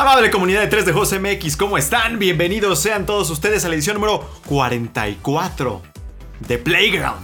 Amable 0.00 0.30
comunidad 0.30 0.62
de 0.62 0.68
3 0.68 0.86
de 0.86 0.92
Juegos 0.92 1.12
MX, 1.12 1.58
¿cómo 1.58 1.76
están? 1.76 2.18
Bienvenidos 2.18 2.80
sean 2.80 3.04
todos 3.04 3.28
ustedes 3.28 3.66
a 3.66 3.68
la 3.68 3.74
edición 3.74 3.96
número 3.96 4.26
44 4.46 5.82
de 6.40 6.56
Playground. 6.56 7.20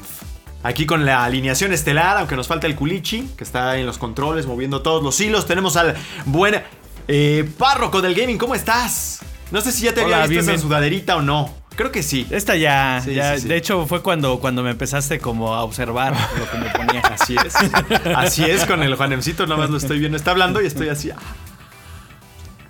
Aquí 0.63 0.85
con 0.85 1.07
la 1.07 1.25
alineación 1.25 1.73
estelar, 1.73 2.19
aunque 2.19 2.37
nos 2.37 2.49
falta 2.49 2.67
el 2.67 2.77
Culichi, 2.77 3.31
que 3.35 3.45
está 3.45 3.79
en 3.79 3.87
los 3.87 3.97
controles 3.97 4.45
moviendo 4.45 4.83
todos 4.83 5.03
los 5.03 5.19
hilos. 5.23 5.47
Tenemos 5.47 5.79
al 5.79 5.95
buen 6.27 6.63
eh, 7.09 7.51
párroco 7.57 8.03
del 8.03 8.15
gaming, 8.15 8.37
¿cómo 8.37 8.55
estás? 8.55 9.21
No 9.51 9.63
sé 9.63 9.73
si 9.73 9.85
ya 9.85 9.95
te 9.95 10.05
Hola, 10.05 10.25
había 10.25 10.37
visto 10.37 10.53
esa 10.53 10.61
sudaderita 10.61 11.17
o 11.17 11.23
no. 11.23 11.55
Creo 11.77 11.91
que 11.91 12.03
sí. 12.03 12.27
Esta 12.29 12.57
ya, 12.57 13.01
Sí, 13.03 13.15
ya 13.15 13.37
sí, 13.37 13.43
sí. 13.43 13.49
de 13.49 13.57
hecho 13.57 13.87
fue 13.87 14.03
cuando, 14.03 14.39
cuando 14.39 14.63
me 14.63 14.73
empezaste 14.73 15.19
como 15.19 15.55
a 15.55 15.63
observar 15.63 16.15
lo 16.39 16.51
que 16.51 16.59
me 16.59 16.69
ponía. 16.69 17.01
Así 17.11 17.37
es. 17.43 17.55
Así 18.15 18.45
es, 18.45 18.67
con 18.67 18.83
el 18.83 18.97
Juanemcito 18.97 19.47
nada 19.47 19.61
más 19.61 19.71
lo 19.71 19.79
estoy 19.79 19.99
viendo. 19.99 20.19
Está 20.19 20.33
hablando 20.33 20.61
y 20.61 20.67
estoy 20.67 20.91
así. 20.91 21.11
ah. 21.11 21.17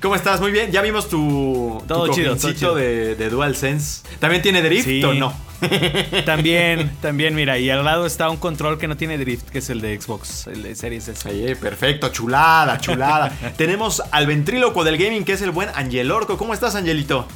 ¿Cómo 0.00 0.14
estás? 0.14 0.40
Muy 0.40 0.50
bien. 0.50 0.70
Ya 0.72 0.82
vimos 0.82 1.08
tu, 1.08 1.76
tu 1.80 1.86
Todo 1.86 2.08
chido, 2.08 2.36
todo 2.36 2.52
chido. 2.52 2.74
de, 2.74 3.14
de 3.16 3.30
DualSense. 3.30 4.02
¿También 4.18 4.42
tiene 4.42 4.62
drift 4.62 4.84
Sí. 4.86 5.04
o 5.04 5.14
no? 5.14 5.32
También, 6.26 6.90
también, 7.00 7.34
mira, 7.34 7.58
y 7.58 7.70
al 7.70 7.84
lado 7.84 8.04
está 8.04 8.28
un 8.28 8.36
control 8.36 8.78
que 8.78 8.86
no 8.86 8.98
tiene 8.98 9.16
drift, 9.16 9.48
que 9.48 9.58
es 9.58 9.70
el 9.70 9.80
de 9.80 9.98
Xbox, 9.98 10.46
el 10.48 10.62
de 10.62 10.74
Series 10.74 11.08
S. 11.08 11.56
Perfecto, 11.56 12.10
chulada, 12.10 12.78
chulada. 12.78 13.30
Tenemos 13.56 14.02
al 14.10 14.26
ventríloco 14.26 14.84
del 14.84 14.98
gaming, 14.98 15.24
que 15.24 15.32
es 15.32 15.42
el 15.42 15.52
buen 15.52 15.70
Angel 15.74 16.10
Orco. 16.10 16.36
¿Cómo 16.36 16.52
estás, 16.52 16.74
Angelito? 16.74 17.26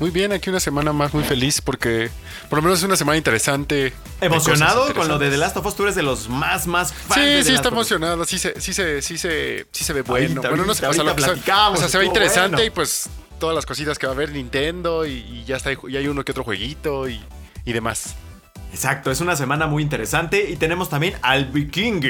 Muy 0.00 0.10
bien, 0.10 0.32
aquí 0.32 0.48
una 0.48 0.60
semana 0.60 0.94
más 0.94 1.12
muy 1.12 1.22
feliz 1.22 1.60
porque 1.60 2.10
por 2.48 2.58
lo 2.58 2.62
menos 2.62 2.78
es 2.78 2.84
una 2.84 2.96
semana 2.96 3.18
interesante. 3.18 3.92
¿Emocionado 4.20 4.92
con 4.94 5.06
lo 5.08 5.18
de 5.18 5.30
The. 5.30 5.36
Last 5.36 5.56
of 5.58 5.66
Us? 5.66 5.76
Tú 5.76 5.82
eres 5.84 5.94
de 5.94 6.02
los 6.02 6.28
más, 6.28 6.66
más 6.66 6.92
fans 6.92 7.08
de 7.08 7.14
Sí, 7.14 7.20
The 7.20 7.42
sí, 7.44 7.50
Last 7.50 7.64
está 7.64 7.68
emocionado, 7.68 8.24
sí 8.24 8.38
se, 8.38 8.58
sí 8.60 8.72
se, 8.72 9.02
sí 9.02 9.18
se, 9.18 9.66
sí 9.70 9.84
se 9.84 9.92
ve 9.92 10.02
bueno. 10.02 10.28
Ahorita, 10.28 10.48
bueno, 10.48 10.64
no 10.64 10.74
sé, 10.74 10.86
ahorita, 10.86 11.02
o 11.02 11.06
sea, 11.06 11.14
platicamos, 11.14 11.78
o 11.78 11.82
sea, 11.82 11.88
se 11.90 11.98
ve 11.98 12.06
interesante 12.06 12.56
bueno. 12.56 12.66
y 12.66 12.70
pues 12.70 13.10
todas 13.38 13.54
las 13.54 13.66
cositas 13.66 13.98
que 13.98 14.06
va 14.06 14.12
a 14.12 14.16
haber 14.16 14.32
Nintendo 14.32 15.04
y, 15.06 15.12
y 15.12 15.44
ya 15.44 15.56
está, 15.56 15.70
y 15.72 15.96
hay 15.96 16.08
uno 16.08 16.24
que 16.24 16.32
otro 16.32 16.44
jueguito 16.44 17.06
y, 17.08 17.22
y 17.66 17.72
demás. 17.72 18.16
Exacto, 18.72 19.10
es 19.10 19.20
una 19.20 19.36
semana 19.36 19.66
muy 19.66 19.82
interesante. 19.82 20.48
Y 20.50 20.56
tenemos 20.56 20.88
también 20.88 21.14
al 21.22 21.46
Viking. 21.46 22.02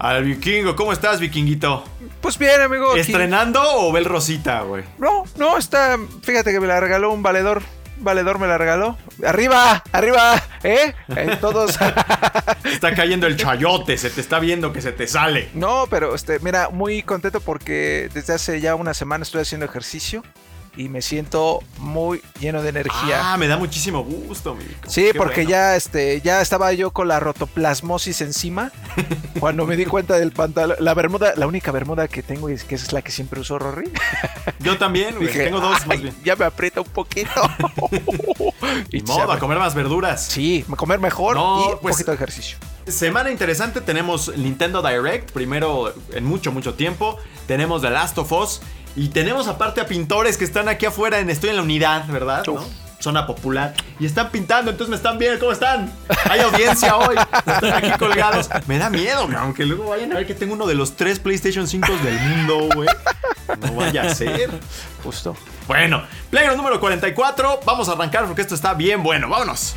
Al 0.00 0.24
Vikingo. 0.24 0.74
¿Cómo 0.76 0.92
estás, 0.94 1.20
Vikinguito? 1.20 1.84
Pues 2.22 2.38
bien, 2.38 2.58
amigo. 2.62 2.92
aquí- 2.92 3.00
¿Estrenando 3.00 3.60
o 3.62 3.92
Bel 3.92 4.06
Rosita, 4.06 4.62
güey? 4.62 4.82
No, 4.98 5.24
no, 5.36 5.58
está. 5.58 5.98
Fíjate 6.22 6.52
que 6.52 6.60
me 6.60 6.66
la 6.66 6.80
regaló 6.80 7.12
un 7.12 7.22
valedor. 7.22 7.62
Un 7.98 8.04
valedor 8.04 8.38
me 8.38 8.46
la 8.46 8.56
regaló. 8.56 8.96
¡Arriba! 9.26 9.82
¡Arriba! 9.92 10.42
¿Eh? 10.62 10.94
Eh, 11.14 11.36
todos. 11.38 11.76
Está 12.64 12.94
cayendo 12.94 13.26
el 13.26 13.36
chayote, 13.36 13.98
se 13.98 14.08
te 14.08 14.22
está 14.22 14.38
viendo 14.38 14.72
que 14.72 14.80
se 14.80 14.92
te 14.92 15.06
sale. 15.06 15.50
no, 15.52 15.84
pero 15.90 16.14
este, 16.14 16.38
mira, 16.38 16.70
muy 16.70 17.02
contento 17.02 17.40
porque 17.42 18.08
desde 18.14 18.32
hace 18.32 18.58
ya 18.62 18.74
una 18.76 18.94
semana 18.94 19.22
estoy 19.22 19.42
haciendo 19.42 19.66
ejercicio 19.66 20.22
y 20.76 20.88
me 20.88 21.02
siento 21.02 21.60
muy 21.78 22.22
lleno 22.38 22.62
de 22.62 22.68
energía. 22.70 23.32
Ah, 23.32 23.36
me 23.36 23.48
da 23.48 23.56
muchísimo 23.56 24.02
gusto, 24.04 24.54
mi 24.54 24.64
Vico. 24.64 24.88
Sí, 24.88 25.02
Qué 25.12 25.14
porque 25.14 25.42
bueno. 25.42 25.50
ya 25.50 25.76
este 25.76 26.20
ya 26.22 26.40
estaba 26.40 26.72
yo 26.72 26.90
con 26.92 27.08
la 27.08 27.18
rotoplasmosis 27.20 28.20
encima 28.20 28.70
cuando 29.40 29.66
me 29.66 29.76
di 29.76 29.84
cuenta 29.84 30.18
del 30.18 30.32
pantalón, 30.32 30.76
la 30.80 30.94
bermuda, 30.94 31.34
la 31.36 31.46
única 31.46 31.72
bermuda 31.72 32.06
que 32.08 32.22
tengo 32.22 32.48
es 32.48 32.64
que 32.64 32.76
es 32.76 32.92
la 32.92 33.02
que 33.02 33.10
siempre 33.10 33.40
uso 33.40 33.58
Rory. 33.58 33.90
Yo 34.60 34.78
también, 34.78 35.16
güey. 35.16 35.32
Tengo 35.32 35.60
dos 35.60 35.78
"Ay, 35.82 35.88
más 35.88 36.02
bien. 36.02 36.14
Ya 36.24 36.36
me 36.36 36.44
aprieta 36.44 36.80
un 36.80 36.88
poquito. 36.88 37.30
Y 38.92 39.02
modo, 39.02 39.32
a 39.32 39.38
comer 39.38 39.58
más 39.58 39.74
verduras. 39.74 40.26
Sí, 40.26 40.64
comer 40.76 41.00
mejor 41.00 41.34
No, 41.36 41.60
y 41.68 41.72
un 41.72 41.78
pues- 41.80 41.96
poquito 41.96 42.10
de 42.12 42.16
ejercicio. 42.16 42.56
Semana 42.86 43.30
interesante, 43.30 43.80
tenemos 43.80 44.36
Nintendo 44.36 44.82
Direct, 44.82 45.30
primero 45.32 45.92
en 46.12 46.24
mucho, 46.24 46.50
mucho 46.50 46.74
tiempo. 46.74 47.18
Tenemos 47.46 47.82
The 47.82 47.90
Last 47.90 48.18
of 48.18 48.32
Us. 48.32 48.60
Y 48.96 49.08
tenemos 49.08 49.48
aparte 49.48 49.80
a 49.80 49.86
pintores 49.86 50.36
que 50.36 50.44
están 50.44 50.68
aquí 50.68 50.86
afuera 50.86 51.20
en 51.20 51.30
Estoy 51.30 51.50
en 51.50 51.56
la 51.56 51.62
Unidad, 51.62 52.06
¿verdad? 52.08 52.44
¿No? 52.46 52.64
Zona 52.98 53.26
popular. 53.26 53.74
Y 53.98 54.04
están 54.04 54.30
pintando, 54.30 54.70
entonces 54.70 54.90
me 54.90 54.96
están 54.96 55.16
viendo. 55.16 55.38
¿Cómo 55.38 55.52
están? 55.52 55.90
Hay 56.28 56.40
audiencia 56.40 56.96
hoy. 56.96 57.16
Están 57.16 57.72
aquí 57.72 57.98
colgados. 57.98 58.50
Me 58.66 58.78
da 58.78 58.90
miedo, 58.90 59.26
aunque 59.38 59.64
luego 59.64 59.88
vayan 59.88 60.12
a 60.12 60.16
ver 60.16 60.26
que 60.26 60.34
tengo 60.34 60.52
uno 60.52 60.66
de 60.66 60.74
los 60.74 60.96
tres 60.96 61.18
PlayStation 61.18 61.66
5 61.66 61.86
del 62.04 62.20
mundo, 62.20 62.68
güey. 62.74 62.88
No 63.60 63.74
vaya 63.74 64.02
a 64.02 64.14
ser. 64.14 64.50
Justo. 65.02 65.34
Bueno, 65.66 66.02
Playground 66.30 66.58
número 66.58 66.78
44. 66.78 67.60
Vamos 67.64 67.88
a 67.88 67.92
arrancar 67.92 68.26
porque 68.26 68.42
esto 68.42 68.54
está 68.54 68.74
bien 68.74 69.02
bueno. 69.02 69.28
Vámonos. 69.28 69.76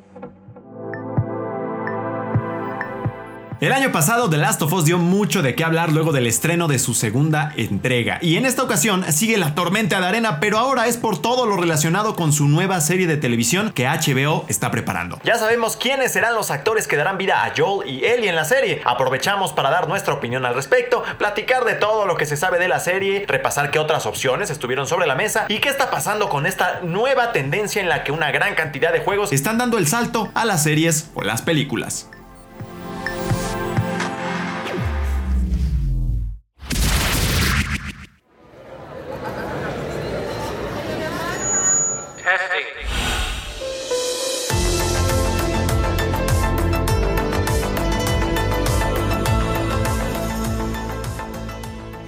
El 3.61 3.73
año 3.73 3.91
pasado 3.91 4.27
The 4.27 4.37
Last 4.37 4.59
of 4.63 4.73
Us 4.73 4.85
dio 4.85 4.97
mucho 4.97 5.43
de 5.43 5.53
qué 5.53 5.63
hablar 5.63 5.91
luego 5.91 6.11
del 6.11 6.25
estreno 6.25 6.67
de 6.67 6.79
su 6.79 6.95
segunda 6.95 7.53
entrega. 7.57 8.17
Y 8.19 8.37
en 8.37 8.47
esta 8.47 8.63
ocasión 8.63 9.05
sigue 9.13 9.37
la 9.37 9.53
tormenta 9.53 10.01
de 10.01 10.07
arena, 10.07 10.39
pero 10.39 10.57
ahora 10.57 10.87
es 10.87 10.97
por 10.97 11.21
todo 11.21 11.45
lo 11.45 11.57
relacionado 11.57 12.15
con 12.15 12.33
su 12.33 12.47
nueva 12.47 12.81
serie 12.81 13.05
de 13.05 13.17
televisión 13.17 13.71
que 13.71 13.85
HBO 13.85 14.45
está 14.47 14.71
preparando. 14.71 15.19
Ya 15.23 15.35
sabemos 15.35 15.77
quiénes 15.77 16.11
serán 16.11 16.33
los 16.33 16.49
actores 16.49 16.87
que 16.87 16.95
darán 16.97 17.19
vida 17.19 17.45
a 17.45 17.53
Joel 17.55 17.87
y 17.87 18.03
Ellie 18.03 18.29
en 18.29 18.35
la 18.35 18.45
serie. 18.45 18.81
Aprovechamos 18.83 19.53
para 19.53 19.69
dar 19.69 19.87
nuestra 19.87 20.15
opinión 20.15 20.43
al 20.43 20.55
respecto, 20.55 21.03
platicar 21.19 21.63
de 21.63 21.75
todo 21.75 22.07
lo 22.07 22.17
que 22.17 22.25
se 22.25 22.37
sabe 22.37 22.57
de 22.57 22.67
la 22.67 22.79
serie, 22.79 23.25
repasar 23.27 23.69
qué 23.69 23.77
otras 23.77 24.07
opciones 24.07 24.49
estuvieron 24.49 24.87
sobre 24.87 25.05
la 25.05 25.13
mesa 25.13 25.45
y 25.49 25.59
qué 25.59 25.69
está 25.69 25.91
pasando 25.91 26.29
con 26.29 26.47
esta 26.47 26.79
nueva 26.81 27.31
tendencia 27.31 27.79
en 27.79 27.89
la 27.89 28.03
que 28.03 28.11
una 28.11 28.31
gran 28.31 28.55
cantidad 28.55 28.91
de 28.91 29.01
juegos 29.01 29.31
están 29.31 29.59
dando 29.59 29.77
el 29.77 29.85
salto 29.85 30.31
a 30.33 30.45
las 30.45 30.63
series 30.63 31.11
o 31.13 31.21
las 31.21 31.43
películas. 31.43 32.07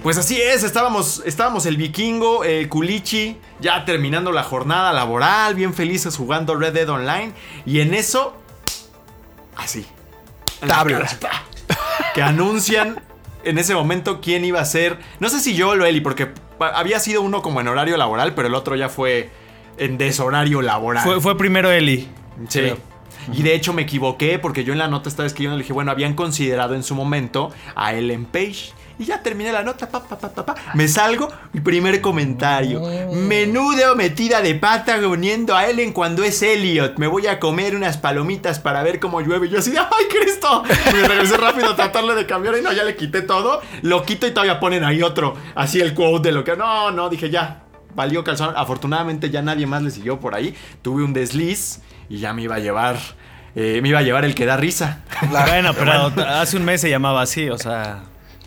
Pues 0.04 0.18
así 0.18 0.38
es, 0.38 0.64
estábamos, 0.64 1.22
estábamos 1.24 1.64
el 1.64 1.78
vikingo, 1.78 2.44
el 2.44 2.68
culichi, 2.68 3.38
ya 3.58 3.86
terminando 3.86 4.32
la 4.32 4.42
jornada 4.42 4.92
laboral, 4.92 5.54
bien 5.54 5.72
felices 5.72 6.18
jugando 6.18 6.56
Red 6.56 6.74
Dead 6.74 6.90
Online. 6.90 7.32
Y 7.64 7.80
en 7.80 7.94
eso, 7.94 8.36
así. 9.56 9.86
en 10.60 10.68
la 10.68 10.74
Tabla. 10.74 10.98
cara, 10.98 11.18
¡pa! 11.20 11.76
Que 12.14 12.20
anuncian 12.20 13.00
en 13.44 13.56
ese 13.56 13.74
momento 13.74 14.20
quién 14.20 14.44
iba 14.44 14.60
a 14.60 14.66
ser. 14.66 14.98
No 15.20 15.30
sé 15.30 15.40
si 15.40 15.54
yo 15.54 15.70
o 15.70 15.84
Eli, 15.86 16.02
porque 16.02 16.32
había 16.60 17.00
sido 17.00 17.22
uno 17.22 17.40
como 17.40 17.62
en 17.62 17.68
horario 17.68 17.96
laboral, 17.96 18.34
pero 18.34 18.48
el 18.48 18.54
otro 18.54 18.76
ya 18.76 18.90
fue 18.90 19.30
en 19.78 19.96
deshorario 19.96 20.60
laboral. 20.60 21.02
Fue, 21.02 21.18
fue 21.22 21.38
primero 21.38 21.70
Eli. 21.70 22.10
Sí. 22.50 22.58
creo. 22.58 22.76
Y 23.32 23.42
de 23.42 23.54
hecho 23.54 23.72
me 23.72 23.80
equivoqué 23.80 24.38
porque 24.38 24.64
yo 24.64 24.74
en 24.74 24.80
la 24.80 24.88
nota 24.88 25.08
estaba 25.08 25.26
escribiendo 25.26 25.56
le 25.56 25.62
dije, 25.62 25.72
bueno, 25.72 25.90
habían 25.90 26.12
considerado 26.12 26.74
en 26.74 26.82
su 26.82 26.94
momento 26.94 27.50
a 27.74 27.94
Ellen 27.94 28.26
Page. 28.26 28.74
Y 28.96 29.04
ya 29.06 29.22
terminé 29.22 29.50
la 29.50 29.64
nota, 29.64 29.88
pa, 29.88 30.04
pa, 30.04 30.16
pa, 30.16 30.28
pa, 30.28 30.46
pa. 30.46 30.54
Me 30.74 30.86
salgo, 30.86 31.28
mi 31.52 31.60
primer 31.60 32.00
comentario. 32.00 32.80
Menudo 33.12 33.96
metida 33.96 34.40
de 34.40 34.54
pata 34.54 34.98
reuniendo 34.98 35.56
a 35.56 35.66
Ellen 35.68 35.92
cuando 35.92 36.22
es 36.22 36.40
Elliot. 36.42 36.96
Me 36.98 37.08
voy 37.08 37.26
a 37.26 37.40
comer 37.40 37.74
unas 37.74 37.96
palomitas 37.96 38.60
para 38.60 38.84
ver 38.84 39.00
cómo 39.00 39.20
llueve. 39.20 39.48
Y 39.48 39.50
yo 39.50 39.58
así 39.58 39.72
de, 39.72 39.78
¡ay, 39.78 40.06
Cristo! 40.08 40.62
Me 40.92 41.08
regresé 41.08 41.36
rápido 41.36 41.70
a 41.70 41.76
tratarle 41.76 42.14
de 42.14 42.24
cambiar 42.24 42.56
y 42.56 42.62
no, 42.62 42.72
ya 42.72 42.84
le 42.84 42.94
quité 42.94 43.22
todo. 43.22 43.62
Lo 43.82 44.04
quito 44.04 44.28
y 44.28 44.30
todavía 44.30 44.60
ponen 44.60 44.84
ahí 44.84 45.02
otro. 45.02 45.36
Así 45.56 45.80
el 45.80 45.92
quote 45.92 46.28
de 46.28 46.32
lo 46.32 46.44
que... 46.44 46.56
No, 46.56 46.92
no, 46.92 47.08
dije 47.08 47.30
ya. 47.30 47.64
Valió 47.96 48.22
calzón. 48.22 48.54
Afortunadamente 48.56 49.28
ya 49.28 49.42
nadie 49.42 49.66
más 49.66 49.82
le 49.82 49.90
siguió 49.90 50.20
por 50.20 50.36
ahí. 50.36 50.54
Tuve 50.82 51.02
un 51.02 51.12
desliz 51.12 51.80
y 52.08 52.18
ya 52.18 52.32
me 52.32 52.42
iba 52.42 52.54
a 52.54 52.60
llevar... 52.60 52.96
eh, 53.56 53.80
me 53.82 53.88
iba 53.88 53.98
a 53.98 54.02
llevar 54.02 54.24
el 54.24 54.36
que 54.36 54.46
da 54.46 54.56
risa. 54.56 55.00
Bueno, 55.30 55.74
pero 55.74 56.12
hace 56.28 56.56
un 56.56 56.64
mes 56.64 56.80
se 56.80 56.90
llamaba 56.90 57.22
así, 57.22 57.50
o 57.50 57.58
sea. 57.58 58.02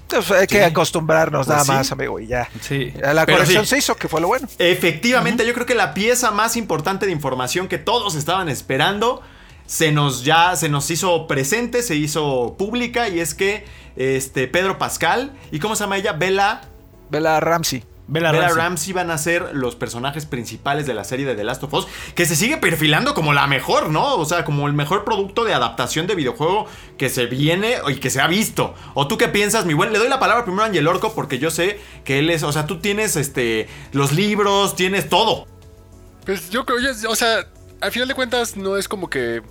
Entonces, 0.09 0.31
hay 0.31 0.47
que 0.47 0.63
acostumbrarnos 0.63 1.45
Pues 1.45 1.49
nada 1.49 1.65
sí. 1.65 1.71
más, 1.71 1.91
amigo, 1.91 2.19
y 2.19 2.27
ya. 2.27 2.49
Sí. 2.61 2.93
La 3.01 3.25
Pero 3.25 3.45
sí. 3.45 3.57
se 3.65 3.77
hizo, 3.77 3.95
que 3.95 4.07
fue 4.07 4.21
lo 4.21 4.27
bueno. 4.27 4.47
Efectivamente, 4.57 5.45
yo 5.45 5.53
creo 5.53 5.65
que 5.65 5.75
la 5.75 5.93
pieza 5.93 6.31
más 6.31 6.55
importante 6.55 7.05
de 7.05 7.11
información 7.11 7.67
que 7.67 7.77
todos 7.77 8.15
estaban 8.15 8.47
esperando 8.47 9.21
se 9.65 9.91
nos 9.91 10.23
ya 10.23 10.55
se 10.55 10.69
nos 10.69 10.89
hizo 10.91 11.27
presente, 11.27 11.83
se 11.83 11.95
hizo 11.95 12.55
pública 12.57 13.09
y 13.09 13.19
es 13.19 13.33
que 13.33 13.65
este 13.97 14.47
Pedro 14.47 14.77
Pascal 14.77 15.33
y 15.51 15.59
cómo 15.59 15.75
se 15.75 15.83
llama 15.83 15.97
ella, 15.97 16.13
Bella 16.13 16.61
Bella 17.09 17.39
Ramsey. 17.41 17.83
Bella 18.07 18.31
Bella 18.31 18.47
Ramsey. 18.47 18.61
Ramsey 18.61 18.93
van 18.93 19.11
a 19.11 19.17
ser 19.17 19.49
los 19.53 19.75
personajes 19.75 20.25
principales 20.25 20.87
de 20.87 20.93
la 20.93 21.03
serie 21.03 21.25
de 21.25 21.35
The 21.35 21.43
Last 21.43 21.63
of 21.63 21.73
Us, 21.73 21.87
que 22.15 22.25
se 22.25 22.35
sigue 22.35 22.57
perfilando 22.57 23.13
como 23.13 23.33
la 23.33 23.47
mejor, 23.47 23.89
¿no? 23.89 24.15
O 24.15 24.25
sea, 24.25 24.45
como 24.45 24.67
el 24.67 24.73
mejor 24.73 25.03
producto 25.03 25.43
de 25.43 25.53
adaptación 25.53 26.07
de 26.07 26.15
videojuego 26.15 26.67
que 26.97 27.09
se 27.09 27.25
viene 27.25 27.75
y 27.87 27.95
que 27.95 28.09
se 28.09 28.21
ha 28.21 28.27
visto. 28.27 28.73
¿O 28.93 29.07
tú 29.07 29.17
qué 29.17 29.27
piensas, 29.27 29.65
mi 29.65 29.73
buen? 29.73 29.91
Le 29.91 29.99
doy 29.99 30.09
la 30.09 30.19
palabra 30.19 30.45
primero 30.45 30.63
a 30.63 30.67
Angel 30.67 30.87
Orco 30.87 31.13
porque 31.13 31.37
yo 31.37 31.51
sé 31.51 31.79
que 32.05 32.19
él 32.19 32.29
es, 32.29 32.43
o 32.43 32.51
sea, 32.51 32.65
tú 32.65 32.79
tienes 32.79 33.15
este 33.15 33.67
los 33.91 34.13
libros, 34.13 34.75
tienes 34.75 35.09
todo. 35.09 35.45
Pues 36.25 36.49
yo 36.49 36.65
creo, 36.65 36.77
o 37.09 37.15
sea, 37.15 37.47
al 37.81 37.91
final 37.91 38.07
de 38.07 38.13
cuentas 38.13 38.57
no 38.57 38.77
es 38.77 38.87
como 38.87 39.09
que 39.09 39.41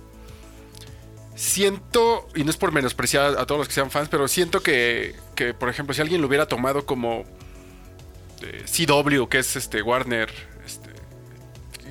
siento, 1.35 2.27
y 2.35 2.43
no 2.43 2.49
es 2.49 2.57
por 2.57 2.71
menospreciar 2.71 3.37
a 3.37 3.45
todos 3.45 3.59
los 3.59 3.67
que 3.67 3.73
sean 3.75 3.91
fans, 3.91 4.09
pero 4.09 4.27
siento 4.27 4.61
que, 4.61 5.15
que, 5.35 5.53
por 5.53 5.69
ejemplo, 5.69 5.93
si 5.93 6.01
alguien 6.01 6.19
lo 6.19 6.27
hubiera 6.27 6.47
tomado 6.47 6.85
como 6.85 7.25
eh, 8.41 8.65
CW, 8.65 9.25
que 9.27 9.39
es 9.39 9.55
este 9.55 9.81
Warner, 9.81 10.29
este, 10.65 10.89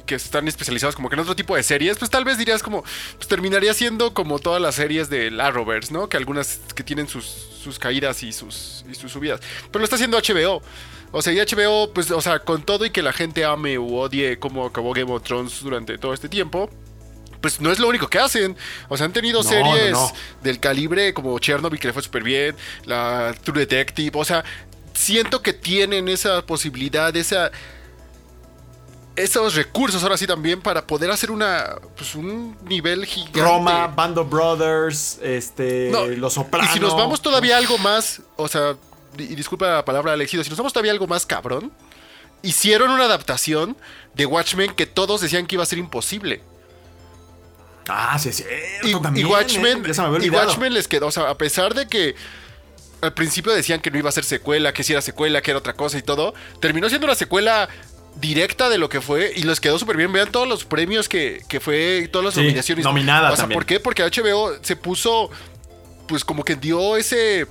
que 0.07 0.15
están 0.15 0.47
especializados 0.49 0.95
como 0.95 1.09
que 1.09 1.15
en 1.15 1.21
otro 1.21 1.35
tipo 1.37 1.57
de 1.57 1.63
series, 1.63 1.99
pues 1.99 2.11
tal 2.11 2.25
vez 2.25 2.39
dirías 2.39 2.63
como, 2.63 2.83
pues 3.17 3.29
terminaría 3.29 3.75
siendo 3.75 4.15
como 4.15 4.39
todas 4.39 4.61
las 4.63 4.77
series 4.77 5.09
de 5.11 5.37
Arrowverse, 5.41 5.93
¿no? 5.93 6.09
Que 6.09 6.17
algunas 6.17 6.61
que 6.75 6.83
tienen 6.85 7.09
sus, 7.09 7.25
sus 7.25 7.79
caídas 7.79 8.23
y 8.23 8.33
sus, 8.33 8.85
y 8.91 8.95
sus 8.95 9.11
subidas. 9.13 9.41
Pero 9.71 9.81
lo 9.81 9.85
está 9.85 9.97
haciendo 9.97 10.19
HBO. 10.19 10.63
O 11.13 11.23
sea, 11.23 11.33
y 11.33 11.39
HBO, 11.39 11.93
pues, 11.93 12.11
o 12.11 12.21
sea, 12.21 12.41
con 12.41 12.63
todo 12.63 12.85
y 12.85 12.91
que 12.91 13.01
la 13.03 13.13
gente 13.13 13.45
ame 13.45 13.79
u 13.79 13.97
odie 13.97 14.39
cómo 14.39 14.67
acabó 14.67 14.93
Game 14.93 15.11
of 15.13 15.23
Thrones 15.23 15.63
durante 15.63 15.97
todo 15.99 16.13
este 16.13 16.29
tiempo, 16.29 16.69
pues 17.41 17.61
no 17.61 17.71
es 17.71 17.79
lo 17.79 17.89
único 17.89 18.09
que 18.09 18.19
hacen. 18.19 18.57
O 18.89 18.97
sea, 18.97 19.07
han 19.07 19.13
tenido 19.13 19.43
No, 19.43 19.49
series 19.49 19.93
no, 19.93 20.01
no. 20.09 20.13
del 20.43 20.59
calibre 20.61 21.15
como 21.15 21.39
Chernobyl, 21.39 21.79
que 21.79 21.87
le 21.89 21.93
fue 21.93 22.03
súper 22.03 22.23
bien, 22.23 22.57
la 22.85 23.35
True 23.45 23.61
Detective. 23.61 24.11
O 24.15 24.25
sea, 24.25 24.45
siento 24.97 25.43
que 25.43 25.53
tienen 25.53 26.09
esa 26.09 26.45
posibilidad, 26.45 27.15
esa 27.17 27.51
esos 29.15 29.55
recursos 29.55 30.03
ahora 30.03 30.19
sí 30.19 30.27
también 30.27 30.61
para 30.61 30.87
poder 30.87 31.11
hacer 31.11 31.31
una 31.31 31.77
pues 31.97 32.15
un 32.15 32.55
nivel 32.65 33.07
gigante. 33.07 33.41
Roma, 33.41 33.87
Band 33.87 34.19
of 34.19 34.29
Brothers, 34.29 35.19
este, 35.23 35.89
No, 35.91 36.07
Los 36.07 36.35
Sopranos. 36.35 36.71
Y 36.71 36.75
si 36.75 36.81
nos 36.81 36.95
vamos 36.95 37.23
todavía 37.23 37.57
algo 37.57 37.79
más, 37.79 38.21
o 38.37 38.47
sea, 38.47 38.77
y 39.17 39.35
disculpa 39.35 39.67
la 39.69 39.85
palabra 39.87 40.13
Alexido, 40.13 40.45
si 40.45 40.51
nos 40.51 40.59
vamos 40.59 40.75
todavía 40.75 40.93
algo 40.93 41.07
más 41.07 41.25
cabrón, 41.25 41.73
hicieron 42.43 42.91
una 42.91 43.05
adaptación 43.05 43.77
de 44.15 44.27
Watchmen 44.27 44.75
que 44.75 44.85
todos 44.85 45.23
decían 45.23 45.47
que 45.47 45.55
iba 45.55 45.63
a 45.63 45.67
ser 45.67 45.79
imposible. 45.79 46.43
Ah, 47.89 48.19
sí, 48.19 48.29
es 48.29 48.41
Y, 48.41 48.43
cierto, 48.83 49.01
también. 49.01 49.27
y 49.27 49.31
Watchmen, 49.31 49.87
¿eh? 49.87 49.93
Y. 50.25 50.29
Watchmen 50.29 50.75
les 50.75 50.89
quedó, 50.89 51.07
o 51.07 51.11
sea, 51.11 51.31
a 51.31 51.39
pesar 51.39 51.73
de 51.73 51.87
que 51.89 52.17
al 53.07 53.15
principio 53.15 53.53
decían 53.53 53.81
que 53.81 53.91
no 53.91 53.99
iba 53.99 54.09
a 54.09 54.13
ser 54.13 54.25
secuela, 54.25 54.73
que 54.73 54.83
si 54.85 54.93
era 54.93 55.01
secuela, 55.03 55.41
que 55.43 55.51
era 55.53 55.59
otra 55.59 55.73
cosa 55.75 55.99
y 55.99 56.03
todo, 56.03 56.35
terminó 56.61 56.89
siendo 56.89 57.07
una 57.07 57.15
secuela 57.15 57.69
directa 58.21 58.69
de 58.69 58.79
lo 58.79 58.89
que 58.89 59.01
fue 59.01 59.33
y 59.37 59.43
les 59.43 59.61
quedó 59.61 59.79
súper 59.79 59.97
bien. 59.97 60.13
Vean 60.13 60.31
todos 60.33 60.49
los 60.49 60.65
premios 60.65 61.09
que, 61.09 61.43
que 61.49 61.61
fue, 61.61 62.09
todas 62.13 62.25
las 62.27 62.35
Sí, 62.35 62.41
nominaciones. 62.41 62.85
nominada 62.85 63.29
O 63.31 63.37
sea, 63.37 63.43
también. 63.43 63.57
¿por 63.59 63.67
qué? 63.67 63.81
Porque 63.81 64.03
HBO 64.03 64.53
se 64.63 64.77
puso, 64.77 65.31
pues 66.09 66.25
como 66.25 66.45
que 66.45 66.57
dio 66.57 66.97
ese... 66.97 67.47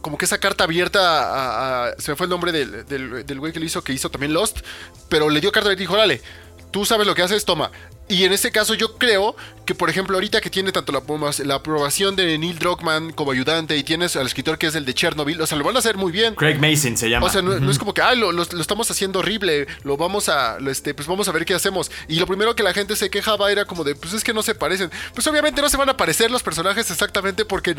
Como 0.00 0.18
que 0.18 0.26
esa 0.26 0.36
carta 0.38 0.64
abierta 0.64 1.00
a, 1.00 1.86
a- 1.88 1.94
se 1.98 2.10
me 2.12 2.16
fue 2.16 2.26
el 2.26 2.30
nombre 2.30 2.52
del, 2.52 2.84
del, 2.86 3.24
del 3.24 3.40
güey 3.40 3.52
que 3.54 3.58
lo 3.60 3.64
hizo, 3.64 3.82
que 3.82 3.92
hizo 3.94 4.10
también 4.10 4.34
Lost, 4.34 4.58
pero 5.08 5.30
le 5.30 5.40
dio 5.40 5.50
carta 5.50 5.68
abierta 5.68 5.82
y 5.82 5.84
dijo, 5.84 5.94
órale, 5.94 6.20
tú 6.70 6.84
sabes 6.84 7.06
lo 7.06 7.14
que 7.14 7.22
haces, 7.22 7.44
toma. 7.46 7.70
Y 8.06 8.24
en 8.24 8.34
este 8.34 8.50
caso 8.50 8.74
yo 8.74 8.98
creo 8.98 9.34
que, 9.64 9.74
por 9.74 9.88
ejemplo, 9.88 10.16
ahorita 10.16 10.42
que 10.42 10.50
tiene 10.50 10.72
tanto 10.72 10.92
la, 10.92 11.00
apro- 11.02 11.42
la 11.44 11.54
aprobación 11.54 12.16
de 12.16 12.36
Neil 12.36 12.58
Druckmann 12.58 13.12
como 13.12 13.30
ayudante 13.32 13.78
y 13.78 13.82
tienes 13.82 14.14
al 14.16 14.26
escritor 14.26 14.58
que 14.58 14.66
es 14.66 14.74
el 14.74 14.84
de 14.84 14.92
Chernobyl, 14.92 15.40
o 15.40 15.46
sea, 15.46 15.56
lo 15.56 15.64
van 15.64 15.74
a 15.76 15.78
hacer 15.78 15.96
muy 15.96 16.12
bien. 16.12 16.34
Craig 16.34 16.58
Mason 16.58 16.98
se 16.98 17.08
llama. 17.08 17.24
O 17.26 17.30
sea, 17.30 17.40
no, 17.40 17.58
no 17.58 17.70
es 17.70 17.78
como 17.78 17.94
que, 17.94 18.02
ay, 18.02 18.18
lo, 18.18 18.30
lo- 18.30 18.44
lo 18.44 18.60
estamos 18.60 18.90
haciendo 18.90 19.20
horrible, 19.20 19.66
lo 19.84 19.96
vamos 19.96 20.28
a, 20.28 20.60
lo, 20.60 20.70
este, 20.70 20.92
pues 20.92 21.08
vamos 21.08 21.28
a 21.28 21.32
ver 21.32 21.46
qué 21.46 21.54
hacemos. 21.54 21.90
Y 22.06 22.16
lo 22.20 22.26
primero 22.26 22.54
que 22.54 22.62
la 22.62 22.74
gente 22.74 22.94
se 22.94 23.08
quejaba 23.08 23.50
era 23.50 23.64
como 23.64 23.84
de, 23.84 23.94
pues 23.94 24.12
es 24.12 24.22
que 24.22 24.34
no 24.34 24.42
se 24.42 24.54
parecen. 24.54 24.90
Pues 25.14 25.26
obviamente 25.26 25.62
no 25.62 25.70
se 25.70 25.78
van 25.78 25.88
a 25.88 25.96
parecer 25.96 26.30
los 26.30 26.42
personajes 26.42 26.90
exactamente 26.90 27.46
porque 27.46 27.74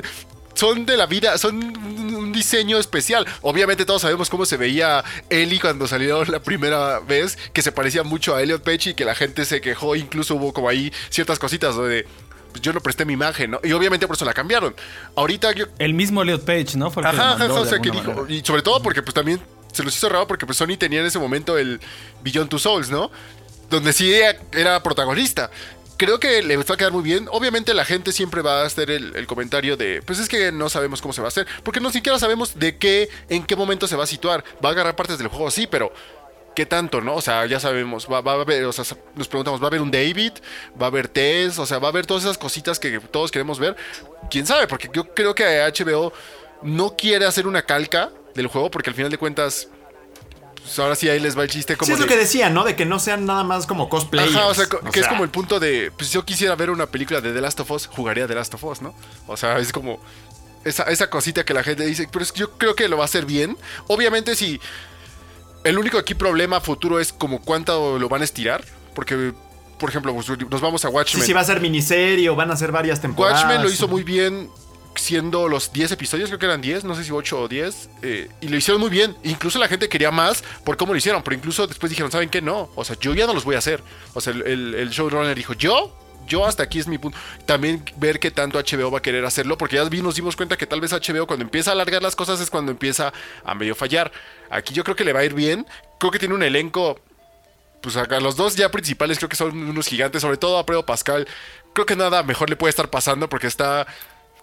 son 0.55 0.85
de 0.85 0.97
la 0.97 1.05
vida, 1.05 1.37
son 1.37 1.55
un 1.55 2.31
diseño 2.31 2.77
especial. 2.79 3.27
Obviamente 3.41 3.85
todos 3.85 4.01
sabemos 4.01 4.29
cómo 4.29 4.45
se 4.45 4.57
veía 4.57 5.03
Ellie 5.29 5.59
cuando 5.59 5.87
salió 5.87 6.23
la 6.25 6.39
primera 6.39 6.99
vez, 6.99 7.37
que 7.53 7.61
se 7.61 7.71
parecía 7.71 8.03
mucho 8.03 8.35
a 8.35 8.41
Elliot 8.41 8.63
Page 8.63 8.91
y 8.91 8.93
que 8.95 9.05
la 9.05 9.15
gente 9.15 9.45
se 9.45 9.61
quejó, 9.61 9.95
incluso 9.95 10.35
hubo 10.35 10.53
como 10.53 10.69
ahí 10.69 10.91
ciertas 11.09 11.37
cositas 11.37 11.77
de... 11.77 12.07
Pues 12.51 12.61
yo 12.61 12.71
no 12.71 12.79
presté 12.79 13.03
mi 13.03 13.11
imagen, 13.11 13.51
¿no? 13.51 13.59
Y 13.65 13.73
obviamente 13.73 14.07
por 14.07 14.15
eso 14.15 14.23
la 14.23 14.33
cambiaron. 14.33 14.73
Ahorita 15.17 15.51
yo, 15.51 15.65
El 15.77 15.93
mismo 15.93 16.21
Elliot 16.21 16.45
Page, 16.45 16.77
¿no? 16.77 16.87
Ajá, 16.87 17.33
ajá, 17.33 17.53
o 17.53 17.65
sea, 17.65 17.79
que 17.79 17.91
dijo, 17.91 18.25
y 18.29 18.41
sobre 18.45 18.61
todo 18.61 18.81
porque 18.81 19.03
pues 19.03 19.13
también 19.13 19.41
se 19.73 19.83
los 19.83 19.93
hizo 19.93 20.07
raro 20.07 20.25
porque 20.25 20.45
pues 20.45 20.57
Sony 20.57 20.77
tenía 20.79 21.01
en 21.01 21.05
ese 21.05 21.19
momento 21.19 21.57
el 21.57 21.81
Beyond 22.23 22.49
Two 22.49 22.59
Souls, 22.59 22.89
¿no? 22.89 23.11
Donde 23.69 23.91
sí 23.91 24.13
era 24.53 24.81
protagonista. 24.81 25.51
Creo 25.97 26.19
que 26.19 26.43
le 26.43 26.57
va 26.57 26.63
a 26.67 26.77
quedar 26.77 26.91
muy 26.91 27.03
bien. 27.03 27.27
Obviamente 27.31 27.73
la 27.73 27.85
gente 27.85 28.11
siempre 28.11 28.41
va 28.41 28.61
a 28.61 28.65
hacer 28.65 28.91
el, 28.91 29.27
comentario 29.27 29.77
de, 29.77 30.01
pues 30.01 30.19
es 30.19 30.27
que 30.27 30.51
no 30.51 30.69
sabemos 30.69 31.01
cómo 31.01 31.13
se 31.13 31.21
va 31.21 31.27
a 31.27 31.29
hacer, 31.29 31.47
porque 31.63 31.79
no 31.79 31.91
siquiera 31.91 32.19
sabemos 32.19 32.59
de 32.59 32.77
qué, 32.77 33.09
en 33.29 33.45
qué 33.45 33.55
momento 33.55 33.87
se 33.87 33.95
va 33.95 34.03
a 34.03 34.07
situar. 34.07 34.43
Va 34.63 34.69
a 34.69 34.71
agarrar 34.73 34.95
partes 34.95 35.17
del 35.17 35.27
juego, 35.27 35.49
sí, 35.51 35.67
pero 35.67 35.93
¿qué 36.55 36.65
tanto, 36.65 37.01
no? 37.01 37.15
O 37.15 37.21
sea, 37.21 37.45
ya 37.45 37.59
sabemos, 37.59 38.07
va, 38.11 38.21
va 38.21 38.33
a 38.33 38.41
haber, 38.41 38.65
o 38.65 38.73
sea, 38.73 38.85
nos 39.15 39.27
preguntamos, 39.27 39.61
¿va 39.61 39.65
a 39.65 39.67
haber 39.67 39.81
un 39.81 39.91
David? 39.91 40.33
¿Va 40.79 40.87
a 40.87 40.89
haber 40.89 41.07
Tess? 41.07 41.59
O 41.59 41.65
sea, 41.65 41.79
¿va 41.79 41.87
a 41.87 41.91
haber 41.91 42.05
todas 42.05 42.23
esas 42.23 42.37
cositas 42.37 42.79
que 42.79 42.99
todos 42.99 43.31
queremos 43.31 43.59
ver? 43.59 43.75
¿Quién 44.29 44.45
sabe? 44.45 44.67
Porque 44.67 44.89
yo 44.93 45.13
creo 45.13 45.33
que 45.33 45.43
HBO 45.43 46.11
no 46.61 46.95
quiere 46.97 47.25
hacer 47.25 47.47
una 47.47 47.61
calca 47.61 48.11
del 48.33 48.47
juego 48.47 48.69
porque 48.69 48.89
al 48.89 48.95
final 48.95 49.11
de 49.11 49.17
cuentas, 49.17 49.69
pues 50.65 50.79
ahora 50.79 50.95
sí 50.95 51.07
ahí 51.07 51.19
les 51.19 51.37
va 51.37 51.43
el 51.43 51.49
chiste 51.49 51.77
como 51.77 51.85
Sí, 51.85 51.93
es 51.93 51.99
lo 51.99 52.07
que 52.07 52.17
decía, 52.17 52.49
¿no? 52.49 52.63
De 52.63 52.75
que 52.75 52.85
no 52.85 52.97
sean 52.97 53.25
nada 53.25 53.43
más 53.43 53.67
como 53.67 53.87
cosplayers. 53.87 54.35
Ajá, 54.35 54.47
o 54.47 54.53
sea, 54.55 54.65
O 54.65 54.89
que 54.89 54.99
es 54.99 55.07
como 55.07 55.23
el 55.23 55.29
punto 55.29 55.59
de, 55.59 55.91
pues 55.95 56.11
yo 56.11 56.25
quisiera 56.25 56.55
ver 56.55 56.71
una 56.71 56.87
película 56.87 57.21
de 57.21 57.31
The 57.31 57.39
Last 57.41 57.59
of 57.59 57.69
Us, 57.69 57.85
jugaría 57.87 58.27
The 58.27 58.33
Last 58.33 58.55
of 58.55 58.63
Us, 58.63 58.81
¿no? 58.81 58.95
O 59.27 59.37
sea, 59.37 59.59
es 59.59 59.71
como 59.71 59.99
esa, 60.63 60.83
esa 60.85 61.09
cosita 61.11 61.45
que 61.45 61.53
la 61.53 61.61
gente 61.63 61.85
dice, 61.85 62.09
pero 62.11 62.23
es 62.23 62.31
que 62.31 62.39
yo 62.39 62.57
creo 62.57 62.75
que 62.75 62.89
lo 62.89 62.97
va 62.97 63.03
a 63.03 63.05
hacer 63.05 63.25
bien. 63.25 63.55
Obviamente 63.87 64.35
si 64.35 64.59
el 65.63 65.77
único 65.77 65.99
aquí 65.99 66.15
problema 66.15 66.59
futuro 66.61 66.99
es 66.99 67.13
como 67.13 67.41
cuánto 67.41 67.99
lo 67.99 68.09
van 68.09 68.21
a 68.21 68.25
estirar, 68.25 68.65
porque, 68.95 69.33
por 69.79 69.89
ejemplo, 69.89 70.15
pues, 70.15 70.27
nos 70.49 70.61
vamos 70.61 70.83
a 70.83 70.87
Sí, 70.89 70.93
Watchmen. 70.93 71.25
sí, 71.25 71.33
va 71.33 71.41
a 71.41 71.45
ser 71.45 71.61
miniserie 71.61 72.27
o 72.29 72.35
van 72.35 72.49
a 72.49 72.55
ser 72.55 72.71
varias 72.71 73.01
temporadas. 73.01 73.43
Watchmen 73.43 73.61
lo 73.63 73.69
hizo 73.69 73.87
muy 73.87 74.03
bien 74.03 74.49
siendo 74.95 75.47
los 75.47 75.71
10 75.73 75.91
episodios, 75.93 76.29
creo 76.29 76.39
que 76.39 76.45
eran 76.45 76.61
10, 76.61 76.83
no 76.83 76.95
sé 76.95 77.03
si 77.03 77.11
8 77.11 77.41
o 77.41 77.47
10, 77.47 77.89
eh, 78.01 78.29
y 78.41 78.47
lo 78.47 78.57
hicieron 78.57 78.81
muy 78.81 78.89
bien. 78.89 79.15
Incluso 79.23 79.59
la 79.59 79.67
gente 79.67 79.89
quería 79.89 80.11
más 80.11 80.43
por 80.63 80.77
cómo 80.77 80.93
lo 80.93 80.97
hicieron, 80.97 81.21
pero 81.23 81.35
incluso 81.35 81.67
después 81.67 81.89
dijeron, 81.89 82.11
¿saben 82.11 82.29
qué? 82.29 82.41
No, 82.41 82.69
o 82.75 82.83
sea, 82.85 82.97
yo 82.99 83.13
ya 83.13 83.27
no 83.27 83.33
los 83.33 83.43
voy 83.43 83.55
a 83.55 83.59
hacer. 83.59 83.81
O 84.13 84.21
sea, 84.21 84.33
el, 84.33 84.75
el- 84.75 84.89
showrunner 84.89 85.35
dijo, 85.35 85.53
yo, 85.53 85.95
yo 86.27 86.45
hasta 86.45 86.63
aquí 86.63 86.79
es 86.79 86.87
mi 86.87 86.97
punto. 86.97 87.17
También 87.45 87.83
ver 87.97 88.19
qué 88.19 88.31
tanto 88.31 88.57
HBO 88.59 88.89
va 88.91 88.99
a 88.99 89.01
querer 89.01 89.25
hacerlo, 89.25 89.57
porque 89.57 89.75
ya 89.75 89.83
nos 89.83 90.15
dimos 90.15 90.35
cuenta 90.35 90.57
que 90.57 90.65
tal 90.65 90.81
vez 90.81 90.91
HBO 90.91 91.27
cuando 91.27 91.43
empieza 91.43 91.71
a 91.71 91.73
alargar 91.73 92.01
las 92.01 92.15
cosas 92.15 92.39
es 92.41 92.49
cuando 92.49 92.71
empieza 92.71 93.13
a 93.43 93.53
medio 93.55 93.75
fallar. 93.75 94.11
Aquí 94.49 94.73
yo 94.73 94.83
creo 94.83 94.95
que 94.95 95.03
le 95.03 95.13
va 95.13 95.19
a 95.19 95.25
ir 95.25 95.33
bien, 95.33 95.65
creo 95.99 96.11
que 96.11 96.19
tiene 96.19 96.33
un 96.33 96.43
elenco 96.43 96.99
pues 97.81 97.97
acá 97.97 98.19
los 98.19 98.35
dos 98.35 98.55
ya 98.55 98.71
principales 98.71 99.19
creo 99.19 99.29
que 99.29 99.35
son 99.35 99.55
unos 99.55 99.87
gigantes, 99.87 100.19
sobre 100.23 100.37
todo 100.37 100.57
a 100.57 100.65
Pedro 100.65 100.83
Pascal. 100.87 101.27
Creo 101.73 101.85
que 101.85 101.95
nada 101.95 102.23
mejor 102.23 102.49
le 102.49 102.55
puede 102.55 102.71
estar 102.71 102.89
pasando 102.89 103.29
porque 103.29 103.45
está 103.45 103.85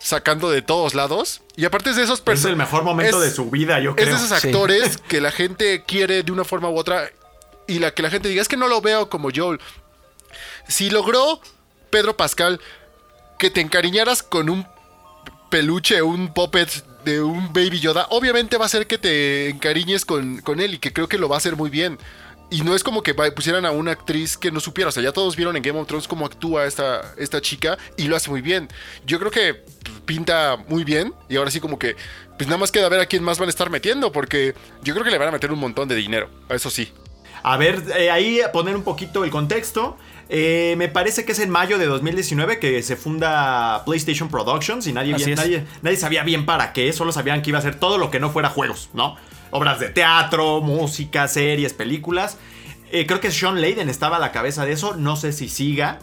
sacando 0.02 0.50
de 0.50 0.62
todos 0.62 0.94
lados. 0.94 1.42
Y 1.56 1.64
aparte 1.64 1.92
de 1.94 2.02
esos 2.02 2.23
Es 2.26 2.44
el 2.44 2.56
mejor 2.56 2.82
momento 2.82 3.23
es- 3.23 3.30
de 3.30 3.35
su 3.37 3.50
vida, 3.50 3.78
yo 3.80 3.90
Es 3.90 3.97
creo. 3.97 4.09
de 4.09 4.14
esos 4.25 4.40
Sí. 4.40 4.49
actores 4.49 4.97
que 5.09 5.21
la 5.21 5.30
gente 5.30 5.85
quiere 5.87 6.23
de 6.23 6.32
una 6.32 6.44
forma 6.44 6.68
u 6.68 6.76
otra 6.76 7.11
y 7.68 7.78
la 7.78 7.92
que 7.94 8.02
la 8.02 8.11
gente 8.11 8.28
diga 8.28 8.42
es 8.42 8.49
que 8.49 8.56
no 8.56 8.68
lo 8.68 8.80
veo 8.80 9.09
como 9.09 9.28
Joel. 9.35 9.61
Si 10.68 10.90
logró 10.90 11.40
Pedro 11.90 12.16
Pascal 12.16 12.61
que 13.38 13.50
te 13.50 13.61
encariñaras 13.61 14.23
con 14.23 14.49
un 14.50 14.66
peluche, 15.50 16.02
un 16.02 16.32
puppet 16.32 16.68
de 17.04 17.21
un 17.23 17.52
Baby 17.52 17.80
Yoda, 17.80 18.06
obviamente 18.11 18.56
va 18.56 18.66
a 18.66 18.68
ser 18.68 18.87
que 18.87 18.97
te 18.99 19.49
encariñes 19.50 20.04
con, 20.04 20.40
con 20.40 20.61
él 20.61 20.75
y 20.75 20.78
que 20.78 20.92
creo 20.92 21.09
que 21.09 21.18
lo 21.18 21.28
va 21.28 21.37
a 21.37 21.38
hacer 21.38 21.56
muy 21.56 21.68
bien. 21.71 21.99
Y 22.52 22.61
no 22.61 22.75
es 22.75 22.85
como 22.85 23.02
que 23.02 23.14
pusieran 23.14 23.64
a 23.64 23.71
una 23.71 23.92
actriz 23.92 24.37
que 24.37 24.50
no 24.52 24.61
supiera. 24.61 24.90
O 24.90 24.92
sea, 24.92 25.02
ya 25.02 25.11
todos 25.11 25.37
vieron 25.37 25.56
en 25.56 25.62
Game 25.62 25.80
of 25.80 25.87
Thrones 25.88 26.06
cómo 26.06 26.26
actúa 26.26 26.66
esta, 26.66 27.14
esta 27.16 27.40
chica 27.40 27.78
y 27.97 28.09
lo 28.09 28.14
hace 28.14 28.28
muy 28.28 28.42
bien. 28.42 28.68
Yo 29.06 29.18
creo 29.18 29.30
que 29.30 29.64
pinta 30.04 30.59
muy 30.68 30.85
bien. 30.85 31.14
Y 31.30 31.37
ahora 31.37 31.50
sí, 31.50 31.61
como 31.61 31.78
que, 31.78 31.97
pues 32.37 32.47
nada 32.49 32.59
más 32.59 32.71
queda 32.71 32.90
ver 32.90 33.00
a 33.00 33.06
quién 33.06 33.23
más 33.23 33.38
van 33.38 33.49
a 33.49 33.50
estar 33.50 33.71
metiendo. 33.71 34.12
Porque 34.12 34.54
yo 34.82 34.92
creo 34.92 35.02
que 35.02 35.11
le 35.11 35.16
van 35.16 35.28
a 35.28 35.32
meter 35.32 35.50
un 35.50 35.61
montón 35.61 35.88
de 35.88 35.94
dinero. 35.94 36.28
Eso 36.50 36.68
sí. 36.68 36.92
A 37.42 37.56
ver, 37.56 37.82
eh, 37.97 38.11
ahí 38.11 38.40
poner 38.52 38.76
un 38.76 38.85
poquito 38.85 39.25
el 39.25 39.30
contexto. 39.30 39.97
Eh, 40.35 40.77
me 40.79 40.89
parece 40.89 41.27
que 41.27 41.33
es 41.33 41.39
en 41.41 41.51
mayo 41.51 41.77
de 41.77 41.85
2019 41.85 42.59
que 42.59 42.83
se 42.83 42.97
funda 42.97 43.83
PlayStation 43.85 44.31
Productions 44.31 44.87
y 44.87 44.93
nadie, 44.95 45.15
Así 45.15 45.27
bien- 45.27 45.39
es. 45.39 45.45
nadie, 45.45 45.67
nadie 45.83 45.97
sabía 45.99 46.23
bien 46.23 46.47
para 46.47 46.73
qué, 46.73 46.91
solo 46.95 47.12
sabían 47.12 47.43
que 47.43 47.51
iba 47.51 47.59
a 47.59 47.62
ser 47.62 47.75
todo 47.75 47.99
lo 47.99 48.11
que 48.11 48.19
no 48.19 48.31
fuera 48.31 48.49
juegos, 48.49 48.89
¿no? 48.95 49.17
Obras 49.51 49.79
de 49.79 49.91
teatro, 49.91 50.62
música, 50.62 51.29
series, 51.29 51.75
películas. 51.75 52.39
Eh, 52.91 53.05
creo 53.07 53.21
que 53.21 53.31
Sean 53.31 53.61
Layden 53.61 53.91
estaba 53.91 54.17
a 54.17 54.21
la 54.21 54.33
cabeza 54.33 54.65
de 54.65 54.73
eso, 54.73 54.97
no 54.97 55.17
sé 55.17 55.35
si 55.35 55.51
siga. 55.51 55.99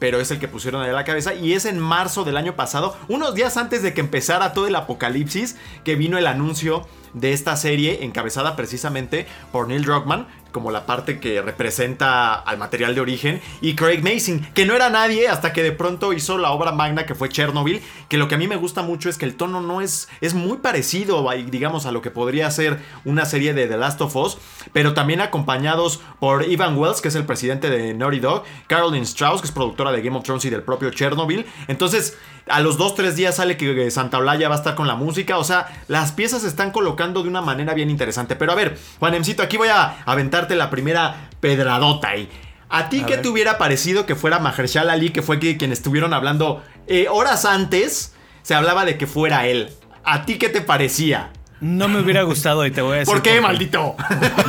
Pero 0.00 0.20
es 0.20 0.30
el 0.32 0.38
que 0.40 0.48
pusieron 0.48 0.82
ahí 0.82 0.90
a 0.90 0.92
la 0.92 1.04
cabeza. 1.04 1.34
Y 1.34 1.52
es 1.52 1.64
en 1.66 1.78
marzo 1.78 2.24
del 2.24 2.36
año 2.36 2.56
pasado, 2.56 2.96
unos 3.08 3.34
días 3.34 3.56
antes 3.56 3.82
de 3.82 3.94
que 3.94 4.00
empezara 4.00 4.52
todo 4.52 4.66
el 4.66 4.74
apocalipsis, 4.74 5.56
que 5.84 5.94
vino 5.94 6.18
el 6.18 6.26
anuncio 6.26 6.86
de 7.12 7.32
esta 7.32 7.56
serie 7.56 8.04
encabezada 8.04 8.56
precisamente 8.56 9.26
por 9.52 9.68
Neil 9.68 9.84
Druckmann 9.84 10.26
como 10.54 10.70
la 10.70 10.86
parte 10.86 11.18
que 11.18 11.42
representa 11.42 12.34
al 12.34 12.58
material 12.58 12.94
de 12.94 13.00
origen 13.00 13.42
y 13.60 13.74
Craig 13.74 14.02
Mason, 14.02 14.40
que 14.54 14.64
no 14.64 14.74
era 14.74 14.88
nadie 14.88 15.26
hasta 15.26 15.52
que 15.52 15.64
de 15.64 15.72
pronto 15.72 16.12
hizo 16.12 16.38
la 16.38 16.52
obra 16.52 16.70
magna 16.70 17.06
que 17.06 17.16
fue 17.16 17.28
Chernobyl, 17.28 17.82
que 18.08 18.18
lo 18.18 18.28
que 18.28 18.36
a 18.36 18.38
mí 18.38 18.46
me 18.46 18.54
gusta 18.54 18.82
mucho 18.82 19.08
es 19.08 19.18
que 19.18 19.24
el 19.24 19.34
tono 19.34 19.60
no 19.60 19.80
es 19.80 20.08
es 20.20 20.32
muy 20.32 20.58
parecido 20.58 21.28
digamos 21.50 21.86
a 21.86 21.92
lo 21.92 22.02
que 22.02 22.12
podría 22.12 22.48
ser 22.52 22.78
una 23.04 23.24
serie 23.24 23.52
de 23.52 23.66
The 23.66 23.76
Last 23.76 24.00
of 24.00 24.14
Us, 24.14 24.38
pero 24.72 24.94
también 24.94 25.20
acompañados 25.20 26.00
por 26.20 26.48
Ivan 26.48 26.78
Wells, 26.78 27.00
que 27.00 27.08
es 27.08 27.16
el 27.16 27.26
presidente 27.26 27.68
de 27.68 27.92
Naughty 27.92 28.20
Dog, 28.20 28.44
Caroline 28.68 29.04
Strauss, 29.04 29.40
que 29.40 29.48
es 29.48 29.52
productora 29.52 29.90
de 29.90 30.02
Game 30.02 30.16
of 30.16 30.22
Thrones 30.22 30.44
y 30.44 30.50
del 30.50 30.62
propio 30.62 30.90
Chernobyl. 30.90 31.46
Entonces, 31.66 32.16
a 32.48 32.60
los 32.60 32.76
dos, 32.76 32.94
tres 32.94 33.16
días 33.16 33.36
sale 33.36 33.56
que 33.56 33.90
Santa 33.90 34.18
Olaya 34.18 34.48
va 34.48 34.56
a 34.56 34.58
estar 34.58 34.74
con 34.74 34.86
la 34.86 34.94
música. 34.96 35.38
O 35.38 35.44
sea, 35.44 35.82
las 35.88 36.12
piezas 36.12 36.42
se 36.42 36.48
están 36.48 36.70
colocando 36.72 37.22
de 37.22 37.28
una 37.28 37.40
manera 37.40 37.74
bien 37.74 37.90
interesante. 37.90 38.36
Pero 38.36 38.52
a 38.52 38.54
ver, 38.54 38.78
Juanemcito, 38.98 39.42
aquí 39.42 39.56
voy 39.56 39.68
a 39.68 40.02
aventarte 40.44 40.56
la 40.56 40.70
primera 40.70 41.30
pedradota 41.40 42.08
ahí. 42.10 42.28
¿A 42.68 42.88
ti 42.88 43.00
A 43.00 43.06
qué 43.06 43.12
ver. 43.14 43.22
te 43.22 43.28
hubiera 43.28 43.58
parecido 43.58 44.06
que 44.06 44.14
fuera 44.14 44.38
Mahershala 44.38 44.92
Ali, 44.94 45.10
que 45.10 45.22
fue 45.22 45.38
quien 45.38 45.72
estuvieron 45.72 46.12
hablando 46.12 46.62
eh, 46.86 47.06
horas 47.10 47.44
antes? 47.44 48.14
Se 48.42 48.54
hablaba 48.54 48.84
de 48.84 48.98
que 48.98 49.06
fuera 49.06 49.46
él. 49.46 49.70
¿A 50.04 50.24
ti 50.26 50.36
qué 50.38 50.48
te 50.48 50.60
parecía? 50.60 51.30
No 51.60 51.88
me 51.88 52.00
hubiera 52.00 52.22
gustado 52.24 52.66
y 52.66 52.70
te 52.70 52.82
voy 52.82 52.96
a 52.96 52.98
decir. 52.98 53.14
¿Por 53.14 53.22
qué, 53.22 53.34
qué. 53.34 53.40
maldito? 53.40 53.96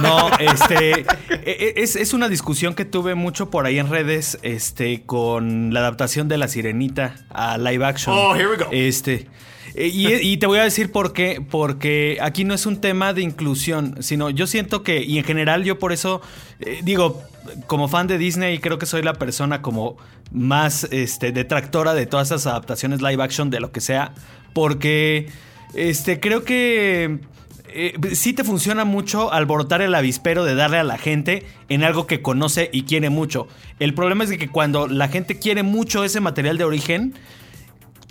No, 0.01 0.29
este. 0.39 1.01
e- 1.01 1.05
e- 1.45 1.73
es, 1.77 1.95
es 1.95 2.13
una 2.13 2.27
discusión 2.27 2.73
que 2.73 2.83
tuve 2.83 3.15
mucho 3.15 3.49
por 3.49 3.65
ahí 3.65 3.79
en 3.79 3.89
redes. 3.89 4.37
Este. 4.41 5.03
Con 5.05 5.73
la 5.73 5.81
adaptación 5.81 6.27
de 6.27 6.37
la 6.37 6.47
sirenita 6.49 7.15
a 7.29 7.57
live 7.57 7.85
action. 7.85 8.13
Oh, 8.17 8.35
here 8.35 8.49
we 8.49 8.57
go. 8.57 8.65
Este. 8.71 9.27
Eh, 9.75 10.19
Y, 10.21 10.37
te 10.37 10.47
voy 10.47 10.59
a 10.59 10.63
decir 10.63 10.91
por 10.91 11.13
qué. 11.13 11.43
Porque 11.47 12.17
aquí 12.21 12.43
no 12.43 12.53
es 12.53 12.65
un 12.65 12.81
tema 12.81 13.13
de 13.13 13.21
inclusión, 13.21 13.97
sino 13.99 14.29
yo 14.29 14.47
siento 14.47 14.83
que, 14.83 15.03
y 15.03 15.17
en 15.17 15.23
general 15.23 15.63
yo 15.63 15.79
por 15.79 15.91
eso, 15.91 16.21
eh, 16.59 16.79
digo, 16.83 17.21
como 17.67 17.87
fan 17.87 18.07
de 18.07 18.17
Disney, 18.17 18.59
creo 18.59 18.79
que 18.79 18.85
soy 18.85 19.03
la 19.03 19.13
persona 19.13 19.61
como 19.61 19.97
más 20.31 20.85
este, 20.91 21.31
detractora 21.31 21.93
de 21.93 22.05
todas 22.05 22.29
esas 22.29 22.47
adaptaciones 22.47 23.01
live 23.01 23.21
action 23.21 23.49
de 23.49 23.59
lo 23.59 23.71
que 23.71 23.81
sea. 23.81 24.13
Porque 24.53 25.29
este, 25.73 26.19
creo 26.19 26.43
que 26.43 27.19
eh, 27.77 27.93
sí 28.13 28.31
te 28.31 28.45
funciona 28.45 28.85
mucho 28.85 29.33
alborotar 29.33 29.81
el 29.81 29.93
avispero 29.93 30.45
de 30.45 30.55
darle 30.55 30.77
a 30.77 30.83
la 30.85 30.97
gente 30.97 31.45
en 31.67 31.83
algo 31.83 32.07
que 32.07 32.21
conoce 32.21 32.69
y 32.71 32.83
quiere 32.83 33.09
mucho. 33.09 33.49
El 33.79 33.93
problema 33.93 34.23
es 34.23 34.37
que 34.37 34.47
cuando 34.47 34.87
la 34.87 35.09
gente 35.09 35.37
quiere 35.39 35.61
mucho 35.61 36.05
ese 36.05 36.21
material 36.21 36.57
de 36.57 36.63
origen, 36.63 37.15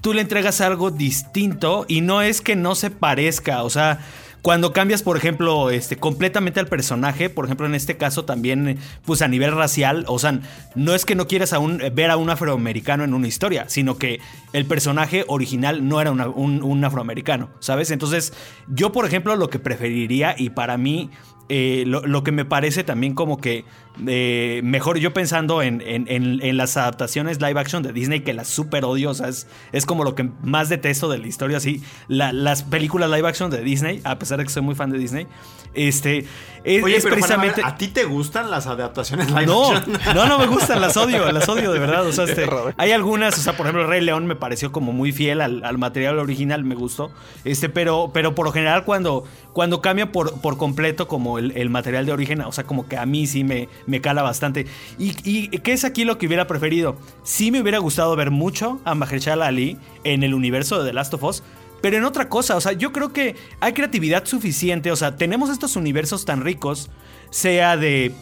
tú 0.04 0.12
le 0.12 0.20
entregas 0.20 0.60
algo 0.60 0.90
distinto 0.90 1.86
y 1.88 2.02
no 2.02 2.20
es 2.20 2.42
que 2.42 2.56
no 2.56 2.74
se 2.74 2.90
parezca, 2.90 3.62
o 3.62 3.70
sea, 3.70 4.00
cuando 4.42 4.74
cambias, 4.74 5.02
por 5.02 5.16
ejemplo, 5.16 5.70
este, 5.70 5.96
completamente 5.96 6.60
al 6.60 6.66
personaje, 6.66 7.30
por 7.30 7.46
ejemplo, 7.46 7.64
en 7.64 7.74
este 7.74 7.96
caso 7.96 8.26
también, 8.26 8.78
pues 9.06 9.22
a 9.22 9.28
nivel 9.28 9.52
racial, 9.52 10.04
o 10.06 10.18
sea, 10.18 10.40
no 10.74 10.94
es 10.94 11.06
que 11.06 11.14
no 11.14 11.26
quieras 11.26 11.54
ver 11.94 12.10
a 12.10 12.18
un 12.18 12.28
afroamericano 12.28 13.02
en 13.02 13.14
una 13.14 13.26
historia, 13.26 13.64
sino 13.70 13.96
que 13.96 14.20
el 14.52 14.66
personaje 14.66 15.24
original 15.26 15.88
no 15.88 16.02
era 16.02 16.10
un, 16.10 16.62
un 16.62 16.84
afroamericano, 16.84 17.48
¿sabes? 17.60 17.90
Entonces, 17.90 18.34
yo, 18.68 18.92
por 18.92 19.06
ejemplo, 19.06 19.34
lo 19.36 19.48
que 19.48 19.58
preferiría 19.58 20.34
y 20.36 20.50
para 20.50 20.76
mí 20.76 21.08
eh, 21.50 21.84
lo 21.86 22.24
que 22.24 22.32
me 22.32 22.46
parece 22.46 22.84
también 22.84 23.14
como 23.14 23.38
que 23.38 23.66
eh, 24.06 24.60
mejor 24.64 24.98
yo 24.98 25.12
pensando 25.14 25.62
en, 25.62 25.80
en- 25.80 26.06
en- 26.08 26.40
en 26.42 26.56
las 26.56 26.76
adaptaciones 26.76 27.40
live 27.40 27.58
action 27.60 27.82
de 27.82 27.92
Disney 27.92 28.20
que 28.20 28.34
las 28.34 28.48
super 28.48 28.84
odio, 28.84 29.10
o 29.10 29.14
sea, 29.14 29.28
es, 29.28 29.46
es 29.72 29.86
como 29.86 30.02
lo 30.04 30.14
que 30.14 30.28
más 30.42 30.68
detesto 30.68 31.08
de 31.08 31.18
la 31.18 31.26
historia, 31.26 31.58
así, 31.58 31.82
la- 32.08 32.32
las 32.32 32.62
películas 32.64 33.08
live 33.10 33.28
action 33.28 33.50
de 33.50 33.62
Disney, 33.62 34.00
a 34.04 34.18
pesar 34.18 34.38
de 34.38 34.44
que 34.44 34.50
soy 34.50 34.62
muy 34.62 34.74
fan 34.74 34.90
de 34.90 34.98
Disney, 34.98 35.26
este, 35.74 36.24
es, 36.62 36.82
Oye, 36.84 36.96
es 36.96 37.02
pero 37.04 37.16
Juan, 37.18 37.32
a 37.32 37.36
ver, 37.36 37.52
precisamente... 37.52 37.62
¿a 37.64 37.76
ti 37.76 37.88
te 37.88 38.04
gustan 38.04 38.48
las 38.50 38.66
adaptaciones 38.68 39.28
live 39.30 39.46
No, 39.46 39.72
action? 39.72 39.98
no, 40.14 40.26
no 40.26 40.38
me 40.38 40.46
gustan, 40.46 40.80
las 40.80 40.96
odio, 40.96 41.30
las 41.32 41.48
odio 41.48 41.72
de 41.72 41.78
verdad. 41.80 42.06
O 42.06 42.12
sea, 42.12 42.24
este, 42.24 42.46
hay 42.76 42.92
algunas, 42.92 43.36
o 43.38 43.42
sea, 43.42 43.56
por 43.56 43.66
ejemplo, 43.66 43.86
Rey 43.86 44.00
León 44.00 44.26
me 44.26 44.36
pareció 44.36 44.70
como 44.70 44.92
muy 44.92 45.10
fiel 45.12 45.40
al, 45.40 45.64
al 45.64 45.76
material 45.78 46.18
original, 46.20 46.62
me 46.64 46.76
gustó. 46.76 47.10
Este, 47.44 47.68
pero, 47.68 48.10
pero 48.14 48.34
por 48.36 48.46
lo 48.46 48.52
general, 48.52 48.84
cuando, 48.84 49.24
cuando 49.52 49.80
cambia 49.82 50.12
por, 50.12 50.40
por 50.40 50.56
completo 50.58 51.08
como 51.08 51.38
el, 51.40 51.50
el 51.56 51.70
material 51.70 52.06
de 52.06 52.12
origen, 52.12 52.40
o 52.42 52.52
sea, 52.52 52.64
como 52.64 52.86
que 52.88 52.96
a 52.96 53.04
mí 53.04 53.26
sí 53.26 53.42
me, 53.42 53.68
me 53.86 54.00
cala 54.00 54.22
bastante. 54.22 54.66
Y, 54.98 55.14
y 55.24 55.48
qué 55.58 55.72
es 55.72 55.84
aquí 55.84 56.04
lo 56.04 56.18
que 56.18 56.26
hubiera 56.26 56.46
preferido? 56.46 56.96
Sí 57.22 57.50
me 57.50 57.60
hubiera 57.60 57.78
gustado 57.78 58.14
ver 58.16 58.30
mucho 58.30 58.80
a 58.84 58.94
Mahershala 58.94 59.46
Ali 59.46 59.78
en 60.04 60.22
el 60.22 60.34
universo 60.34 60.82
de 60.82 60.90
The 60.90 60.94
Last 60.94 61.14
of 61.14 61.24
Us. 61.24 61.42
Pero 61.80 61.98
en 61.98 62.04
otra 62.04 62.30
cosa, 62.30 62.56
o 62.56 62.60
sea, 62.62 62.72
yo 62.72 62.92
creo 62.92 63.12
que 63.12 63.36
hay 63.60 63.74
creatividad 63.74 64.24
suficiente, 64.24 64.90
o 64.90 64.96
sea, 64.96 65.16
tenemos 65.16 65.50
estos 65.50 65.76
universos 65.76 66.24
tan 66.24 66.40
ricos, 66.40 66.90
sea 67.28 67.76
de, 67.76 68.12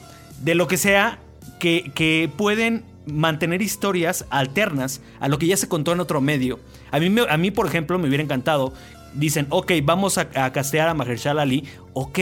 de 0.41 0.57
lo 0.57 0.67
que 0.67 0.77
sea, 0.77 1.21
que, 1.61 1.93
que 1.95 2.29
pueden 2.37 2.85
mantener 3.07 3.63
historias 3.63 4.27
alternas 4.31 5.01
a 5.21 5.29
lo 5.29 5.39
que 5.39 5.47
ya 5.47 5.57
se 5.57 5.69
contó 5.69 5.93
en 5.93 6.01
otro 6.01 6.21
medio. 6.21 6.59
A 6.91 6.99
mí, 6.99 7.15
a 7.29 7.37
mí 7.37 7.51
por 7.53 7.67
ejemplo, 7.67 8.01
me 8.01 8.09
hubiera 8.09 8.25
encantado. 8.25 8.73
Dicen, 9.15 9.47
ok, 9.51 9.73
vamos 9.85 10.19
a, 10.19 10.29
a 10.35 10.51
castear 10.53 10.89
a 10.89 10.95
Mahershala 10.95 11.43
Ali. 11.43 11.65
Ok, 11.93 12.19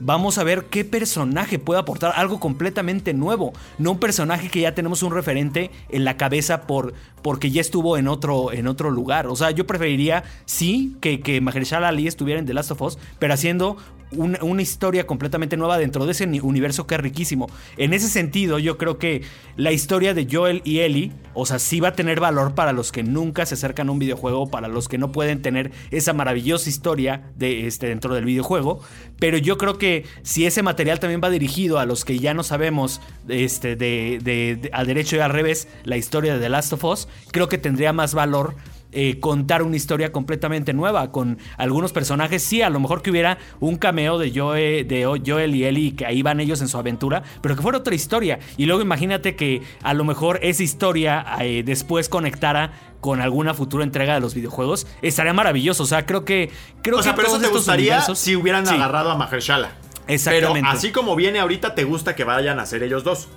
vamos 0.00 0.38
a 0.38 0.44
ver 0.44 0.64
qué 0.64 0.84
personaje 0.84 1.58
puede 1.58 1.80
aportar 1.80 2.12
algo 2.16 2.40
completamente 2.40 3.14
nuevo. 3.14 3.52
No 3.78 3.92
un 3.92 3.98
personaje 4.00 4.48
que 4.48 4.60
ya 4.62 4.74
tenemos 4.74 5.02
un 5.02 5.12
referente 5.12 5.70
en 5.90 6.04
la 6.04 6.16
cabeza 6.16 6.62
por, 6.66 6.94
porque 7.22 7.50
ya 7.50 7.60
estuvo 7.60 7.96
en 7.96 8.08
otro, 8.08 8.52
en 8.52 8.66
otro 8.66 8.90
lugar. 8.90 9.26
O 9.26 9.36
sea, 9.36 9.50
yo 9.50 9.66
preferiría, 9.66 10.24
sí, 10.46 10.96
que, 11.00 11.20
que 11.20 11.40
Mahershala 11.40 11.88
Ali 11.88 12.06
estuviera 12.06 12.40
en 12.40 12.46
The 12.46 12.54
Last 12.54 12.72
of 12.72 12.82
Us, 12.82 12.98
pero 13.18 13.34
haciendo 13.34 13.76
una, 14.12 14.62
historia 14.62 15.06
completamente 15.06 15.56
nueva 15.56 15.78
dentro 15.78 16.04
de 16.04 16.12
ese 16.12 16.26
ni- 16.26 16.40
universo 16.40 16.86
que 16.86 16.96
es 16.96 17.00
riquísimo. 17.00 17.48
En 17.76 17.92
ese 17.92 18.08
sentido, 18.08 18.58
yo 18.58 18.76
creo 18.76 18.98
que 18.98 19.22
la 19.56 19.72
historia 19.72 20.14
de 20.14 20.26
Joel 20.30 20.62
y 20.64 20.80
Ellie, 20.80 21.12
o 21.34 21.46
sea, 21.46 21.58
sí 21.58 21.80
va 21.80 21.88
a 21.88 21.92
tener 21.92 22.20
valor 22.20 22.54
para 22.54 22.72
los 22.72 22.92
que 22.92 23.02
nunca 23.02 23.46
se 23.46 23.54
acercan 23.54 23.88
a 23.88 23.92
un 23.92 23.98
videojuego, 23.98 24.50
para 24.50 24.68
los 24.68 24.88
que 24.88 24.98
no 24.98 25.12
pueden 25.12 25.42
tener 25.42 25.70
esa 25.90 26.12
maravillosa 26.12 26.68
historia 26.68 27.30
de, 27.36 27.66
este, 27.66 27.88
dentro 27.88 28.14
del 28.14 28.24
videojuego. 28.24 28.80
Pero 29.18 29.38
yo 29.38 29.58
creo 29.58 29.78
que 29.78 29.89
si 30.22 30.46
ese 30.46 30.62
material 30.62 31.00
también 31.00 31.20
va 31.22 31.30
dirigido 31.30 31.78
a 31.78 31.86
los 31.86 32.04
que 32.04 32.18
ya 32.18 32.34
no 32.34 32.42
sabemos 32.42 33.00
este, 33.28 33.76
de, 33.76 34.18
de- 34.22 34.70
al 34.72 34.86
derecho 34.86 35.16
y 35.16 35.20
al 35.20 35.30
revés 35.32 35.68
la 35.84 35.96
historia 35.96 36.34
de 36.34 36.40
The 36.40 36.48
Last 36.48 36.72
of 36.72 36.84
Us, 36.84 37.08
creo 37.32 37.48
que 37.48 37.58
tendría 37.58 37.92
más 37.92 38.14
valor 38.14 38.54
eh, 38.92 39.20
contar 39.20 39.62
una 39.62 39.76
historia 39.76 40.12
completamente 40.12 40.72
nueva 40.72 41.12
con 41.12 41.38
algunos 41.56 41.92
personajes. 41.92 42.42
Sí, 42.42 42.62
a 42.62 42.70
lo 42.70 42.80
mejor 42.80 43.02
que 43.02 43.10
hubiera 43.10 43.38
un 43.60 43.76
cameo 43.76 44.18
de 44.18 44.32
Joe, 44.34 44.84
de 44.84 45.04
Joel 45.24 45.54
y 45.54 45.64
Ellie, 45.64 45.94
que 45.94 46.06
ahí 46.06 46.22
van 46.22 46.40
ellos 46.40 46.60
en 46.60 46.68
su 46.68 46.76
aventura, 46.78 47.22
pero 47.40 47.54
que 47.56 47.62
fuera 47.62 47.78
otra 47.78 47.94
historia. 47.94 48.38
Y 48.56 48.66
luego 48.66 48.82
imagínate 48.82 49.36
que 49.36 49.62
a 49.82 49.94
lo 49.94 50.04
mejor 50.04 50.40
esa 50.42 50.62
historia 50.62 51.24
eh, 51.40 51.62
después 51.64 52.08
conectara 52.08 52.72
con 53.00 53.20
alguna 53.20 53.54
futura 53.54 53.82
entrega 53.84 54.14
de 54.14 54.20
los 54.20 54.34
videojuegos. 54.34 54.86
Estaría 55.02 55.32
maravilloso. 55.32 55.84
O 55.84 55.86
sea, 55.86 56.04
creo 56.04 56.24
que. 56.24 56.50
Creo 56.82 56.98
o 56.98 57.02
sea, 57.02 57.12
que 57.12 57.16
pero 57.16 57.28
eso 57.28 57.40
te 57.40 57.48
gustaría 57.48 57.98
universos- 58.00 58.18
si 58.18 58.36
hubieran 58.36 58.66
Sí, 58.66 58.74
agarrado 58.74 59.10
a 59.10 59.16
Mahershala. 59.16 59.72
Exactamente. 60.06 60.60
Pero 60.60 60.70
así 60.76 60.90
como 60.90 61.14
viene 61.16 61.38
ahorita, 61.38 61.74
te 61.74 61.84
gusta 61.84 62.14
que 62.16 62.24
vayan 62.24 62.58
a 62.58 62.66
ser 62.66 62.82
ellos 62.82 63.04
dos. 63.04 63.28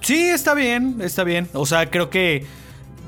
Sí, 0.00 0.16
está 0.30 0.54
bien, 0.54 0.96
está 1.02 1.24
bien. 1.24 1.48
O 1.52 1.66
sea, 1.66 1.90
creo 1.90 2.08
que 2.10 2.46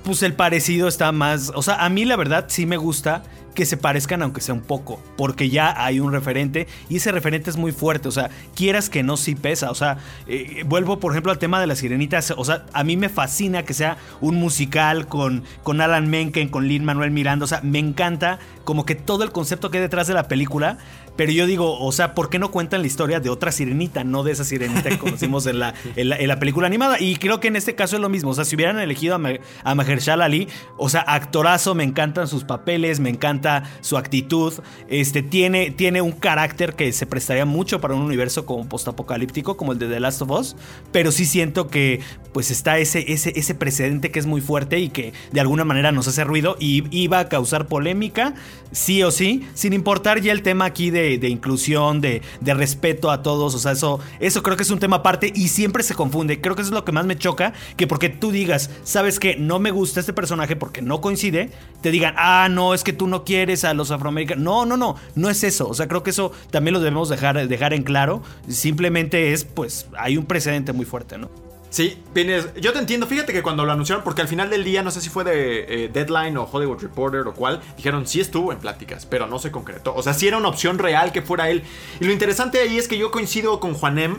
pues 0.02 0.22
el 0.22 0.34
parecido 0.34 0.88
está 0.88 1.12
más, 1.12 1.52
o 1.54 1.62
sea, 1.62 1.84
a 1.84 1.88
mí 1.88 2.04
la 2.04 2.16
verdad 2.16 2.46
sí 2.48 2.66
me 2.66 2.76
gusta 2.76 3.22
que 3.54 3.66
se 3.66 3.76
parezcan 3.76 4.22
aunque 4.22 4.40
sea 4.40 4.54
un 4.54 4.62
poco, 4.62 5.00
porque 5.16 5.50
ya 5.50 5.74
hay 5.84 6.00
un 6.00 6.12
referente 6.12 6.66
y 6.88 6.96
ese 6.96 7.12
referente 7.12 7.50
es 7.50 7.56
muy 7.56 7.72
fuerte, 7.72 8.08
o 8.08 8.12
sea, 8.12 8.30
quieras 8.54 8.88
que 8.88 9.02
no 9.02 9.16
sí 9.16 9.34
pesa, 9.34 9.70
o 9.70 9.74
sea, 9.74 9.98
eh, 10.26 10.64
vuelvo 10.66 10.98
por 10.98 11.12
ejemplo 11.12 11.32
al 11.32 11.38
tema 11.38 11.60
de 11.60 11.66
las 11.66 11.78
sirenitas, 11.78 12.32
o 12.36 12.44
sea, 12.44 12.64
a 12.72 12.84
mí 12.84 12.96
me 12.96 13.08
fascina 13.08 13.64
que 13.64 13.74
sea 13.74 13.98
un 14.20 14.36
musical 14.36 15.06
con, 15.06 15.44
con 15.62 15.80
Alan 15.80 16.08
Menken, 16.08 16.48
con 16.48 16.66
Lin 16.66 16.84
Manuel 16.84 17.10
Miranda, 17.10 17.44
o 17.44 17.48
sea, 17.48 17.60
me 17.62 17.78
encanta 17.78 18.38
como 18.64 18.86
que 18.86 18.94
todo 18.94 19.24
el 19.24 19.32
concepto 19.32 19.70
que 19.70 19.78
hay 19.78 19.82
detrás 19.82 20.06
de 20.06 20.14
la 20.14 20.28
película 20.28 20.78
Pero 21.16 21.30
yo 21.32 21.46
digo, 21.46 21.78
o 21.78 21.92
sea, 21.92 22.14
¿por 22.14 22.30
qué 22.30 22.38
no 22.38 22.50
cuentan 22.50 22.80
la 22.80 22.86
historia 22.86 23.20
de 23.20 23.28
otra 23.28 23.52
sirenita, 23.52 24.02
no 24.04 24.22
de 24.22 24.32
esa 24.32 24.44
sirenita 24.44 24.88
que 24.88 24.98
conocimos 24.98 25.46
en 25.46 25.58
la, 25.58 25.74
en 25.96 26.08
la, 26.08 26.16
en 26.16 26.28
la 26.28 26.38
película 26.38 26.66
animada? 26.66 26.98
Y 27.00 27.16
creo 27.16 27.38
que 27.40 27.48
en 27.48 27.56
este 27.56 27.74
caso 27.74 27.96
es 27.96 28.02
lo 28.02 28.08
mismo. 28.08 28.30
O 28.30 28.34
sea, 28.34 28.44
si 28.44 28.56
hubieran 28.56 28.78
elegido 28.78 29.14
a, 29.14 29.18
Ma- 29.18 29.32
a 29.62 29.74
Mahershala 29.74 30.24
Ali, 30.24 30.48
o 30.78 30.88
sea, 30.88 31.02
actorazo, 31.02 31.74
me 31.74 31.84
encantan 31.84 32.28
sus 32.28 32.44
papeles, 32.44 32.98
me 33.00 33.10
encanta 33.10 33.64
su 33.82 33.96
actitud. 33.98 34.54
Este, 34.88 35.22
tiene, 35.22 35.70
tiene 35.70 36.00
un 36.02 36.12
carácter 36.12 36.74
que 36.74 36.92
se 36.92 37.06
prestaría 37.06 37.44
mucho 37.44 37.80
para 37.80 37.94
un 37.94 38.02
universo 38.02 38.46
como 38.46 38.68
postapocalíptico, 38.68 39.56
como 39.56 39.72
el 39.72 39.78
de 39.78 39.88
The 39.88 40.00
Last 40.00 40.22
of 40.22 40.30
Us. 40.30 40.56
Pero 40.92 41.12
sí 41.12 41.26
siento 41.26 41.68
que, 41.68 42.00
pues, 42.32 42.50
está 42.50 42.78
ese, 42.78 43.12
ese, 43.12 43.32
ese 43.36 43.54
precedente 43.54 44.10
que 44.10 44.18
es 44.18 44.26
muy 44.26 44.40
fuerte 44.40 44.78
y 44.80 44.88
que 44.88 45.12
de 45.32 45.40
alguna 45.40 45.64
manera 45.64 45.92
nos 45.92 46.08
hace 46.08 46.24
ruido 46.24 46.56
y 46.58 46.84
iba 46.96 47.18
a 47.18 47.28
causar 47.28 47.66
polémica, 47.66 48.34
sí 48.70 49.02
o 49.02 49.10
sí, 49.10 49.46
sin 49.54 49.72
importar 49.72 50.20
ya 50.20 50.32
el 50.32 50.42
tema 50.42 50.64
aquí 50.64 50.90
de, 50.90 51.01
de 51.02 51.28
inclusión, 51.28 52.00
de, 52.00 52.22
de 52.40 52.54
respeto 52.54 53.10
a 53.10 53.22
todos. 53.22 53.54
O 53.54 53.58
sea, 53.58 53.72
eso, 53.72 54.00
eso 54.20 54.42
creo 54.42 54.56
que 54.56 54.62
es 54.62 54.70
un 54.70 54.78
tema 54.78 54.96
aparte 54.96 55.32
y 55.34 55.48
siempre 55.48 55.82
se 55.82 55.94
confunde. 55.94 56.40
Creo 56.40 56.54
que 56.54 56.62
eso 56.62 56.70
es 56.70 56.74
lo 56.74 56.84
que 56.84 56.92
más 56.92 57.06
me 57.06 57.16
choca, 57.16 57.52
que 57.76 57.86
porque 57.86 58.08
tú 58.08 58.30
digas, 58.30 58.70
sabes 58.84 59.18
que 59.18 59.36
no 59.36 59.58
me 59.58 59.70
gusta 59.70 60.00
este 60.00 60.12
personaje 60.12 60.56
porque 60.56 60.82
no 60.82 61.00
coincide, 61.00 61.50
te 61.80 61.90
digan, 61.90 62.14
ah, 62.16 62.48
no, 62.50 62.74
es 62.74 62.84
que 62.84 62.92
tú 62.92 63.06
no 63.06 63.24
quieres 63.24 63.64
a 63.64 63.74
los 63.74 63.90
afroamericanos. 63.90 64.42
No, 64.42 64.66
no, 64.66 64.76
no, 64.76 64.96
no 65.14 65.30
es 65.30 65.44
eso. 65.44 65.68
O 65.68 65.74
sea, 65.74 65.88
creo 65.88 66.02
que 66.02 66.10
eso 66.10 66.32
también 66.50 66.74
lo 66.74 66.80
debemos 66.80 67.08
dejar, 67.08 67.46
dejar 67.46 67.72
en 67.74 67.82
claro. 67.82 68.22
Simplemente 68.48 69.32
es, 69.32 69.44
pues, 69.44 69.86
hay 69.96 70.16
un 70.16 70.24
precedente 70.24 70.72
muy 70.72 70.86
fuerte, 70.86 71.18
¿no? 71.18 71.51
Sí, 71.72 71.98
vienes. 72.12 72.48
Yo 72.60 72.74
te 72.74 72.80
entiendo. 72.80 73.06
Fíjate 73.06 73.32
que 73.32 73.42
cuando 73.42 73.64
lo 73.64 73.72
anunciaron, 73.72 74.04
porque 74.04 74.20
al 74.20 74.28
final 74.28 74.50
del 74.50 74.62
día, 74.62 74.82
no 74.82 74.90
sé 74.90 75.00
si 75.00 75.08
fue 75.08 75.24
de 75.24 75.84
eh, 75.84 75.90
Deadline 75.90 76.36
o 76.36 76.44
Hollywood 76.44 76.82
Reporter 76.82 77.26
o 77.26 77.32
cuál, 77.32 77.62
dijeron 77.78 78.06
sí 78.06 78.20
estuvo 78.20 78.52
en 78.52 78.58
pláticas, 78.58 79.06
pero 79.06 79.26
no 79.26 79.38
se 79.38 79.50
concretó. 79.50 79.94
O 79.94 80.02
sea, 80.02 80.12
sí 80.12 80.28
era 80.28 80.36
una 80.36 80.48
opción 80.48 80.78
real 80.78 81.12
que 81.12 81.22
fuera 81.22 81.48
él. 81.48 81.62
Y 81.98 82.04
lo 82.04 82.12
interesante 82.12 82.60
ahí 82.60 82.76
es 82.76 82.88
que 82.88 82.98
yo 82.98 83.10
coincido 83.10 83.58
con 83.58 83.72
Juanem, 83.72 84.18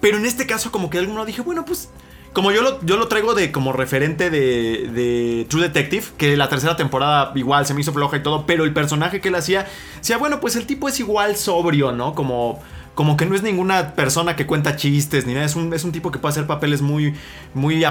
pero 0.00 0.16
en 0.16 0.24
este 0.24 0.46
caso, 0.46 0.72
como 0.72 0.88
que 0.88 1.02
modo 1.02 1.26
dije, 1.26 1.42
bueno, 1.42 1.66
pues. 1.66 1.90
Como 2.32 2.50
yo 2.50 2.62
lo, 2.62 2.82
yo 2.82 2.96
lo 2.96 3.08
traigo 3.08 3.34
de 3.34 3.52
como 3.52 3.74
referente 3.74 4.30
de, 4.30 4.88
de 4.88 5.46
True 5.50 5.64
Detective, 5.64 6.06
que 6.16 6.34
la 6.34 6.48
tercera 6.48 6.76
temporada 6.76 7.30
igual 7.34 7.66
se 7.66 7.74
me 7.74 7.82
hizo 7.82 7.92
floja 7.92 8.16
y 8.16 8.22
todo, 8.22 8.46
pero 8.46 8.64
el 8.64 8.72
personaje 8.72 9.20
que 9.20 9.28
él 9.28 9.34
hacía, 9.34 9.66
decía, 9.98 10.16
bueno, 10.16 10.40
pues 10.40 10.56
el 10.56 10.64
tipo 10.64 10.88
es 10.88 10.98
igual 10.98 11.36
sobrio, 11.36 11.92
¿no? 11.92 12.14
Como, 12.14 12.62
como 12.94 13.16
que 13.16 13.24
no 13.24 13.34
es 13.34 13.42
ninguna 13.42 13.94
persona 13.94 14.36
que 14.36 14.46
cuenta 14.46 14.76
chistes 14.76 15.26
ni 15.26 15.34
nada, 15.34 15.46
es 15.46 15.56
un, 15.56 15.72
es 15.72 15.84
un 15.84 15.92
tipo 15.92 16.10
que 16.10 16.18
puede 16.18 16.32
hacer 16.32 16.46
papeles 16.46 16.82
muy, 16.82 17.14
muy, 17.54 17.84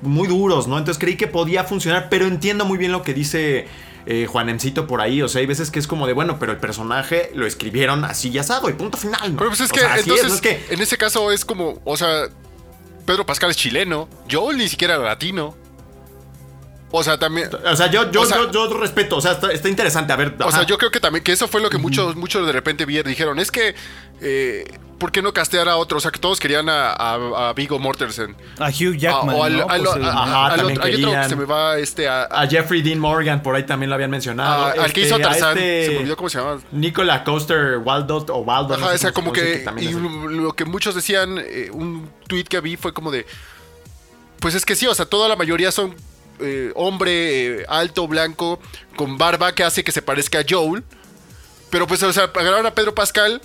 muy 0.00 0.28
duros, 0.28 0.66
¿no? 0.66 0.78
Entonces 0.78 0.98
creí 0.98 1.16
que 1.16 1.26
podía 1.26 1.64
funcionar, 1.64 2.08
pero 2.08 2.26
entiendo 2.26 2.64
muy 2.64 2.78
bien 2.78 2.92
lo 2.92 3.02
que 3.02 3.12
dice 3.12 3.66
eh, 4.06 4.26
Juanemcito 4.26 4.86
por 4.86 5.00
ahí, 5.00 5.20
o 5.20 5.28
sea, 5.28 5.40
hay 5.40 5.46
veces 5.46 5.70
que 5.70 5.78
es 5.78 5.86
como 5.86 6.06
de, 6.06 6.14
bueno, 6.14 6.38
pero 6.38 6.52
el 6.52 6.58
personaje 6.58 7.30
lo 7.34 7.46
escribieron 7.46 8.04
así 8.04 8.30
y 8.30 8.38
asado 8.38 8.70
y 8.70 8.72
punto 8.72 8.96
final, 8.96 9.32
¿no? 9.32 9.38
Pero 9.38 9.50
pues 9.50 9.60
es 9.60 9.70
O 9.70 9.74
que 9.74 9.80
sea, 9.80 9.98
entonces, 9.98 10.28
no 10.28 10.34
es 10.34 10.40
que... 10.40 10.64
en 10.70 10.80
ese 10.80 10.96
caso 10.96 11.32
es 11.32 11.44
como, 11.44 11.80
o 11.84 11.96
sea, 11.96 12.28
Pedro 13.04 13.26
Pascal 13.26 13.50
es 13.50 13.56
chileno, 13.56 14.08
Joel 14.30 14.56
ni 14.56 14.68
siquiera 14.68 14.94
era 14.94 15.04
latino. 15.04 15.54
O 16.92 17.02
sea, 17.02 17.18
también... 17.18 17.50
O 17.64 17.76
sea, 17.76 17.90
yo, 17.90 18.10
yo, 18.12 18.22
O 18.22 18.26
sea- 18.26 18.36
yo, 18.36 18.52
yo 18.52 18.78
respeto, 18.78 19.16
o 19.16 19.20
sea, 19.20 19.32
está, 19.32 19.50
está 19.52 19.68
interesante, 19.68 20.12
a 20.12 20.16
ver. 20.16 20.34
O 20.42 20.50
sea, 20.52 20.62
yo 20.64 20.78
creo 20.78 20.90
que 20.90 21.00
también, 21.00 21.22
que 21.24 21.32
eso 21.32 21.48
fue 21.48 21.60
lo 21.60 21.68
que 21.68 21.78
muchos, 21.78 22.14
muchos 22.16 22.46
de 22.46 22.52
repente 22.52 22.84
vieron, 22.86 23.10
dijeron, 23.10 23.38
es 23.40 23.50
que, 23.50 23.74
eh, 24.20 24.64
¿por 24.98 25.10
qué 25.10 25.20
no 25.20 25.32
castear 25.34 25.68
a 25.68 25.76
otro? 25.76 25.98
O 25.98 26.00
sea, 26.00 26.12
que 26.12 26.20
todos 26.20 26.38
querían 26.38 26.68
a, 26.68 26.92
a, 26.92 27.48
a 27.48 27.52
Viggo 27.54 27.80
Mortensen. 27.80 28.36
A 28.60 28.68
Hugh 28.68 28.96
Jackman. 28.96 29.30
Ah, 29.34 29.38
o 29.38 29.44
al, 29.44 29.56
¿no? 29.58 29.66
al- 29.68 29.80
Pues, 29.82 29.94
a- 29.94 29.98
el- 29.98 30.04
a- 30.04 30.08
Ajá, 30.22 30.46
al 30.46 30.60
otro- 30.64 30.82
hay 30.84 30.94
otro 31.04 31.10
que 31.22 31.28
se 31.28 31.36
me 31.36 31.44
va 31.44 31.76
este 31.78 32.08
a, 32.08 32.46
Jeffrey 32.48 32.82
Dean 32.82 33.00
Morgan, 33.00 33.42
por 33.42 33.56
ahí 33.56 33.64
también 33.66 33.90
lo 33.90 33.96
habían 33.96 34.10
mencionado. 34.12 34.66
a- 34.66 34.70
al 34.70 34.92
que 34.92 35.00
hizo 35.00 35.16
Este, 35.16 35.26
a 35.26 35.30
Tarzán, 35.30 35.58
este 35.58 35.86
se 35.86 35.90
me 35.90 35.98
olvidó 35.98 36.16
cómo 36.16 36.30
se 36.30 36.38
llama. 36.38 36.60
Nicola 36.70 37.24
Coaster 37.24 37.78
Waldot 37.78 38.30
o 38.30 38.36
Waldo. 38.38 38.74
Ajá, 38.74 38.80
no 38.84 38.88
sé 38.90 38.94
o 38.94 38.98
sea, 38.98 39.12
como 39.12 39.32
que, 39.32 39.66
y 39.80 39.90
lo 39.90 40.52
que 40.52 40.64
muchos 40.64 40.94
decían, 40.94 41.36
eh, 41.44 41.68
un 41.72 42.08
tweet 42.28 42.44
que 42.44 42.60
vi 42.60 42.76
fue 42.76 42.94
como 42.94 43.10
de, 43.10 43.26
pues 44.38 44.54
es 44.54 44.64
que 44.64 44.76
sí, 44.76 44.86
o 44.86 44.94
sea, 44.94 45.04
toda 45.06 45.28
la 45.28 45.34
mayoría 45.36 45.72
son 45.72 45.94
eh, 46.40 46.72
hombre 46.74 47.60
eh, 47.60 47.66
alto, 47.68 48.06
blanco, 48.08 48.60
con 48.96 49.18
barba 49.18 49.54
que 49.54 49.64
hace 49.64 49.84
que 49.84 49.92
se 49.92 50.02
parezca 50.02 50.40
a 50.40 50.44
Joel, 50.48 50.84
pero 51.70 51.86
pues, 51.86 52.02
o 52.02 52.12
sea, 52.12 52.24
agarraron 52.24 52.66
a 52.66 52.74
Pedro 52.74 52.94
Pascal, 52.94 53.40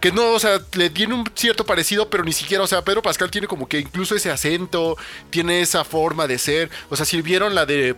que 0.00 0.12
no, 0.12 0.32
o 0.32 0.38
sea, 0.38 0.60
le 0.74 0.90
tiene 0.90 1.14
un 1.14 1.24
cierto 1.34 1.64
parecido, 1.64 2.10
pero 2.10 2.24
ni 2.24 2.32
siquiera, 2.32 2.62
o 2.62 2.66
sea, 2.66 2.82
Pedro 2.82 3.02
Pascal 3.02 3.30
tiene 3.30 3.46
como 3.46 3.68
que 3.68 3.78
incluso 3.78 4.14
ese 4.14 4.30
acento, 4.30 4.96
tiene 5.30 5.60
esa 5.60 5.84
forma 5.84 6.26
de 6.26 6.38
ser, 6.38 6.70
o 6.90 6.96
sea, 6.96 7.06
si 7.06 7.20
vieron 7.22 7.54
la 7.54 7.66
de... 7.66 7.96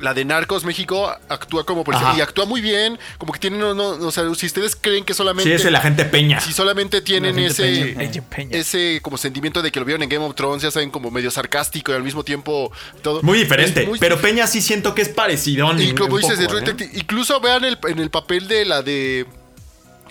La 0.00 0.14
de 0.14 0.24
Narcos 0.24 0.64
México 0.64 1.10
actúa 1.28 1.64
como 1.66 1.82
policía 1.82 2.10
Ajá. 2.10 2.18
y 2.18 2.20
actúa 2.20 2.44
muy 2.44 2.60
bien, 2.60 2.98
como 3.18 3.32
que 3.32 3.40
tiene, 3.40 3.58
no, 3.58 3.74
no, 3.74 3.88
o 3.88 4.12
sea, 4.12 4.22
si 4.36 4.46
ustedes 4.46 4.76
creen 4.76 5.04
que 5.04 5.12
solamente 5.14 5.50
Sí, 5.50 5.54
es 5.56 5.64
el 5.64 5.74
agente 5.74 6.04
Peña. 6.04 6.40
si 6.40 6.52
solamente 6.52 7.00
tienen 7.00 7.36
ese, 7.38 7.96
Peña. 8.30 8.56
Ese 8.56 9.00
como 9.02 9.16
sentimiento 9.18 9.60
de 9.60 9.72
que 9.72 9.80
lo 9.80 9.86
vieron 9.86 10.02
en 10.04 10.08
Game 10.08 10.24
of 10.24 10.34
Thrones, 10.36 10.62
ya 10.62 10.70
saben, 10.70 10.90
como 10.90 11.10
medio 11.10 11.30
sarcástico 11.32 11.90
y 11.90 11.94
al 11.96 12.04
mismo 12.04 12.22
tiempo 12.22 12.70
todo. 13.02 13.22
Muy 13.22 13.38
diferente. 13.38 13.86
Muy- 13.86 13.98
pero 13.98 14.20
Peña 14.20 14.46
sí 14.46 14.60
siento 14.62 14.94
que 14.94 15.02
es 15.02 15.08
parecidón. 15.08 15.80
y 15.82 15.92
como 15.94 16.18
dices, 16.18 16.38
de 16.38 16.46
poco, 16.46 16.60
True 16.62 16.76
¿eh? 16.84 16.90
Incluso 16.94 17.40
vean 17.40 17.64
el, 17.64 17.78
en 17.88 17.98
el 17.98 18.10
papel 18.10 18.46
de 18.46 18.64
la 18.66 18.82
de. 18.82 19.26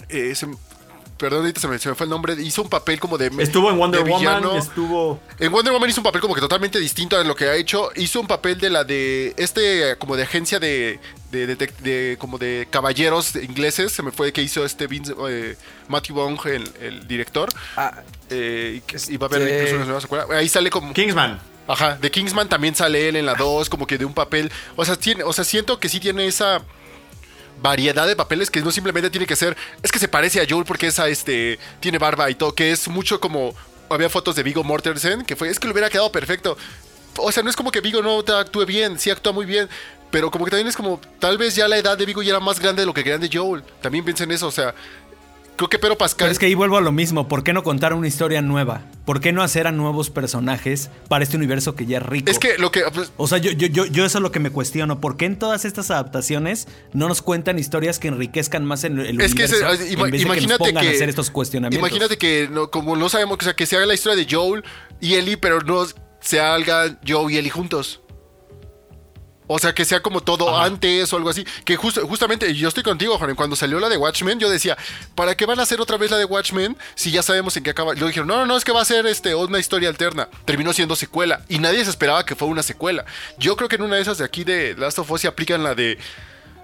eh, 0.10 0.36
se- 0.36 0.48
perdón, 1.18 1.42
ahorita 1.42 1.60
se 1.60 1.68
me, 1.68 1.78
se 1.80 1.90
me 1.90 1.96
fue 1.96 2.06
el 2.06 2.10
nombre. 2.10 2.34
Hizo 2.42 2.62
un 2.62 2.70
papel 2.70 3.00
como 3.00 3.18
de. 3.18 3.32
Estuvo 3.40 3.70
en 3.70 3.78
Wonder. 3.78 4.04
Woman, 4.04 4.44
estuvo. 4.58 5.20
En 5.40 5.52
Wonder 5.52 5.74
Woman 5.74 5.90
hizo 5.90 6.00
un 6.02 6.06
papel 6.06 6.22
como 6.22 6.34
que 6.36 6.42
totalmente 6.42 6.80
distinto 6.80 7.18
a 7.18 7.24
lo 7.24 7.36
que 7.36 7.46
ha 7.46 7.56
hecho. 7.56 7.90
Hizo 7.96 8.20
un 8.22 8.28
papel 8.28 8.60
de 8.60 8.70
la 8.70 8.84
de. 8.84 9.34
Este, 9.38 9.96
como 9.98 10.16
de 10.16 10.24
agencia 10.24 10.60
de. 10.60 11.00
de, 11.32 11.48
de- 11.48 11.56
de- 11.82 12.18
como 12.20 12.38
de 12.38 12.68
caballeros 12.70 13.36
ingleses. 13.36 13.92
Se 13.92 14.04
me 14.04 14.12
fue 14.12 14.32
que 14.32 14.42
hizo 14.42 14.64
este 14.66 14.88
Vince, 14.88 15.14
eh, 15.30 15.56
Matthew 15.88 16.16
Bong, 16.16 16.40
el, 16.46 16.70
el 16.82 17.08
director. 17.08 17.50
Ah, 17.76 18.02
Eh, 18.30 18.76
y, 18.78 18.82
que- 18.82 18.98
y 19.10 19.18
va 19.18 19.28
a 19.28 19.30
haber 19.30 19.42
Este- 19.44 19.54
incluso 19.56 19.76
una 19.76 19.86
nueva 19.86 20.02
secuela. 20.02 20.26
Ahí 20.32 20.50
sale 20.50 20.70
como. 20.70 20.94
Kingsman. 20.94 21.40
Ajá, 21.70 21.98
de 22.00 22.10
Kingsman 22.10 22.48
también 22.48 22.76
sale 22.76 23.10
él 23.10 23.18
en 23.18 23.26
la 23.26 23.36
2, 23.36 23.70
como 23.70 23.86
que 23.86 23.98
de 23.98 24.06
un 24.06 24.14
papel. 24.14 24.50
O 24.78 24.86
sea, 24.86 24.96
tiene, 24.96 25.24
o 25.24 25.34
sea, 25.34 25.44
siento 25.44 25.80
que 25.82 25.90
sí 25.90 26.00
tiene 26.00 26.26
esa 26.26 26.62
variedad 27.62 28.08
de 28.08 28.16
papeles 28.16 28.50
que 28.50 28.62
no 28.62 28.72
simplemente 28.72 29.10
tiene 29.10 29.26
que 29.26 29.36
ser. 29.36 29.56
Es 29.84 29.92
que 29.92 30.00
se 30.00 30.08
parece 30.08 30.42
a 30.42 30.46
Joel 30.50 30.66
porque 30.66 30.88
es 30.88 31.00
a 31.00 31.08
este. 31.08 31.60
Tiene 31.80 31.98
barba 31.98 32.30
y 32.30 32.36
todo, 32.36 32.54
que 32.54 32.72
es 32.72 32.88
mucho 32.88 33.20
como. 33.20 33.56
Había 33.90 34.10
fotos 34.10 34.36
de 34.36 34.44
Vigo 34.44 34.64
Mortensen, 34.64 35.24
que 35.24 35.36
fue. 35.36 35.50
Es 35.50 35.60
que 35.60 35.68
le 35.68 35.74
hubiera 35.74 35.90
quedado 35.90 36.12
perfecto. 36.12 36.58
O 37.18 37.32
sea, 37.32 37.42
no 37.42 37.50
es 37.50 37.56
como 37.56 37.72
que 37.72 37.82
Vigo 37.82 38.02
no 38.02 38.20
actúe 38.20 38.66
bien, 38.66 39.00
sí 39.00 39.10
actúa 39.10 39.32
muy 39.32 39.46
bien. 39.46 39.70
Pero 40.12 40.32
como 40.32 40.46
que 40.46 40.52
también 40.52 40.68
es 40.68 40.76
como. 40.76 41.00
Tal 41.20 41.38
vez 41.38 41.56
ya 41.56 41.68
la 41.68 41.78
edad 41.78 41.98
de 41.98 42.06
Vigo 42.06 42.22
ya 42.22 42.32
era 42.32 42.40
más 42.40 42.60
grande 42.60 42.82
de 42.82 42.86
lo 42.86 42.94
que 42.94 43.04
querían 43.04 43.22
de 43.22 43.30
Joel. 43.32 43.64
También 43.82 44.04
piensen 44.04 44.32
eso, 44.32 44.48
o 44.48 44.52
sea. 44.52 44.74
Creo 45.58 45.70
que 45.70 45.80
Pedro 45.80 45.98
Pascal. 45.98 46.26
Pero 46.26 46.32
es 46.32 46.40
que 46.40 46.46
ahí 46.46 46.54
vuelvo 46.54 46.78
a 46.78 46.82
lo 46.82 46.92
mismo. 46.92 47.28
¿Por 47.28 47.44
qué 47.44 47.52
no 47.52 47.64
contar 47.64 47.94
una 47.94 48.08
historia 48.08 48.42
nueva? 48.44 48.84
¿Por 49.06 49.20
qué 49.22 49.32
no 49.34 49.42
hacer 49.42 49.66
a 49.68 49.72
nuevos 49.72 50.10
personajes 50.12 50.90
para 51.08 51.24
este 51.24 51.36
universo 51.36 51.74
que 51.76 51.86
ya 51.88 51.98
es 51.98 52.04
rico? 52.06 52.30
es 52.32 52.38
que 52.40 52.58
lo 52.60 52.72
que. 52.72 52.84
pues, 52.94 53.12
O 53.18 53.28
sea, 53.28 53.40
yo, 53.40 53.52
yo, 53.52 53.66
yo, 53.68 53.86
yo 53.88 54.06
eso 54.06 54.20
es 54.20 54.22
lo 54.22 54.32
que 54.32 54.40
me 54.40 54.52
cuestiono. 54.52 55.02
¿Por 55.02 55.18
qué 55.18 55.26
en 55.26 55.40
todas 55.40 55.66
estas 55.66 55.90
adaptaciones 55.90 56.68
no 56.94 57.08
nos 57.08 57.22
cuentan 57.22 57.58
historias 57.60 57.98
que 58.00 58.08
enriquezcan 58.10 58.66
más 58.66 58.84
en 58.84 59.00
el 59.00 59.20
Es 59.20 59.34
que 59.34 59.44
universo? 59.46 59.72
ese- 59.74 59.94
ima- 59.94 60.06
en 60.06 60.12
vez 60.12 60.12
de 60.12 60.18
que 60.20 60.24
imagínate 60.24 60.74
nos 60.74 60.84
que, 60.84 60.90
a 60.90 60.92
hacer 60.92 61.10
estos 61.10 61.32
cuestionamientos. 61.32 61.80
Imagínate 61.90 62.18
que 62.18 62.48
no, 62.52 62.70
como 62.70 62.96
no 62.96 63.10
sabemos, 63.10 63.38
o 63.42 63.44
sea, 63.44 63.56
que 63.56 63.66
se 63.66 63.76
haga 63.78 63.86
la 63.88 63.94
historia 63.96 64.16
de 64.24 64.28
Joel 64.34 64.64
y 65.02 65.16
Ellie, 65.16 65.38
pero 65.38 65.62
no 65.62 65.86
se 66.22 66.40
haga 66.40 66.98
Joe 67.08 67.34
y 67.34 67.38
Ellie 67.38 67.50
juntos. 67.50 68.02
O 69.48 69.60
sea, 69.60 69.74
que 69.74 69.86
sea 69.86 70.02
como 70.02 70.22
todo 70.22 70.60
antes 70.60 71.12
o 71.14 71.18
algo 71.18 71.30
así. 71.30 71.46
Que 71.64 71.78
justo, 71.78 72.06
justamente, 72.06 72.54
yo 72.54 72.68
estoy 72.68 72.84
contigo, 72.84 73.18
Juan. 73.18 73.34
Cuando 73.36 73.56
salió 73.56 73.80
la 73.80 73.88
de 73.90 73.98
Watchmen, 73.98 74.40
yo 74.40 74.50
decía, 74.50 74.78
¿para 75.16 75.36
qué 75.36 75.46
van 75.46 75.60
a 75.60 75.64
hacer 75.64 75.80
otra 75.80 75.98
vez 75.98 76.12
la 76.12 76.18
de 76.18 76.26
Watchmen 76.26 76.78
si 76.96 77.12
ya 77.12 77.24
sabemos 77.24 77.56
en 77.56 77.64
qué 77.64 77.70
acaba? 77.70 77.94
Lo 77.94 78.08
dijeron, 78.08 78.28
no, 78.28 78.38
no, 78.38 78.46
no, 78.46 78.58
es 78.58 78.66
que 78.66 78.74
va 78.74 78.82
a 78.82 78.86
ser 78.86 79.06
este, 79.08 79.34
una 79.36 79.60
historia 79.60 79.88
alterna. 79.90 80.28
Terminó 80.46 80.74
siendo 80.74 80.96
secuela. 80.96 81.42
Y 81.48 81.60
nadie 81.60 81.84
se 81.86 81.90
esperaba 81.90 82.26
que 82.26 82.36
fuera 82.36 82.52
una 82.52 82.64
secuela. 82.64 83.06
Yo 83.38 83.56
creo 83.56 83.70
que 83.70 83.78
en 83.78 83.84
una 83.84 83.96
de 83.96 84.02
esas 84.02 84.18
de 84.18 84.26
aquí 84.26 84.44
de 84.44 84.76
Last 84.78 85.00
of 85.00 85.10
Us 85.10 85.22
se 85.22 85.28
aplican 85.28 85.64
la 85.64 85.74
de. 85.76 85.98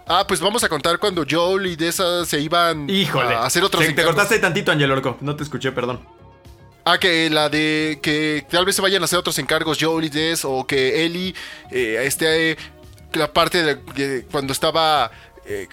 Ah, 0.05 0.25
pues 0.27 0.41
vamos 0.41 0.61
a 0.65 0.69
contar 0.69 0.99
cuando 0.99 1.23
Joel 1.29 1.65
y 1.67 1.75
de 1.77 1.87
esas 1.87 2.27
se 2.27 2.41
iban 2.41 2.89
Híjole. 2.89 3.35
a 3.35 3.45
hacer 3.45 3.63
otros 3.63 3.85
Te, 3.85 3.93
te 3.93 4.03
cortaste 4.03 4.37
tantito, 4.39 4.71
Angel 4.73 4.91
Orco. 4.91 5.17
No 5.21 5.37
te 5.37 5.43
escuché, 5.43 5.71
perdón. 5.71 6.05
Ah, 6.85 6.97
que 6.97 7.29
la 7.29 7.47
de 7.47 7.99
que 8.01 8.45
tal 8.49 8.65
vez 8.65 8.75
se 8.75 8.81
vayan 8.81 9.01
a 9.01 9.05
hacer 9.05 9.17
otros 9.17 9.39
encargos 9.39 9.81
y 9.81 10.09
Des 10.09 10.43
o 10.43 10.67
que 10.67 11.05
Ellie 11.05 11.33
eh, 11.71 12.03
esté 12.03 12.57
la 13.13 13.31
parte 13.31 13.63
de, 13.63 13.75
de 13.75 14.25
cuando 14.29 14.51
estaba 14.51 15.09
eh, 15.45 15.67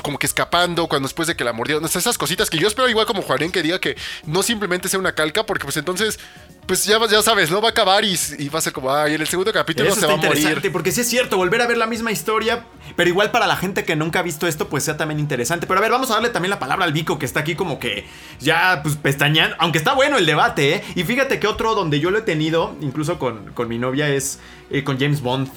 como 0.00 0.18
que 0.18 0.26
escapando 0.26 0.86
cuando 0.86 1.08
después 1.08 1.28
de 1.28 1.36
que 1.36 1.44
la 1.44 1.52
mordieron, 1.52 1.84
esas 1.84 2.16
cositas 2.16 2.48
que 2.48 2.58
yo 2.58 2.68
espero 2.68 2.88
igual 2.88 3.04
como 3.06 3.20
Juanen 3.22 3.52
que 3.52 3.62
diga 3.62 3.78
que 3.80 3.96
no 4.24 4.42
simplemente 4.42 4.88
sea 4.88 4.98
una 5.00 5.12
calca 5.12 5.44
porque 5.44 5.64
pues 5.64 5.76
entonces 5.76 6.18
pues 6.66 6.84
ya, 6.84 7.04
ya 7.08 7.20
sabes, 7.22 7.50
no 7.50 7.60
va 7.60 7.68
a 7.68 7.70
acabar 7.72 8.04
y, 8.04 8.16
y 8.38 8.48
va 8.48 8.60
a 8.60 8.62
ser 8.62 8.72
como, 8.72 8.94
ay, 8.94 9.14
en 9.14 9.20
el 9.20 9.26
segundo 9.26 9.52
capítulo 9.52 9.88
Eso 9.88 9.96
se 9.96 10.00
está 10.02 10.06
va 10.06 10.12
a 10.14 10.16
interesante, 10.24 10.54
morir. 10.54 10.72
porque 10.72 10.92
sí 10.92 11.00
es 11.00 11.08
cierto, 11.08 11.36
volver 11.36 11.60
a 11.60 11.66
ver 11.66 11.76
la 11.76 11.88
misma 11.88 12.12
historia, 12.12 12.66
pero 12.94 13.08
igual 13.10 13.32
para 13.32 13.48
la 13.48 13.56
gente 13.56 13.84
que 13.84 13.96
nunca 13.96 14.20
ha 14.20 14.22
visto 14.22 14.46
esto, 14.46 14.68
pues 14.68 14.84
sea 14.84 14.96
también 14.96 15.18
interesante. 15.18 15.66
Pero 15.66 15.78
a 15.78 15.80
ver, 15.80 15.90
vamos 15.90 16.10
a 16.12 16.14
darle 16.14 16.28
también 16.30 16.50
la 16.50 16.60
palabra 16.60 16.84
al 16.84 16.92
Vico, 16.92 17.18
que 17.18 17.26
está 17.26 17.40
aquí 17.40 17.56
como 17.56 17.80
que 17.80 18.06
ya, 18.38 18.80
pues, 18.84 18.94
pestañeando, 18.96 19.56
aunque 19.58 19.78
está 19.78 19.92
bueno 19.94 20.18
el 20.18 20.24
debate, 20.24 20.76
¿eh? 20.76 20.84
Y 20.94 21.02
fíjate 21.02 21.40
que 21.40 21.48
otro 21.48 21.74
donde 21.74 21.98
yo 21.98 22.12
lo 22.12 22.18
he 22.18 22.22
tenido, 22.22 22.76
incluso 22.80 23.18
con, 23.18 23.52
con 23.54 23.68
mi 23.68 23.78
novia, 23.78 24.08
es 24.08 24.38
eh, 24.70 24.84
con 24.84 25.00
James 25.00 25.20
Bond. 25.20 25.50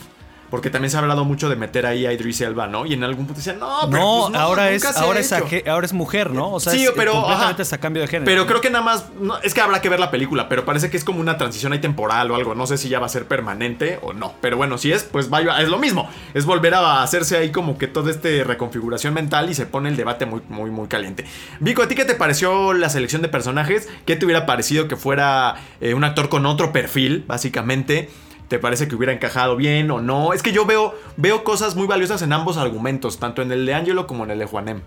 Porque 0.55 0.69
también 0.69 0.89
se 0.89 0.95
ha 0.95 1.01
hablado 1.01 1.25
mucho 1.25 1.49
de 1.49 1.57
meter 1.57 1.85
ahí 1.85 2.05
a 2.05 2.13
Idris 2.13 2.39
Elba, 2.39 2.65
¿no? 2.65 2.85
Y 2.85 2.93
en 2.93 3.03
algún 3.03 3.25
punto 3.25 3.39
decían, 3.39 3.59
no, 3.59 3.89
pero 3.91 4.01
No, 4.01 4.19
pues 4.21 4.31
no, 4.31 4.39
ahora, 4.39 4.71
es, 4.71 4.81
nunca 4.81 4.93
se 4.93 4.99
ha 4.99 5.03
ahora, 5.03 5.19
es 5.19 5.29
hecho". 5.33 5.43
aje- 5.45 5.67
ahora 5.69 5.85
es 5.85 5.91
mujer, 5.91 6.31
¿no? 6.31 6.53
O 6.53 6.59
sea, 6.61 6.71
Sí, 6.71 6.85
es 6.85 6.91
pero, 6.95 7.11
completamente 7.11 7.61
ajá. 7.63 7.75
a 7.75 7.77
cambio 7.79 8.01
de 8.01 8.07
género. 8.07 8.25
Pero 8.25 8.45
creo 8.47 8.61
que 8.61 8.69
nada 8.69 8.85
más, 8.85 9.05
no, 9.19 9.37
es 9.39 9.53
que 9.53 9.59
habrá 9.59 9.81
que 9.81 9.89
ver 9.89 9.99
la 9.99 10.11
película, 10.11 10.47
pero 10.47 10.63
parece 10.63 10.89
que 10.89 10.95
es 10.95 11.03
como 11.03 11.19
una 11.19 11.37
transición 11.37 11.73
ahí 11.73 11.79
temporal 11.79 12.31
o 12.31 12.35
algo. 12.35 12.55
No 12.55 12.65
sé 12.67 12.77
si 12.77 12.87
ya 12.87 13.01
va 13.01 13.07
a 13.07 13.09
ser 13.09 13.27
permanente 13.27 13.99
o 14.01 14.13
no. 14.13 14.33
Pero 14.39 14.55
bueno, 14.55 14.77
si 14.77 14.93
es, 14.93 15.03
pues 15.03 15.29
vaya, 15.29 15.61
es 15.61 15.67
lo 15.67 15.77
mismo. 15.77 16.09
Es 16.33 16.45
volver 16.45 16.73
a 16.75 17.03
hacerse 17.03 17.35
ahí 17.35 17.51
como 17.51 17.77
que 17.77 17.87
toda 17.87 18.09
esta 18.09 18.29
reconfiguración 18.45 19.13
mental 19.13 19.49
y 19.49 19.55
se 19.55 19.65
pone 19.65 19.89
el 19.89 19.97
debate 19.97 20.25
muy, 20.25 20.39
muy, 20.47 20.71
muy 20.71 20.87
caliente. 20.87 21.25
Vico, 21.59 21.81
¿a 21.83 21.89
ti 21.89 21.95
qué 21.95 22.05
te 22.05 22.15
pareció 22.15 22.71
la 22.71 22.87
selección 22.87 23.21
de 23.21 23.27
personajes? 23.27 23.89
¿Qué 24.05 24.15
te 24.15 24.23
hubiera 24.23 24.45
parecido 24.45 24.87
que 24.87 24.95
fuera 24.95 25.55
eh, 25.81 25.93
un 25.93 26.05
actor 26.05 26.29
con 26.29 26.45
otro 26.45 26.71
perfil, 26.71 27.25
básicamente? 27.27 28.09
¿Te 28.47 28.59
parece 28.59 28.87
que 28.87 28.95
hubiera 28.95 29.11
encajado 29.13 29.55
bien 29.55 29.89
o 29.91 30.01
no? 30.01 30.33
Es 30.33 30.43
que 30.43 30.51
yo 30.51 30.65
veo, 30.65 30.93
veo 31.17 31.43
cosas 31.43 31.75
muy 31.75 31.87
valiosas 31.87 32.21
en 32.21 32.31
ambos 32.33 32.57
argumentos, 32.57 33.19
tanto 33.19 33.41
en 33.41 33.51
el 33.51 33.65
de 33.65 33.73
Angelo 33.73 34.05
como 34.07 34.23
en 34.23 34.31
el 34.31 34.39
de 34.39 34.45
Juanem. 34.45 34.81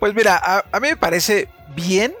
Pues 0.00 0.14
mira, 0.14 0.40
a, 0.42 0.64
a 0.72 0.80
mí 0.80 0.88
me 0.88 0.96
parece 0.96 1.48
bien 1.76 2.14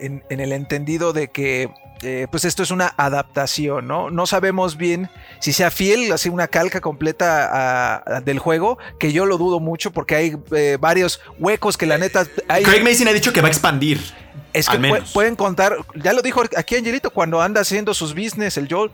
en, 0.00 0.22
en 0.30 0.40
el 0.40 0.52
entendido 0.52 1.12
de 1.12 1.28
que 1.28 1.70
eh, 2.02 2.26
pues 2.30 2.44
esto 2.44 2.62
es 2.64 2.70
una 2.72 2.92
adaptación, 2.96 3.86
¿no? 3.86 4.10
No 4.10 4.26
sabemos 4.26 4.76
bien 4.76 5.08
si 5.38 5.52
sea 5.52 5.70
fiel, 5.70 6.10
así 6.12 6.28
una 6.28 6.48
calca 6.48 6.80
completa 6.80 7.46
a- 7.46 8.16
a- 8.16 8.20
del 8.20 8.38
juego, 8.40 8.76
que 8.98 9.12
yo 9.12 9.24
lo 9.26 9.38
dudo 9.38 9.60
mucho 9.60 9.92
porque 9.92 10.16
hay 10.16 10.36
eh, 10.50 10.78
varios 10.80 11.20
huecos 11.38 11.76
que 11.76 11.86
la 11.86 11.98
neta... 11.98 12.26
Hay, 12.48 12.64
Craig 12.64 12.82
Mason 12.82 13.06
ha 13.06 13.12
dicho 13.12 13.32
que 13.32 13.40
va 13.40 13.46
a 13.48 13.50
expandir. 13.50 14.00
es 14.52 14.68
que 14.68 14.76
al 14.78 14.82
pu- 14.82 15.12
pueden 15.12 15.36
contar, 15.36 15.76
ya 15.94 16.12
lo 16.12 16.22
dijo 16.22 16.42
aquí 16.56 16.74
Angelito, 16.74 17.10
cuando 17.10 17.40
anda 17.40 17.60
haciendo 17.60 17.94
sus 17.94 18.14
business, 18.14 18.56
el 18.56 18.66
Joel, 18.68 18.90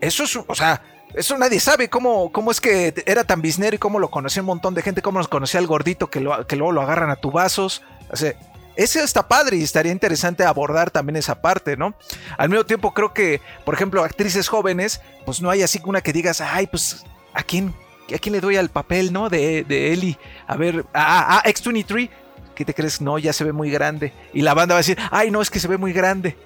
eso 0.00 0.24
es, 0.24 0.36
o 0.36 0.54
sea... 0.54 0.82
Eso 1.14 1.38
nadie 1.38 1.60
sabe 1.60 1.88
cómo, 1.88 2.32
cómo 2.32 2.50
es 2.50 2.60
que 2.60 2.92
era 3.06 3.22
tan 3.22 3.40
biznero 3.40 3.76
y 3.76 3.78
cómo 3.78 4.00
lo 4.00 4.10
conocía 4.10 4.42
un 4.42 4.46
montón 4.46 4.74
de 4.74 4.82
gente, 4.82 5.00
cómo 5.00 5.18
nos 5.18 5.28
conocía 5.28 5.60
el 5.60 5.68
gordito 5.68 6.10
que, 6.10 6.18
lo- 6.18 6.44
que 6.48 6.56
luego 6.56 6.72
lo 6.72 6.82
agarran 6.82 7.08
a 7.08 7.14
tubazos. 7.14 7.82
O 8.10 8.16
sea, 8.16 8.34
ese 8.74 9.00
está 9.00 9.28
padre 9.28 9.56
y 9.58 9.62
estaría 9.62 9.92
interesante 9.92 10.42
abordar 10.42 10.90
también 10.90 11.14
esa 11.14 11.40
parte, 11.40 11.76
¿no? 11.76 11.94
Al 12.36 12.48
mismo 12.48 12.66
tiempo 12.66 12.92
creo 12.92 13.14
que, 13.14 13.40
por 13.64 13.74
ejemplo, 13.74 14.02
actrices 14.02 14.48
jóvenes, 14.48 15.02
pues 15.24 15.40
no 15.40 15.50
hay 15.50 15.62
así 15.62 15.80
una 15.84 16.00
que 16.00 16.12
digas, 16.12 16.40
ay, 16.40 16.66
pues, 16.66 17.04
¿a 17.32 17.44
quién, 17.44 17.72
a 18.12 18.18
quién 18.18 18.32
le 18.32 18.40
doy 18.40 18.56
al 18.56 18.70
papel, 18.70 19.12
¿no? 19.12 19.28
De, 19.30 19.62
de 19.62 19.92
Ellie. 19.92 20.18
A 20.48 20.56
ver, 20.56 20.84
ah, 20.94 21.40
ah, 21.44 21.48
X23, 21.48 22.10
¿qué 22.56 22.64
te 22.64 22.74
crees? 22.74 23.00
No, 23.00 23.20
ya 23.20 23.32
se 23.32 23.44
ve 23.44 23.52
muy 23.52 23.70
grande. 23.70 24.12
Y 24.32 24.40
la 24.42 24.54
banda 24.54 24.74
va 24.74 24.78
a 24.78 24.82
decir, 24.82 24.98
ay, 25.12 25.30
no, 25.30 25.40
es 25.42 25.48
que 25.50 25.60
se 25.60 25.68
ve 25.68 25.78
muy 25.78 25.92
grande. 25.92 26.36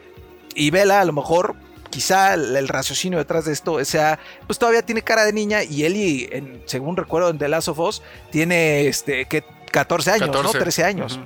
Y 0.54 0.70
Vela, 0.70 1.00
a 1.00 1.04
lo 1.06 1.14
mejor, 1.14 1.56
quizá 1.90 2.34
el, 2.34 2.54
el 2.56 2.68
raciocinio 2.68 3.18
detrás 3.18 3.44
de 3.44 3.52
esto 3.52 3.84
sea, 3.84 4.18
pues 4.46 4.58
todavía 4.58 4.82
tiene 4.82 5.02
cara 5.02 5.24
de 5.24 5.32
niña 5.32 5.62
y 5.64 5.84
Ellie, 5.84 6.28
en- 6.32 6.62
según 6.66 6.96
recuerdo 6.96 7.30
en 7.30 7.38
The 7.38 7.48
Last 7.48 7.68
of 7.68 7.78
Us, 7.78 8.02
tiene, 8.30 8.86
este, 8.86 9.24
que 9.26 9.44
14 9.72 10.10
años, 10.12 10.26
14. 10.26 10.52
¿no? 10.58 10.62
13 10.64 10.84
años. 10.84 11.16
Ujú. 11.16 11.24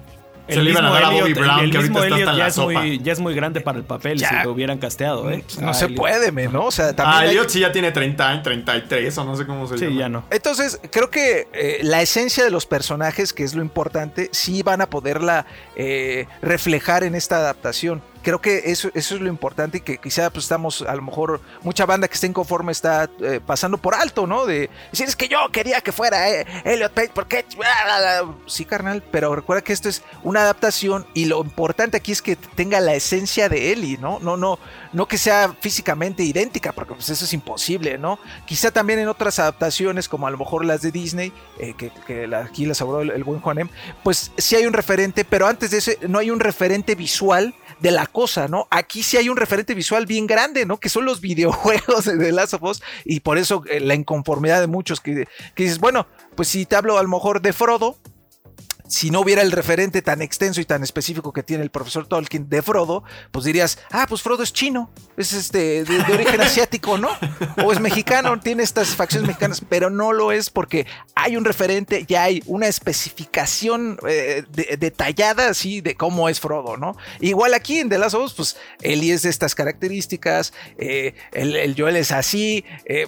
Se 0.49 0.61
le 0.61 0.71
iban 0.73 0.85
a 0.85 0.91
dar 0.91 1.05
a 1.05 1.11
Bobby 1.11 1.33
Brown, 1.35 1.61
el 1.61 1.71
que 1.71 1.79
mismo 1.79 1.99
ahorita 1.99 2.17
está 2.17 2.31
Elliot 2.33 2.37
ya 2.37 2.43
la 2.43 2.49
es, 2.49 2.55
sopa. 2.57 2.73
muy, 2.81 2.99
ya 2.99 3.13
es 3.13 3.21
muy 3.21 3.33
grande 3.35 3.61
para 3.61 3.79
el 3.79 3.85
papel 3.85 4.19
Ya. 4.19 4.29
si 4.29 4.35
lo 4.45 4.51
hubieran 4.53 4.77
casteado, 4.79 5.31
¿eh? 5.31 5.45
No 5.61 5.71
Ah, 5.71 5.73
se 5.75 5.85
Elliot. 5.85 5.99
puede, 6.01 6.33
men, 6.33 6.53
¿no? 6.53 6.67
O 6.67 6.71
sea, 6.73 6.95
también. 6.95 7.17
Ah, 7.17 7.19
hay- 7.21 7.29
Elliot 7.31 7.49
sí 7.49 7.61
ya 7.61 7.71
tiene 7.71 7.93
30, 7.93 8.43
33 8.43 9.17
o 9.19 9.25
no 9.25 9.37
sé 9.37 9.47
cómo 9.47 9.69
se 9.69 9.79
Sí, 9.79 9.85
llama. 9.85 9.99
ya 10.01 10.09
no. 10.09 10.25
Entonces, 10.31 10.81
creo 10.91 11.11
que 11.11 11.47
eh, 11.53 11.79
la 11.83 12.03
esencia 12.03 12.43
de 12.45 12.51
los 12.51 12.67
personajes, 12.67 13.33
que 13.33 13.45
es 13.45 13.55
lo 13.55 13.63
importante, 13.63 14.31
sí 14.33 14.63
van 14.65 14.81
a 14.83 14.91
poderla 14.91 15.47
eh, 15.77 16.27
reflejar 16.43 17.05
en 17.05 17.15
esta 17.15 17.37
adaptación. 17.37 18.03
Creo 18.23 18.41
que 18.41 18.63
eso, 18.67 18.91
eso 18.95 19.15
es 19.17 19.21
lo 19.21 19.29
importante 19.29 19.79
y 19.79 19.81
que 19.81 19.99
quizá 19.99 20.31
pues 20.31 20.45
estamos, 20.45 20.83
a 20.83 20.95
lo 20.95 21.03
mejor, 21.03 21.41
mucha 21.63 21.87
banda 21.87 22.07
que 22.09 22.15
esté 22.15 22.27
inconforme 22.27 22.73
está 22.73 23.11
eh, 23.21 23.41
pasando 23.45 23.79
por 23.79 23.95
alto, 23.95 24.27
¿no? 24.27 24.47
De 24.47 24.71
decir, 24.91 25.09
es 25.09 25.17
que 25.17 25.29
yo 25.29 25.39
quería 25.53 25.81
que 25.81 25.93
fuera 25.93 26.31
eh, 26.31 26.47
Elliot 26.65 26.93
Page, 26.93 27.09
¿por 27.11 27.27
qué? 27.27 27.45
Sí, 28.47 28.65
carnal, 28.65 29.03
pero 29.11 29.35
recuerda 29.35 29.63
que 29.63 29.73
esto 29.73 29.89
es 29.89 30.03
una 30.23 30.43
adaptación 30.43 31.07
y 31.15 31.25
lo 31.25 31.41
importante 31.43 31.97
aquí 31.97 32.13
es 32.13 32.23
que 32.23 32.37
tenga 32.37 32.81
la 32.81 32.95
esencia 32.95 33.49
de 33.49 33.73
Ellie, 33.73 33.99
¿no? 33.99 34.19
No, 34.21 34.37
no, 34.37 34.59
no 34.93 35.07
que 35.09 35.19
sea 35.19 35.55
físicamente 35.61 36.23
idéntica, 36.23 36.73
porque 36.73 36.95
pues 36.95 37.09
eso 37.11 37.25
es 37.25 37.33
imposible, 37.33 37.99
¿no? 37.99 38.19
Quizá 38.47 38.71
también 38.71 38.99
en 39.01 39.09
otras 39.09 39.39
adaptaciones, 39.39 40.09
como 40.09 40.27
a 40.27 40.31
lo 40.31 40.39
mejor 40.39 40.65
las 40.65 40.83
de 40.83 40.93
Disney, 40.93 41.33
eh, 41.59 41.75
que, 41.77 41.91
que 42.07 42.27
la- 42.27 42.41
aquí 42.45 42.67
las 42.67 42.81
habló 42.81 43.01
el, 43.01 43.11
el 43.11 43.25
buen 43.25 43.41
Juanem, 43.41 43.69
pues 44.03 44.31
sí 44.39 44.57
hay 44.57 44.67
un 44.67 44.73
referente, 44.73 45.25
pero 45.25 45.47
antes 45.47 45.71
de 45.73 45.79
eso 45.79 45.91
no 46.09 46.19
hay 46.19 46.31
un 46.31 46.41
referente 46.41 46.95
visual 46.95 47.55
de 47.81 47.91
la 47.91 48.07
cosa, 48.13 48.47
¿no? 48.47 48.69
Aquí 48.71 49.03
sí 49.03 49.17
hay 49.17 49.29
un 49.29 49.37
referente 49.37 49.75
visual 49.75 50.07
bien 50.07 50.27
grande, 50.27 50.67
¿no? 50.67 50.79
Que 50.79 50.89
son 50.89 51.05
los 51.05 51.21
videojuegos 51.23 52.05
de 52.05 52.19
The 52.19 52.33
Last 52.33 52.55
of 52.55 52.63
Us, 52.63 52.83
y 53.05 53.21
por 53.21 53.39
eso 53.39 53.65
eh, 53.69 53.81
la 53.81 53.95
inconformidad 53.95 54.61
de 54.61 54.67
muchos 54.67 55.01
que, 55.01 55.27
que 55.55 55.63
dices, 55.65 55.79
bueno, 55.79 56.07
pues 56.37 56.49
si 56.49 56.67
te 56.67 56.77
hablo 56.77 56.99
a 56.99 57.03
lo 57.03 57.09
mejor 57.09 57.43
de 57.43 57.53
Frodo, 57.53 57.97
si 58.93 59.11
no 59.11 59.21
hubiera 59.21 59.41
el 59.41 59.53
referente 59.53 60.03
tan 60.03 60.21
extenso 60.21 60.61
y 60.61 60.67
tan 60.67 60.83
específico 60.83 61.33
que 61.33 61.43
tiene 61.43 61.63
el 61.63 61.71
profesor 61.71 62.07
Tolkien 62.07 62.51
de 62.51 62.61
Frodo, 62.61 63.05
pues 63.31 63.47
dirías, 63.47 63.79
ah, 63.91 64.05
pues 64.07 64.21
Frodo 64.21 64.43
es 64.43 64.53
chino, 64.53 64.91
es 65.17 65.33
este 65.33 65.83
de, 65.85 65.99
de 66.05 66.13
origen 66.13 66.41
asiático, 66.43 66.99
¿no? 66.99 67.09
O 67.65 67.73
es 67.73 67.81
mexicano, 67.81 68.39
tiene 68.41 68.63
estas 68.63 68.89
facciones 68.89 69.27
mexicanas, 69.27 69.63
pero 69.67 69.89
no 69.89 70.13
lo 70.13 70.31
es 70.31 70.51
porque 70.51 70.87
hay 71.15 71.39
un 71.39 71.47
referente, 71.47 72.05
ya 72.07 72.25
hay 72.25 72.43
una 72.45 72.67
especificación 72.67 73.99
eh, 74.07 74.45
de- 74.53 74.77
detallada 74.79 75.49
así 75.49 75.81
de 75.81 75.95
cómo 75.95 76.29
es 76.29 76.39
Frodo, 76.41 76.77
¿no? 76.77 76.95
Igual 77.21 77.55
aquí 77.55 77.79
en 77.79 77.89
The 77.89 77.97
Last 77.99 78.15
of 78.15 78.25
Us, 78.25 78.35
pues 78.35 78.57
Ellie 78.83 79.15
es 79.15 79.23
de 79.23 79.31
estas 79.31 79.55
características, 79.55 80.53
eh, 80.77 81.15
el, 81.33 81.57
el 81.57 81.75
Joel 81.79 81.97
es 81.97 82.13
así, 82.13 82.65
eh, 82.85 83.07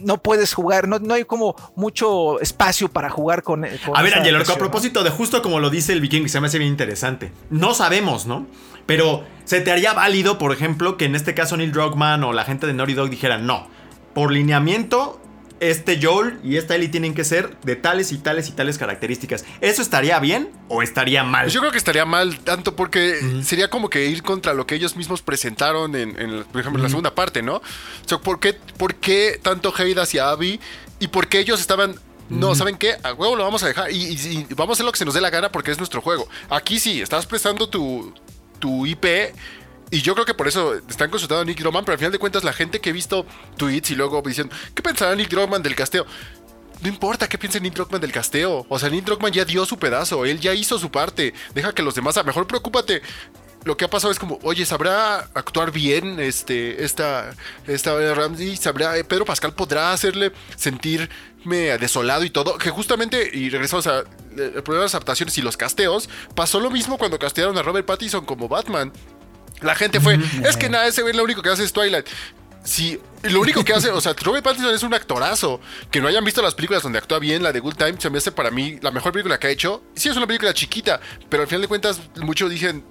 no 0.00 0.22
puedes 0.22 0.52
jugar, 0.52 0.88
no, 0.88 0.98
no 0.98 1.14
hay 1.14 1.24
como 1.24 1.54
mucho 1.74 2.38
espacio 2.40 2.88
para 2.90 3.08
jugar 3.08 3.42
con. 3.42 3.62
con 3.84 3.96
A 3.96 4.02
ver, 4.02 4.14
Angelo, 4.14 4.38
a 4.40 4.56
propósito 4.56 5.02
de 5.02 5.10
justo 5.22 5.40
como 5.40 5.60
lo 5.60 5.70
dice 5.70 5.92
el 5.92 6.00
vikingo, 6.00 6.24
que 6.24 6.28
se 6.28 6.40
me 6.40 6.48
hace 6.48 6.58
bien 6.58 6.72
interesante. 6.72 7.30
No 7.48 7.74
sabemos, 7.74 8.26
¿no? 8.26 8.48
Pero 8.86 9.24
se 9.44 9.60
te 9.60 9.70
haría 9.70 9.92
válido, 9.92 10.36
por 10.36 10.50
ejemplo, 10.50 10.96
que 10.96 11.04
en 11.04 11.14
este 11.14 11.32
caso 11.32 11.56
Neil 11.56 11.70
Druckmann 11.70 12.24
o 12.24 12.32
la 12.32 12.44
gente 12.44 12.66
de 12.66 12.74
Naughty 12.74 12.94
Dog 12.94 13.08
dijeran, 13.08 13.46
no, 13.46 13.68
por 14.14 14.32
lineamiento, 14.32 15.20
este 15.60 16.00
Joel 16.02 16.40
y 16.42 16.56
esta 16.56 16.74
Ellie 16.74 16.88
tienen 16.88 17.14
que 17.14 17.22
ser 17.22 17.56
de 17.60 17.76
tales 17.76 18.10
y 18.10 18.18
tales 18.18 18.48
y 18.48 18.50
tales 18.50 18.78
características. 18.78 19.44
¿Eso 19.60 19.80
estaría 19.80 20.18
bien 20.18 20.50
o 20.66 20.82
estaría 20.82 21.22
mal? 21.22 21.44
Pues 21.44 21.54
yo 21.54 21.60
creo 21.60 21.70
que 21.70 21.78
estaría 21.78 22.04
mal, 22.04 22.40
tanto 22.40 22.74
porque 22.74 23.20
sería 23.44 23.70
como 23.70 23.88
que 23.88 24.06
ir 24.06 24.24
contra 24.24 24.54
lo 24.54 24.66
que 24.66 24.74
ellos 24.74 24.96
mismos 24.96 25.22
presentaron 25.22 25.94
en, 25.94 26.14
por 26.50 26.60
ejemplo, 26.60 26.80
en 26.80 26.82
la 26.82 26.88
segunda 26.88 27.14
parte, 27.14 27.42
¿no? 27.42 27.58
O 27.58 27.62
sea, 28.08 28.18
¿por 28.18 28.40
qué, 28.40 28.54
por 28.76 28.96
qué 28.96 29.38
tanto 29.40 29.72
hate 29.72 29.98
hacia 29.98 30.30
Abby? 30.30 30.58
¿Y 30.98 31.06
por 31.06 31.28
qué 31.28 31.38
ellos 31.38 31.60
estaban... 31.60 31.94
No, 32.28 32.54
¿saben 32.54 32.76
qué? 32.76 32.96
A 33.02 33.12
huevo 33.12 33.36
lo 33.36 33.44
vamos 33.44 33.62
a 33.62 33.66
dejar 33.68 33.90
y, 33.92 33.96
y- 33.96 34.46
y 34.50 34.54
vamos 34.54 34.70
a 34.70 34.72
hacer 34.74 34.86
lo 34.86 34.92
que 34.92 34.98
se 34.98 35.04
nos 35.04 35.14
dé 35.14 35.20
la 35.20 35.30
gana 35.30 35.52
porque 35.52 35.70
es 35.70 35.78
nuestro 35.78 36.00
juego. 36.00 36.26
Aquí 36.50 36.78
sí, 36.80 37.02
estás 37.02 37.26
prestando 37.26 37.68
tu, 37.68 38.14
tu 38.58 38.86
IP 38.86 39.04
y 39.90 40.00
yo 40.00 40.14
creo 40.14 40.24
que 40.24 40.32
por 40.34 40.48
eso 40.48 40.74
están 40.88 41.10
consultando 41.10 41.42
a 41.42 41.44
Nick 41.44 41.58
Droman, 41.60 41.84
pero 41.84 41.92
al 41.94 41.98
final 41.98 42.12
de 42.12 42.18
cuentas 42.18 42.44
la 42.44 42.52
gente 42.54 42.80
que 42.80 42.90
he 42.90 42.92
visto 42.92 43.26
tweets 43.58 43.90
y 43.90 43.94
luego 43.94 44.22
diciendo, 44.22 44.54
¿qué 44.74 44.82
pensará 44.82 45.14
Nick 45.14 45.28
Droman 45.28 45.62
del 45.62 45.74
casteo? 45.74 46.06
No 46.80 46.88
importa 46.88 47.28
qué 47.28 47.38
piense 47.38 47.60
Nick 47.60 47.74
Druckmann 47.74 48.00
del 48.00 48.10
casteo. 48.10 48.66
O 48.68 48.76
sea, 48.76 48.88
Nick 48.88 49.04
Druckmann 49.04 49.30
ya 49.32 49.44
dio 49.44 49.64
su 49.64 49.78
pedazo. 49.78 50.24
Él 50.24 50.40
ya 50.40 50.52
hizo 50.52 50.80
su 50.80 50.90
parte. 50.90 51.32
Deja 51.54 51.72
que 51.72 51.80
los 51.80 51.94
demás. 51.94 52.16
A 52.16 52.24
mejor 52.24 52.48
preocúpate. 52.48 53.02
Lo 53.64 53.76
que 53.76 53.84
ha 53.84 53.90
pasado 53.90 54.12
es 54.12 54.18
como, 54.18 54.38
oye, 54.42 54.66
¿sabrá 54.66 55.28
actuar 55.34 55.70
bien 55.70 56.18
este, 56.18 56.84
esta, 56.84 57.34
esta 57.66 58.14
Ramsey? 58.14 58.56
¿Sabrá, 58.56 58.96
eh, 58.96 59.04
Pedro 59.04 59.24
Pascal 59.24 59.54
podrá 59.54 59.92
hacerle 59.92 60.32
sentirme 60.56 61.78
desolado 61.78 62.24
y 62.24 62.30
todo? 62.30 62.58
Que 62.58 62.70
justamente, 62.70 63.30
y 63.32 63.50
regresamos 63.50 63.86
a 63.86 64.00
eh, 64.00 64.04
el 64.36 64.62
problema 64.62 64.80
de 64.80 64.86
las 64.86 64.94
adaptaciones 64.94 65.38
y 65.38 65.42
los 65.42 65.56
casteos, 65.56 66.08
pasó 66.34 66.58
lo 66.58 66.70
mismo 66.70 66.98
cuando 66.98 67.18
castearon 67.18 67.56
a 67.56 67.62
Robert 67.62 67.86
Pattinson 67.86 68.24
como 68.24 68.48
Batman. 68.48 68.92
La 69.60 69.76
gente 69.76 70.00
fue, 70.00 70.18
es 70.44 70.56
que 70.56 70.68
nada, 70.68 70.88
ese 70.88 71.02
güey 71.02 71.14
lo 71.14 71.22
único 71.22 71.40
que 71.40 71.50
hace 71.50 71.62
es 71.62 71.72
Twilight. 71.72 72.06
Sí, 72.64 72.98
lo 73.22 73.40
único 73.40 73.64
que 73.64 73.72
hace, 73.72 73.90
o 73.90 74.00
sea, 74.00 74.14
Robert 74.22 74.44
Pattinson 74.44 74.74
es 74.74 74.82
un 74.82 74.94
actorazo. 74.94 75.60
Que 75.90 76.00
no 76.00 76.08
hayan 76.08 76.24
visto 76.24 76.42
las 76.42 76.54
películas 76.54 76.82
donde 76.82 76.98
actúa 76.98 77.18
bien, 77.18 77.42
la 77.42 77.52
de 77.52 77.60
Good 77.60 77.74
Time, 77.74 77.94
se 77.98 78.10
me 78.10 78.18
hace 78.18 78.32
para 78.32 78.50
mí 78.50 78.78
la 78.82 78.90
mejor 78.90 79.12
película 79.12 79.38
que 79.38 79.48
ha 79.48 79.50
hecho. 79.50 79.82
Sí, 79.94 80.08
es 80.08 80.16
una 80.16 80.26
película 80.26 80.54
chiquita, 80.54 81.00
pero 81.28 81.42
al 81.42 81.48
final 81.48 81.62
de 81.62 81.68
cuentas, 81.68 82.00
muchos 82.16 82.50
dicen, 82.50 82.84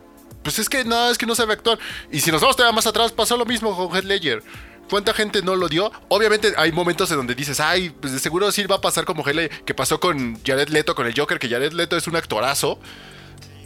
pues 0.43 0.59
es 0.59 0.69
que 0.69 0.83
no, 0.83 1.09
es 1.09 1.17
que 1.17 1.25
no 1.25 1.35
sabe 1.35 1.53
actuar. 1.53 1.77
Y 2.11 2.19
si 2.19 2.31
nos 2.31 2.41
vamos 2.41 2.55
todavía 2.55 2.75
más 2.75 2.87
atrás, 2.87 3.11
pasó 3.11 3.37
lo 3.37 3.45
mismo 3.45 3.75
con 3.75 3.95
Heath 3.95 4.05
Ledger. 4.05 4.43
¿Cuánta 4.89 5.13
gente 5.13 5.41
no 5.41 5.55
lo 5.55 5.69
dio? 5.69 5.91
Obviamente 6.09 6.53
hay 6.57 6.71
momentos 6.71 7.09
en 7.11 7.17
donde 7.17 7.33
dices, 7.33 7.59
ay, 7.59 7.91
pues 7.91 8.11
de 8.11 8.19
seguro 8.19 8.51
sí 8.51 8.63
va 8.65 8.75
a 8.75 8.81
pasar 8.81 9.05
como 9.05 9.23
Heath 9.25 9.35
Ledger, 9.35 9.63
que 9.63 9.73
pasó 9.73 9.99
con 9.99 10.41
Jared 10.43 10.69
Leto, 10.69 10.95
con 10.95 11.07
el 11.07 11.13
Joker, 11.17 11.39
que 11.39 11.47
Jared 11.47 11.71
Leto 11.73 11.95
es 11.95 12.07
un 12.07 12.15
actorazo. 12.15 12.79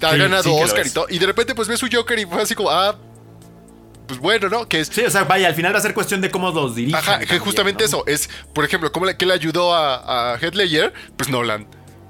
Ha 0.01 0.11
Sí, 0.11 0.17
ganado 0.19 0.43
sí 0.43 0.49
Oscar 0.51 0.85
y 0.85 0.89
todo. 0.91 1.07
Y 1.09 1.17
de 1.17 1.25
repente, 1.25 1.55
pues 1.55 1.67
ves 1.67 1.79
su 1.79 1.87
Joker 1.91 2.19
y 2.19 2.25
fue 2.25 2.41
así 2.41 2.53
como, 2.53 2.69
ah, 2.69 2.95
pues 4.07 4.19
bueno, 4.19 4.49
¿no? 4.49 4.67
Que 4.67 4.81
es, 4.81 4.89
Sí, 4.89 5.01
o 5.01 5.09
sea, 5.09 5.23
vaya, 5.23 5.47
al 5.47 5.55
final 5.55 5.73
va 5.73 5.79
a 5.79 5.81
ser 5.81 5.93
cuestión 5.95 6.21
de 6.21 6.29
cómo 6.29 6.51
los 6.51 6.75
dirigen. 6.75 6.99
Ajá, 6.99 7.19
que 7.19 7.39
justamente 7.39 7.83
¿no? 7.83 7.87
eso 7.87 8.03
es, 8.05 8.29
por 8.53 8.63
ejemplo, 8.65 8.91
¿cómo 8.91 9.07
le, 9.07 9.17
¿qué 9.17 9.25
le 9.25 9.33
ayudó 9.33 9.73
a, 9.73 10.33
a 10.33 10.37
Heath 10.37 10.53
Ledger? 10.53 10.93
Pues 11.17 11.29
Nolan. 11.29 11.67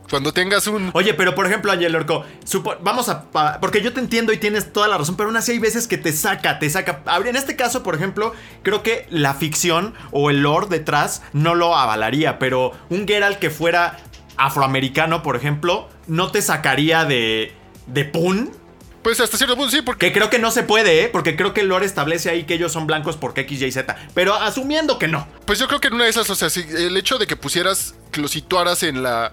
Cuando 0.09 0.31
tengas 0.31 0.67
un... 0.67 0.91
Oye, 0.93 1.13
pero 1.15 1.33
por 1.33 1.47
ejemplo, 1.47 1.71
Angel 1.71 1.95
Orco, 1.95 2.25
supo- 2.45 2.77
vamos 2.81 3.09
a... 3.09 3.25
porque 3.59 3.81
yo 3.81 3.91
te 3.91 3.99
entiendo 3.99 4.31
y 4.31 4.37
tienes 4.37 4.71
toda 4.71 4.87
la 4.87 4.97
razón, 4.97 5.17
pero 5.17 5.29
aún 5.29 5.37
así 5.37 5.53
hay 5.53 5.59
veces 5.59 5.87
que 5.87 5.97
te 5.97 6.13
saca, 6.13 6.59
te 6.59 6.69
saca. 6.69 7.01
En 7.25 7.35
este 7.35 7.55
caso, 7.55 7.81
por 7.81 7.95
ejemplo, 7.95 8.33
creo 8.61 8.83
que 8.83 9.07
la 9.09 9.33
ficción 9.33 9.95
o 10.11 10.29
el 10.29 10.43
lore 10.43 10.67
detrás 10.69 11.23
no 11.33 11.55
lo 11.55 11.75
avalaría, 11.75 12.37
pero 12.37 12.71
un 12.89 13.07
Geralt 13.07 13.39
que 13.39 13.49
fuera 13.49 13.97
afroamericano, 14.37 15.23
por 15.23 15.35
ejemplo, 15.35 15.89
no 16.07 16.31
te 16.31 16.41
sacaría 16.41 17.05
de... 17.05 17.53
de 17.87 18.05
Pun. 18.05 18.51
Pues 19.01 19.19
hasta 19.19 19.37
cierto 19.37 19.55
punto 19.55 19.71
sí, 19.71 19.81
porque... 19.81 20.07
Que 20.07 20.13
creo 20.13 20.29
que 20.29 20.39
no 20.39 20.51
se 20.51 20.63
puede, 20.63 21.03
¿eh? 21.03 21.09
Porque 21.09 21.35
creo 21.35 21.53
que 21.53 21.61
el 21.61 21.67
lore 21.67 21.85
establece 21.85 22.29
ahí 22.29 22.43
que 22.43 22.55
ellos 22.55 22.71
son 22.71 22.87
blancos 22.87 23.17
porque 23.17 23.41
X, 23.41 23.61
Y, 23.61 23.71
Z. 23.71 23.95
Pero 24.13 24.33
asumiendo 24.33 24.97
que 24.99 25.07
no. 25.07 25.27
Pues 25.45 25.59
yo 25.59 25.67
creo 25.67 25.79
que 25.79 25.89
en 25.89 25.93
una 25.95 26.05
de 26.05 26.09
esas, 26.09 26.29
o 26.29 26.35
sea, 26.35 26.49
si 26.49 26.61
el 26.61 26.95
hecho 26.97 27.17
de 27.17 27.27
que 27.27 27.35
pusieras, 27.35 27.95
que 28.11 28.21
lo 28.21 28.27
situaras 28.27 28.83
en 28.83 29.03
la... 29.03 29.31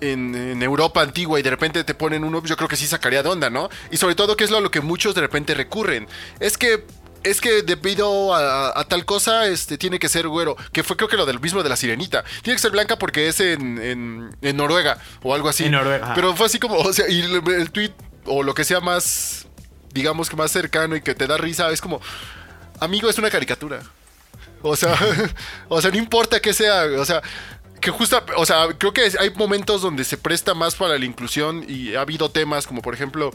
En, 0.00 0.34
en 0.34 0.62
Europa 0.62 1.00
antigua 1.00 1.40
y 1.40 1.42
de 1.42 1.48
repente 1.48 1.82
te 1.82 1.94
ponen 1.94 2.22
uno, 2.22 2.42
yo 2.44 2.56
creo 2.56 2.68
que 2.68 2.76
sí 2.76 2.86
sacaría 2.86 3.22
de 3.22 3.30
onda, 3.30 3.48
¿no? 3.48 3.70
Y 3.90 3.96
sobre 3.96 4.14
todo 4.14 4.36
que 4.36 4.44
es 4.44 4.50
lo 4.50 4.58
a 4.58 4.60
lo 4.60 4.70
que 4.70 4.82
muchos 4.82 5.14
de 5.14 5.22
repente 5.22 5.54
recurren. 5.54 6.06
Es 6.38 6.58
que 6.58 6.84
es 7.26 7.40
que 7.40 7.62
debido 7.62 8.34
a, 8.34 8.78
a 8.78 8.84
tal 8.84 9.04
cosa, 9.04 9.46
este, 9.48 9.78
tiene 9.78 9.98
que 9.98 10.08
ser 10.08 10.28
güero. 10.28 10.56
Que 10.72 10.84
fue 10.84 10.96
creo 10.96 11.08
que 11.08 11.16
lo 11.16 11.26
del 11.26 11.40
mismo 11.40 11.62
de 11.62 11.68
la 11.68 11.76
sirenita. 11.76 12.24
Tiene 12.42 12.56
que 12.56 12.62
ser 12.62 12.70
blanca 12.70 12.98
porque 12.98 13.26
es 13.26 13.40
en, 13.40 13.78
en, 13.78 14.36
en 14.42 14.56
Noruega 14.56 14.98
o 15.22 15.34
algo 15.34 15.48
así. 15.48 15.64
En 15.64 15.72
Noruega. 15.72 16.14
Pero 16.14 16.36
fue 16.36 16.46
así 16.46 16.58
como, 16.58 16.76
o 16.76 16.92
sea, 16.92 17.08
y 17.08 17.22
el, 17.22 17.42
el 17.52 17.70
tweet 17.72 17.92
o 18.26 18.42
lo 18.42 18.54
que 18.54 18.64
sea 18.64 18.80
más, 18.80 19.46
digamos 19.92 20.30
que 20.30 20.36
más 20.36 20.50
cercano 20.50 20.94
y 20.96 21.00
que 21.00 21.14
te 21.14 21.26
da 21.26 21.36
risa, 21.36 21.70
es 21.70 21.80
como, 21.80 22.00
amigo, 22.80 23.08
es 23.08 23.18
una 23.18 23.30
caricatura. 23.30 23.80
O 24.62 24.76
sea, 24.76 24.96
o 25.68 25.80
sea, 25.80 25.90
no 25.90 25.96
importa 25.96 26.40
que 26.40 26.52
sea, 26.52 26.84
o 26.98 27.04
sea, 27.04 27.22
que 27.86 27.92
justo, 27.92 28.20
o 28.36 28.44
sea, 28.44 28.66
creo 28.76 28.92
que 28.92 29.02
hay 29.20 29.30
momentos 29.36 29.80
donde 29.80 30.02
se 30.02 30.16
presta 30.16 30.54
más 30.54 30.74
para 30.74 30.98
la 30.98 31.04
inclusión 31.04 31.64
y 31.68 31.94
ha 31.94 32.00
habido 32.00 32.28
temas 32.28 32.66
como 32.66 32.82
por 32.82 32.94
ejemplo 32.94 33.32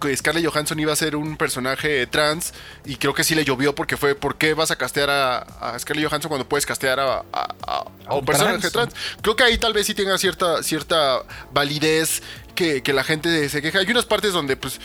que 0.00 0.16
Scarlett 0.16 0.46
Johansson 0.46 0.78
iba 0.80 0.90
a 0.90 0.96
ser 0.96 1.16
un 1.16 1.36
personaje 1.36 2.06
trans 2.06 2.54
y 2.86 2.96
creo 2.96 3.12
que 3.12 3.24
sí 3.24 3.34
le 3.34 3.44
llovió 3.44 3.74
porque 3.74 3.98
fue 3.98 4.14
¿por 4.14 4.38
qué 4.38 4.54
vas 4.54 4.70
a 4.70 4.76
castear 4.76 5.10
a, 5.10 5.38
a 5.40 5.78
Scarlett 5.78 6.08
Johansson 6.08 6.30
cuando 6.30 6.48
puedes 6.48 6.64
castear 6.64 6.98
a, 6.98 7.18
a- 7.30 7.54
a- 7.66 7.84
a 8.06 8.14
un 8.14 8.24
personaje 8.24 8.70
trans? 8.70 8.94
Creo 9.20 9.36
que 9.36 9.42
ahí 9.44 9.58
tal 9.58 9.74
vez 9.74 9.86
sí 9.86 9.92
tenga 9.94 10.16
cierta, 10.16 10.62
cierta 10.62 11.22
validez 11.52 12.22
que, 12.54 12.82
que 12.82 12.94
la 12.94 13.04
gente 13.04 13.50
se 13.50 13.60
queja. 13.60 13.80
Hay 13.80 13.90
unas 13.90 14.06
partes 14.06 14.32
donde 14.32 14.56
pues 14.56 14.80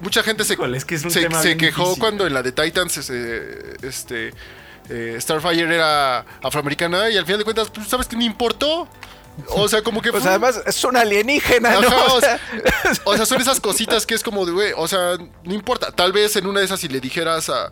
mucha 0.00 0.22
gente 0.22 0.44
se, 0.44 0.54
Híjole, 0.54 0.78
es 0.78 0.86
que 0.86 0.94
es 0.94 1.04
un 1.04 1.10
se, 1.10 1.20
tema 1.20 1.42
se 1.42 1.48
bien 1.48 1.58
quejó 1.58 1.82
difícil. 1.82 2.00
cuando 2.00 2.26
en 2.26 2.32
la 2.32 2.42
de 2.42 2.52
Titans 2.52 3.10
eh, 3.10 3.76
este 3.82 4.32
eh, 4.88 5.16
Starfire 5.20 5.74
era 5.74 6.24
afroamericana 6.42 7.10
y 7.10 7.16
al 7.16 7.24
final 7.24 7.38
de 7.38 7.44
cuentas 7.44 7.70
pues, 7.70 7.88
sabes 7.88 8.06
que 8.06 8.16
ni 8.16 8.24
importó. 8.26 8.88
O 9.48 9.66
sea, 9.68 9.82
como 9.82 10.00
que 10.00 10.10
Pues 10.12 10.22
fue- 10.22 10.30
además 10.30 10.60
es 10.66 10.84
un 10.84 10.96
alienígena, 10.96 11.80
¿no? 11.80 11.88
Ajá, 11.88 12.04
O 12.14 12.20
sea, 12.20 12.38
sea, 12.38 12.92
o 13.04 13.16
sea, 13.16 13.26
son 13.26 13.40
esas 13.40 13.60
cositas 13.60 14.06
que 14.06 14.14
es 14.14 14.22
como 14.22 14.46
de, 14.46 14.52
güey, 14.52 14.72
o 14.76 14.86
sea, 14.86 15.16
no 15.44 15.54
importa. 15.54 15.90
Tal 15.90 16.12
vez 16.12 16.36
en 16.36 16.46
una 16.46 16.60
de 16.60 16.66
esas 16.66 16.78
si 16.80 16.88
le 16.88 17.00
dijeras 17.00 17.48
a, 17.50 17.70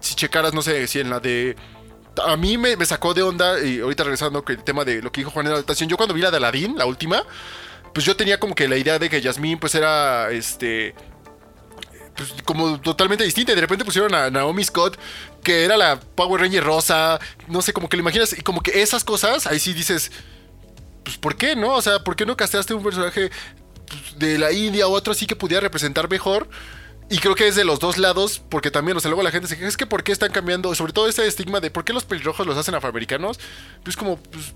si 0.00 0.14
checaras, 0.14 0.52
no 0.54 0.62
sé, 0.62 0.86
si 0.88 1.00
en 1.00 1.10
la 1.10 1.20
de... 1.20 1.56
A 2.24 2.36
mí 2.36 2.56
me, 2.58 2.76
me 2.76 2.86
sacó 2.86 3.12
de 3.14 3.22
onda, 3.22 3.60
y 3.60 3.80
ahorita 3.80 4.04
regresando 4.04 4.44
con 4.44 4.54
el 4.56 4.62
tema 4.62 4.84
de 4.84 5.02
lo 5.02 5.10
que 5.10 5.20
dijo 5.22 5.30
Juan 5.32 5.46
en 5.46 5.50
la 5.52 5.56
adaptación, 5.56 5.88
yo 5.88 5.96
cuando 5.96 6.14
vi 6.14 6.20
la 6.20 6.30
de 6.30 6.36
Aladdin, 6.36 6.76
la 6.78 6.86
última, 6.86 7.24
pues 7.92 8.06
yo 8.06 8.14
tenía 8.16 8.38
como 8.38 8.54
que 8.54 8.68
la 8.68 8.76
idea 8.76 8.98
de 9.00 9.10
que 9.10 9.20
Yasmín 9.20 9.58
pues 9.58 9.74
era, 9.74 10.30
este... 10.30 10.94
Pues 12.16 12.34
como 12.44 12.80
totalmente 12.80 13.24
distinta. 13.24 13.52
Y 13.52 13.54
de 13.54 13.60
repente 13.60 13.84
pusieron 13.84 14.14
a 14.14 14.30
Naomi 14.30 14.64
Scott, 14.64 14.98
que 15.42 15.64
era 15.64 15.76
la 15.76 15.98
Power 15.98 16.40
Ranger 16.40 16.64
rosa. 16.64 17.18
No 17.48 17.62
sé, 17.62 17.72
como 17.72 17.88
que 17.88 17.96
lo 17.96 18.02
imaginas. 18.02 18.32
Y 18.38 18.42
como 18.42 18.60
que 18.62 18.82
esas 18.82 19.04
cosas, 19.04 19.46
ahí 19.46 19.58
sí 19.58 19.72
dices, 19.72 20.12
pues 21.04 21.18
¿por 21.18 21.36
qué 21.36 21.56
no? 21.56 21.74
O 21.74 21.82
sea, 21.82 22.00
¿por 22.00 22.16
qué 22.16 22.26
no 22.26 22.36
casteaste 22.36 22.74
un 22.74 22.82
personaje 22.82 23.30
pues, 23.86 24.18
de 24.18 24.38
la 24.38 24.52
India 24.52 24.86
o 24.86 24.92
otro 24.92 25.12
así 25.12 25.26
que 25.26 25.36
pudiera 25.36 25.60
representar 25.60 26.08
mejor? 26.08 26.48
Y 27.10 27.18
creo 27.18 27.34
que 27.34 27.46
es 27.46 27.54
de 27.54 27.64
los 27.64 27.80
dos 27.80 27.98
lados, 27.98 28.40
porque 28.48 28.70
también, 28.70 28.96
o 28.96 29.00
sea, 29.00 29.10
luego 29.10 29.22
la 29.22 29.30
gente 29.30 29.46
se 29.46 29.56
queja, 29.56 29.68
es 29.68 29.76
que 29.76 29.86
¿por 29.86 30.02
qué 30.02 30.12
están 30.12 30.32
cambiando? 30.32 30.74
Sobre 30.74 30.92
todo 30.92 31.06
este 31.06 31.26
estigma 31.26 31.60
de 31.60 31.70
¿por 31.70 31.84
qué 31.84 31.92
los 31.92 32.04
pelirrojos 32.04 32.46
los 32.46 32.56
hacen 32.56 32.74
afroamericanos? 32.74 33.38
Pues 33.82 33.96
como, 33.96 34.16
pues, 34.16 34.54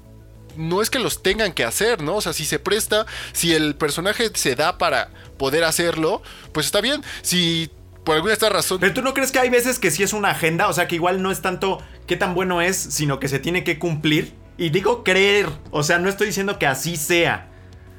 no 0.58 0.82
es 0.82 0.90
que 0.90 0.98
los 0.98 1.22
tengan 1.22 1.52
que 1.52 1.64
hacer, 1.64 2.02
¿no? 2.02 2.16
O 2.16 2.20
sea, 2.20 2.32
si 2.32 2.44
se 2.44 2.58
presta, 2.58 3.06
si 3.32 3.54
el 3.54 3.76
personaje 3.76 4.30
se 4.34 4.54
da 4.54 4.76
para 4.76 5.10
poder 5.38 5.64
hacerlo, 5.64 6.22
pues 6.52 6.66
está 6.66 6.80
bien. 6.80 7.02
Si 7.22 7.70
por 8.04 8.16
alguna 8.16 8.32
esta 8.32 8.48
razón... 8.48 8.78
Pero 8.80 8.94
tú 8.94 9.02
no 9.02 9.14
crees 9.14 9.32
que 9.32 9.38
hay 9.38 9.50
veces 9.50 9.78
que 9.78 9.90
sí 9.90 10.02
es 10.02 10.12
una 10.12 10.30
agenda, 10.30 10.68
o 10.68 10.72
sea 10.72 10.88
que 10.88 10.94
igual 10.94 11.22
no 11.22 11.30
es 11.30 11.42
tanto 11.42 11.82
qué 12.06 12.16
tan 12.16 12.34
bueno 12.34 12.60
es, 12.62 12.76
sino 12.76 13.20
que 13.20 13.28
se 13.28 13.38
tiene 13.38 13.64
que 13.64 13.78
cumplir. 13.78 14.34
Y 14.56 14.70
digo 14.70 15.04
creer, 15.04 15.48
o 15.70 15.82
sea, 15.82 15.98
no 15.98 16.08
estoy 16.08 16.26
diciendo 16.26 16.58
que 16.58 16.66
así 16.66 16.96
sea, 16.96 17.48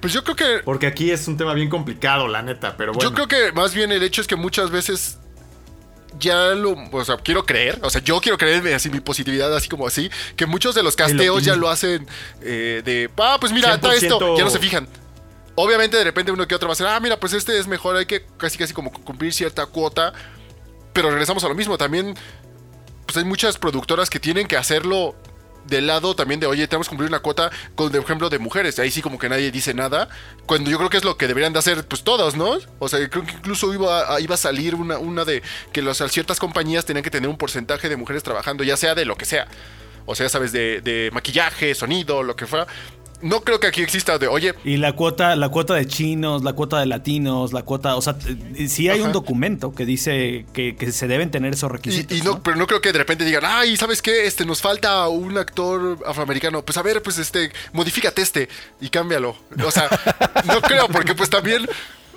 Pues 0.02 0.12
yo 0.12 0.24
creo 0.24 0.36
que 0.36 0.64
porque 0.64 0.88
aquí 0.88 1.12
es 1.12 1.28
un 1.28 1.38
tema 1.38 1.54
bien 1.54 1.70
complicado, 1.70 2.28
la 2.28 2.42
neta, 2.42 2.76
pero 2.76 2.92
bueno. 2.94 3.10
Yo 3.10 3.14
creo 3.14 3.28
que 3.28 3.52
más 3.54 3.74
bien 3.74 3.92
el 3.92 4.04
hecho 4.04 4.22
es 4.22 4.28
que 4.28 4.36
muchas 4.36 4.72
veces 4.72 5.19
ya 6.20 6.50
lo, 6.56 6.76
o 6.92 7.06
sea, 7.06 7.18
quiero 7.18 7.46
creer, 7.46 7.80
o 7.82 7.90
sea, 7.90 8.02
yo 8.02 8.20
quiero 8.22 8.38
creer 8.38 8.74
así 8.74 8.90
mi 8.90 9.00
positividad 9.00 9.56
así 9.56 9.70
como 9.70 9.88
así, 9.88 10.10
que 10.36 10.46
muchos 10.46 10.76
de 10.76 10.84
los 10.84 10.96
casteos 10.96 11.44
ya 11.44 11.56
lo 11.56 11.70
hacen 11.70 12.08
eh, 12.42 12.82
de, 12.84 13.10
ah, 13.18 13.38
pues 13.40 13.52
mira, 13.52 13.76
está 13.76 13.94
esto, 13.94 14.20
100% 14.20 14.38
ya 14.38 14.44
no 14.44 14.50
se 14.50 14.60
fijan. 14.60 14.88
Obviamente 15.56 15.98
de 15.98 16.04
repente 16.04 16.32
uno 16.32 16.48
que 16.48 16.56
otro 16.56 16.68
va 16.68 16.74
a 16.74 16.76
decir, 16.76 16.88
ah, 16.88 17.00
mira, 17.00 17.20
pues 17.20 17.34
este 17.34 17.58
es 17.58 17.68
mejor, 17.68 17.96
hay 17.96 18.06
que 18.06 18.26
casi 18.38 18.58
casi 18.58 18.74
como 18.74 18.92
cumplir 18.92 19.34
cierta 19.34 19.66
cuota, 19.66 20.14
pero 20.94 21.10
regresamos 21.10 21.44
a 21.44 21.48
lo 21.48 21.56
mismo, 21.56 21.78
también 21.78 22.16
pues 23.06 23.18
hay 23.18 23.24
muchas 23.24 23.58
productoras 23.58 24.10
que 24.10 24.20
tienen 24.20 24.48
que 24.48 24.56
hacerlo 24.56 25.16
del 25.70 25.88
lado 25.88 26.16
también 26.16 26.40
de, 26.40 26.48
oye, 26.48 26.68
tenemos 26.68 26.88
que 26.88 26.90
cumplir 26.90 27.10
una 27.10 27.20
cuota 27.20 27.52
con, 27.76 27.92
de 27.92 28.00
ejemplo, 28.00 28.30
de 28.30 28.40
mujeres. 28.40 28.80
Ahí 28.80 28.92
sí 28.92 29.02
como 29.02 29.18
que 29.20 29.30
nadie 29.30 29.52
dice 29.52 29.74
nada. 29.74 30.10
Cuando 30.46 30.70
yo 30.70 30.78
creo 30.78 30.90
que 30.90 30.98
es 30.98 31.04
lo 31.04 31.18
que 31.18 31.28
deberían 31.28 31.54
de 31.54 31.60
hacer, 31.60 31.86
pues 31.88 32.04
todos, 32.04 32.36
¿no? 32.36 32.58
O 32.80 32.90
sea, 32.90 33.08
creo 33.10 33.26
que 33.26 33.34
incluso 33.34 33.74
iba 33.74 34.14
a, 34.14 34.20
iba 34.20 34.36
a 34.36 34.38
salir 34.38 34.76
una, 34.76 34.98
una 34.98 35.26
de 35.26 35.42
que 35.72 35.82
ciertas 36.10 36.40
compañías 36.40 36.86
tenían 36.86 37.04
que 37.04 37.12
tener 37.12 37.30
un 37.30 37.38
porcentaje 37.38 37.90
de 37.90 37.98
mujeres 37.98 38.24
trabajando, 38.24 38.64
ya 38.64 38.78
sea 38.78 38.96
de 38.96 39.06
lo 39.06 39.16
que 39.16 39.26
sea. 39.26 39.48
O 40.06 40.16
sea, 40.16 40.28
sabes, 40.28 40.52
de, 40.52 40.82
de 40.82 41.12
maquillaje, 41.14 41.76
sonido, 41.76 42.24
lo 42.24 42.36
que 42.36 42.48
fuera. 42.48 42.66
No 43.22 43.42
creo 43.42 43.60
que 43.60 43.68
aquí 43.68 43.82
exista 43.82 44.18
de, 44.18 44.28
oye, 44.28 44.54
Y 44.64 44.78
la 44.78 44.94
cuota, 44.94 45.36
la 45.36 45.50
cuota 45.50 45.74
de 45.74 45.86
chinos, 45.86 46.44
la 46.44 46.54
cuota 46.54 46.80
de 46.80 46.86
latinos, 46.86 47.52
la 47.52 47.64
cuota, 47.64 47.96
o 47.98 48.02
sea, 48.02 48.18
t- 48.18 48.68
sí 48.70 48.88
hay 48.90 49.02
un 49.02 49.12
documento 49.12 49.74
que 49.76 49.86
dice 49.86 50.46
que, 50.54 50.76
que 50.78 50.92
se 50.94 51.08
deben 51.08 51.30
tener 51.30 51.54
esos 51.54 51.70
requisitos. 51.70 52.18
Y, 52.18 52.22
y 52.22 52.24
no, 52.24 52.36
¿no? 52.36 52.44
pero 52.44 52.56
no 52.56 52.66
creo 52.66 52.80
que 52.80 52.92
de 52.94 53.00
repente 53.00 53.26
digan, 53.26 53.44
ay, 53.46 53.76
¿sabes 53.76 54.02
qué? 54.02 54.26
Este, 54.26 54.46
nos 54.46 54.62
falta 54.62 55.08
un 55.10 55.38
actor 55.38 56.00
afroamericano. 56.06 56.64
Pues 56.64 56.78
a 56.78 56.82
ver, 56.82 57.02
pues 57.04 57.18
este, 57.18 57.52
modifícate 57.74 58.22
este 58.22 58.48
y 58.80 58.88
cámbialo. 58.90 59.36
O 59.66 59.72
sea, 59.72 59.90
no 60.46 60.62
creo, 60.62 60.88
porque 60.88 61.14
pues 61.14 61.30
también, 61.30 61.68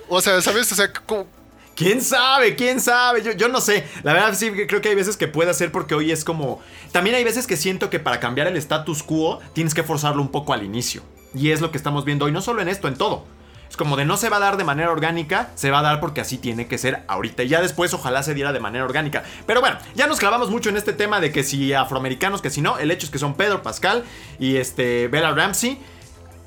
o 0.08 0.20
sea, 0.20 0.40
¿sabes? 0.40 0.70
O 0.70 0.74
sea, 0.76 0.92
como- 0.92 1.26
¿Quién 1.74 2.02
sabe? 2.02 2.54
¿Quién 2.54 2.80
sabe? 2.80 3.22
Yo, 3.22 3.32
yo 3.32 3.48
no 3.48 3.61
sé. 3.61 3.87
La 4.02 4.12
verdad 4.12 4.35
sí 4.35 4.50
creo 4.66 4.80
que 4.80 4.90
hay 4.90 4.94
veces 4.94 5.16
que 5.16 5.28
puede 5.28 5.52
ser 5.54 5.72
porque 5.72 5.94
hoy 5.94 6.12
es 6.12 6.24
como... 6.24 6.61
También 6.92 7.16
hay 7.16 7.24
veces 7.24 7.46
que 7.46 7.56
siento 7.56 7.90
que 7.90 7.98
para 7.98 8.20
cambiar 8.20 8.46
el 8.46 8.56
status 8.56 9.02
quo 9.02 9.40
tienes 9.54 9.74
que 9.74 9.82
forzarlo 9.82 10.20
un 10.22 10.30
poco 10.30 10.52
al 10.52 10.62
inicio. 10.62 11.02
Y 11.35 11.50
es 11.50 11.61
lo 11.61 11.70
que 11.70 11.78
estamos 11.78 12.04
viendo 12.04 12.26
hoy, 12.26 12.32
no 12.32 12.42
solo 12.42 12.61
en 12.61 12.68
esto, 12.68 12.88
en 12.88 12.96
todo. 12.96 13.24
Es 13.72 13.78
como 13.78 13.96
de 13.96 14.04
no 14.04 14.18
se 14.18 14.28
va 14.28 14.37
a 14.37 14.40
dar 14.40 14.58
de 14.58 14.64
manera 14.64 14.90
orgánica, 14.90 15.50
se 15.54 15.70
va 15.70 15.78
a 15.78 15.82
dar 15.82 15.98
porque 15.98 16.20
así 16.20 16.37
tiene 16.37 16.66
que 16.66 16.76
ser 16.76 17.04
ahorita. 17.08 17.42
Y 17.42 17.48
ya 17.48 17.62
después 17.62 17.94
ojalá 17.94 18.22
se 18.22 18.35
diera 18.35 18.52
de 18.52 18.61
manera 18.61 18.85
orgánica. 18.85 19.22
Pero 19.46 19.62
bueno, 19.62 19.78
ya 19.94 20.06
nos 20.06 20.18
clavamos 20.18 20.50
mucho 20.50 20.68
en 20.68 20.76
este 20.76 20.92
tema 20.92 21.20
de 21.20 21.32
que 21.32 21.42
si 21.42 21.72
afroamericanos, 21.72 22.42
que 22.42 22.50
si 22.50 22.61
no, 22.61 22.76
el 22.76 22.90
hecho 22.90 23.06
es 23.06 23.11
que 23.11 23.18
son 23.18 23.32
Pedro 23.32 23.62
Pascal 23.62 24.04
y 24.38 24.56
este 24.56 25.08
Bella 25.08 25.30
Ramsey. 25.30 25.80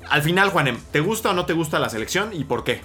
Al 0.08 0.22
final, 0.22 0.50
Juanem, 0.50 0.78
¿te 0.92 1.00
gusta 1.00 1.30
o 1.30 1.32
no 1.32 1.46
te 1.46 1.52
gusta 1.52 1.80
la 1.80 1.88
selección 1.88 2.30
y 2.32 2.44
por 2.44 2.62
qué? 2.62 2.82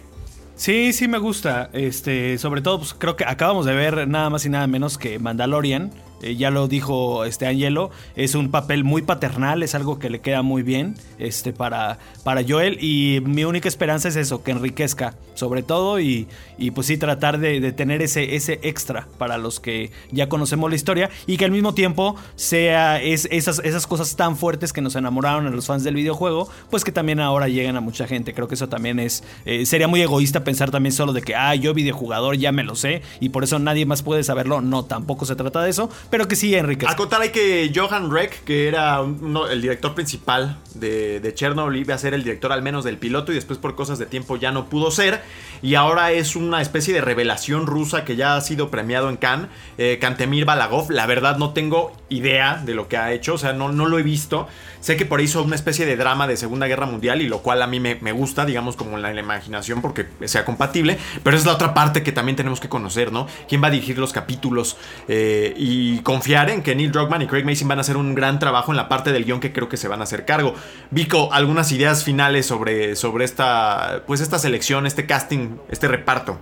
Sí, 0.62 0.94
sí 0.94 1.08
me 1.08 1.18
gusta. 1.18 1.72
Este, 1.74 2.38
sobre 2.38 2.62
todo, 2.62 2.78
pues 2.78 2.94
creo 2.94 3.16
que 3.16 3.26
acabamos 3.26 3.66
de 3.66 3.74
ver 3.74 4.08
nada 4.08 4.30
más 4.30 4.46
y 4.46 4.50
nada 4.50 4.68
menos 4.68 5.00
que 5.00 5.18
Mandalorian. 5.18 5.90
Eh, 6.22 6.36
ya 6.36 6.52
lo 6.52 6.68
dijo 6.68 7.26
este 7.26 7.48
Angelo. 7.48 7.92
Es 8.16 8.36
un 8.36 8.52
papel 8.52 8.84
muy 8.84 9.02
paternal, 9.02 9.64
es 9.64 9.76
algo 9.76 10.00
que 10.00 10.10
le 10.10 10.20
queda 10.20 10.42
muy 10.42 10.64
bien 10.64 10.96
este, 11.20 11.54
para, 11.54 12.00
para 12.24 12.44
Joel. 12.48 12.78
Y 12.82 13.22
mi 13.26 13.44
única 13.44 13.68
esperanza 13.68 14.08
es 14.08 14.16
eso, 14.16 14.44
que 14.44 14.52
enriquezca, 14.52 15.16
sobre 15.34 15.64
todo, 15.64 16.00
y, 16.00 16.28
y 16.58 16.72
pues 16.72 16.88
sí, 16.88 16.98
tratar 16.98 17.40
de, 17.40 17.72
tener 17.72 18.02
ese, 18.02 18.36
ese 18.36 18.60
extra 18.64 19.08
para 19.18 19.38
los 19.38 19.60
que 19.60 19.92
ya 20.12 20.30
conocemos 20.30 20.70
la 20.70 20.76
historia. 20.76 21.10
Y 21.28 21.38
que 21.38 21.46
al 21.46 21.52
mismo 21.52 21.74
tiempo 21.74 22.16
sea 22.36 23.02
es, 23.02 23.28
esas, 23.32 23.60
esas 23.64 23.88
cosas 23.88 24.16
tan 24.16 24.38
fuertes 24.38 24.74
que 24.74 24.82
nos 24.82 24.96
enamoraron 24.96 25.48
a 25.48 25.50
los 25.50 25.66
fans 25.66 25.84
del 25.84 25.96
videojuego, 25.96 26.50
pues 26.70 26.84
que 26.84 26.92
también 26.92 27.20
ahora 27.20 27.48
lleguen 27.48 27.76
a 27.76 27.82
mucha 27.82 28.08
gente. 28.08 28.34
Creo 28.34 28.48
que 28.48 28.56
eso 28.56 28.70
también 28.70 29.00
es. 29.00 29.24
eh, 29.46 29.66
sería 29.66 29.88
muy 29.88 30.02
egoísta 30.02 30.44
pensar 30.44 30.72
también 30.72 30.94
solo 30.94 31.14
de 31.14 31.22
que, 31.22 31.36
ah, 31.36 31.56
yo 31.56 31.74
videojugador 31.74 32.36
ya 32.38 32.52
me 32.52 32.64
lo 32.64 32.76
sé 32.76 33.02
y 33.20 33.30
por 33.30 33.44
eso 33.44 33.60
nadie 33.60 33.86
más 33.86 34.04
puede 34.04 34.24
saberlo. 34.24 34.62
No, 34.62 34.86
tampoco 34.86 35.26
se 35.26 35.36
trata 35.36 35.62
de 35.62 35.70
eso. 35.70 35.90
Pero 36.12 36.28
que 36.28 36.36
sí 36.36 36.54
Enrique. 36.54 36.86
Acotar 36.88 37.22
hay 37.22 37.30
que 37.30 37.72
Johan 37.74 38.12
Reck, 38.12 38.44
que 38.44 38.68
era 38.68 39.00
el 39.00 39.62
director 39.62 39.96
principal 39.96 40.60
de, 40.76 41.20
de 41.20 41.34
Chernobyl, 41.34 41.80
iba 41.80 41.96
a 41.96 41.98
ser 41.98 42.14
el 42.14 42.24
director 42.24 42.52
al 42.52 42.62
menos 42.62 42.84
del 42.84 42.98
piloto 42.98 43.32
y 43.32 43.36
después 43.36 43.58
por 43.58 43.76
cosas 43.76 43.98
de 43.98 44.06
tiempo 44.06 44.36
ya 44.36 44.52
no 44.52 44.66
pudo 44.70 44.92
ser. 44.92 45.22
Y 45.62 45.76
ahora 45.76 46.12
es 46.12 46.36
una 46.36 46.62
especie 46.62 46.94
de 46.94 47.02
revelación 47.02 47.66
rusa 47.66 48.04
que 48.04 48.16
ya 48.16 48.36
ha 48.36 48.42
sido 48.42 48.70
premiado 48.70 49.10
en 49.10 49.18
Cannes. 49.18 49.48
Eh, 49.78 49.98
Kantemir 50.02 50.46
Balagov, 50.46 50.92
la 50.92 51.06
verdad 51.06 51.38
no 51.38 51.54
tengo 51.54 51.94
idea 52.10 52.62
de 52.64 52.74
lo 52.74 52.88
que 52.88 52.98
ha 52.98 53.14
hecho, 53.14 53.36
o 53.36 53.38
sea, 53.38 53.54
no, 53.54 53.72
no 53.72 53.88
lo 53.88 53.98
he 53.98 54.04
visto. 54.04 54.48
Sé 54.82 54.98
que 54.98 55.06
por 55.06 55.20
ahí 55.20 55.26
hizo 55.26 55.44
una 55.44 55.56
especie 55.56 55.86
de 55.86 55.96
drama 55.96 56.28
de 56.28 56.36
Segunda 56.36 56.68
Guerra 56.68 56.88
Mundial 56.88 57.22
y 57.22 57.28
lo 57.28 57.40
cual 57.40 57.62
a 57.62 57.68
mí 57.68 57.80
me, 57.80 57.96
me 58.02 58.12
gusta, 58.12 58.46
digamos, 58.46 58.76
como 58.76 58.98
en 58.98 59.04
la, 59.04 59.10
en 59.10 59.16
la 59.16 59.22
imaginación 59.22 59.82
porque 59.82 60.08
sea 60.26 60.44
compatible. 60.44 60.98
Pero 61.24 61.38
es 61.38 61.46
la 61.46 61.54
otra 61.54 61.74
parte 61.74 62.04
que 62.04 62.12
también 62.12 62.36
tenemos 62.36 62.60
que 62.60 62.68
conocer, 62.68 63.12
¿no? 63.12 63.28
¿Quién 63.48 63.64
va 63.64 63.68
a 63.68 63.72
dirigir 63.72 64.00
los 64.00 64.12
capítulos? 64.12 64.78
Eh, 65.08 65.54
y 65.56 66.00
confiar 66.04 66.50
en 66.50 66.62
que 66.64 66.76
Neil 66.76 66.92
Druckmann 66.92 67.22
y 67.22 67.28
Craig 67.28 67.44
Mason 67.46 67.68
van 67.68 67.78
a 67.78 67.82
hacer 67.82 67.98
un 67.98 68.16
gran 68.16 68.40
trabajo 68.40 68.72
en 68.72 68.78
la 68.78 68.90
parte 68.90 69.12
del 69.12 69.26
guion 69.26 69.40
que 69.40 69.52
creo 69.54 69.70
que 69.70 69.78
se 69.78 69.88
van 69.88 70.02
a 70.02 70.04
hacer 70.04 70.26
cargo. 70.26 70.54
Vico, 70.90 71.32
algunas 71.34 71.72
ideas 71.72 72.04
finales 72.04 72.46
sobre, 72.46 72.96
sobre 72.96 73.26
esta, 73.26 74.04
pues 74.08 74.22
esta 74.22 74.40
selección, 74.40 74.86
este 74.86 75.06
casting, 75.06 75.58
este 75.70 75.88
reparto. 75.88 76.40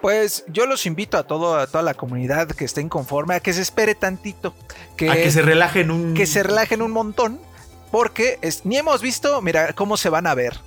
Pues 0.00 0.44
yo 0.48 0.66
los 0.66 0.86
invito 0.86 1.18
a, 1.18 1.24
todo, 1.24 1.56
a 1.58 1.66
toda 1.66 1.82
la 1.82 1.94
comunidad 1.94 2.46
que 2.48 2.64
esté 2.64 2.80
inconforme 2.80 3.34
a 3.34 3.40
que 3.40 3.52
se 3.52 3.62
espere 3.62 3.94
tantito. 3.96 4.54
Que, 4.96 5.10
a 5.10 5.14
que 5.14 5.30
se 5.32 5.42
relajen 5.42 5.90
un... 5.90 6.14
que 6.14 6.26
se 6.26 6.42
relajen 6.42 6.82
un 6.82 6.92
montón. 6.92 7.40
Porque 7.90 8.38
es- 8.42 8.64
ni 8.64 8.76
hemos 8.76 9.00
visto, 9.02 9.40
mira, 9.42 9.72
cómo 9.72 9.96
se 9.96 10.08
van 10.08 10.26
a 10.26 10.34
ver. 10.34 10.58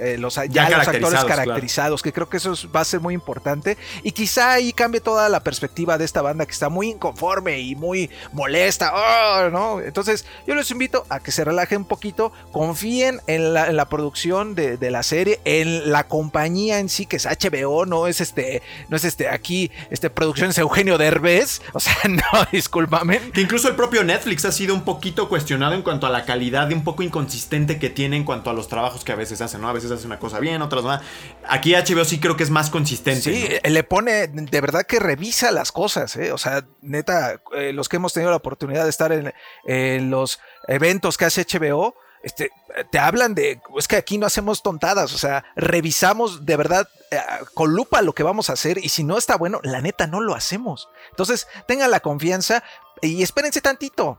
Eh, 0.00 0.16
los, 0.18 0.34
ya, 0.36 0.46
Ya 0.46 0.70
los 0.78 0.88
actores 0.88 1.24
caracterizados, 1.24 2.02
claro. 2.02 2.10
que 2.10 2.12
creo 2.14 2.28
que 2.28 2.36
eso 2.38 2.52
es- 2.52 2.66
va 2.74 2.80
a 2.80 2.84
ser 2.84 3.00
muy 3.00 3.14
importante. 3.14 3.76
Y 4.02 4.12
quizá 4.12 4.52
ahí 4.52 4.72
cambie 4.72 5.00
toda 5.00 5.28
la 5.28 5.40
perspectiva 5.40 5.98
de 5.98 6.04
esta 6.04 6.22
banda 6.22 6.46
que 6.46 6.52
está 6.52 6.68
muy 6.68 6.88
inconforme 6.90 7.60
y 7.60 7.74
muy 7.76 8.10
molesta. 8.32 8.92
¡oh! 8.94 9.50
¿no? 9.50 9.80
Entonces, 9.80 10.24
yo 10.46 10.54
los 10.54 10.70
invito 10.70 11.04
a 11.08 11.20
que 11.20 11.32
se 11.32 11.44
relajen 11.44 11.78
un 11.78 11.84
poquito, 11.84 12.32
confíen 12.52 13.20
en 13.26 13.54
la, 13.54 13.68
en 13.68 13.76
la 13.76 13.88
producción 13.88 14.54
de, 14.54 14.76
de 14.76 14.90
la 14.90 15.02
serie, 15.02 15.40
en 15.44 15.90
la 15.92 16.06
compañía 16.08 16.78
en 16.78 16.88
sí, 16.88 17.06
que 17.06 17.16
es 17.16 17.26
HBO, 17.26 17.86
no 17.86 18.06
es 18.06 18.20
este, 18.20 18.62
no 18.88 18.96
es 18.96 19.04
este 19.04 19.28
aquí, 19.28 19.70
este 19.90 20.10
Producciones 20.10 20.58
Eugenio 20.58 20.98
Derbez. 20.98 21.62
O 21.72 21.80
sea, 21.80 21.94
no, 22.08 22.22
discúlpame. 22.52 23.18
Que 23.32 23.40
incluso 23.40 23.68
el 23.68 23.76
propio 23.76 24.04
Netflix 24.04 24.44
ha 24.44 24.52
sido 24.52 24.74
un 24.74 24.82
poquito 24.82 25.28
cuestionado 25.28 25.74
en 25.74 25.82
cuanto 25.82 26.06
a 26.06 26.10
la 26.10 26.24
calidad 26.24 26.68
y 26.70 26.74
un 26.74 26.84
poco 26.84 27.02
inconsistente 27.02 27.78
que 27.78 27.90
tiene 27.90 28.16
en 28.16 28.24
cuanto 28.24 28.50
a 28.50 28.52
los 28.52 28.68
trabajos 28.68 29.04
que 29.04 29.12
a 29.12 29.16
veces 29.16 29.40
hacen, 29.40 29.60
¿no? 29.60 29.68
A 29.68 29.72
veces 29.72 29.89
hace 29.94 30.06
una 30.06 30.18
cosa 30.18 30.40
bien, 30.40 30.62
otras 30.62 30.84
más. 30.84 31.02
Aquí 31.48 31.74
HBO 31.74 32.04
sí 32.04 32.20
creo 32.20 32.36
que 32.36 32.42
es 32.42 32.50
más 32.50 32.70
consistente. 32.70 33.22
Sí, 33.22 33.46
¿no? 33.48 33.56
eh, 33.62 33.70
le 33.70 33.82
pone, 33.84 34.28
de 34.28 34.60
verdad 34.60 34.82
que 34.86 34.98
revisa 34.98 35.50
las 35.50 35.72
cosas, 35.72 36.16
¿eh? 36.16 36.32
O 36.32 36.38
sea, 36.38 36.66
neta, 36.80 37.40
eh, 37.54 37.72
los 37.72 37.88
que 37.88 37.96
hemos 37.96 38.12
tenido 38.12 38.30
la 38.30 38.36
oportunidad 38.36 38.84
de 38.84 38.90
estar 38.90 39.12
en, 39.12 39.32
en 39.64 40.10
los 40.10 40.40
eventos 40.68 41.16
que 41.16 41.24
hace 41.24 41.44
HBO, 41.44 41.94
este, 42.22 42.50
te 42.90 42.98
hablan 42.98 43.34
de, 43.34 43.60
es 43.78 43.88
que 43.88 43.96
aquí 43.96 44.18
no 44.18 44.26
hacemos 44.26 44.62
tontadas, 44.62 45.14
o 45.14 45.18
sea, 45.18 45.44
revisamos 45.56 46.44
de 46.44 46.56
verdad 46.56 46.88
eh, 47.10 47.18
con 47.54 47.74
lupa 47.74 48.02
lo 48.02 48.14
que 48.14 48.22
vamos 48.22 48.50
a 48.50 48.52
hacer 48.52 48.78
y 48.78 48.90
si 48.90 49.04
no 49.04 49.16
está 49.16 49.36
bueno, 49.36 49.60
la 49.62 49.80
neta 49.80 50.06
no 50.06 50.20
lo 50.20 50.34
hacemos. 50.34 50.88
Entonces, 51.10 51.48
tengan 51.66 51.90
la 51.90 52.00
confianza 52.00 52.62
y 53.00 53.22
espérense 53.22 53.62
tantito, 53.62 54.18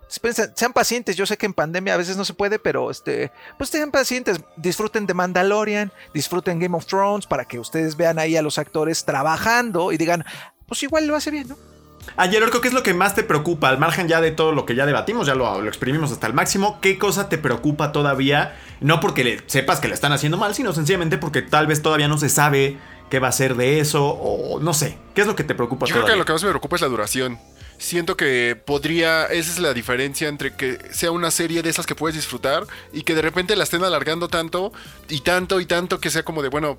sean 0.56 0.74
pacientes, 0.74 1.16
yo 1.16 1.28
sé 1.28 1.38
que 1.38 1.46
en 1.46 1.54
pandemia 1.54 1.94
a 1.94 1.98
veces 1.98 2.18
no 2.18 2.26
se 2.26 2.34
puede, 2.34 2.58
pero 2.58 2.90
este, 2.90 3.32
pues 3.58 3.70
sean 3.70 3.92
pacientes, 3.92 4.42
disfruten 4.56 5.06
de 5.06 5.14
Mandalorian, 5.14 5.92
disfruten 6.14 6.60
Game 6.60 6.76
of 6.76 6.88
Thrones 6.88 7.28
para 7.28 7.46
que 7.46 7.60
ustedes 7.60 7.96
vean 7.96 8.18
ahí 8.18 8.36
a 8.36 8.42
los 8.42 8.58
actores 8.58 9.06
trabajando 9.06 9.92
y 9.92 9.98
digan, 9.98 10.26
pues 10.66 10.82
igual 10.82 11.06
lo 11.06 11.16
hace 11.16 11.30
bien, 11.30 11.50
¿no? 11.50 11.71
Ayer, 12.18 12.44
Orco, 12.44 12.62
¿qué 12.62 12.68
es 12.68 12.74
lo 12.74 12.84
que 12.84 12.94
más 12.94 13.16
te 13.16 13.24
preocupa? 13.24 13.70
Al 13.70 13.78
margen 13.78 14.08
ya 14.08 14.22
de 14.22 14.32
todo 14.32 14.52
lo 14.52 14.66
que 14.66 14.76
ya 14.76 14.86
debatimos, 14.86 15.28
ya 15.28 15.36
lo, 15.36 15.62
lo 15.62 15.68
exprimimos 15.68 16.12
hasta 16.12 16.28
el 16.28 16.34
máximo. 16.34 16.80
¿Qué 16.82 16.98
cosa 16.98 17.30
te 17.30 17.38
preocupa 17.38 17.92
todavía? 17.92 18.58
No 18.80 19.00
porque 19.00 19.24
le, 19.24 19.42
sepas 19.48 19.80
que 19.80 19.88
le 19.88 19.94
están 19.94 20.12
haciendo 20.12 20.38
mal, 20.38 20.54
sino 20.56 20.74
sencillamente 20.74 21.18
porque 21.18 21.42
tal 21.42 21.68
vez 21.68 21.82
todavía 21.82 22.08
no 22.08 22.18
se 22.18 22.30
sabe 22.30 22.78
qué 23.10 23.20
va 23.20 23.28
a 23.28 23.32
ser 23.32 23.56
de 23.56 23.80
eso 23.80 24.08
o 24.08 24.60
no 24.60 24.74
sé. 24.74 24.98
¿Qué 25.14 25.22
es 25.22 25.28
lo 25.28 25.36
que 25.36 25.44
te 25.44 25.54
preocupa 25.54 25.86
Yo 25.86 25.94
creo 25.96 26.06
que 26.06 26.16
lo 26.16 26.26
que 26.26 26.34
más 26.34 26.44
me 26.44 26.50
preocupa 26.50 26.78
es 26.78 26.82
la 26.82 26.88
duración. 26.88 27.40
Siento 27.78 28.16
que 28.16 28.56
podría, 28.64 29.26
esa 29.26 29.52
es 29.52 29.60
la 29.60 29.74
diferencia 29.74 30.28
entre 30.28 30.56
que 30.56 30.78
sea 30.92 31.12
una 31.12 31.32
serie 31.32 31.64
de 31.64 31.70
esas 31.72 31.88
que 31.88 31.96
puedes 31.96 32.16
disfrutar 32.16 32.68
y 32.94 33.02
que 33.02 33.16
de 33.16 33.24
repente 33.24 33.56
la 33.56 33.64
estén 33.64 33.84
alargando 33.84 34.28
tanto 34.28 34.72
y 35.10 35.22
tanto 35.22 35.60
y 35.60 35.66
tanto 35.66 36.00
que 36.00 36.12
sea 36.12 36.24
como 36.24 36.44
de, 36.44 36.50
bueno, 36.50 36.78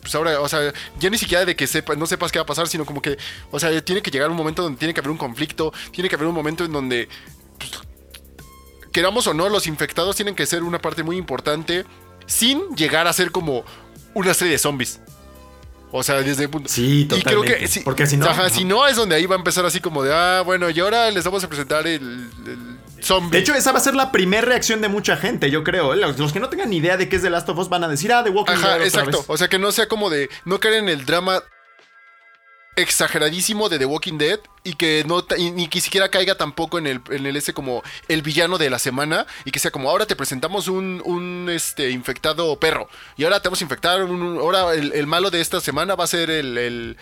pues 0.00 0.14
ahora, 0.14 0.40
o 0.40 0.48
sea, 0.48 0.72
ya 0.98 1.10
ni 1.10 1.18
siquiera 1.18 1.44
de 1.44 1.54
que 1.54 1.66
sepa, 1.66 1.94
no 1.94 2.06
sepas 2.06 2.32
qué 2.32 2.38
va 2.38 2.44
a 2.44 2.46
pasar, 2.46 2.68
sino 2.68 2.84
como 2.84 3.02
que, 3.02 3.18
o 3.50 3.60
sea, 3.60 3.80
tiene 3.82 4.02
que 4.02 4.10
llegar 4.10 4.30
un 4.30 4.36
momento 4.36 4.62
donde 4.62 4.78
tiene 4.78 4.94
que 4.94 5.00
haber 5.00 5.10
un 5.10 5.18
conflicto, 5.18 5.72
tiene 5.92 6.08
que 6.08 6.16
haber 6.16 6.28
un 6.28 6.34
momento 6.34 6.64
en 6.64 6.72
donde, 6.72 7.08
pues, 7.58 7.70
queramos 8.92 9.26
o 9.26 9.34
no, 9.34 9.48
los 9.48 9.66
infectados 9.66 10.16
tienen 10.16 10.34
que 10.34 10.46
ser 10.46 10.62
una 10.62 10.80
parte 10.80 11.02
muy 11.02 11.16
importante 11.16 11.84
sin 12.26 12.74
llegar 12.76 13.06
a 13.06 13.12
ser 13.12 13.30
como 13.30 13.64
una 14.14 14.34
serie 14.34 14.52
de 14.52 14.58
zombies. 14.58 15.00
O 15.92 16.02
sea, 16.02 16.22
desde 16.22 16.44
el 16.44 16.50
punto. 16.50 16.68
Sí, 16.68 17.02
Y 17.02 17.06
creo 17.06 17.18
totalmente. 17.40 17.58
que 17.58 17.68
sí, 17.68 17.80
Porque 17.84 18.06
si 18.06 18.16
no- 18.16 18.26
Ajá, 18.26 18.44
no. 18.44 18.48
si 18.50 18.64
no 18.64 18.86
es 18.86 18.96
donde 18.96 19.16
ahí 19.16 19.26
va 19.26 19.34
a 19.34 19.38
empezar 19.38 19.64
así 19.66 19.80
como 19.80 20.02
de, 20.04 20.12
ah, 20.14 20.42
bueno, 20.44 20.70
y 20.70 20.78
ahora 20.80 21.10
les 21.10 21.24
vamos 21.24 21.42
a 21.42 21.48
presentar 21.48 21.86
el, 21.86 22.28
el 22.46 23.02
zombie. 23.02 23.30
De 23.32 23.38
hecho, 23.38 23.54
esa 23.54 23.72
va 23.72 23.78
a 23.78 23.82
ser 23.82 23.94
la 23.94 24.12
primera 24.12 24.42
reacción 24.46 24.80
de 24.80 24.88
mucha 24.88 25.16
gente, 25.16 25.50
yo 25.50 25.64
creo. 25.64 25.92
¿eh? 25.94 25.96
Los, 25.96 26.18
los 26.18 26.32
que 26.32 26.38
no 26.40 26.48
tengan 26.48 26.70
ni 26.70 26.76
idea 26.76 26.96
de 26.96 27.08
qué 27.08 27.16
es 27.16 27.22
The 27.22 27.30
Last 27.30 27.48
of 27.48 27.58
Us 27.58 27.68
van 27.68 27.82
a 27.84 27.88
decir, 27.88 28.12
ah, 28.12 28.22
The 28.22 28.30
Walking 28.30 28.52
Dead 28.54 28.62
Ajá, 28.64 28.74
otra 28.74 28.84
exacto. 28.86 29.18
vez. 29.18 29.26
O 29.28 29.36
sea, 29.36 29.48
que 29.48 29.58
no 29.58 29.72
sea 29.72 29.88
como 29.88 30.10
de 30.10 30.30
no 30.44 30.60
caer 30.60 30.74
en 30.74 30.88
el 30.88 31.04
drama 31.06 31.42
exageradísimo 32.82 33.68
de 33.68 33.78
The 33.78 33.86
Walking 33.86 34.18
Dead 34.18 34.40
y 34.64 34.74
que 34.74 35.04
no 35.06 35.24
y 35.36 35.50
ni 35.50 35.68
que 35.68 35.80
siquiera 35.80 36.10
caiga 36.10 36.34
tampoco 36.36 36.78
en 36.78 36.86
el, 36.86 37.00
en 37.10 37.26
el 37.26 37.36
ese 37.36 37.54
como 37.54 37.82
el 38.08 38.22
villano 38.22 38.58
de 38.58 38.70
la 38.70 38.78
semana 38.78 39.26
y 39.44 39.50
que 39.50 39.58
sea 39.58 39.70
como 39.70 39.88
ahora 39.88 40.06
te 40.06 40.16
presentamos 40.16 40.68
un, 40.68 41.02
un 41.04 41.48
este 41.50 41.90
infectado 41.90 42.58
perro 42.58 42.88
y 43.16 43.24
ahora 43.24 43.40
te 43.40 43.48
vamos 43.48 43.60
a 43.60 43.64
infectar 43.64 44.04
un, 44.04 44.38
ahora 44.38 44.74
el, 44.74 44.92
el 44.92 45.06
malo 45.06 45.30
de 45.30 45.40
esta 45.40 45.60
semana 45.60 45.94
va 45.94 46.04
a 46.04 46.08
ser 46.08 46.30
el, 46.30 46.58
el, 46.58 46.96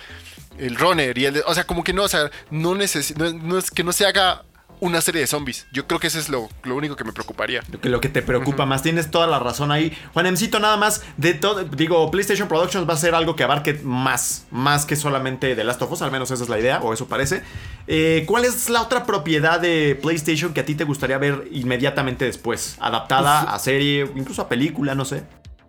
el 0.59 0.77
runner 0.77 1.17
y 1.19 1.27
el 1.27 1.43
o 1.47 1.55
sea 1.55 1.65
como 1.65 1.83
que 1.83 1.93
no 1.93 2.05
o 2.05 2.09
sea 2.09 2.31
no, 2.51 2.75
no, 2.75 3.33
no 3.33 3.59
es 3.59 3.71
que 3.71 3.85
no 3.85 3.93
se 3.93 4.07
haga 4.07 4.45
una 4.81 5.01
serie 5.01 5.21
de 5.21 5.27
zombies 5.27 5.67
yo 5.73 5.87
creo 5.87 6.01
que 6.01 6.07
eso 6.07 6.19
es 6.19 6.29
lo, 6.29 6.49
lo 6.65 6.77
único 6.77 6.97
que 6.97 7.05
me 7.05 7.13
preocuparía 7.13 7.63
Lo 7.71 7.81
que, 7.81 7.89
lo 7.89 8.01
que 8.01 8.09
te 8.09 8.23
preocupa 8.23 8.67
más, 8.67 8.83
tienes 8.83 9.11
toda 9.11 9.27
la 9.27 9.39
razón 9.39 9.71
ahí. 9.73 9.97
Juan 10.13 10.27
Emcito, 10.27 10.59
nada 10.61 10.77
más 10.77 11.03
de 11.17 11.35
todo, 11.35 11.65
digo, 11.65 12.11
PlayStation 12.11 12.49
Productions 12.49 12.89
va 12.89 12.95
a 12.95 12.97
ser 12.97 13.15
algo 13.15 13.37
que 13.37 13.45
abarque 13.45 13.75
más, 13.83 14.47
más 14.51 14.87
que 14.87 14.97
solamente 14.97 15.55
The 15.55 15.65
Last 15.65 15.83
of 15.83 15.93
Us, 15.93 16.03
al 16.03 16.11
menos 16.11 16.31
esa 16.31 16.43
es 16.43 16.49
la 16.49 16.59
idea, 16.59 16.81
o 16.81 16.93
eso 16.93 17.07
parece. 17.09 17.43
Eh, 17.87 18.25
¿Cuál 18.27 18.45
es 18.45 18.69
la 18.69 18.83
otra 18.83 19.05
propiedad 19.05 19.61
de 19.61 19.99
PlayStation 20.01 20.53
que 20.53 20.61
a 20.61 20.65
ti 20.65 20.75
te 20.75 20.85
gustaría 20.85 21.19
ver 21.19 21.49
inmediatamente 21.51 22.25
después? 22.25 22.77
Adaptada 22.81 23.43
a 23.43 23.59
serie, 23.59 24.11
incluso 24.15 24.43
a 24.43 24.49
película, 24.49 24.95
no 24.95 25.05
sé. 25.05 25.23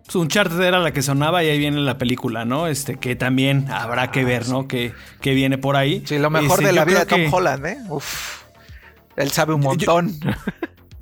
Pues 0.04 0.16
Uncharted 0.16 0.60
era 0.60 0.80
la 0.80 0.92
que 0.92 1.02
sonaba 1.02 1.44
y 1.44 1.48
ahí 1.48 1.58
viene 1.58 1.78
la 1.80 1.96
película, 1.96 2.44
¿no? 2.44 2.66
Este, 2.66 2.96
que 2.96 3.14
también 3.14 3.70
habrá 3.70 4.10
que 4.10 4.24
ver, 4.24 4.48
¿no? 4.48 4.66
Que, 4.66 4.92
que 5.20 5.34
viene 5.34 5.56
por 5.56 5.76
ahí. 5.76 6.02
Sí, 6.04 6.18
lo 6.18 6.30
mejor 6.30 6.58
Este, 6.58 6.66
de 6.66 6.72
la 6.72 6.84
vida 6.84 7.00
de 7.00 7.06
Tom 7.06 7.20
que- 7.20 7.28
Holland, 7.30 7.66
¿eh? 7.66 7.78
Uf. 7.88 8.39
Él 9.16 9.30
sabe 9.30 9.54
un 9.54 9.60
montón. 9.62 10.18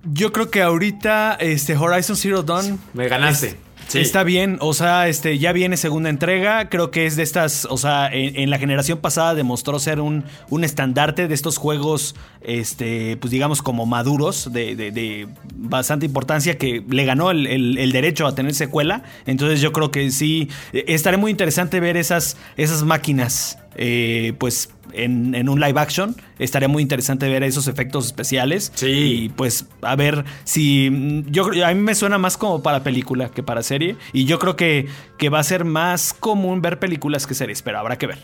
Yo 0.05 0.33
creo 0.33 0.51
que 0.51 0.63
ahorita 0.63 1.37
este 1.41 1.77
Horizon 1.77 2.17
Zero 2.17 2.43
Dawn 2.43 2.79
Me 2.95 3.09
ganaste. 3.09 3.57
Sí. 3.89 4.01
Está 4.01 4.23
bien, 4.23 4.59
o 4.61 4.75
sea, 4.75 5.09
este 5.09 5.39
ya 5.39 5.51
viene 5.53 5.79
segunda 5.79 6.11
entrega, 6.11 6.69
creo 6.69 6.91
que 6.91 7.07
es 7.07 7.17
de 7.17 7.23
estas, 7.23 7.65
o 7.71 7.79
sea, 7.79 8.07
en, 8.13 8.37
en 8.39 8.51
la 8.51 8.59
generación 8.59 8.99
pasada 8.99 9.35
demostró 9.35 9.79
ser 9.79 9.99
un, 10.01 10.25
un 10.51 10.63
estandarte 10.63 11.27
de 11.27 11.33
estos 11.35 11.57
juegos, 11.57 12.15
este, 12.43 13.17
pues 13.17 13.31
digamos 13.31 13.63
como 13.63 13.87
maduros, 13.87 14.53
de, 14.53 14.77
de- 14.77 14.91
de 14.91 15.29
bastante 15.55 16.05
importancia, 16.05 16.59
que 16.59 16.85
le 16.87 17.05
ganó 17.07 17.31
el, 17.31 17.47
el- 17.47 17.79
el 17.79 17.93
derecho 17.93 18.27
a 18.27 18.35
tener 18.35 18.53
secuela, 18.55 19.05
entonces 19.25 19.63
yo 19.63 19.73
creo 19.73 19.91
que 19.91 20.11
sí, 20.11 20.51
eh, 20.75 20.85
estaré 20.89 21.17
muy 21.17 21.31
interesante 21.31 21.81
ver 21.81 21.97
esas, 21.97 22.37
esas 22.59 22.83
máquinas, 22.85 23.59
eh, 23.79 24.35
pues 24.39 24.71
en, 24.93 25.35
en 25.35 25.49
un 25.49 25.61
live 25.61 25.81
action, 25.81 26.17
estaría 26.39 26.69
muy 26.69 26.83
interesante 26.83 27.29
ver 27.29 27.45
esos 27.45 27.69
efectos 27.69 28.07
especiales. 28.07 28.73
Sí. 28.75 28.89
Y 29.25 29.29
pues 29.29 29.67
a 29.83 29.95
ver 29.95 30.25
si 30.45 30.91
mm, 30.91 31.31
yo 31.31 31.47
a 31.65 31.73
mí 31.73 31.81
me 31.81 31.95
suena 31.95 32.19
más 32.19 32.37
como 32.37 32.63
para 32.63 32.83
película 32.83 33.31
que 33.31 33.43
para 33.43 33.63
serie 33.63 33.97
y 34.13 34.25
yo 34.25 34.39
creo 34.39 34.57
que, 34.57 34.89
que 35.17 35.29
va 35.29 35.39
a 35.39 35.45
ser 35.45 35.65
más 35.65 36.13
común 36.13 36.61
ver 36.61 36.79
películas 36.81 37.27
que 37.27 37.35
series, 37.35 37.63
pero 37.63 37.79
habrá 37.79 37.97
que 37.97 38.09
ver. 38.09 38.19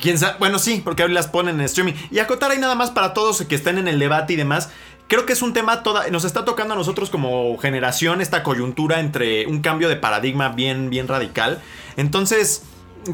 ¿Quién 0.00 0.18
sabe? 0.18 0.36
Bueno, 0.38 0.58
sí, 0.58 0.82
porque 0.84 1.02
hoy 1.02 1.12
las 1.12 1.26
ponen 1.26 1.56
en 1.56 1.62
streaming. 1.62 1.94
Y 2.10 2.18
acotar 2.18 2.50
ahí 2.50 2.58
nada 2.58 2.74
más 2.74 2.90
para 2.90 3.14
todos 3.14 3.42
que 3.42 3.54
estén 3.54 3.78
en 3.78 3.88
el 3.88 3.98
debate 3.98 4.34
y 4.34 4.36
demás. 4.36 4.70
Creo 5.08 5.24
que 5.24 5.32
es 5.32 5.40
un 5.40 5.54
tema 5.54 5.82
toda, 5.82 6.08
nos 6.10 6.24
está 6.24 6.44
tocando 6.44 6.74
a 6.74 6.76
nosotros 6.76 7.08
como 7.08 7.56
generación 7.56 8.20
esta 8.20 8.42
coyuntura 8.42 9.00
entre 9.00 9.46
un 9.46 9.60
cambio 9.60 9.88
de 9.88 9.96
paradigma 9.96 10.50
bien, 10.50 10.90
bien 10.90 11.08
radical. 11.08 11.60
Entonces, 11.96 12.62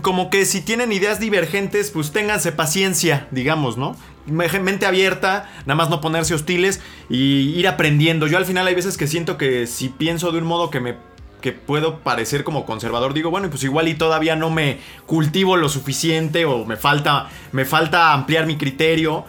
como 0.03 0.31
que 0.31 0.45
si 0.47 0.61
tienen 0.61 0.93
ideas 0.93 1.21
divergentes, 1.21 1.91
pues 1.91 2.13
ténganse 2.13 2.53
paciencia, 2.53 3.29
digamos, 3.31 3.77
¿no? 3.77 3.97
Me- 4.27 4.49
Mente 4.61 4.87
abierta, 4.87 5.51
nada 5.67 5.75
más 5.75 5.91
no 5.91 6.01
ponerse 6.01 6.35
hostiles 6.35 6.81
y 7.11 7.51
ir 7.59 7.69
aprendiendo. 7.69 8.27
Yo 8.27 8.39
al 8.39 8.47
final 8.47 8.67
hay 8.67 8.75
veces 8.75 8.97
que 8.97 9.07
siento 9.07 9.37
que 9.37 9.67
si 9.67 9.89
pienso 9.91 10.33
de 10.33 10.39
un 10.39 10.45
modo 10.45 10.71
que 10.71 10.81
me 10.81 10.97
que 11.41 11.53
puedo 11.53 11.99
parecer 11.99 12.43
como 12.43 12.65
conservador, 12.65 13.13
digo, 13.13 13.31
bueno, 13.31 13.51
pues 13.51 13.63
igual 13.65 13.87
y 13.89 13.95
todavía 13.95 14.35
no 14.35 14.49
me 14.49 14.79
cultivo 15.05 15.59
lo 15.59 15.69
suficiente 15.69 16.47
o 16.47 16.65
me 16.65 16.77
falta, 16.79 17.29
me 17.53 17.67
falta 17.67 18.15
ampliar 18.15 18.47
mi 18.47 18.57
criterio. 18.57 19.27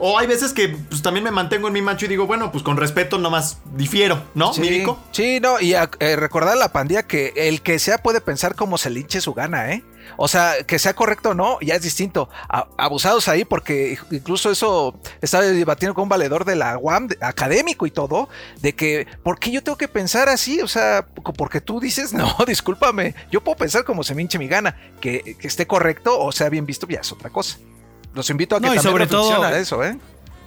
O 0.00 0.18
hay 0.18 0.26
veces 0.26 0.54
que 0.54 0.70
pues, 0.70 1.02
también 1.02 1.22
me 1.24 1.30
mantengo 1.30 1.66
en 1.68 1.74
mi 1.74 1.82
macho 1.82 2.06
y 2.06 2.08
digo, 2.08 2.26
bueno, 2.26 2.50
pues 2.50 2.64
con 2.64 2.78
respeto 2.78 3.18
nomás 3.18 3.58
difiero, 3.76 4.22
¿no, 4.34 4.54
Sí, 4.54 4.62
Mírico? 4.62 4.98
sí, 5.12 5.40
no, 5.42 5.60
y 5.60 5.74
a- 5.74 5.90
eh, 6.00 6.16
recordar 6.16 6.54
a 6.54 6.58
la 6.58 6.72
pandilla 6.72 7.02
que 7.02 7.34
el 7.36 7.60
que 7.60 7.78
sea 7.78 7.98
puede 7.98 8.22
pensar 8.22 8.54
como 8.54 8.78
se 8.78 8.88
le 8.88 9.00
hinche 9.00 9.20
su 9.20 9.34
gana, 9.34 9.72
¿eh? 9.74 9.84
O 10.16 10.28
sea, 10.28 10.54
que 10.66 10.78
sea 10.78 10.94
correcto 10.94 11.30
o 11.30 11.34
no, 11.34 11.58
ya 11.60 11.74
es 11.74 11.82
distinto. 11.82 12.28
A- 12.48 12.68
abusados 12.78 13.28
ahí, 13.28 13.44
porque 13.44 13.98
incluso 14.10 14.50
eso 14.50 14.94
estaba 15.20 15.44
debatiendo 15.44 15.94
con 15.94 16.02
un 16.04 16.08
valedor 16.08 16.44
de 16.44 16.56
la 16.56 16.78
UAM, 16.78 17.08
de- 17.08 17.18
académico 17.20 17.86
y 17.86 17.90
todo, 17.90 18.28
de 18.60 18.74
que, 18.74 19.06
¿por 19.22 19.38
qué 19.38 19.50
yo 19.50 19.62
tengo 19.62 19.78
que 19.78 19.88
pensar 19.88 20.28
así? 20.28 20.60
O 20.60 20.68
sea, 20.68 21.06
porque 21.36 21.60
tú 21.60 21.80
dices, 21.80 22.12
no, 22.14 22.34
discúlpame, 22.46 23.14
yo 23.30 23.42
puedo 23.42 23.56
pensar 23.56 23.84
como 23.84 24.02
se 24.04 24.14
me 24.14 24.22
hinche 24.22 24.38
mi 24.38 24.48
gana, 24.48 24.76
que, 25.00 25.36
que 25.40 25.46
esté 25.48 25.66
correcto 25.66 26.18
o 26.18 26.32
sea 26.32 26.48
bien 26.48 26.66
visto, 26.66 26.86
ya 26.88 27.00
es 27.00 27.12
otra 27.12 27.30
cosa. 27.30 27.58
Los 28.14 28.28
invito 28.30 28.56
a 28.56 28.60
que 28.60 28.66
No, 28.66 28.74
también 28.74 28.82
sobre 28.92 29.06
todo- 29.06 29.42
a 29.42 29.58
eso, 29.58 29.82
¿eh? 29.84 29.98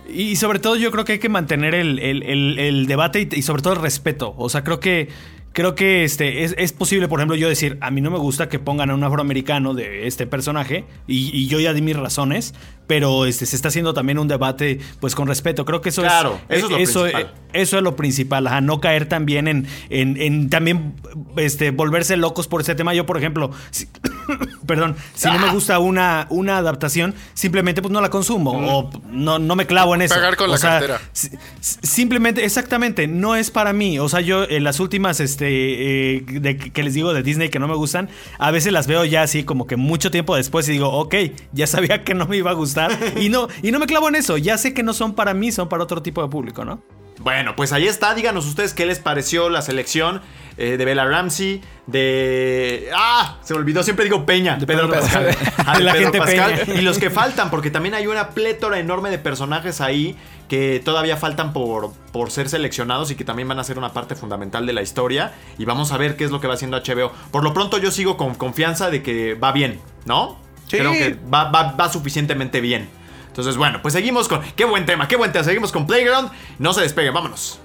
Y 0.08 0.36
sobre 0.36 0.60
todo 0.60 0.76
yo 0.76 0.91
creo 0.91 1.03
que 1.03 1.14
hay 1.14 1.20
que 1.20 1.30
mantener 1.30 1.74
el, 1.74 1.97
el- 1.97 2.22
el- 2.22 2.60
el 2.60 2.86
debate 2.86 3.22
y, 3.32 3.39
y 3.39 3.41
sobre 3.41 3.64
todo 3.64 3.74
el 3.74 3.80
respeto. 3.82 4.36
O 4.38 4.49
sea, 4.49 4.64
creo 4.64 4.80
que 4.80 5.10
creo 5.56 5.74
que 5.74 6.03
este 6.03 6.43
es, 6.43 6.53
es 6.60 6.72
posible, 6.74 7.08
por 7.08 7.20
ejemplo, 7.20 7.36
yo 7.36 7.49
decir, 7.49 7.78
a 7.82 7.89
mí 7.89 8.01
no 8.01 8.12
me 8.12 8.20
gusta 8.20 8.49
que 8.49 8.60
pongan 8.60 8.91
a 8.91 8.93
un 8.93 9.03
afroamericano 9.03 9.74
de 9.74 10.06
este 10.06 10.28
personaje 10.28 10.84
y, 11.08 11.36
y 11.36 11.47
yo 11.47 11.60
ya 11.60 11.74
di 11.74 11.82
mis 11.82 11.95
razones, 11.95 12.53
pero 12.86 13.26
este 13.26 13.45
se 13.47 13.56
está 13.56 13.70
haciendo 13.70 13.93
también 13.93 14.20
un 14.20 14.28
debate 14.28 14.80
pues 14.99 15.16
con 15.16 15.28
respeto. 15.28 15.66
Creo 15.66 15.82
que 15.82 15.89
eso 15.89 16.03
Claro, 16.03 16.39
es 16.49 16.60
eso 16.60 16.68
es 16.68 16.70
lo 16.72 16.76
principal. 16.78 17.34
eso 17.53 17.78
es 17.78 17.84
lo 17.84 17.95
principal, 17.95 18.47
a 18.47 18.62
no 18.62 18.80
caer 18.82 19.08
también 19.08 19.47
en, 19.47 19.66
en, 19.89 20.22
en 20.22 20.49
también 20.49 20.93
este, 21.38 21.72
volverse 21.72 22.18
locos 22.18 22.47
por 22.47 22.62
ese 22.62 22.76
tema. 22.76 22.93
Yo, 22.93 23.06
por 23.06 23.18
ejemplo, 23.18 23.49
si- 23.72 23.88
perdón, 24.65 24.95
si 25.13 25.30
no 25.30 25.39
me 25.39 25.49
gusta 25.51 25.80
una, 25.80 26.28
una 26.30 26.57
adaptación, 26.57 27.13
simplemente 27.34 27.82
pues 27.82 27.91
no 27.91 28.01
la 28.01 28.09
consumo 28.09 28.51
o 28.51 28.89
no, 29.09 29.39
no 29.39 29.55
me 29.55 29.65
clavo 29.67 29.95
en 29.95 30.01
eso. 30.03 30.15
Pagar 30.15 30.36
con 30.38 30.49
O 30.49 30.53
la 30.53 30.57
sea, 30.57 30.69
cartera. 30.71 31.01
si- 31.13 31.30
si- 31.59 31.78
Simplemente, 32.05 32.43
exactamente, 32.45 33.07
no 33.07 33.36
es 33.36 33.51
para 33.51 33.73
mí. 33.73 33.99
O 33.99 34.09
sea, 34.09 34.21
yo 34.21 34.43
en 34.43 34.63
las 34.63 34.80
últimas 34.80 35.19
este, 35.19 36.17
eh, 36.17 36.23
de- 36.28 36.57
que 36.57 36.84
les 36.84 36.93
digo 36.93 37.13
de 37.13 37.23
Disney 37.23 37.49
que 37.49 37.59
no 37.59 37.67
me 37.67 37.76
gustan, 37.76 38.09
a 38.38 38.51
veces 38.51 38.71
las 38.73 38.88
veo 38.88 39.05
ya 39.05 39.21
así 39.23 39.43
como 39.43 39.65
que 39.67 39.76
mucho 39.76 40.11
tiempo 40.11 40.36
después 40.36 40.67
y 40.69 40.73
digo, 40.73 40.89
ok, 40.89 41.15
ya 41.51 41.67
sabía 41.67 42.03
que 42.03 42.13
no 42.13 42.26
me 42.28 42.38
iba 42.38 42.51
a 42.51 42.53
gustar 42.53 42.91
y 43.19 43.30
no, 43.30 43.47
y 43.63 43.71
no 43.71 43.80
me 43.80 43.86
clavo 43.88 44.07
en 44.09 44.15
eso. 44.15 44.38
Ya 44.38 44.57
sé 44.57 44.73
que 44.73 44.84
no 44.84 44.93
son 44.93 45.15
para 45.15 45.34
mí, 45.34 45.51
son 45.51 45.69
para 45.69 45.84
otro 45.84 46.01
tipo 46.01 46.21
de 46.21 46.30
público, 46.30 46.65
¿no? 46.65 46.82
Bueno, 47.20 47.55
pues 47.55 47.72
ahí 47.74 47.88
está. 47.88 48.13
Díganos 48.13 48.45
ustedes 48.45 48.74
qué 48.74 48.86
les 48.86 48.99
pareció 48.99 49.49
la 49.49 49.61
selección 49.61 50.22
eh, 50.57 50.78
de 50.78 50.86
Bella 50.86 51.05
Ramsey, 51.05 51.61
de... 51.88 52.89
¡Ah! 52.95 53.38
Se 53.41 53.53
me 53.53 53.59
olvidó, 53.59 53.84
siempre 53.84 54.05
digo 54.05 54.26
Peña. 54.26 54.57
De 54.57 54.66
Pedro, 54.68 54.89
Pedro 54.89 55.01
Pascal. 55.01 55.26
Pascal. 55.28 55.53
Ah, 55.66 55.78
De 55.78 55.84
la 55.84 55.93
Pedro 55.93 56.03
gente 56.11 56.20
Pascal. 56.20 56.59
Peña. 56.66 56.80
Y 56.80 56.82
los 56.84 56.97
que 56.99 57.09
faltan, 57.09 57.49
porque 57.49 57.72
también 57.72 57.95
hay 57.95 58.07
una 58.07 58.30
plétora 58.32 58.80
enorme 58.80 59.09
de 59.09 59.18
personajes 59.18 59.82
ahí 59.82 60.16
que 60.49 60.82
todavía 60.84 61.18
faltan 61.18 61.53
por, 61.53 61.91
por 62.11 62.32
ser 62.32 62.49
seleccionados 62.49 63.09
y 63.11 63.16
que 63.16 63.24
también 63.24 63.47
van 63.47 63.59
a 63.59 63.63
ser 63.63 63.78
una 63.78 63.93
parte 63.93 64.16
fundamental 64.16 64.66
de 64.66 64.74
la 64.74 64.82
historia. 64.82 65.34
Y 65.57 65.66
vamos 65.66 65.91
a 65.91 65.97
ver 65.97 66.18
qué 66.18 66.26
es 66.26 66.32
lo 66.32 66.39
que 66.41 66.47
va 66.47 66.53
haciendo 66.55 66.78
HBO. 66.78 67.11
Por 67.32 67.43
lo 67.43 67.53
pronto 67.53 67.78
yo 67.78 67.91
sigo 67.91 68.18
con 68.18 68.36
confianza 68.36 68.89
de 68.89 69.01
que 69.01 69.34
va 69.36 69.51
bien, 69.51 69.80
¿no? 70.05 70.38
Sí. 70.68 70.78
Creo 70.78 70.91
que 70.91 71.18
va, 71.34 71.49
va- 71.49 71.72
va 71.74 71.89
suficientemente 71.91 72.59
bien. 72.61 72.89
Entonces, 73.36 73.57
bueno, 73.57 73.81
pues 73.81 73.93
seguimos 73.93 74.29
con. 74.29 74.41
Qué 74.55 74.63
buen 74.63 74.86
tema, 74.86 75.09
qué 75.09 75.17
buen 75.17 75.33
tema. 75.33 75.43
Seguimos 75.43 75.73
con 75.73 75.86
Playground. 75.86 76.31
No 76.57 76.71
se 76.71 76.79
despeguen, 76.79 77.13
vámonos. 77.13 77.59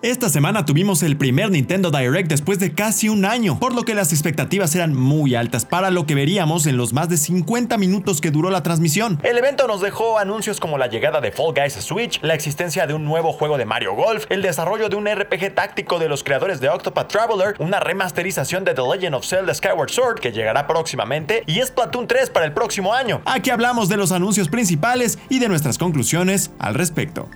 Esta 0.00 0.28
semana 0.28 0.64
tuvimos 0.64 1.02
el 1.02 1.16
primer 1.16 1.50
Nintendo 1.50 1.90
Direct 1.90 2.28
después 2.28 2.60
de 2.60 2.72
casi 2.72 3.08
un 3.08 3.24
año, 3.24 3.58
por 3.58 3.74
lo 3.74 3.82
que 3.82 3.96
las 3.96 4.12
expectativas 4.12 4.72
eran 4.76 4.94
muy 4.94 5.34
altas 5.34 5.64
para 5.64 5.90
lo 5.90 6.06
que 6.06 6.14
veríamos 6.14 6.66
en 6.66 6.76
los 6.76 6.92
más 6.92 7.08
de 7.08 7.16
50 7.16 7.76
minutos 7.78 8.20
que 8.20 8.30
duró 8.30 8.48
la 8.50 8.62
transmisión. 8.62 9.18
El 9.24 9.36
evento 9.36 9.66
nos 9.66 9.80
dejó 9.80 10.20
anuncios 10.20 10.60
como 10.60 10.78
la 10.78 10.86
llegada 10.86 11.20
de 11.20 11.32
Fall 11.32 11.52
Guys 11.52 11.78
a 11.78 11.82
Switch, 11.82 12.20
la 12.22 12.34
existencia 12.34 12.86
de 12.86 12.94
un 12.94 13.04
nuevo 13.06 13.32
juego 13.32 13.58
de 13.58 13.64
Mario 13.64 13.96
Golf, 13.96 14.26
el 14.28 14.40
desarrollo 14.40 14.88
de 14.88 14.94
un 14.94 15.08
RPG 15.12 15.52
táctico 15.56 15.98
de 15.98 16.08
los 16.08 16.22
creadores 16.22 16.60
de 16.60 16.68
Octopath 16.68 17.08
Traveler, 17.08 17.56
una 17.58 17.80
remasterización 17.80 18.62
de 18.62 18.74
The 18.74 18.82
Legend 18.82 19.16
of 19.16 19.26
Zelda 19.26 19.52
Skyward 19.52 19.90
Sword 19.90 20.20
que 20.20 20.30
llegará 20.30 20.68
próximamente 20.68 21.42
y 21.48 21.60
Splatoon 21.60 22.06
3 22.06 22.30
para 22.30 22.46
el 22.46 22.52
próximo 22.52 22.94
año. 22.94 23.20
Aquí 23.24 23.50
hablamos 23.50 23.88
de 23.88 23.96
los 23.96 24.12
anuncios 24.12 24.48
principales 24.48 25.18
y 25.28 25.40
de 25.40 25.48
nuestras 25.48 25.76
conclusiones 25.76 26.52
al 26.60 26.74
respecto. 26.74 27.28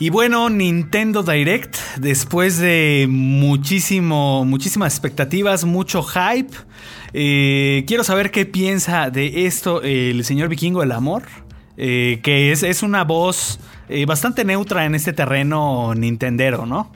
Y 0.00 0.10
bueno, 0.10 0.48
Nintendo 0.48 1.24
Direct, 1.24 1.76
después 1.98 2.58
de 2.58 3.06
muchísimo, 3.10 4.44
muchísimas 4.44 4.94
expectativas, 4.94 5.64
mucho 5.64 6.04
hype, 6.04 6.54
eh, 7.12 7.82
quiero 7.84 8.04
saber 8.04 8.30
qué 8.30 8.46
piensa 8.46 9.10
de 9.10 9.46
esto 9.46 9.82
el 9.82 10.24
señor 10.24 10.50
vikingo 10.50 10.82
del 10.82 10.92
amor, 10.92 11.24
eh, 11.76 12.20
que 12.22 12.52
es, 12.52 12.62
es 12.62 12.84
una 12.84 13.02
voz 13.02 13.58
eh, 13.88 14.06
bastante 14.06 14.44
neutra 14.44 14.84
en 14.84 14.94
este 14.94 15.12
terreno 15.12 15.92
nintendero, 15.96 16.64
¿no? 16.64 16.92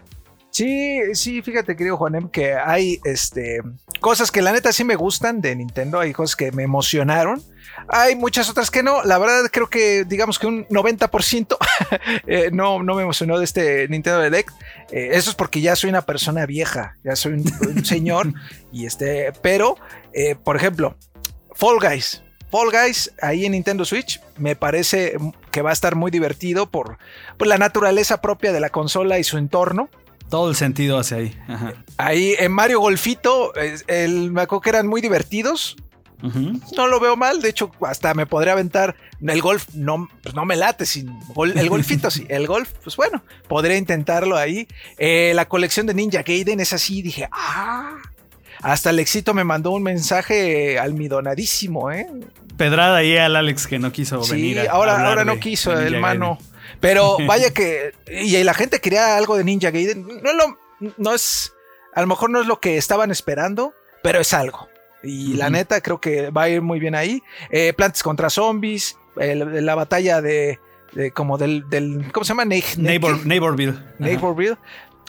Sí, 0.51 1.01
sí, 1.15 1.43
fíjate, 1.43 1.75
querido 1.75 1.97
Juanem, 1.97 2.29
que 2.29 2.55
hay 2.55 3.01
este, 3.05 3.63
cosas 3.99 4.31
que 4.31 4.43
la 4.43 4.53
neta 4.53 4.71
sí 4.71 4.85
me 4.85 4.95
gustan 4.95 5.41
de 5.41 5.57
Nintendo, 5.57 5.99
hay 5.99 6.13
cosas 6.13 6.37
que 6.37 6.53
me 6.53 6.63
emocionaron. 6.63 7.43
Hay 7.89 8.17
muchas 8.17 8.49
otras 8.49 8.71
que 8.71 8.83
no. 8.83 9.03
La 9.05 9.19
verdad, 9.19 9.51
creo 9.53 9.69
que 9.69 10.05
digamos 10.05 10.39
que 10.39 10.47
un 10.47 10.67
90% 10.69 11.57
eh, 12.27 12.51
no, 12.53 12.83
no 12.83 12.95
me 12.95 13.03
emocionó 13.03 13.39
de 13.39 13.45
este 13.45 13.89
Nintendo 13.89 14.23
Direct. 14.23 14.51
Eh, 14.91 15.11
eso 15.13 15.31
es 15.31 15.37
porque 15.37 15.61
ya 15.61 15.77
soy 15.77 15.91
una 15.91 16.03
persona 16.03 16.47
vieja, 16.47 16.97
ya 17.05 17.17
soy 17.17 17.35
un, 17.35 17.53
un 17.69 17.85
señor. 17.85 18.33
y 18.73 18.87
este, 18.87 19.33
pero, 19.43 19.77
eh, 20.13 20.37
por 20.37 20.57
ejemplo, 20.57 20.97
Fall 21.55 21.79
Guys. 21.81 22.23
Fall 22.51 22.71
Guys 22.71 23.13
ahí 23.23 23.47
en 23.47 23.53
Nintendo 23.53 23.85
Switch 23.85 24.21
me 24.37 24.57
parece 24.57 25.17
que 25.51 25.63
va 25.63 25.71
a 25.71 25.73
estar 25.73 25.97
muy 25.97 26.11
divertido 26.11 26.71
por, 26.71 26.99
por 27.39 27.49
la 27.49 27.57
naturaleza 27.57 28.21
propia 28.21 28.53
de 28.53 28.61
la 28.61 28.69
consola 28.69 29.19
y 29.19 29.25
su 29.25 29.39
entorno. 29.39 29.89
Todo 30.29 30.51
el 30.51 30.57
sentido 30.57 30.99
hacia 30.99 31.19
ahí. 31.19 31.39
Ajá. 31.49 31.73
Ahí 31.97 32.35
en 32.39 32.53
Mario 32.53 32.81
Golfito, 32.81 33.53
el, 33.87 34.31
me 34.31 34.43
acuerdo 34.43 34.61
que 34.63 34.71
eran 34.71 34.87
muy 34.87 35.01
divertidos. 35.01 35.77
No 36.77 36.87
lo 36.89 37.01
veo 37.01 37.17
mal, 37.17 37.43
de 37.43 37.49
hecho, 37.49 37.71
hasta 37.87 38.15
me 38.15 38.27
podría 38.27 38.53
aventar. 38.53 38.95
El 39.27 39.41
golf 39.43 39.67
no, 39.75 40.09
pues 40.23 40.35
no 40.35 40.45
me 40.45 40.57
late 40.57 40.87
sin 40.87 41.09
gol- 41.35 41.57
el 41.59 41.69
golfito, 41.69 42.11
sí. 42.11 42.25
El 42.29 42.47
golf, 42.47 42.71
pues 42.83 42.97
bueno, 42.97 43.23
podría 43.49 43.77
intentarlo 43.77 44.37
ahí. 44.37 44.69
Eh, 44.99 45.33
la 45.35 45.49
colección 45.49 45.87
de 45.87 45.95
Ninja 45.95 46.23
Gaiden 46.23 46.61
es 46.61 46.73
así, 46.73 47.03
dije, 47.03 47.29
ah. 47.33 47.97
Hasta 48.61 48.91
el 48.91 49.01
éxito 49.01 49.35
me 49.35 49.43
mandó 49.45 49.73
un 49.73 49.83
mensaje 49.83 50.79
almidonadísimo, 50.79 51.91
¿eh? 51.91 52.07
Pedrada 52.57 52.99
ahí 52.99 53.17
al 53.17 53.35
Alex 53.35 53.67
que 53.67 53.79
no 53.79 53.91
quiso 53.93 54.23
Sí, 54.23 54.33
venir. 54.33 54.61
a 54.61 54.73
ahora, 54.73 55.09
ahora 55.09 55.25
no 55.25 55.41
quiso 55.41 55.71
de 55.75 55.87
el 55.87 55.93
Ninja 55.95 56.01
mano. 56.01 56.39
Gaiden. 56.41 56.53
Pero 56.81 57.17
vaya 57.27 57.51
que. 57.53 57.93
Y 58.09 58.43
la 58.45 58.55
gente 58.55 58.81
quería 58.81 59.17
algo 59.17 59.37
de 59.37 59.45
Ninja 59.45 59.71
Gaiden. 59.71 60.07
No, 60.23 60.33
lo- 60.33 60.59
no 60.97 61.15
es. 61.15 61.53
A 61.95 62.01
lo 62.03 62.07
mejor 62.07 62.31
no 62.31 62.41
es 62.41 62.47
lo 62.47 62.61
que 62.61 62.77
estaban 62.77 63.11
esperando, 63.11 63.75
pero 64.03 64.21
es 64.21 64.33
algo. 64.33 64.69
Y 65.03 65.35
la 65.35 65.51
neta 65.51 65.81
creo 65.81 66.01
que 66.01 66.31
va 66.31 66.43
a 66.43 66.49
ir 66.49 66.63
muy 66.63 66.79
bien 66.79 66.95
ahí. 66.95 67.23
Eh, 67.51 67.73
Plantas 67.73 68.03
contra 68.03 68.31
zombies. 68.31 68.97
el- 69.17 69.65
la 69.67 69.75
batalla 69.75 70.21
de. 70.23 70.59
de 70.93 71.11
como 71.11 71.39
del, 71.39 71.69
del. 71.69 72.11
¿Cómo 72.13 72.25
se 72.25 72.29
llama? 72.31 72.45
Ne- 72.45 72.63
ne- 72.77 72.83
Neighbor, 72.83 73.27
Neighborville. 73.27 73.75
Neighborville. 73.99 74.57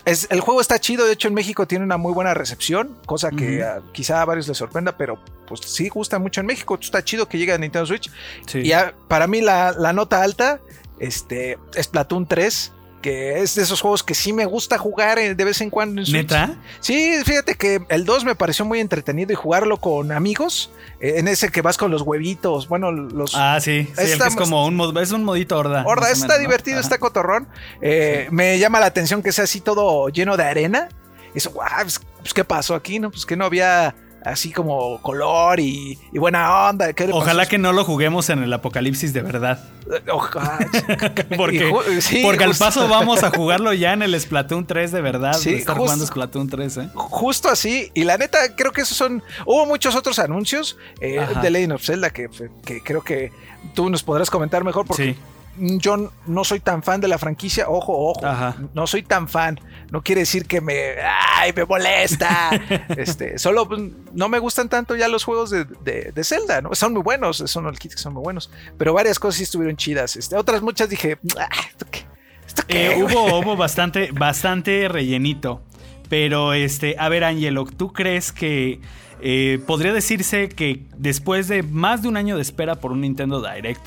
Es, 0.05 0.27
el 0.31 0.41
juego 0.41 0.59
está 0.59 0.79
chido, 0.79 1.05
de 1.05 1.13
hecho 1.13 1.29
en 1.29 1.33
México 1.33 1.65
tiene 1.65 1.85
una 1.85 1.95
muy 1.95 2.11
buena 2.11 2.33
recepción, 2.33 2.97
cosa 3.05 3.29
que 3.31 3.65
quizá 3.93 4.21
a 4.21 4.25
varios 4.25 4.49
les 4.49 4.57
sorprenda, 4.57 4.97
pero 4.97 5.17
pues 5.47 5.61
sí 5.61 5.87
gusta 5.87 6.19
mucho 6.19 6.41
en 6.41 6.47
México, 6.47 6.77
está 6.81 7.01
chido 7.05 7.29
que 7.29 7.37
llegue 7.37 7.53
a 7.53 7.57
Nintendo 7.57 7.85
Switch. 7.85 8.11
Sí. 8.45 8.59
Y 8.65 8.73
para 9.07 9.27
mí 9.27 9.39
la, 9.39 9.71
la 9.77 9.93
nota 9.93 10.21
alta 10.21 10.59
este, 10.99 11.57
es 11.75 11.87
Platoon 11.87 12.25
3, 12.27 12.73
que 13.03 13.41
es 13.43 13.53
de 13.53 13.61
esos 13.61 13.79
juegos 13.81 14.01
que 14.01 14.15
sí 14.15 14.33
me 14.33 14.45
gusta 14.45 14.79
jugar 14.79 15.19
eh, 15.19 15.35
de 15.35 15.43
vez 15.43 15.61
en 15.61 15.69
cuando 15.69 16.01
en. 16.01 16.11
¿Neta? 16.11 16.55
Sí, 16.79 17.13
fíjate 17.23 17.53
que 17.53 17.81
el 17.89 18.05
2 18.05 18.25
me 18.25 18.33
pareció 18.33 18.65
muy 18.65 18.79
entretenido 18.79 19.31
y 19.31 19.35
jugarlo 19.35 19.77
con 19.77 20.11
amigos, 20.11 20.71
eh, 20.99 21.15
en 21.17 21.27
ese 21.27 21.49
que 21.49 21.61
vas 21.61 21.77
con 21.77 21.91
los 21.91 22.01
huevitos, 22.01 22.67
bueno, 22.67 22.91
los... 22.91 23.35
Ah, 23.35 23.59
sí. 23.61 23.83
sí 23.95 24.11
el 24.11 24.17
que 24.19 24.27
es 24.27 24.35
como 24.35 24.65
un, 24.65 24.75
mod- 24.75 24.99
es 24.99 25.11
un 25.11 25.23
modito 25.23 25.57
horda. 25.59 25.83
Horda, 25.85 26.09
está 26.09 26.39
divertido, 26.39 26.77
Ajá. 26.79 26.83
está 26.85 26.97
cotorrón. 26.97 27.47
Eh, 27.81 28.27
Me 28.31 28.57
llama 28.57 28.79
la 28.79 28.87
atención 28.87 29.21
que 29.21 29.31
sea 29.31 29.43
así 29.43 29.61
todo 29.61 30.09
lleno 30.09 30.35
de 30.37 30.45
arena. 30.45 30.89
Eso, 31.35 31.51
guau, 31.51 31.67
pues, 31.81 31.99
pues, 32.21 32.33
¿qué 32.33 32.43
pasó 32.43 32.73
aquí? 32.73 32.99
No? 32.99 33.11
Pues 33.11 33.25
que 33.25 33.35
no 33.35 33.45
había 33.45 33.93
así 34.25 34.51
como 34.51 35.01
color 35.01 35.59
y, 35.59 35.97
y 36.11 36.19
buena 36.19 36.69
onda. 36.69 36.93
¿Qué 36.93 37.07
le 37.07 37.13
Ojalá 37.13 37.45
que 37.45 37.57
no 37.57 37.73
lo 37.73 37.83
juguemos 37.83 38.29
en 38.29 38.43
el 38.43 38.51
apocalipsis 38.53 39.13
de 39.13 39.21
verdad. 39.21 39.63
Ojalá. 40.11 40.59
Porque, 41.37 41.71
sí, 42.01 42.21
porque 42.23 42.43
al 42.45 42.55
paso 42.55 42.87
vamos 42.87 43.23
a 43.23 43.29
jugarlo 43.35 43.73
ya 43.73 43.93
en 43.93 44.01
el 44.01 44.19
Splatoon 44.19 44.65
3 44.65 44.91
de 44.91 45.01
verdad. 45.01 45.33
Sí, 45.33 45.51
de 45.51 45.57
estar 45.57 45.75
justo- 45.75 45.83
jugando 45.85 46.05
Splatoon 46.05 46.47
3, 46.49 46.77
¿eh? 46.77 46.89
Justo 46.93 47.49
así, 47.49 47.91
y 47.93 48.03
la 48.05 48.17
neta, 48.17 48.55
creo 48.55 48.71
que 48.71 48.81
esos 48.81 48.95
son. 48.97 49.21
Hubo 49.45 49.65
muchos 49.65 49.95
otros 49.95 50.19
anuncios 50.19 50.77
eh, 51.01 51.25
de 51.41 51.49
Legend 51.51 51.73
of 51.73 51.83
Zelda 51.83 52.09
que, 52.11 52.27
que 52.65 52.81
creo 52.81 53.01
que 53.03 53.31
tú 53.73 53.89
nos 53.89 54.03
podrás 54.03 54.29
comentar 54.29 54.63
mejor 54.63 54.85
porque 54.85 55.03
Sí. 55.13 55.15
Yo 55.57 56.11
no 56.25 56.43
soy 56.43 56.59
tan 56.59 56.81
fan 56.83 56.99
de 57.01 57.07
la 57.07 57.17
franquicia. 57.17 57.69
Ojo, 57.69 57.93
ojo. 58.09 58.25
Ajá. 58.25 58.55
No 58.73 58.87
soy 58.87 59.03
tan 59.03 59.27
fan. 59.27 59.59
No 59.91 60.01
quiere 60.01 60.21
decir 60.21 60.45
que 60.45 60.61
me. 60.61 60.95
¡Ay, 61.35 61.53
me 61.55 61.65
molesta! 61.65 62.49
este, 62.97 63.37
solo 63.37 63.67
pues, 63.67 63.81
no 64.13 64.29
me 64.29 64.39
gustan 64.39 64.69
tanto 64.69 64.95
ya 64.95 65.07
los 65.07 65.23
juegos 65.23 65.49
de, 65.51 65.65
de- 65.65 66.11
de 66.13 66.23
Zelda, 66.23 66.61
¿no? 66.61 66.73
Son 66.75 66.93
muy 66.93 67.03
buenos, 67.03 67.39
el 67.55 67.79
kit 67.79 67.91
que 67.93 67.97
son 67.99 68.13
muy 68.13 68.23
buenos. 68.23 68.49
Pero 68.77 68.93
varias 68.93 69.19
cosas 69.19 69.37
sí 69.37 69.43
estuvieron 69.43 69.77
chidas. 69.77 70.15
Este, 70.15 70.35
otras 70.35 70.61
muchas 70.61 70.89
dije. 70.89 71.17
"Ah, 71.39 71.47
¿Esto 71.69 71.85
qué? 71.91 71.99
¿Esto 72.47 72.63
qué, 72.67 72.85
Eh, 72.87 72.95
güey?" 72.95 73.15
hubo, 73.15 73.39
hubo 73.39 73.55
bastante, 73.55 74.11
bastante 74.11 74.87
rellenito. 74.87 75.61
Pero, 76.09 76.53
este, 76.53 76.95
a 76.99 77.09
ver, 77.09 77.23
Angelo, 77.23 77.65
¿tú 77.65 77.91
crees 77.93 78.31
que 78.31 78.81
eh, 79.21 79.59
podría 79.65 79.93
decirse 79.93 80.49
que 80.49 80.83
después 80.97 81.47
de 81.47 81.63
más 81.63 82.01
de 82.01 82.07
un 82.09 82.17
año 82.17 82.35
de 82.35 82.41
espera 82.41 82.75
por 82.75 82.91
un 82.91 83.01
Nintendo 83.01 83.41
Direct, 83.41 83.81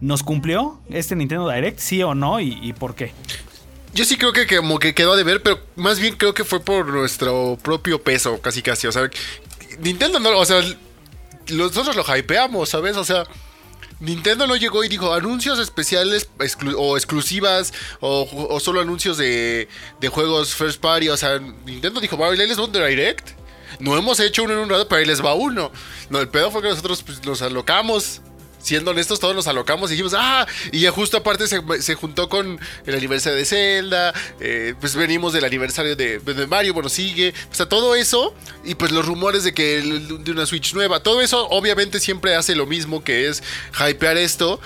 ¿nos 0.00 0.22
cumplió 0.22 0.80
este 0.90 1.16
Nintendo 1.16 1.48
Direct? 1.48 1.78
¿Sí 1.78 2.02
o 2.02 2.14
no? 2.14 2.40
¿Y, 2.40 2.72
por 2.72 2.94
qué? 2.94 3.12
Yo 3.92 4.04
sí 4.04 4.16
creo 4.16 4.32
que 4.32 4.46
como 4.46 4.78
que 4.78 4.94
quedó 4.94 5.16
de 5.16 5.24
ver, 5.24 5.42
pero 5.42 5.60
más 5.76 5.98
bien 5.98 6.16
creo 6.16 6.32
que 6.34 6.44
fue 6.44 6.60
por 6.60 6.86
nuestro 6.88 7.58
propio 7.62 8.02
peso, 8.02 8.40
casi 8.40 8.62
casi. 8.62 8.86
O 8.86 8.92
sea, 8.92 9.10
Nintendo 9.80 10.20
no, 10.20 10.38
o 10.38 10.44
sea, 10.44 10.62
nosotros 11.48 11.96
lo 11.96 12.04
hypeamos, 12.16 12.68
¿sabes? 12.68 12.96
O 12.96 13.04
sea, 13.04 13.24
Nintendo 13.98 14.46
no 14.46 14.56
llegó 14.56 14.82
y 14.82 14.88
dijo 14.88 15.12
anuncios 15.12 15.58
especiales 15.58 16.30
o 16.76 16.96
exclusivas 16.96 17.72
o, 18.00 18.58
solo 18.60 18.80
anuncios 18.80 19.18
de, 19.18 19.68
de 20.00 20.08
juegos 20.08 20.54
first 20.54 20.80
party. 20.80 21.08
O 21.08 21.16
sea, 21.16 21.38
Nintendo 21.38 22.00
dijo, 22.00 22.16
va, 22.16 22.28
ahí 22.28 22.36
les 22.36 22.58
un 22.58 22.72
direct. 22.72 23.30
No 23.78 23.96
hemos 23.96 24.18
hecho 24.20 24.42
uno 24.42 24.54
en 24.54 24.58
un 24.60 24.68
rato, 24.68 24.88
pero 24.88 25.00
ahí 25.00 25.06
les 25.06 25.24
va 25.24 25.34
uno. 25.34 25.70
No, 26.08 26.20
el 26.20 26.28
pedo 26.28 26.50
fue 26.50 26.62
que 26.62 26.68
nosotros 26.68 27.02
pues, 27.02 27.24
nos 27.24 27.42
alocamos. 27.42 28.22
Siendo 28.62 28.90
honestos, 28.90 29.18
todos 29.20 29.34
nos 29.34 29.46
alocamos 29.46 29.90
y 29.90 29.94
dijimos, 29.94 30.14
ah, 30.16 30.46
y 30.70 30.80
ya 30.80 30.90
justo 30.90 31.16
aparte 31.16 31.46
se, 31.46 31.62
se 31.80 31.94
juntó 31.94 32.28
con 32.28 32.60
el 32.84 32.94
aniversario 32.94 33.38
de 33.38 33.44
Zelda, 33.46 34.12
eh, 34.38 34.74
pues 34.80 34.94
venimos 34.94 35.32
del 35.32 35.44
aniversario 35.44 35.96
de, 35.96 36.18
de 36.18 36.46
Mario, 36.46 36.74
bueno, 36.74 36.90
sigue, 36.90 37.32
o 37.50 37.54
sea, 37.54 37.66
todo 37.66 37.94
eso, 37.94 38.34
y 38.64 38.74
pues 38.74 38.92
los 38.92 39.06
rumores 39.06 39.44
de 39.44 39.54
que 39.54 39.80
de 39.80 40.30
una 40.30 40.44
Switch 40.44 40.74
nueva, 40.74 41.02
todo 41.02 41.22
eso 41.22 41.48
obviamente 41.48 42.00
siempre 42.00 42.34
hace 42.34 42.54
lo 42.54 42.66
mismo 42.66 43.02
que 43.02 43.28
es 43.28 43.42
hypear 43.78 44.18
esto. 44.18 44.60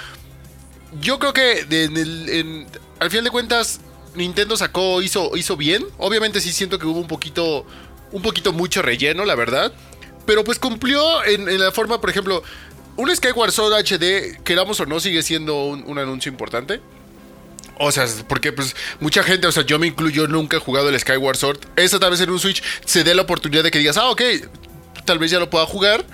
Yo 1.01 1.19
creo 1.19 1.33
que 1.33 1.61
en 1.71 1.97
el- 1.97 2.67
al 2.99 3.11
final 3.11 3.25
de 3.25 3.31
cuentas, 3.31 3.81
Nintendo 4.15 4.57
sacó, 4.57 5.03
hizo, 5.03 5.37
hizo 5.37 5.57
bien, 5.57 5.85
obviamente 5.99 6.41
sí 6.41 6.53
siento 6.53 6.79
que 6.79 6.87
hubo 6.87 6.99
un 7.01 7.09
poquito, 7.09 7.67
un 8.13 8.23
poquito 8.23 8.53
mucho 8.53 8.83
relleno, 8.83 9.25
la 9.25 9.35
verdad. 9.35 9.73
Pero 10.27 10.43
pues 10.43 10.59
cumplió 10.59 11.23
en 11.25 11.59
la 11.61 11.71
forma, 11.71 12.01
por 12.01 12.09
ejemplo, 12.09 12.43
un 12.97 13.15
Skyward 13.15 13.53
Sword 13.53 13.75
HD, 13.85 14.43
queramos 14.45 14.81
o 14.81 14.87
no, 14.87 15.01
sigue 15.01 15.23
siendo 15.23 15.65
un, 15.65 15.85
un 15.87 15.99
anuncio 15.99 16.31
importante. 16.31 16.81
O 17.79 17.91
sea, 17.91 18.07
porque 18.29 18.53
pues 18.53 18.77
mucha 19.01 19.23
gente, 19.23 19.47
o 19.47 19.53
sea, 19.53 19.65
yo 19.65 19.79
me 19.79 19.87
incluyo, 19.87 20.29
nunca 20.29 20.57
he 20.57 20.61
jugado 20.61 20.89
el 20.89 20.99
Skyward 20.99 21.37
Sword. 21.37 21.59
Eso 21.77 21.99
tal 21.99 22.11
vez 22.11 22.21
en 22.21 22.31
un 22.31 22.39
Switch 22.39 22.63
se 22.85 23.05
dé 23.05 23.15
la 23.15 23.23
oportunidad 23.23 23.63
de 23.63 23.71
que 23.71 23.79
digas, 23.79 23.97
ah, 23.97 24.11
ok, 24.11 24.23
tal 25.05 25.19
vez 25.19 25.31
ya 25.31 25.41
lo 25.41 25.51
pueda 25.51 25.67
jugar. 25.67 26.05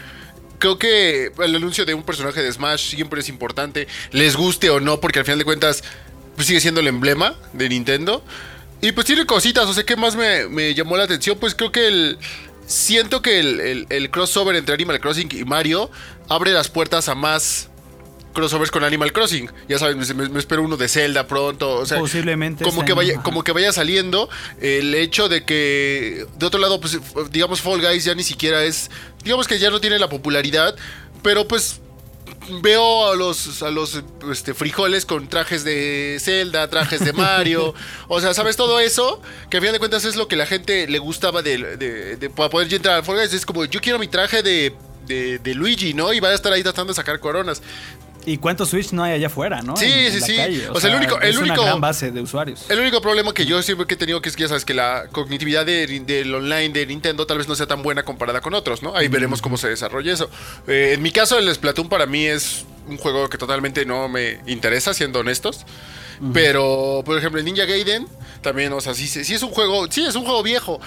Creo 0.58 0.78
que 0.78 1.32
el 1.38 1.56
anuncio 1.56 1.84
de 1.84 1.94
un 1.94 2.02
personaje 2.02 2.42
de 2.42 2.52
Smash 2.52 2.94
siempre 2.94 3.20
es 3.20 3.28
importante, 3.28 3.88
les 4.10 4.36
guste 4.36 4.70
o 4.70 4.80
no, 4.80 5.00
porque 5.00 5.18
al 5.18 5.24
final 5.24 5.38
de 5.38 5.44
cuentas 5.44 5.82
pues 6.36 6.46
sigue 6.46 6.60
siendo 6.60 6.80
el 6.80 6.86
emblema 6.86 7.34
de 7.52 7.68
Nintendo. 7.68 8.24
Y 8.82 8.92
pues 8.92 9.06
tiene 9.06 9.26
cositas, 9.26 9.66
o 9.66 9.74
sea, 9.74 9.84
¿qué 9.84 9.96
más 9.96 10.16
me, 10.16 10.74
llamó 10.74 10.96
la 10.96 11.04
atención? 11.04 11.38
Pues 11.38 11.54
creo 11.54 11.72
que 11.72 11.86
el... 11.86 12.18
Siento 12.66 13.20
que 13.20 13.40
el 13.40 14.10
crossover 14.12 14.54
entre 14.54 14.72
Animal 14.76 15.00
Crossing 15.00 15.28
y 15.32 15.44
Mario 15.44 15.90
abre 16.30 16.52
las 16.52 16.68
puertas 16.70 17.08
a 17.10 17.14
más 17.14 17.68
crossovers 18.32 18.70
con 18.70 18.84
Animal 18.84 19.12
Crossing. 19.12 19.50
Ya 19.68 19.78
saben, 19.78 19.98
me, 20.16 20.28
me 20.28 20.38
espero 20.38 20.62
uno 20.62 20.76
de 20.76 20.88
Zelda 20.88 21.26
pronto. 21.26 21.74
O 21.74 21.84
sea, 21.86 21.98
Posiblemente 21.98 22.64
Como 22.64 22.84
que, 22.84 22.92
vaya, 22.92 23.14
ajá. 23.14 23.22
como 23.24 23.42
que 23.42 23.50
vaya 23.52 23.72
saliendo. 23.72 24.30
El 24.60 24.94
hecho 24.94 25.28
de 25.28 25.44
que, 25.44 26.24
de 26.38 26.46
otro 26.46 26.60
lado, 26.60 26.80
pues, 26.80 26.98
digamos, 27.30 27.60
Fall 27.60 27.80
Guys 27.82 28.04
ya 28.04 28.14
ni 28.14 28.22
siquiera 28.22 28.62
es. 28.64 28.90
Digamos 29.24 29.46
que 29.48 29.58
ya 29.58 29.68
no 29.70 29.80
tiene 29.80 29.98
la 29.98 30.08
popularidad. 30.08 30.76
Pero 31.22 31.46
pues 31.48 31.80
veo 32.62 33.10
a 33.10 33.16
los, 33.16 33.62
a 33.62 33.70
los 33.70 34.00
este, 34.32 34.54
frijoles 34.54 35.04
con 35.04 35.28
trajes 35.28 35.64
de 35.64 36.16
Zelda, 36.20 36.70
trajes 36.70 37.04
de 37.04 37.12
Mario. 37.12 37.74
o 38.08 38.20
sea, 38.20 38.32
¿sabes 38.32 38.56
todo 38.56 38.80
eso? 38.80 39.20
Que 39.50 39.58
a 39.58 39.60
final 39.60 39.72
de 39.74 39.78
cuentas 39.80 40.04
es 40.04 40.16
lo 40.16 40.28
que 40.28 40.36
la 40.36 40.46
gente 40.46 40.86
le 40.88 40.98
gustaba 40.98 41.42
de, 41.42 41.76
de- 41.76 42.16
de- 42.16 42.30
para 42.30 42.48
poder 42.48 42.72
entrar 42.72 42.94
al 42.96 43.04
Fall 43.04 43.16
Guys. 43.16 43.34
Es 43.34 43.44
como, 43.44 43.64
yo 43.66 43.80
quiero 43.80 43.98
mi 43.98 44.08
traje 44.08 44.42
de, 44.42 44.74
de, 45.06 45.38
de 45.38 45.54
Luigi, 45.54 45.94
¿no? 45.94 46.12
Y 46.12 46.20
va 46.20 46.28
a 46.28 46.34
estar 46.34 46.52
ahí 46.52 46.62
tratando 46.62 46.92
de 46.92 46.96
sacar 46.96 47.18
coronas. 47.20 47.62
¿Y 48.26 48.36
cuántos 48.36 48.68
Switch 48.68 48.92
no 48.92 49.02
hay 49.02 49.14
allá 49.14 49.28
afuera, 49.28 49.62
no? 49.62 49.78
Sí, 49.78 49.86
En- 49.86 50.10
sí, 50.12 50.18
en 50.18 50.22
sí. 50.24 50.36
calle. 50.36 50.68
O 50.68 50.78
sea, 50.78 50.90
el 50.90 50.96
único- 50.96 51.18
el 51.22 51.30
es 51.30 51.38
único- 51.38 51.54
una 51.62 51.70
gran 51.70 51.80
base 51.80 52.10
de 52.10 52.20
usuarios. 52.20 52.66
El 52.68 52.78
único 52.78 53.00
problema 53.00 53.32
que 53.32 53.46
yo 53.46 53.62
siempre 53.62 53.86
que 53.86 53.94
he 53.94 53.96
tenido 53.96 54.20
que 54.20 54.28
es 54.28 54.36
que 54.36 54.42
ya 54.42 54.48
sabes 54.48 54.66
que 54.66 54.74
la 54.74 55.06
cognitividad 55.10 55.64
de- 55.64 55.86
del 56.00 56.34
online 56.34 56.68
de 56.68 56.84
Nintendo 56.84 57.26
tal 57.26 57.38
vez 57.38 57.48
no 57.48 57.54
sea 57.54 57.66
tan 57.66 57.82
buena 57.82 58.02
comparada 58.02 58.42
con 58.42 58.52
otros, 58.52 58.82
¿no? 58.82 58.94
Ahí 58.94 59.08
veremos 59.08 59.40
cómo 59.40 59.56
se 59.56 59.68
desarrolla 59.70 60.12
eso. 60.12 60.28
Eh, 60.66 60.92
en 60.94 61.02
mi 61.02 61.12
caso, 61.12 61.38
el 61.38 61.52
Splatoon 61.54 61.88
para 61.88 62.04
mí 62.04 62.26
es 62.26 62.66
un 62.88 62.98
juego 62.98 63.26
que 63.30 63.38
totalmente 63.38 63.86
no 63.86 64.06
me 64.10 64.40
interesa, 64.46 64.92
siendo 64.92 65.20
honestos. 65.20 65.64
Pero, 66.32 67.02
por 67.04 67.16
ejemplo, 67.18 67.38
el 67.38 67.44
Ninja 67.46 67.64
Gaiden 67.64 68.06
también, 68.42 68.72
o 68.72 68.80
sea, 68.80 68.94
sí, 68.94 69.06
sí 69.06 69.34
es 69.34 69.42
un 69.42 69.50
juego, 69.50 69.86
sí 69.90 70.02
es 70.04 70.14
un 70.14 70.24
juego 70.24 70.42
viejo. 70.42 70.80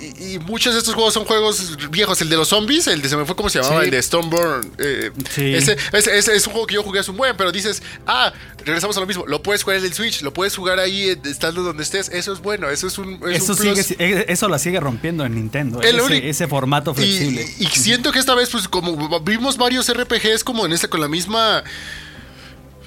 Y, 0.00 0.34
y 0.34 0.38
muchos 0.40 0.72
de 0.74 0.80
estos 0.80 0.94
juegos 0.94 1.14
son 1.14 1.24
juegos 1.24 1.76
viejos. 1.90 2.20
El 2.20 2.28
de 2.28 2.36
los 2.36 2.48
zombies, 2.48 2.86
el 2.88 3.02
de 3.02 3.08
se 3.08 3.16
me 3.16 3.24
fue 3.24 3.36
cómo 3.36 3.48
se 3.48 3.60
llamaba, 3.60 3.80
Sí. 3.80 3.84
el 3.86 3.90
de 3.92 4.02
Stoneborn. 4.02 4.72
eh, 4.78 5.10
Sí. 5.30 5.54
ese, 5.54 5.76
ese- 5.92 6.18
ese 6.18 6.34
es 6.34 6.46
un 6.46 6.52
juego 6.52 6.66
que 6.66 6.74
yo 6.74 6.82
jugué 6.82 6.98
hace 7.00 7.10
un 7.12 7.16
buen, 7.16 7.36
pero 7.36 7.52
dices, 7.52 7.82
ah, 8.06 8.32
regresamos 8.64 8.96
a 8.96 9.00
lo 9.00 9.06
mismo. 9.06 9.26
Lo 9.26 9.42
puedes 9.42 9.62
jugar 9.62 9.78
en 9.78 9.84
el 9.84 9.92
Switch, 9.94 10.22
lo 10.22 10.32
puedes 10.32 10.56
jugar 10.56 10.78
ahí 10.80 11.10
eh, 11.10 11.18
estando 11.24 11.62
donde 11.62 11.82
estés. 11.84 12.08
Eso 12.08 12.32
es 12.32 12.40
bueno, 12.40 12.68
eso 12.68 12.86
es 12.88 12.98
un. 12.98 13.14
es 13.30 13.42
Eso, 13.44 13.52
un 13.52 13.58
plus. 13.58 13.78
sigue, 13.86 13.96
eh, 14.20 14.24
eso 14.28 14.48
la 14.48 14.58
sigue 14.58 14.80
rompiendo 14.80 15.24
en 15.24 15.34
Nintendo. 15.36 15.80
El 15.82 15.96
ese, 15.96 16.02
único- 16.04 16.26
ese 16.26 16.48
formato 16.48 16.94
flexible. 16.94 17.46
Y, 17.58 17.64
y 17.64 17.66
siento 17.68 18.10
que 18.12 18.18
esta 18.18 18.34
vez, 18.34 18.50
pues, 18.50 18.66
como 18.68 19.20
vimos 19.20 19.56
varios 19.56 19.88
RPGs 19.92 20.42
como 20.42 20.66
en 20.66 20.72
este, 20.72 20.88
con 20.88 21.00
la 21.00 21.08
misma 21.08 21.62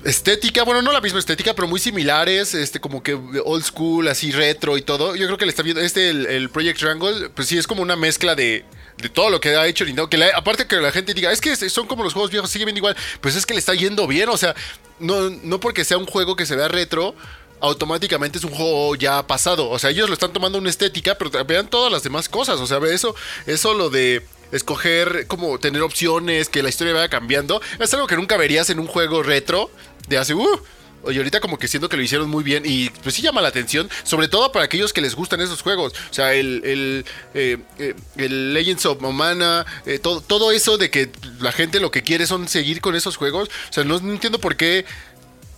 estética, 0.04 0.64
bueno, 0.64 0.82
no 0.82 0.92
la 0.92 1.02
misma 1.02 1.20
estética, 1.20 1.54
pero 1.54 1.68
muy 1.68 1.80
similares, 1.80 2.54
este, 2.54 2.80
como 2.80 3.04
que 3.04 3.14
old 3.14 3.64
school, 3.64 4.08
así 4.08 4.32
retro 4.32 4.78
y 4.78 4.82
todo. 4.82 5.16
Yo 5.16 5.26
creo 5.28 5.38
que 5.38 5.46
le 5.46 5.52
está 5.52 5.64
viendo, 5.64 5.82
este, 5.82 6.10
el, 6.10 6.26
el 6.26 6.50
Project 6.50 6.80
Triangle, 6.80 7.30
pues 7.30 7.48
sí, 7.48 7.58
es 7.58 7.68
como 7.68 7.82
una 7.82 7.96
mezcla 7.96 8.36
de, 8.36 8.66
de 8.98 9.10
todo 9.10 9.30
lo 9.30 9.40
que 9.40 9.50
ha 9.50 9.68
hecho 9.68 9.86
Nintendo. 9.86 10.10
Que 10.10 10.32
aparte 10.34 10.68
que 10.68 10.78
la 10.78 10.92
gente 10.92 11.14
diga, 11.14 11.32
es 11.32 11.42
que 11.42 11.56
son 11.56 11.88
como 11.88 12.04
los 12.04 12.14
juegos 12.14 12.32
viejos, 12.32 12.50
sigue 12.50 12.66
viendo 12.66 12.80
igual, 12.80 12.96
pues 13.20 13.36
es 13.36 13.46
que 13.46 13.54
le 13.54 13.60
está 13.60 13.74
yendo 13.74 14.08
bien, 14.08 14.30
o 14.30 14.38
sea, 14.38 14.56
no, 15.00 15.30
no 15.30 15.60
porque 15.60 15.86
sea 15.86 15.98
un 15.98 16.06
juego 16.06 16.36
que 16.36 16.46
se 16.46 16.56
vea 16.56 16.68
retro. 16.68 17.16
Automáticamente 17.64 18.40
es 18.40 18.44
un 18.44 18.50
juego 18.50 18.96
ya 18.96 19.28
pasado. 19.28 19.70
O 19.70 19.78
sea, 19.78 19.92
ellos 19.92 20.10
lo 20.10 20.16
están 20.16 20.34
tomando 20.34 20.58
una 20.58 20.72
estética, 20.72 21.16
pero 21.16 21.30
vean 21.46 21.70
todas 21.70 21.92
las 21.92 22.02
demás 22.02 22.28
cosas. 22.28 22.60
O 22.60 22.66
sea, 22.66 22.80
eso, 22.92 23.14
eso 23.46 23.76
lo 23.76 23.92
de 23.92 24.26
escoger, 24.52 25.28
como 25.28 25.60
tener 25.60 25.84
opciones, 25.84 26.50
que 26.50 26.64
la 26.64 26.70
historia 26.70 26.94
vaya 26.94 27.08
cambiando. 27.08 27.62
Es 27.80 27.94
algo 27.94 28.08
que 28.08 28.16
nunca 28.16 28.36
verías 28.36 28.72
en 28.72 28.80
un 28.80 28.88
juego 28.88 29.22
retro 29.22 29.70
de 30.08 30.18
hace, 30.18 30.34
uh, 30.34 30.62
Oye, 31.04 31.18
ahorita 31.18 31.40
como 31.40 31.58
que 31.58 31.68
siento 31.68 31.90
que 31.90 31.98
lo 31.98 32.04
hicieron 32.04 32.30
muy 32.30 32.44
bien 32.44 32.62
y 32.64 32.92
pues 33.02 33.16
sí 33.16 33.24
llama 33.24 33.42
la 33.42 33.48
atención, 33.48 33.90
sobre 34.04 34.28
todo 34.28 34.52
para 34.52 34.66
aquellos 34.66 34.94
que 34.94 35.02
les 35.02 35.16
gustan 35.16 35.42
esos 35.42 35.64
juegos. 35.64 35.94
O 36.12 36.14
sea, 36.14 36.36
el, 36.36 36.62
el, 36.64 37.06
eh, 37.34 37.58
eh, 37.80 37.96
el 38.18 38.54
Legends 38.54 38.86
of 38.86 39.02
Mana, 39.02 39.66
eh, 39.88 39.98
todo, 39.98 40.22
todo 40.22 40.52
eso 40.52 40.78
de 40.78 40.92
que 40.92 41.10
la 41.40 41.52
gente 41.52 41.80
lo 41.80 41.90
que 41.90 42.04
quiere 42.04 42.28
son 42.28 42.48
seguir 42.48 42.82
con 42.82 42.94
esos 42.96 43.18
juegos. 43.18 43.50
O 43.72 43.74
sea, 43.74 43.84
no, 43.84 43.98
entiendo 43.98 44.38
por 44.40 44.56
qué 44.56 44.86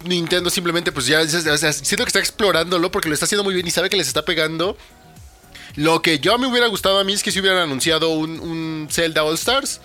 Nintendo 0.06 0.50
simplemente 0.50 0.94
pues 0.94 1.08
ya, 1.08 1.22
ya- 1.24 1.42
ya- 1.58 1.74
siento 1.74 2.06
que 2.06 2.10
está 2.10 2.20
explorándolo 2.20 2.90
porque 2.90 3.10
lo 3.10 3.14
está 3.14 3.26
haciendo 3.26 3.44
muy 3.44 3.54
bien 3.54 3.68
y 3.68 3.72
sabe 3.72 3.90
que 3.90 3.98
les 3.98 4.08
está 4.08 4.24
pegando. 4.24 4.78
Lo 5.76 6.02
que 6.02 6.20
yo 6.20 6.38
me 6.38 6.48
hubiera 6.48 6.68
gustado 6.68 7.00
a 7.00 7.04
mí 7.04 7.12
es 7.12 7.22
que 7.22 7.32
si 7.34 7.42
hubieran 7.42 7.58
anunciado 7.64 8.12
un, 8.12 8.40
un 8.40 8.88
Zelda 8.90 9.26
All 9.26 9.36
Stars. 9.36 9.82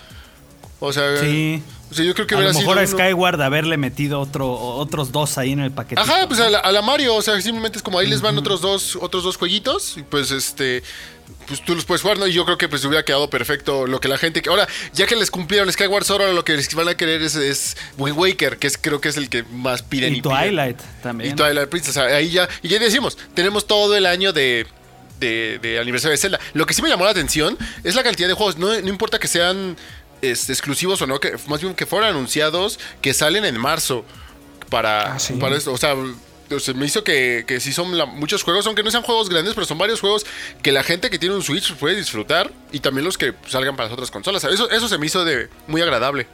O 0.79 0.93
sea, 0.93 1.17
Sí. 1.19 1.61
O 1.91 1.95
sea, 1.95 2.05
yo 2.05 2.14
creo 2.14 2.26
que 2.26 2.34
a 2.34 2.41
lo 2.41 2.53
mejor 2.53 2.78
a 2.78 2.86
sido 2.86 2.97
uno- 2.97 3.05
Skyward 3.05 3.41
haberle 3.43 3.76
metido 3.76 4.20
otro, 4.20 4.51
otros 4.53 5.11
dos 5.12 5.39
ahí 5.39 5.53
en 5.53 5.61
el 5.61 5.70
paquete. 5.72 6.01
Ajá, 6.01 6.26
pues 6.28 6.39
a 6.41 6.51
la, 6.51 6.59
a 6.59 6.70
la 6.72 6.82
Mario, 6.82 7.14
o 7.14 7.22
sea, 7.22 7.41
simplemente 7.41 7.78
es 7.78 7.82
como 7.82 7.99
ahí 7.99 8.07
les 8.07 8.20
van 8.20 8.36
otros 8.39 8.61
dos, 8.61 8.97
otros 9.01 9.24
dos 9.24 9.36
jueguitos, 9.36 9.97
y 9.97 10.03
pues 10.03 10.30
este, 10.30 10.82
pues 11.47 11.64
tú 11.64 11.74
los 11.74 11.84
puedes 11.86 12.03
jugar, 12.03 12.18
¿no? 12.18 12.26
Y 12.26 12.32
yo 12.32 12.45
creo 12.45 12.59
que 12.59 12.68
pues 12.68 12.84
hubiera 12.84 13.05
quedado 13.05 13.30
perfecto 13.30 13.86
lo 13.86 14.01
que 14.01 14.09
la 14.09 14.18
gente, 14.18 14.43
ahora, 14.49 14.68
ya 14.93 15.07
que 15.07 15.16
les 15.16 15.30
cumplieron 15.30 15.72
Skyward 15.72 16.05
Sword, 16.05 16.20
ahora 16.22 16.32
lo 16.34 16.45
que 16.45 16.55
les 16.57 16.74
van 16.74 16.89
a 16.89 16.95
querer 16.97 17.22
es, 17.22 17.34
es 17.36 17.76
Wind 17.97 18.18
Waker, 18.18 18.59
que 18.59 18.66
es, 18.66 18.76
creo 18.78 19.01
que 19.01 19.09
es 19.09 19.16
el 19.16 19.28
que 19.30 19.43
más 19.45 19.82
piden 19.82 20.14
y, 20.14 20.18
y 20.18 20.22
piden. 20.22 20.39
Twilight 20.39 20.78
también. 21.03 21.32
Y 21.32 21.34
Twilight 21.36 21.68
Princess, 21.68 21.97
ahí 21.97 22.30
ya, 22.30 22.49
y 22.62 22.68
ya 22.68 22.78
decimos, 22.78 23.16
tenemos 23.34 23.66
todo 23.66 23.97
el 23.97 24.05
año 24.07 24.32
de, 24.34 24.66
de, 25.20 25.59
de 25.62 25.78
aniversario 25.80 26.12
de 26.12 26.18
Zelda. 26.18 26.39
Lo 26.53 26.66
que 26.66 26.74
sí 26.74 26.82
me 26.82 26.89
llamó 26.91 27.05
la 27.05 27.11
atención 27.12 27.57
es 27.82 27.95
la 27.95 28.03
cantidad 28.03 28.28
de 28.28 28.34
juegos, 28.34 28.59
no, 28.59 28.68
no 28.68 28.89
importa 28.89 29.18
que 29.18 29.26
sean 29.28 29.76
este, 30.23 30.53
exclusivos 30.53 31.01
o 31.03 31.07
no, 31.07 31.21
que 31.21 31.33
más 31.49 31.61
bien 31.61 31.75
que 31.75 31.87
fueran 31.87 32.11
anunciados, 32.11 32.79
que 33.01 33.14
salen 33.14 33.45
en 33.45 33.59
marzo 33.59 34.05
para, 34.71 35.14
Ah, 35.14 35.19
sí. 35.19 35.35
para 35.35 35.57
esto. 35.57 35.73
O 35.73 35.77
sea, 35.79 35.95
o 36.51 36.61
sea, 36.61 36.73
me 36.75 36.87
hizo 36.87 37.05
que, 37.05 37.45
que 37.47 37.61
sí 37.61 37.73
son 37.73 37.97
la- 37.99 38.07
muchos 38.07 38.43
juegos, 38.43 38.66
aunque 38.66 38.83
no 38.83 38.91
sean 38.91 39.03
juegos 39.03 39.29
grandes, 39.29 39.55
pero 39.55 39.66
son 39.66 39.77
varios 39.79 40.01
juegos 40.01 40.25
que 40.62 40.73
la 40.73 40.83
gente 40.83 41.11
que 41.11 41.19
tiene 41.19 41.35
un 41.35 41.43
Switch 41.43 41.75
puede 41.75 41.95
disfrutar 41.97 42.51
y 42.73 42.81
también 42.81 43.05
los 43.05 43.19
que 43.19 43.35
salgan 43.47 43.77
para 43.77 43.89
las 43.89 43.93
otras 43.95 44.11
consolas. 44.11 44.45
Eso, 44.45 44.71
eso 44.71 44.89
se 44.89 44.97
me 44.99 45.07
hizo 45.07 45.25
de 45.25 45.49
muy 45.66 45.83
agradable. 45.83 46.27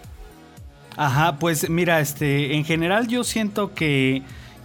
Ajá, 0.97 1.39
pues 1.41 1.69
mira, 1.69 2.01
este, 2.01 2.55
en 2.55 2.65
general 2.65 3.09
yo 3.09 3.25
siento 3.25 3.75
que 3.75 4.23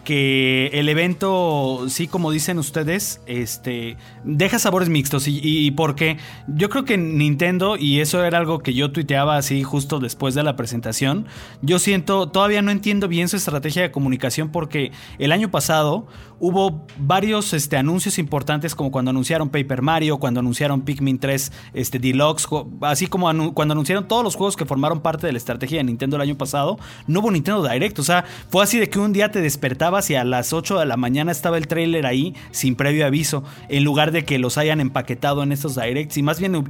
que 0.10 0.72
el 0.74 0.90
evento, 0.90 1.86
sí, 1.88 2.08
como 2.08 2.32
dicen 2.32 2.58
ustedes, 2.58 3.22
este, 3.28 3.96
deja 4.24 4.58
sabores 4.58 4.90
mixtos. 4.90 5.28
Y, 5.28 5.40
y 5.44 5.70
porque 5.70 6.18
yo 6.48 6.68
creo 6.70 6.84
que 6.84 6.98
Nintendo, 6.98 7.78
y 7.78 8.00
eso 8.00 8.26
era 8.26 8.40
algo 8.40 8.58
que 8.58 8.74
yo 8.74 8.92
tuiteaba 8.92 9.38
así 9.38 9.62
justo 9.62 10.00
después 10.00 10.34
de 10.34 10.42
la 10.42 10.56
presentación, 10.56 11.28
yo 11.62 11.78
siento, 11.78 12.28
todavía 12.28 12.64
no 12.64 12.72
entiendo 12.72 13.08
bien 13.08 13.30
su 13.30 13.36
estrategia 13.36 13.84
de 13.84 13.92
comunicación 13.92 14.50
porque 14.50 14.92
el 15.20 15.32
año 15.32 15.52
pasado 15.52 16.08
hubo 16.40 16.86
varios 16.98 17.54
este, 17.54 17.78
anuncios 17.78 18.18
importantes 18.18 18.76
como 18.76 18.92
cuando 18.92 19.12
anunciaron 19.12 19.50
Paper 19.50 19.82
Mario, 19.82 20.18
cuando 20.18 20.40
anunciaron 20.40 20.82
Pikmin 20.82 21.20
3 21.20 21.52
este, 21.74 22.00
Deluxe, 22.00 22.48
así 22.82 23.08
como 23.08 23.54
cuando 23.54 23.74
anunciaron 23.74 24.08
todos 24.08 24.24
los 24.24 24.36
juegos 24.36 24.56
que 24.56 24.66
formaron 24.66 25.02
parte 25.02 25.28
de 25.28 25.34
la 25.34 25.38
estrategia 25.38 25.78
de 25.78 25.84
Nintendo 25.84 26.16
el 26.16 26.22
año 26.22 26.38
pasado, 26.38 26.80
no 27.08 27.20
hubo 27.20 27.32
Nintendo 27.32 27.68
Direct. 27.68 28.00
O 28.00 28.04
sea, 28.04 28.26
fue 28.50 28.64
así 28.64 28.80
de 28.80 28.90
que 28.90 29.00
un 29.00 29.14
día 29.14 29.32
te 29.32 29.42
despertabas 29.42 30.10
y 30.10 30.16
a 30.16 30.24
las 30.24 30.54
8 30.54 30.80
de 30.80 30.86
la 30.86 30.98
mañana 30.98 31.32
estaba 31.32 31.58
el 31.58 31.68
trailer 31.68 32.06
ahí 32.06 32.36
sin 32.52 32.76
previo 32.76 33.06
aviso, 33.06 33.44
en 33.68 33.84
lugar 33.84 34.12
de 34.12 34.26
que 34.26 34.40
los 34.40 34.58
hayan 34.58 34.80
empaquetado 34.80 35.44
en 35.44 35.52
estos 35.52 35.76
directs 35.76 36.18
y 36.18 36.24
más 36.24 36.40
bien 36.40 36.66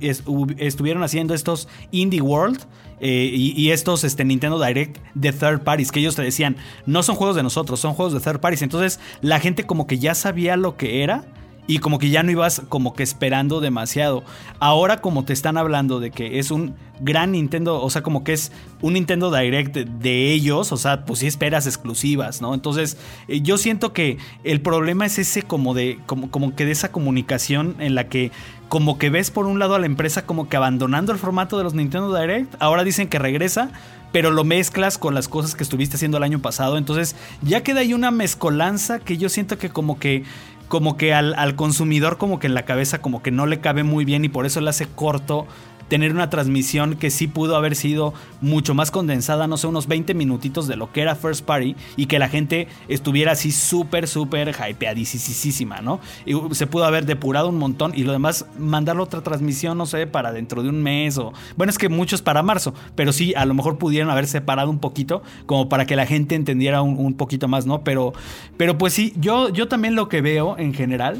estuvieron 0.58 1.04
haciendo 1.04 1.34
estos 1.34 1.68
Indie 1.92 2.22
World. 2.22 2.66
Eh, 3.02 3.32
y, 3.34 3.72
estos 3.72 4.04
este, 4.04 4.26
Nintendo 4.26 4.64
Direct 4.64 4.98
de 5.14 5.32
third 5.32 5.64
parties, 5.64 5.92
que 5.92 6.00
ellos 6.00 6.16
te 6.16 6.22
decían, 6.22 6.58
no 6.86 7.04
son 7.04 7.16
juegos 7.16 7.36
de 7.36 7.44
nosotros, 7.44 7.80
son 7.80 7.94
juegos 7.94 8.14
de 8.14 8.20
third 8.20 8.40
parties. 8.40 8.62
Entonces 8.62 9.00
la 9.22 9.40
gente 9.40 9.66
como 9.66 9.88
que 9.88 10.00
ya 10.00 10.16
sabía 10.16 10.58
lo 10.58 10.76
que 10.76 11.04
era 11.04 11.26
y 11.70 11.78
como 11.78 12.00
que 12.00 12.10
ya 12.10 12.24
no 12.24 12.32
ibas 12.32 12.64
como 12.68 12.94
que 12.94 13.04
esperando 13.04 13.62
demasiado. 13.62 14.24
Ahora 14.60 15.02
como 15.02 15.24
te 15.24 15.34
están 15.34 15.56
hablando 15.56 16.00
de 16.00 16.10
que 16.10 16.40
es 16.40 16.50
un 16.50 16.74
gran 17.00 17.34
Nintendo, 17.34 17.80
o 17.80 17.90
sea, 17.92 18.02
como 18.02 18.24
que 18.24 18.34
es 18.34 18.52
un 18.82 18.94
Nintendo 18.94 19.32
Direct 19.32 19.76
de 19.76 20.32
ellos, 20.34 20.72
o 20.72 20.78
sea, 20.78 21.06
pues 21.06 21.20
sí 21.20 21.28
esperas 21.28 21.68
exclusivas, 21.68 22.42
¿no? 22.42 22.56
Entonces, 22.56 22.98
eh, 23.28 23.42
yo 23.42 23.60
siento 23.60 23.94
que 23.94 24.18
el 24.44 24.62
problema 24.62 25.06
es 25.06 25.20
ese 25.20 25.44
como 25.44 25.76
de 25.76 26.00
como, 26.08 26.32
como 26.32 26.56
que 26.56 26.66
de 26.66 26.72
esa 26.72 26.92
comunicación 26.92 27.76
en 27.80 27.94
la 27.94 28.10
que 28.10 28.32
como 28.70 29.00
que 29.00 29.10
ves 29.10 29.32
por 29.32 29.48
un 29.48 29.60
lado 29.60 29.76
a 29.76 29.80
la 29.80 29.88
empresa 29.88 30.26
como 30.26 30.48
que 30.48 30.56
abandonando 30.56 31.12
el 31.12 31.18
formato 31.18 31.58
de 31.58 31.64
los 31.64 31.74
Nintendo 31.74 32.16
Direct, 32.16 32.56
ahora 32.60 32.84
dicen 32.84 33.10
que 33.10 33.18
regresa, 33.18 33.72
pero 34.12 34.30
lo 34.32 34.44
mezclas 34.44 34.98
con 34.98 35.16
las 35.16 35.28
cosas 35.28 35.56
que 35.56 35.64
estuviste 35.64 35.96
haciendo 35.96 36.18
el 36.18 36.24
año 36.24 36.40
pasado. 36.40 36.78
Entonces 36.78 37.16
ya 37.42 37.64
queda 37.64 37.82
ahí 37.82 37.94
una 37.94 38.12
mezcolanza 38.12 39.00
que 39.00 39.18
yo 39.18 39.28
siento 39.28 39.58
que 39.58 39.70
como 39.70 40.00
que 40.00 40.24
como 40.68 40.98
que 40.98 41.16
al, 41.16 41.34
al, 41.34 41.56
consumidor 41.56 42.20
como 42.20 42.38
que 42.38 42.46
en 42.46 42.54
la 42.54 42.62
cabeza 42.64 43.02
como 43.02 43.24
que 43.24 43.32
no 43.32 43.48
le 43.48 43.60
cabe 43.60 43.82
muy 43.82 44.06
bien 44.06 44.24
y 44.24 44.30
por 44.30 44.46
eso 44.46 44.62
le 44.62 44.70
hace 44.70 44.86
corto 44.86 45.48
tener 45.90 46.14
una 46.14 46.30
transmisión 46.30 46.96
que 46.96 47.10
sí 47.10 47.28
pudo 47.28 47.56
haber 47.56 47.76
sido 47.76 48.14
mucho 48.42 48.74
más 48.74 48.92
condensada, 48.92 49.48
no 49.48 49.58
sé, 49.58 49.68
unos 49.68 49.88
20 49.88 50.14
minutitos 50.14 50.68
de 50.68 50.76
lo 50.76 50.92
que 50.92 51.02
era 51.02 51.16
First 51.16 51.44
Party 51.44 51.76
y 51.98 52.06
que 52.06 52.20
la 52.20 52.30
gente 52.30 52.68
estuviera 52.88 53.34
así 53.34 53.52
súper, 53.52 54.08
súper 54.08 54.56
hypeadísima, 54.56 55.82
¿no? 55.82 56.00
Y 56.26 56.36
se 56.54 56.68
pudo 56.68 56.86
haber 56.86 57.06
depurado 57.06 57.50
un 57.50 57.58
montón 57.58 57.92
y 57.96 58.04
lo 58.04 58.12
demás 58.12 58.46
mandarlo 58.58 59.04
otra 59.04 59.22
transmisión, 59.22 59.78
no 59.78 59.86
sé, 59.86 60.08
para 60.08 60.32
dentro 60.32 60.64
de 60.64 60.70
un 60.70 60.82
mes 60.82 61.18
o... 61.18 61.34
Bueno, 61.58 61.72
es 61.72 61.78
que 61.78 61.90
muchos 61.90 62.22
para 62.22 62.44
marzo, 62.44 62.74
pero 62.96 63.12
sí, 63.12 63.34
a 63.36 63.46
lo 63.46 63.54
mejor 63.54 63.78
pudieron 63.78 64.10
haber 64.10 64.28
separado 64.28 64.70
un 64.70 64.80
poquito 64.80 65.24
como 65.46 65.70
para 65.70 65.86
que 65.86 65.96
la 65.96 66.06
gente 66.06 66.36
entendiera 66.36 66.82
un, 66.82 66.98
un 66.98 67.16
poquito 67.16 67.48
más, 67.48 67.66
¿no? 67.66 67.84
Pero, 67.84 68.14
pero 68.58 68.78
pues 68.78 68.94
sí, 68.94 69.14
yo, 69.18 69.50
yo 69.50 69.68
también 69.68 69.96
lo 69.96 70.08
que 70.08 70.22
veo 70.22 70.58
en 70.58 70.74
general 70.74 71.20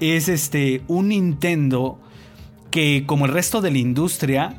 es 0.00 0.28
este 0.28 0.82
un 0.88 1.08
Nintendo 1.08 1.98
que 2.70 3.04
como 3.06 3.26
el 3.26 3.32
resto 3.32 3.60
de 3.60 3.70
la 3.70 3.78
industria, 3.78 4.54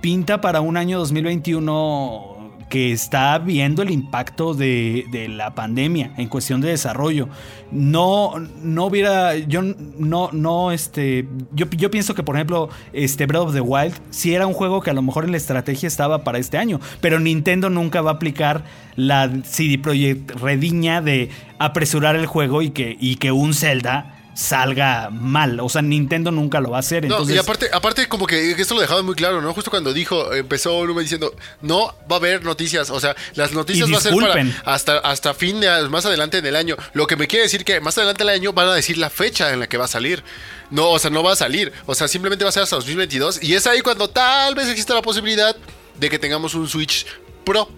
pinta 0.00 0.40
para 0.40 0.60
un 0.60 0.76
año 0.76 0.98
2021 0.98 2.36
que 2.68 2.90
está 2.90 3.38
viendo 3.38 3.82
el 3.82 3.90
impacto 3.90 4.54
de, 4.54 5.04
la 5.28 5.54
pandemia 5.54 6.12
en 6.16 6.28
cuestión 6.28 6.60
de 6.60 6.68
desarrollo. 6.70 7.28
No, 7.70 8.34
no 8.62 8.86
hubiera, 8.86 9.36
yo 9.36 9.62
no, 9.62 10.30
no, 10.32 10.72
este, 10.72 11.28
yo, 11.52 11.66
yo, 11.70 11.90
pienso 11.90 12.14
que 12.14 12.22
por 12.22 12.36
ejemplo, 12.36 12.68
este 12.92 13.26
Breath 13.26 13.42
of 13.42 13.54
the 13.54 13.60
Wild 13.60 13.94
sí 14.10 14.34
era 14.34 14.46
un 14.46 14.52
juego 14.52 14.80
que 14.80 14.90
a 14.90 14.94
lo 14.94 15.02
mejor 15.02 15.24
en 15.24 15.32
la 15.32 15.36
estrategia 15.36 15.86
estaba 15.86 16.24
para 16.24 16.38
este 16.38 16.58
año, 16.58 16.80
pero 17.00 17.20
Nintendo 17.20 17.70
nunca 17.70 18.00
va 18.00 18.12
a 18.12 18.14
aplicar 18.14 18.64
la 18.96 19.30
CD 19.44 19.78
Projekt 19.78 20.32
rediña 20.32 21.00
de 21.02 21.30
apresurar 21.58 22.16
el 22.16 22.26
juego 22.26 22.62
y 22.62 22.70
que, 22.70 22.96
y 22.98 23.16
que 23.16 23.32
un 23.32 23.54
Zelda 23.54 24.15
salga 24.36 25.08
mal. 25.10 25.58
O 25.60 25.68
sea, 25.68 25.82
Nintendo 25.82 26.30
nunca 26.30 26.60
lo 26.60 26.70
va 26.70 26.76
a 26.76 26.80
hacer. 26.80 27.04
Entonces... 27.04 27.34
y 27.34 27.38
aparte, 27.38 27.68
aparte, 27.72 28.06
como 28.06 28.26
que 28.26 28.52
esto 28.52 28.74
lo 28.74 28.82
dejaba 28.82 29.02
muy 29.02 29.14
claro, 29.14 29.40
¿no? 29.40 29.52
Justo 29.54 29.70
cuando 29.70 29.92
dijo, 29.92 30.32
empezó 30.34 30.84
Lume 30.84 31.02
diciendo, 31.02 31.34
no 31.62 31.94
va 32.10 32.16
a 32.16 32.18
haber 32.18 32.44
noticias. 32.44 32.90
O 32.90 33.00
sea, 33.00 33.16
las 33.34 33.52
noticias 33.52 33.90
van 33.90 33.98
a 33.98 34.00
ser 34.00 34.14
para 34.14 34.44
hasta, 34.64 34.98
hasta 34.98 35.34
fin 35.34 35.60
de 35.60 35.88
más 35.88 36.04
adelante 36.04 36.38
en 36.38 36.46
el 36.46 36.54
año. 36.54 36.76
Lo 36.92 37.06
que 37.06 37.16
me 37.16 37.26
quiere 37.26 37.44
decir 37.44 37.64
que 37.64 37.80
más 37.80 37.96
adelante 37.96 38.22
en 38.22 38.28
el 38.28 38.34
año 38.34 38.52
van 38.52 38.68
a 38.68 38.74
decir 38.74 38.98
la 38.98 39.10
fecha 39.10 39.52
en 39.52 39.60
la 39.60 39.68
que 39.68 39.78
va 39.78 39.86
a 39.86 39.88
salir. 39.88 40.22
No, 40.70 40.90
o 40.90 40.98
sea, 40.98 41.10
no 41.10 41.22
va 41.22 41.32
a 41.32 41.36
salir. 41.36 41.72
O 41.86 41.94
sea, 41.94 42.06
simplemente 42.06 42.44
va 42.44 42.50
a 42.50 42.52
ser 42.52 42.62
hasta 42.62 42.76
2022. 42.76 43.42
Y 43.42 43.54
es 43.54 43.66
ahí 43.66 43.80
cuando 43.80 44.08
tal 44.08 44.54
vez 44.54 44.68
existe 44.68 44.92
la 44.92 45.02
posibilidad 45.02 45.56
de 45.98 46.10
que 46.10 46.18
tengamos 46.18 46.54
un 46.54 46.68
Switch 46.68 47.06
Pro. 47.44 47.70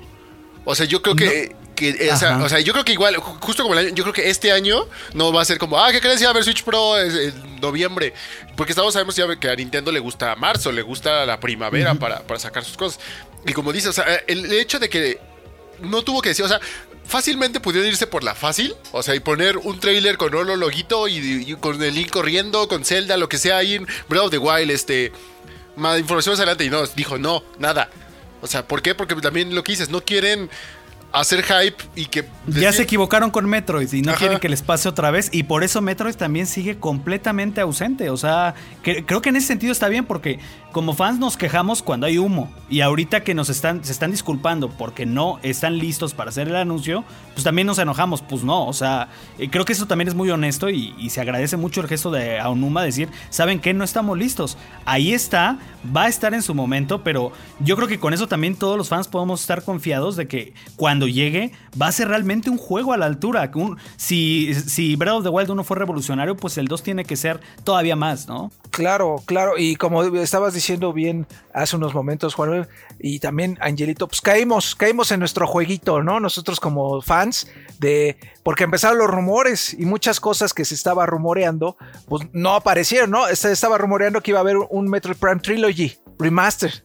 O 0.65 0.75
sea, 0.75 0.87
yo 0.87 1.03
creo 1.03 1.15
que 1.15 1.55
o, 2.43 2.49
sea, 2.49 2.61
yo 2.61 2.73
creo 2.73 2.85
que 2.85 2.93
igual, 2.93 3.17
justo 3.17 3.63
como 3.63 3.75
el 3.75 3.87
año, 3.87 3.95
yo 3.95 4.05
creo 4.05 4.13
que 4.13 4.29
este 4.29 4.53
año 4.53 4.87
no 5.15 5.33
va 5.33 5.43
a 5.43 5.45
ser 5.45 5.59
como, 5.59 5.79
ah, 5.79 5.91
¿qué 5.93 6.01
crees? 6.01 6.21
Ya 6.21 6.31
a 6.31 6.43
Switch 6.43 6.63
Pro 6.63 6.99
en 7.01 7.61
noviembre. 7.61 8.13
Porque 8.57 8.73
estamos 8.73 8.93
sabemos 8.93 9.17
ya 9.17 9.25
que 9.37 9.49
a 9.49 9.57
Nintendo 9.57 9.93
le 9.93 10.01
gusta 10.01 10.35
marzo, 10.37 10.73
le 10.73 10.83
gusta 10.83 11.25
la 11.27 11.41
primavera 11.41 11.95
para, 11.95 12.21
para 12.21 12.41
sacar 12.41 12.65
sus 12.65 12.77
cosas. 12.77 13.01
Y 13.47 13.53
como 13.53 13.73
dices, 13.73 13.91
o 13.91 13.93
sea, 13.93 14.05
el 14.27 14.53
hecho 14.53 14.79
de 14.79 14.89
que 14.89 15.21
no 15.81 16.03
tuvo 16.03 16.21
que 16.21 16.31
decir, 16.31 16.45
o 16.45 16.49
sea, 16.49 16.61
fácilmente 17.09 17.59
pudieron 17.59 17.89
irse 17.89 18.07
por 18.07 18.23
la 18.23 18.35
fácil, 18.35 18.75
o 18.93 19.03
sea, 19.03 19.15
y 19.15 19.21
poner 19.21 19.57
un 19.57 19.81
trailer 19.81 20.19
con 20.19 20.35
Olo 20.35 20.57
Loguito 20.57 21.09
y, 21.09 21.57
con 21.59 21.83
el 21.83 21.95
Link 21.95 22.11
corriendo, 22.11 22.69
con 22.69 22.85
Zelda, 22.85 23.17
lo 23.17 23.29
que 23.29 23.39
sea 23.39 23.57
ahí 23.59 23.75
en 23.75 23.87
Breath 24.09 24.25
of 24.25 24.31
the 24.31 24.39
Wild, 24.39 24.71
este, 24.71 25.13
más 25.75 25.99
información 25.99 26.35
adelante, 26.37 26.65
y 26.65 26.71
no, 26.71 26.87
dijo, 26.87 27.19
no, 27.19 27.43
nada. 27.59 27.91
O 28.41 28.47
sea, 28.47 28.67
¿por 28.67 28.83
qué? 28.83 28.95
Porque 28.95 29.17
también 29.17 29.55
lo 29.55 29.65
que 29.65 29.73
dices, 29.73 29.89
no 29.89 30.05
quieren 30.05 30.51
hacer 31.13 31.43
hype 31.43 31.83
y 31.95 32.07
que... 32.07 32.25
Ya 32.47 32.73
se 32.73 32.83
equivocaron 32.83 33.31
con 33.31 33.47
Metroid 33.47 33.93
y 33.93 34.03
no 34.03 34.15
quieren 34.15 34.39
que 34.39 34.49
les 34.49 34.63
pase 34.63 34.89
otra 34.89 35.11
vez 35.11 35.29
y 35.33 35.45
por 35.45 35.65
eso 35.65 35.81
Metroid 35.81 36.15
también 36.15 36.47
sigue 36.47 36.79
completamente 36.79 37.61
ausente. 37.61 38.11
O 38.11 38.17
sea, 38.17 38.55
creo 38.83 39.23
que 39.23 39.29
en 39.29 39.37
ese 39.37 39.49
sentido 39.49 39.73
está 39.73 39.89
bien 39.89 40.05
porque 40.05 40.39
como 40.73 40.93
fans 40.93 41.19
nos 41.19 41.37
quejamos 41.37 41.83
cuando 41.83 42.07
hay 42.07 42.19
humo 42.19 42.51
y 42.69 42.83
ahorita 42.83 43.25
que 43.25 43.35
nos 43.35 43.49
están, 43.49 43.83
se 43.85 43.93
están 43.93 44.11
disculpando 44.11 44.69
porque 44.69 45.07
no 45.07 45.39
están 45.43 45.79
listos 45.79 46.13
para 46.13 46.31
hacer 46.31 46.49
el 46.49 46.57
anuncio, 46.57 47.05
pues 47.33 47.45
también 47.45 47.67
nos 47.67 47.79
enojamos. 47.79 48.21
Pues 48.21 48.45
no, 48.45 48.67
o 48.67 48.73
sea, 48.73 49.09
eh, 49.39 49.49
creo 49.49 49.65
que 49.65 49.73
eso 49.73 49.87
también 49.87 50.09
es 50.09 50.15
muy 50.15 50.31
honesto 50.31 50.69
y, 50.69 51.09
se 51.09 51.23
agradece 51.23 51.57
mucho 51.57 51.81
el 51.81 51.89
gesto 51.89 52.11
de 52.11 52.39
Aonuma 52.39 52.83
decir, 52.83 53.09
¿saben 53.31 53.61
qué? 53.61 53.73
No 53.73 53.83
estamos 53.83 54.19
listos. 54.19 54.59
Ahí 54.85 55.15
está, 55.15 55.59
va 55.97 56.03
a 56.05 56.09
estar 56.09 56.35
en 56.35 56.43
su 56.43 56.55
momento, 56.55 57.03
pero 57.03 57.33
yo 57.61 57.77
creo 57.77 57.89
que 57.89 57.99
con 57.99 58.13
eso 58.13 58.29
también 58.29 58.57
todos 58.57 58.77
los 58.77 58.91
fans 58.91 59.09
podemos 59.09 59.41
estar 59.41 59.65
confiados 59.65 60.17
de 60.17 60.29
que 60.29 60.53
cuando 60.77 60.99
cuando 60.99 61.07
llegue 61.07 61.53
va 61.81 61.87
a 61.87 61.93
ser 61.93 62.09
realmente 62.09 62.51
un 62.51 62.59
juego 62.59 62.93
a 62.93 62.97
la 62.97 63.07
altura. 63.07 63.53
si, 63.97 64.53
si 64.55 64.97
Breath 64.97 65.19
of 65.19 65.23
the 65.23 65.29
Wild 65.29 65.51
1 65.51 65.63
fue 65.63 65.77
revolucionario, 65.77 66.37
pues 66.37 66.59
el 66.59 66.67
2 66.67 66.83
tiene 66.83 67.05
que 67.05 67.15
ser 67.15 67.41
todavía 67.63 67.95
más, 67.95 68.27
¿no? 68.27 68.51
Claro, 68.71 69.23
claro. 69.27 69.59
Y 69.59 69.77
como 69.77 70.03
estabas 70.03 70.55
diciendo 70.55 70.58
bien 70.93 71.27
hace 71.53 71.77
unos 71.77 71.95
momentos, 71.95 72.35
Juan, 72.35 72.69
y 72.99 73.19
también 73.19 73.59
Angelito, 73.61 74.09
pues 74.09 74.21
caímos, 74.21 74.75
caímos 74.75 75.13
en 75.13 75.21
nuestro 75.21 75.47
jueguito, 75.47 76.03
¿no? 76.03 76.21
Nosotros 76.21 76.61
como 76.61 77.01
fans 77.03 77.49
de... 77.79 78.17
Porque 78.43 78.65
empezaron 78.65 78.99
los 78.99 79.09
rumores 79.09 79.75
y 79.75 79.85
muchas 79.87 80.21
cosas 80.21 80.55
que 80.55 80.65
se 80.65 80.75
estaba 80.75 81.07
rumoreando, 81.07 81.77
pues 82.09 82.29
no 82.33 82.55
aparecieron, 82.55 83.11
¿no? 83.11 83.27
Se 83.35 83.53
estaba 83.53 83.79
rumoreando 83.79 84.21
que 84.21 84.31
iba 84.31 84.41
a 84.41 84.43
haber 84.43 84.57
un 84.57 84.89
Metroid 84.89 85.17
Prime 85.17 85.41
Trilogy 85.41 85.97
Remaster 86.19 86.83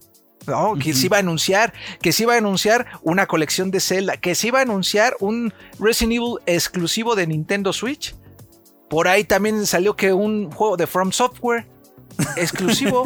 que 0.82 0.94
se 0.94 1.06
iba 1.06 1.18
a 1.18 1.20
anunciar, 1.20 1.74
que 2.02 2.12
se 2.12 2.24
iba 2.24 2.34
a 2.34 2.38
anunciar 2.38 2.88
una 3.02 3.28
colección 3.28 3.72
de 3.72 3.80
Zelda, 3.80 4.18
que 4.18 4.36
se 4.36 4.48
iba 4.48 4.60
a 4.60 4.64
anunciar 4.64 5.16
un 5.20 5.54
Resident 5.80 6.14
Evil 6.14 6.36
exclusivo 6.46 7.16
de 7.16 7.28
Nintendo 7.28 7.74
Switch. 7.74 8.16
Por 8.90 9.08
ahí 9.08 9.24
también 9.24 9.66
salió 9.66 9.96
que 9.96 10.14
un 10.14 10.52
juego 10.52 10.78
de 10.78 10.88
From 10.88 11.12
Software 11.12 11.68
exclusivo, 12.36 13.04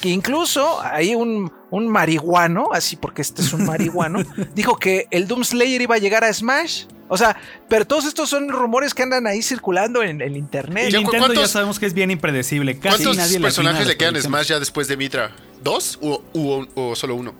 que 0.00 0.08
incluso 0.08 0.80
hay 0.82 1.14
un, 1.14 1.52
un 1.70 1.88
marihuano, 1.88 2.68
así 2.72 2.96
porque 2.96 3.22
este 3.22 3.42
es 3.42 3.52
un 3.52 3.64
marihuano, 3.64 4.20
dijo 4.54 4.76
que 4.76 5.06
el 5.10 5.26
Doom 5.26 5.44
Slayer 5.44 5.82
iba 5.82 5.94
a 5.94 5.98
llegar 5.98 6.24
a 6.24 6.32
Smash. 6.32 6.84
O 7.12 7.18
sea, 7.18 7.36
pero 7.68 7.84
todos 7.84 8.04
estos 8.04 8.30
son 8.30 8.48
rumores 8.48 8.94
que 8.94 9.02
andan 9.02 9.26
ahí 9.26 9.42
circulando 9.42 10.00
en 10.00 10.20
el 10.20 10.36
internet. 10.36 10.92
Nintendo 10.92 11.32
ya 11.34 11.48
sabemos 11.48 11.80
que 11.80 11.86
es 11.86 11.92
bien 11.92 12.12
impredecible. 12.12 12.78
Casi 12.78 13.02
¿Cuántos 13.02 13.16
nadie 13.16 13.40
personajes 13.40 13.88
le 13.88 13.96
quedan 13.96 14.14
a 14.14 14.20
Smash 14.20 14.46
ya 14.46 14.60
después 14.60 14.86
de 14.86 14.96
Mitra? 14.96 15.32
¿Dos 15.60 15.98
o, 16.00 16.94
solo 16.94 17.16
uno? 17.16 17.34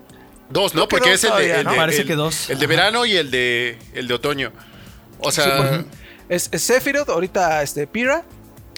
Dos, 0.48 0.74
¿no? 0.74 0.88
Porque 0.88 1.12
es 1.12 1.22
el 1.22 1.32
de, 1.36 1.64
Parece 1.64 2.04
que 2.04 2.16
dos. 2.16 2.50
El 2.50 2.58
de 2.58 2.66
verano 2.66 3.06
y 3.06 3.14
el 3.14 3.30
de 3.30 3.78
el 3.94 4.08
de 4.08 4.14
otoño. 4.14 4.50
O 5.20 5.30
sea, 5.30 5.84
es, 6.28 6.50
Sephiroth, 6.52 7.08
ahorita 7.08 7.62
este 7.62 7.86
Pira 7.86 8.24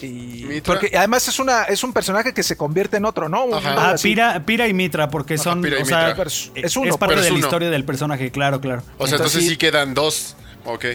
y 0.05 0.43
Mitra. 0.45 0.73
porque 0.73 0.97
además 0.97 1.27
es 1.27 1.39
una 1.39 1.63
es 1.63 1.83
un 1.83 1.93
personaje 1.93 2.33
que 2.33 2.43
se 2.43 2.55
convierte 2.57 2.97
en 2.97 3.05
otro, 3.05 3.29
¿no? 3.29 3.55
Ajá. 3.55 3.91
Ah. 3.91 3.95
Pira, 4.01 4.43
Pira 4.45 4.67
y 4.67 4.73
Mitra, 4.73 5.09
porque 5.09 5.35
Ajá, 5.35 5.43
son. 5.43 5.61
Pira 5.61 5.79
y 5.79 5.81
o 5.81 5.85
sea, 5.85 6.07
Mitra. 6.09 6.23
Es- 6.25 6.51
es 6.55 6.75
uno, 6.77 6.91
es 6.91 6.97
parte 6.97 7.15
de 7.21 7.31
la 7.31 7.39
historia 7.39 7.69
del 7.69 7.85
personaje, 7.85 8.31
claro, 8.31 8.59
claro. 8.61 8.81
O 8.97 9.07
sea, 9.07 9.15
entonces, 9.17 9.41
Entonces, 9.43 9.49
sí 9.49 9.57
quedan 9.57 9.93
dos. 9.93 10.35
Ok. 10.65 10.85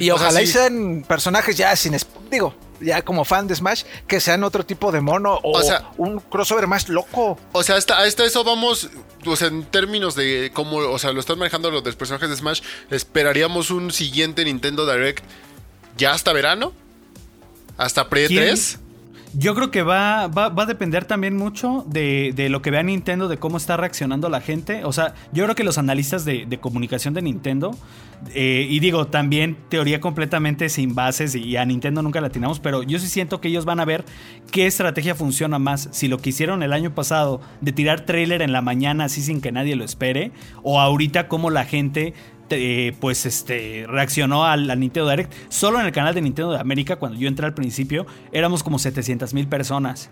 Y 0.00 0.10
O 0.10 0.16
sea, 0.18 0.26
ojalá 0.26 0.42
y 0.42 0.46
sí. 0.46 0.52
sean 0.54 1.04
personajes 1.06 1.56
ya 1.56 1.74
sin 1.76 1.96
digo, 2.28 2.54
ya 2.80 3.02
como 3.02 3.24
fan 3.24 3.46
de 3.46 3.54
Smash, 3.54 3.84
que 4.08 4.18
sean 4.18 4.42
otro 4.42 4.66
tipo 4.66 4.90
de 4.90 5.00
mono 5.00 5.34
o, 5.44 5.58
O 5.58 5.62
sea- 5.62 5.90
un 5.96 6.18
crossover 6.18 6.66
más 6.66 6.88
loco. 6.88 7.38
O 7.52 7.62
sea, 7.62 7.76
hasta, 7.76 7.98
hasta 8.02 8.24
eso 8.24 8.42
vamos, 8.42 8.88
o 9.26 9.36
sea, 9.36 9.46
en 9.48 9.62
términos 9.64 10.16
de 10.16 10.50
cómo, 10.54 10.78
o 10.78 10.98
sea, 10.98 11.12
lo 11.12 11.20
están 11.20 11.38
manejando 11.38 11.70
los 11.70 11.84
de 11.84 11.90
los 11.90 11.96
personajes 11.96 12.30
de 12.30 12.36
Smash, 12.36 12.62
esperaríamos 12.90 13.70
un 13.70 13.92
siguiente 13.92 14.44
Nintendo 14.44 14.90
Direct 14.90 15.22
ya 15.96 16.12
hasta 16.12 16.32
verano, 16.32 16.72
hasta 17.80 18.08
pre 18.08 18.26
¿Quién? 18.26 18.44
3. 18.44 18.80
Yo 19.32 19.54
creo 19.54 19.70
que 19.70 19.82
va, 19.82 20.26
va, 20.26 20.48
va 20.48 20.64
a 20.64 20.66
depender 20.66 21.04
también 21.04 21.36
mucho 21.36 21.84
de, 21.86 22.32
de 22.34 22.48
lo 22.48 22.62
que 22.62 22.72
vea 22.72 22.82
Nintendo, 22.82 23.28
de 23.28 23.38
cómo 23.38 23.58
está 23.58 23.76
reaccionando 23.76 24.28
la 24.28 24.40
gente. 24.40 24.84
O 24.84 24.92
sea, 24.92 25.14
yo 25.32 25.44
creo 25.44 25.54
que 25.54 25.62
los 25.62 25.78
analistas 25.78 26.24
de, 26.24 26.46
de 26.46 26.58
comunicación 26.58 27.14
de 27.14 27.22
Nintendo, 27.22 27.70
eh, 28.34 28.66
y 28.68 28.80
digo, 28.80 29.06
también 29.06 29.56
teoría 29.68 30.00
completamente 30.00 30.68
sin 30.68 30.96
bases 30.96 31.36
y 31.36 31.56
a 31.56 31.64
Nintendo 31.64 32.02
nunca 32.02 32.20
la 32.20 32.26
atinamos, 32.26 32.58
pero 32.58 32.82
yo 32.82 32.98
sí 32.98 33.06
siento 33.06 33.40
que 33.40 33.48
ellos 33.48 33.64
van 33.64 33.78
a 33.78 33.84
ver 33.84 34.04
qué 34.50 34.66
estrategia 34.66 35.14
funciona 35.14 35.60
más. 35.60 35.88
Si 35.92 36.08
lo 36.08 36.18
que 36.18 36.30
hicieron 36.30 36.64
el 36.64 36.72
año 36.72 36.92
pasado 36.92 37.40
de 37.60 37.70
tirar 37.70 38.00
trailer 38.00 38.42
en 38.42 38.52
la 38.52 38.62
mañana 38.62 39.04
así 39.04 39.22
sin 39.22 39.40
que 39.40 39.52
nadie 39.52 39.76
lo 39.76 39.84
espere, 39.84 40.32
o 40.64 40.80
ahorita 40.80 41.28
cómo 41.28 41.50
la 41.50 41.64
gente 41.64 42.14
pues 43.00 43.26
este 43.26 43.84
reaccionó 43.88 44.44
al, 44.44 44.70
al 44.70 44.80
Nintendo 44.80 45.08
Direct. 45.10 45.32
Solo 45.48 45.80
en 45.80 45.86
el 45.86 45.92
canal 45.92 46.14
de 46.14 46.22
Nintendo 46.22 46.52
de 46.52 46.58
América, 46.60 46.96
cuando 46.96 47.18
yo 47.18 47.28
entré 47.28 47.46
al 47.46 47.54
principio, 47.54 48.06
éramos 48.32 48.62
como 48.62 48.78
700 48.78 49.34
mil 49.34 49.48
personas. 49.48 50.10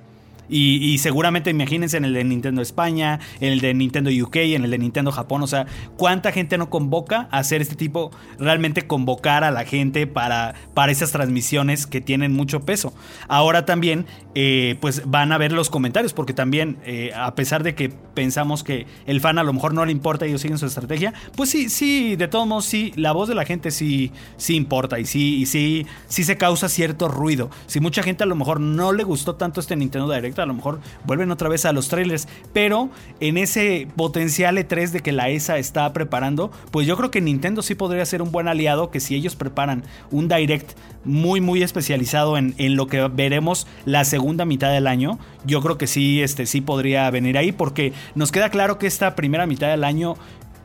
Y, 0.48 0.98
seguramente 0.98 1.50
imagínense 1.50 1.96
en 1.96 2.04
el 2.04 2.14
de 2.14 2.24
Nintendo 2.24 2.62
España, 2.62 3.20
en 3.40 3.52
el 3.52 3.60
de 3.60 3.74
Nintendo 3.74 4.10
UK, 4.10 4.36
en 4.36 4.64
el 4.64 4.70
de 4.70 4.78
Nintendo 4.78 5.12
Japón. 5.12 5.42
O 5.42 5.46
sea, 5.46 5.66
¿cuánta 5.96 6.32
gente 6.32 6.58
no 6.58 6.70
convoca 6.70 7.28
a 7.30 7.38
hacer 7.38 7.60
este 7.60 7.76
tipo? 7.76 8.10
Realmente 8.38 8.86
convocar 8.86 9.44
a 9.44 9.50
la 9.50 9.64
gente 9.64 10.06
para, 10.06 10.54
para 10.74 10.92
esas 10.92 11.12
transmisiones 11.12 11.86
que 11.86 12.00
tienen 12.00 12.32
mucho 12.32 12.60
peso. 12.60 12.92
Ahora 13.28 13.66
también, 13.66 14.06
eh, 14.34 14.76
pues 14.80 15.02
van 15.06 15.32
a 15.32 15.38
ver 15.38 15.52
los 15.52 15.70
comentarios, 15.70 16.12
porque 16.12 16.32
también, 16.32 16.78
eh, 16.84 17.12
a 17.14 17.34
pesar 17.34 17.62
de 17.62 17.74
que 17.74 17.88
pensamos 17.88 18.64
que 18.64 18.86
el 19.06 19.20
fan 19.20 19.38
a 19.38 19.44
lo 19.44 19.52
mejor 19.52 19.74
no 19.74 19.84
le 19.84 19.92
importa 19.92 20.26
y 20.26 20.30
ellos 20.30 20.40
siguen 20.40 20.58
su 20.58 20.66
estrategia, 20.66 21.12
pues 21.36 21.50
sí, 21.50 21.68
sí, 21.68 22.16
de 22.16 22.28
todos 22.28 22.46
modos, 22.46 22.64
sí, 22.64 22.92
la 22.96 23.12
voz 23.12 23.28
de 23.28 23.34
la 23.34 23.44
gente 23.44 23.70
sí, 23.70 24.12
sí 24.36 24.56
importa 24.56 24.98
y 24.98 25.04
sí, 25.04 25.36
y 25.36 25.46
sí, 25.46 25.86
sí 26.06 26.24
se 26.24 26.36
causa 26.36 26.68
cierto 26.68 27.08
ruido. 27.08 27.50
Si 27.66 27.80
mucha 27.80 28.02
gente 28.02 28.24
a 28.24 28.26
lo 28.26 28.36
mejor 28.36 28.60
no 28.60 28.92
le 28.92 29.04
gustó 29.04 29.34
tanto 29.36 29.60
este 29.60 29.76
Nintendo 29.76 30.12
Direct, 30.12 30.37
a 30.42 30.46
lo 30.46 30.54
mejor 30.54 30.80
vuelven 31.04 31.30
otra 31.30 31.48
vez 31.48 31.64
a 31.64 31.72
los 31.72 31.88
trailers, 31.88 32.28
pero 32.52 32.90
en 33.20 33.38
ese 33.38 33.88
potencial 33.96 34.56
E3 34.56 34.90
de 34.90 35.00
que 35.00 35.12
la 35.12 35.28
ESA 35.28 35.58
está 35.58 35.92
preparando, 35.92 36.50
pues 36.70 36.86
yo 36.86 36.96
creo 36.96 37.10
que 37.10 37.20
Nintendo 37.20 37.62
sí 37.62 37.74
podría 37.74 38.04
ser 38.06 38.22
un 38.22 38.32
buen 38.32 38.48
aliado, 38.48 38.90
que 38.90 39.00
si 39.00 39.14
ellos 39.14 39.36
preparan 39.36 39.84
un 40.10 40.28
Direct 40.28 40.72
muy, 41.04 41.40
muy 41.40 41.62
especializado 41.62 42.36
en, 42.36 42.54
en 42.58 42.76
lo 42.76 42.86
que 42.86 43.06
veremos 43.08 43.66
la 43.84 44.04
segunda 44.04 44.44
mitad 44.44 44.70
del 44.72 44.86
año, 44.86 45.18
yo 45.44 45.62
creo 45.62 45.78
que 45.78 45.86
sí, 45.86 46.22
este, 46.22 46.46
sí 46.46 46.60
podría 46.60 47.10
venir 47.10 47.38
ahí, 47.38 47.52
porque 47.52 47.92
nos 48.14 48.32
queda 48.32 48.50
claro 48.50 48.78
que 48.78 48.86
esta 48.86 49.14
primera 49.14 49.46
mitad 49.46 49.68
del 49.68 49.84
año 49.84 50.16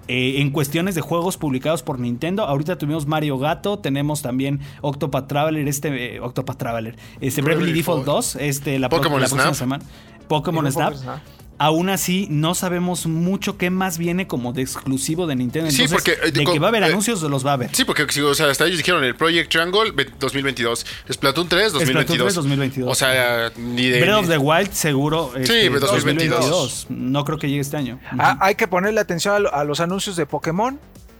eh, 0.08 0.42
en 0.42 0.50
cuestiones 0.52 0.96
de 0.96 1.02
juegos 1.02 1.38
publicados 1.38 1.84
por 1.84 2.00
Nintendo. 2.00 2.44
Ahorita 2.46 2.78
tuvimos 2.78 3.06
Mario 3.08 3.38
Gato, 3.38 3.80
tenemos 3.80 4.22
también 4.22 4.60
Octopath 4.82 5.28
Traveler, 5.28 5.68
este 5.68 6.16
eh, 6.16 6.20
Octopath 6.20 6.58
Traveler, 6.58 6.96
este 7.22 7.42
Bravely 7.42 7.72
Default 7.74 8.06
Default. 8.06 8.24
2, 8.26 8.36
este 8.38 8.80
la, 8.80 8.90
pro- 8.90 8.98
la 9.04 9.28
próxima 9.28 9.54
semana. 9.54 9.84
Pokémon 10.28 10.66
Digo, 10.66 10.72
Snap. 10.80 10.94
Pokémon 10.94 11.04
Snap. 11.20 11.43
Aún 11.60 11.90
así, 11.90 12.28
no 12.30 12.56
sabemos 12.56 13.06
mucho 13.06 13.58
qué 13.58 13.70
más 13.70 13.98
viene 13.98 14.28
como 14.28 14.54
de 14.54 14.64
exclusivo 14.64 15.28
de 15.28 15.36
Nintendo. 15.36 15.70
Sí, 15.72 15.86
porque, 15.90 16.14
eh, 16.24 16.32
de 16.32 16.44
que 16.46 16.60
va 16.60 16.68
a 16.68 16.70
haber 16.70 16.84
eh, 16.84 16.88
anuncios, 16.88 17.22
los 17.22 17.46
va 17.46 17.52
a 17.52 17.54
haber. 17.54 17.74
Sí, 17.76 17.86
porque 17.86 18.06
sí, 18.10 18.22
o 18.22 18.34
sea, 18.34 18.50
hasta 18.50 18.66
ellos 18.66 18.78
dijeron 18.80 19.04
el 19.04 19.16
Project 19.16 19.52
Triangle 19.52 19.92
ve- 19.92 20.10
2022, 20.20 20.86
Splatoon 21.12 21.48
3 21.48 21.72
2022. 21.74 22.18
3, 22.26 22.36
2022. 22.36 22.92
O 22.92 22.96
sea, 22.96 23.52
ni 23.56 23.88
de 23.88 24.02
Breath 24.02 24.16
of 24.24 24.28
the 24.28 24.38
Wild 24.38 24.72
seguro. 24.74 25.32
este, 25.38 25.70
2022. 25.70 26.88
No 26.90 27.24
creo 27.24 27.38
que 27.38 27.48
llegue 27.48 27.62
este 27.62 27.78
año. 27.78 28.00
Ah, 28.18 28.38
hay 28.42 28.56
que 28.56 28.68
ponerle 28.68 29.00
atención 29.00 29.36
a, 29.36 29.40
lo- 29.40 29.54
a 29.54 29.64
los 29.64 29.80
anuncios 29.80 30.16
de 30.16 30.26
Pokémon. 30.26 30.80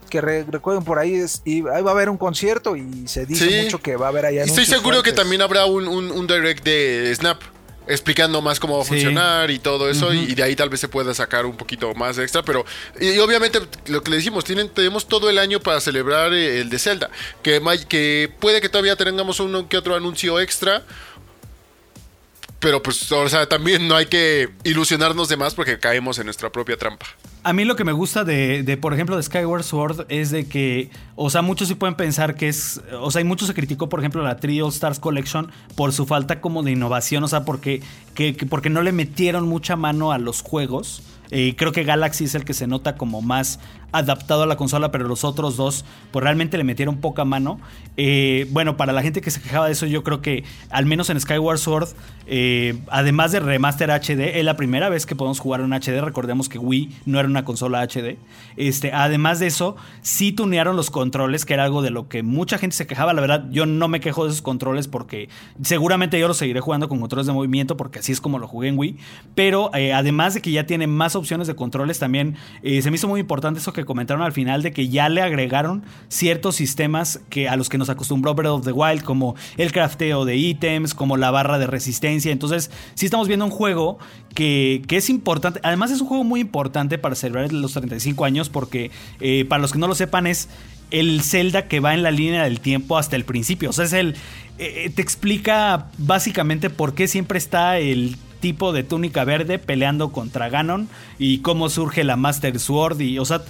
Que 0.10 0.22
re- 0.22 0.44
recuerden 0.48 0.84
por 0.84 1.00
ahí, 1.00 1.16
es, 1.16 1.42
y 1.44 1.68
ahí 1.70 1.82
va 1.82 1.90
a 1.90 1.94
haber 1.94 2.08
un 2.08 2.18
concierto 2.18 2.76
y 2.76 3.08
se 3.08 3.26
dice 3.26 3.50
Sí. 3.50 3.64
mucho 3.64 3.82
que 3.82 3.96
va 3.96 4.06
a 4.06 4.10
haber 4.10 4.28
ahí 4.28 4.38
Estoy 4.38 4.66
seguro 4.66 5.02
que 5.02 5.12
también 5.12 5.42
habrá 5.42 5.66
un, 5.66 5.88
un- 5.88 6.12
un 6.12 6.28
direct 6.28 6.64
de 6.64 7.12
Snap 7.16 7.42
explicando 7.88 8.42
más 8.42 8.60
cómo 8.60 8.76
va 8.78 8.82
a 8.82 8.86
Sí. 8.86 8.92
funcionar 8.92 9.52
y 9.52 9.60
todo 9.60 9.90
eso 9.90 10.14
y 10.14 10.34
de 10.36 10.44
ahí 10.44 10.56
tal 10.56 10.70
vez 10.70 10.80
se 10.80 10.88
pueda 10.88 11.14
sacar 11.14 11.46
un 11.46 11.58
poquito 11.58 11.94
más 11.96 12.18
extra 12.18 12.42
pero 12.44 12.66
y, 13.00 13.10
y 13.12 13.20
obviamente 13.20 13.60
lo 13.88 14.02
que 14.04 14.12
le 14.12 14.18
decimos 14.18 14.44
tienen 14.46 14.70
tenemos 14.70 15.08
todo 15.08 15.30
el 15.30 15.38
año 15.38 15.60
para 15.60 15.80
celebrar 15.82 16.34
eh, 16.34 16.62
el 16.62 16.70
de 16.70 16.80
Zelda 16.80 17.10
que, 17.42 17.62
que 17.90 18.32
puede 18.40 18.62
que 18.62 18.70
todavía 18.70 18.96
tengamos 18.96 19.40
uno 19.40 19.68
que 19.68 19.78
otro 19.78 19.96
anuncio 19.96 20.40
extra 20.40 20.84
pero 22.64 22.82
pues 22.82 23.12
o 23.12 23.28
sea 23.28 23.46
también 23.46 23.90
no 23.90 23.96
hay 23.96 24.06
que 24.06 24.50
ilusionarnos 24.64 25.28
de 25.28 25.36
más 25.36 25.54
porque 25.54 25.80
caemos 25.80 26.18
en 26.18 26.26
nuestra 26.26 26.50
propia 26.50 26.78
trampa 26.78 27.06
A 27.44 27.52
mí 27.52 27.66
lo 27.66 27.76
que 27.76 27.84
me 27.84 27.92
gusta 27.92 28.24
de, 28.24 28.64
de, 28.64 28.78
por 28.78 28.94
ejemplo, 28.94 29.18
de 29.18 29.24
Skyward 29.24 29.64
Sword 29.64 30.06
es 30.08 30.32
de 30.32 30.48
que, 30.48 30.90
o 31.18 31.30
sea, 31.30 31.42
muchos 31.42 31.68
sí 31.68 31.76
pueden 31.76 31.96
pensar 31.96 32.36
que 32.36 32.48
es, 32.48 32.82
o 33.02 33.12
sea, 33.12 33.20
y 33.20 33.26
mucho 33.26 33.46
se 33.46 33.54
criticó, 33.54 33.90
por 33.90 34.00
ejemplo, 34.00 34.24
la 34.24 34.38
Three 34.38 34.62
All 34.62 34.70
Stars 34.70 35.00
Collection 35.00 35.52
por 35.76 35.92
su 35.92 36.06
falta 36.06 36.40
como 36.40 36.64
de 36.64 36.72
innovación, 36.72 37.22
o 37.26 37.28
sea, 37.28 37.44
porque, 37.44 37.82
que, 38.16 38.38
que 38.38 38.46
porque 38.46 38.70
no 38.70 38.82
le 38.82 38.94
metieron 38.94 39.46
mucha 39.46 39.76
mano 39.76 40.14
a 40.14 40.18
los 40.18 40.42
juegos. 40.42 41.04
Eh, 41.32 41.56
creo 41.58 41.74
que 41.74 41.84
Galaxy 41.84 42.26
es 42.26 42.36
el 42.36 42.46
que 42.46 42.54
se 42.54 42.68
nota 42.68 42.96
como 42.96 43.22
más 43.22 43.60
adaptado 43.94 44.44
a 44.44 44.46
la 44.46 44.58
consola, 44.58 44.92
pero 44.92 45.08
los 45.08 45.24
otros 45.24 45.56
dos, 45.56 45.86
pues 46.12 46.24
realmente 46.24 46.58
le 46.58 46.64
metieron 46.64 46.98
poca 46.98 47.24
mano. 47.26 47.60
Eh, 47.96 48.48
bueno, 48.50 48.76
para 48.76 48.92
la 48.92 49.04
gente 49.04 49.22
que 49.22 49.32
se 49.32 49.40
quejaba 49.40 49.68
de 49.68 49.74
eso, 49.74 49.86
yo 49.86 50.04
creo 50.04 50.22
que 50.22 50.44
al 50.70 50.86
menos 50.86 51.10
en 51.12 51.20
Skyward 51.20 51.60
Sword, 51.60 51.90
eh, 52.26 52.80
además 52.90 53.32
de 53.32 53.40
remaster 53.40 53.92
HD, 53.92 54.40
es 54.40 54.46
la 54.46 54.58
primera 54.58 54.90
vez 54.90 55.06
que 55.06 55.16
podemos 55.16 55.40
jugar 55.40 55.62
en 55.62 55.74
HD. 55.74 56.02
Recordemos 56.02 56.50
que 56.50 56.58
Wii 56.58 56.90
no 57.06 57.20
era 57.20 57.30
una 57.30 57.46
consola 57.46 57.82
HD. 57.82 58.18
Este, 58.58 58.92
además 58.92 59.40
de 59.40 59.48
eso, 59.48 59.76
sí 60.02 60.32
tunearon 60.32 60.76
los 60.76 60.90
controles, 60.90 61.46
que 61.46 61.54
era 61.54 61.64
algo 61.64 61.84
de 61.84 61.92
lo 61.92 62.08
que 62.08 62.24
mucha 62.24 62.58
gente 62.58 62.76
se 62.76 62.88
quejaba. 62.88 63.14
La 63.14 63.22
verdad, 63.22 63.46
yo 63.52 63.68
no 63.68 63.88
me 63.88 64.00
quejo 64.00 64.26
de 64.26 64.32
esos 64.32 64.42
controles 64.42 64.88
porque 64.88 65.30
seguramente 65.62 66.20
yo 66.20 66.28
los 66.28 66.38
seguiré 66.38 66.62
jugando 66.62 66.90
con 66.90 67.00
controles 67.00 67.28
de 67.28 67.34
movimiento, 67.34 67.78
porque 67.78 68.00
así 68.00 68.12
es 68.12 68.20
como 68.20 68.40
lo 68.40 68.48
jugué 68.48 68.70
en 68.70 68.78
Wii. 68.80 68.98
Pero 69.36 69.70
eh, 69.76 69.94
además 69.94 70.34
de 70.34 70.42
que 70.42 70.52
ya 70.52 70.66
tiene 70.66 70.88
más 70.88 71.16
opciones 71.16 71.48
de 71.48 71.56
controles, 71.56 72.00
también 72.00 72.38
se 72.64 72.90
me 72.90 72.96
hizo 72.96 73.08
muy 73.08 73.20
importante 73.20 73.60
eso 73.60 73.72
que 73.72 73.83
comentaron 73.86 74.24
al 74.24 74.32
final 74.32 74.64
de 74.64 74.72
que 74.72 74.90
ya 74.90 75.10
le 75.10 75.22
agregaron 75.22 75.84
ciertos 76.08 76.56
sistemas 76.56 77.20
que 77.30 77.50
a 77.50 77.56
los 77.56 77.70
que 77.70 77.78
nos 77.78 77.90
acostumbró 77.90 78.34
Breath 78.34 78.52
of 78.52 78.66
the 78.66 78.72
Wild, 78.72 79.04
como 79.04 79.36
el 79.58 79.72
crafteo 79.72 80.26
de 80.26 80.38
ítems, 80.38 80.94
como 80.94 81.18
la 81.18 81.32
barra 81.32 81.60
de 81.60 81.68
resistencia. 81.68 82.32
Entonces, 82.32 82.72
sí 82.96 83.06
estamos 83.06 83.28
viendo 83.28 83.46
un 83.46 83.52
juego 83.52 83.98
que, 84.36 84.82
que 84.88 84.98
es 84.98 85.10
importante. 85.10 85.60
Además, 85.64 85.92
es 85.92 86.02
un 86.02 86.08
juego 86.08 86.24
muy 86.24 86.40
importante 86.40 86.98
para 86.98 87.16
celebrar 87.16 87.52
los 87.52 87.74
35 87.74 88.26
años, 88.26 88.50
porque 88.50 88.92
eh, 89.20 89.46
para 89.46 89.62
los 89.62 89.72
que 89.72 89.80
no 89.80 89.88
lo 89.88 89.96
sepan, 89.96 90.28
es 90.28 90.50
el 90.92 91.22
Zelda 91.22 91.68
que 91.68 91.80
va 91.80 91.94
en 91.94 92.04
la 92.04 92.12
línea 92.12 92.44
del 92.44 92.60
tiempo 92.60 92.98
hasta 92.98 93.16
el 93.16 93.26
principio. 93.26 93.70
O 93.70 93.74
sea, 93.74 93.86
es 93.86 93.94
el. 93.94 94.16
eh, 94.60 94.92
te 94.94 95.02
explica 95.02 95.88
básicamente 95.98 96.70
por 96.70 96.94
qué 96.94 97.08
siempre 97.08 97.38
está 97.38 97.80
el 97.80 98.18
tipo 98.44 98.74
de 98.74 98.84
túnica 98.84 99.24
verde 99.24 99.58
peleando 99.58 100.12
contra 100.12 100.50
Ganon 100.50 100.90
y 101.18 101.38
cómo 101.38 101.70
surge 101.70 102.04
la 102.04 102.18
Master 102.18 102.60
Sword 102.60 103.00
y 103.00 103.18
o 103.18 103.24
sea 103.24 103.42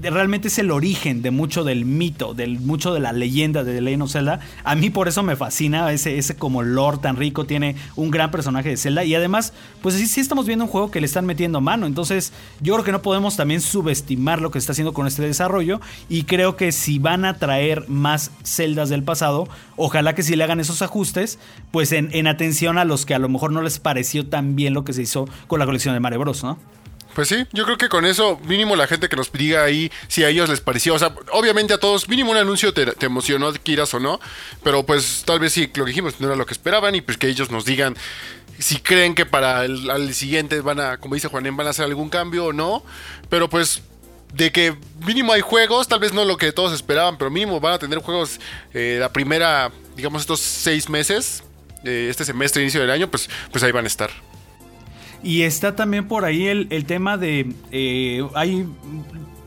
realmente 0.00 0.48
es 0.48 0.58
el 0.58 0.70
origen 0.70 1.22
de 1.22 1.30
mucho 1.30 1.64
del 1.64 1.84
mito, 1.84 2.34
del 2.34 2.60
mucho 2.60 2.92
de 2.92 3.00
la 3.00 3.12
leyenda 3.12 3.64
de 3.64 3.74
The 3.74 3.80
Legend 3.80 4.02
of 4.02 4.12
Zelda. 4.12 4.40
A 4.64 4.74
mí 4.74 4.90
por 4.90 5.08
eso 5.08 5.22
me 5.22 5.36
fascina 5.36 5.90
ese, 5.92 6.18
ese 6.18 6.36
como 6.36 6.62
lore 6.62 6.98
tan 6.98 7.16
rico, 7.16 7.44
tiene 7.44 7.76
un 7.96 8.10
gran 8.10 8.30
personaje 8.30 8.68
de 8.68 8.76
Zelda 8.76 9.04
y 9.04 9.14
además 9.14 9.52
pues 9.82 9.94
sí, 9.94 10.06
sí 10.06 10.20
estamos 10.20 10.46
viendo 10.46 10.64
un 10.66 10.70
juego 10.70 10.90
que 10.90 11.00
le 11.00 11.06
están 11.06 11.26
metiendo 11.26 11.60
mano, 11.60 11.86
entonces 11.86 12.32
yo 12.60 12.74
creo 12.74 12.84
que 12.84 12.92
no 12.92 13.02
podemos 13.02 13.36
también 13.36 13.60
subestimar 13.60 14.40
lo 14.40 14.50
que 14.50 14.58
está 14.58 14.72
haciendo 14.72 14.92
con 14.92 15.06
este 15.06 15.22
desarrollo 15.22 15.80
y 16.08 16.24
creo 16.24 16.56
que 16.56 16.72
si 16.72 16.98
van 16.98 17.24
a 17.24 17.38
traer 17.38 17.88
más 17.88 18.30
celdas 18.42 18.88
del 18.88 19.02
pasado, 19.02 19.48
ojalá 19.76 20.14
que 20.14 20.22
si 20.22 20.36
le 20.36 20.44
hagan 20.44 20.60
esos 20.60 20.82
ajustes, 20.82 21.38
pues 21.70 21.92
en, 21.92 22.10
en 22.12 22.26
atención 22.26 22.78
a 22.78 22.84
los 22.84 23.06
que 23.06 23.14
a 23.14 23.18
lo 23.18 23.28
mejor 23.28 23.52
no 23.52 23.62
les 23.62 23.78
pareció 23.78 24.26
tan 24.26 24.56
bien 24.56 24.74
lo 24.74 24.84
que 24.84 24.92
se 24.92 25.02
hizo 25.02 25.28
con 25.46 25.58
la 25.58 25.66
colección 25.66 25.94
de 25.94 26.00
Mario 26.00 26.20
Bros, 26.20 26.44
¿no? 26.44 26.58
Pues 27.18 27.30
sí, 27.30 27.48
yo 27.52 27.64
creo 27.64 27.76
que 27.76 27.88
con 27.88 28.06
eso, 28.06 28.38
mínimo 28.44 28.76
la 28.76 28.86
gente 28.86 29.08
que 29.08 29.16
nos 29.16 29.32
diga 29.32 29.64
ahí 29.64 29.90
si 30.06 30.22
a 30.22 30.28
ellos 30.28 30.48
les 30.48 30.60
pareció. 30.60 30.94
O 30.94 31.00
sea, 31.00 31.12
obviamente 31.32 31.74
a 31.74 31.78
todos, 31.78 32.08
mínimo 32.08 32.30
un 32.30 32.36
anuncio 32.36 32.72
te, 32.72 32.86
te 32.86 33.06
emocionó, 33.06 33.52
quieras 33.54 33.92
o 33.92 33.98
no. 33.98 34.20
Pero 34.62 34.86
pues 34.86 35.24
tal 35.26 35.40
vez 35.40 35.52
sí, 35.52 35.68
lo 35.74 35.84
que 35.84 35.90
dijimos, 35.90 36.20
no 36.20 36.28
era 36.28 36.36
lo 36.36 36.46
que 36.46 36.52
esperaban 36.52 36.94
y 36.94 37.00
pues 37.00 37.18
que 37.18 37.26
ellos 37.26 37.50
nos 37.50 37.64
digan 37.64 37.96
si 38.60 38.76
creen 38.78 39.16
que 39.16 39.26
para 39.26 39.64
el 39.64 39.90
al 39.90 40.14
siguiente 40.14 40.60
van 40.60 40.78
a, 40.78 40.98
como 40.98 41.16
dice 41.16 41.26
Juanen, 41.26 41.56
van 41.56 41.66
a 41.66 41.70
hacer 41.70 41.86
algún 41.86 42.08
cambio 42.08 42.44
o 42.44 42.52
no. 42.52 42.84
Pero 43.28 43.50
pues 43.50 43.82
de 44.32 44.52
que 44.52 44.76
mínimo 45.04 45.32
hay 45.32 45.40
juegos, 45.40 45.88
tal 45.88 45.98
vez 45.98 46.12
no 46.12 46.24
lo 46.24 46.36
que 46.36 46.52
todos 46.52 46.72
esperaban, 46.72 47.18
pero 47.18 47.32
mínimo 47.32 47.58
van 47.58 47.72
a 47.72 47.78
tener 47.80 47.98
juegos 47.98 48.38
eh, 48.72 48.98
la 49.00 49.12
primera, 49.12 49.72
digamos, 49.96 50.20
estos 50.20 50.38
seis 50.38 50.88
meses 50.88 51.42
eh, 51.84 52.06
este 52.10 52.24
semestre, 52.24 52.62
inicio 52.62 52.80
del 52.80 52.90
año, 52.90 53.10
pues, 53.10 53.28
pues 53.50 53.64
ahí 53.64 53.72
van 53.72 53.86
a 53.86 53.88
estar. 53.88 54.10
Y 55.22 55.42
está 55.42 55.74
también 55.76 56.06
por 56.08 56.24
ahí 56.24 56.46
el, 56.46 56.66
el 56.70 56.84
tema 56.84 57.16
de. 57.16 57.52
eh, 57.72 58.26
hay, 58.34 58.66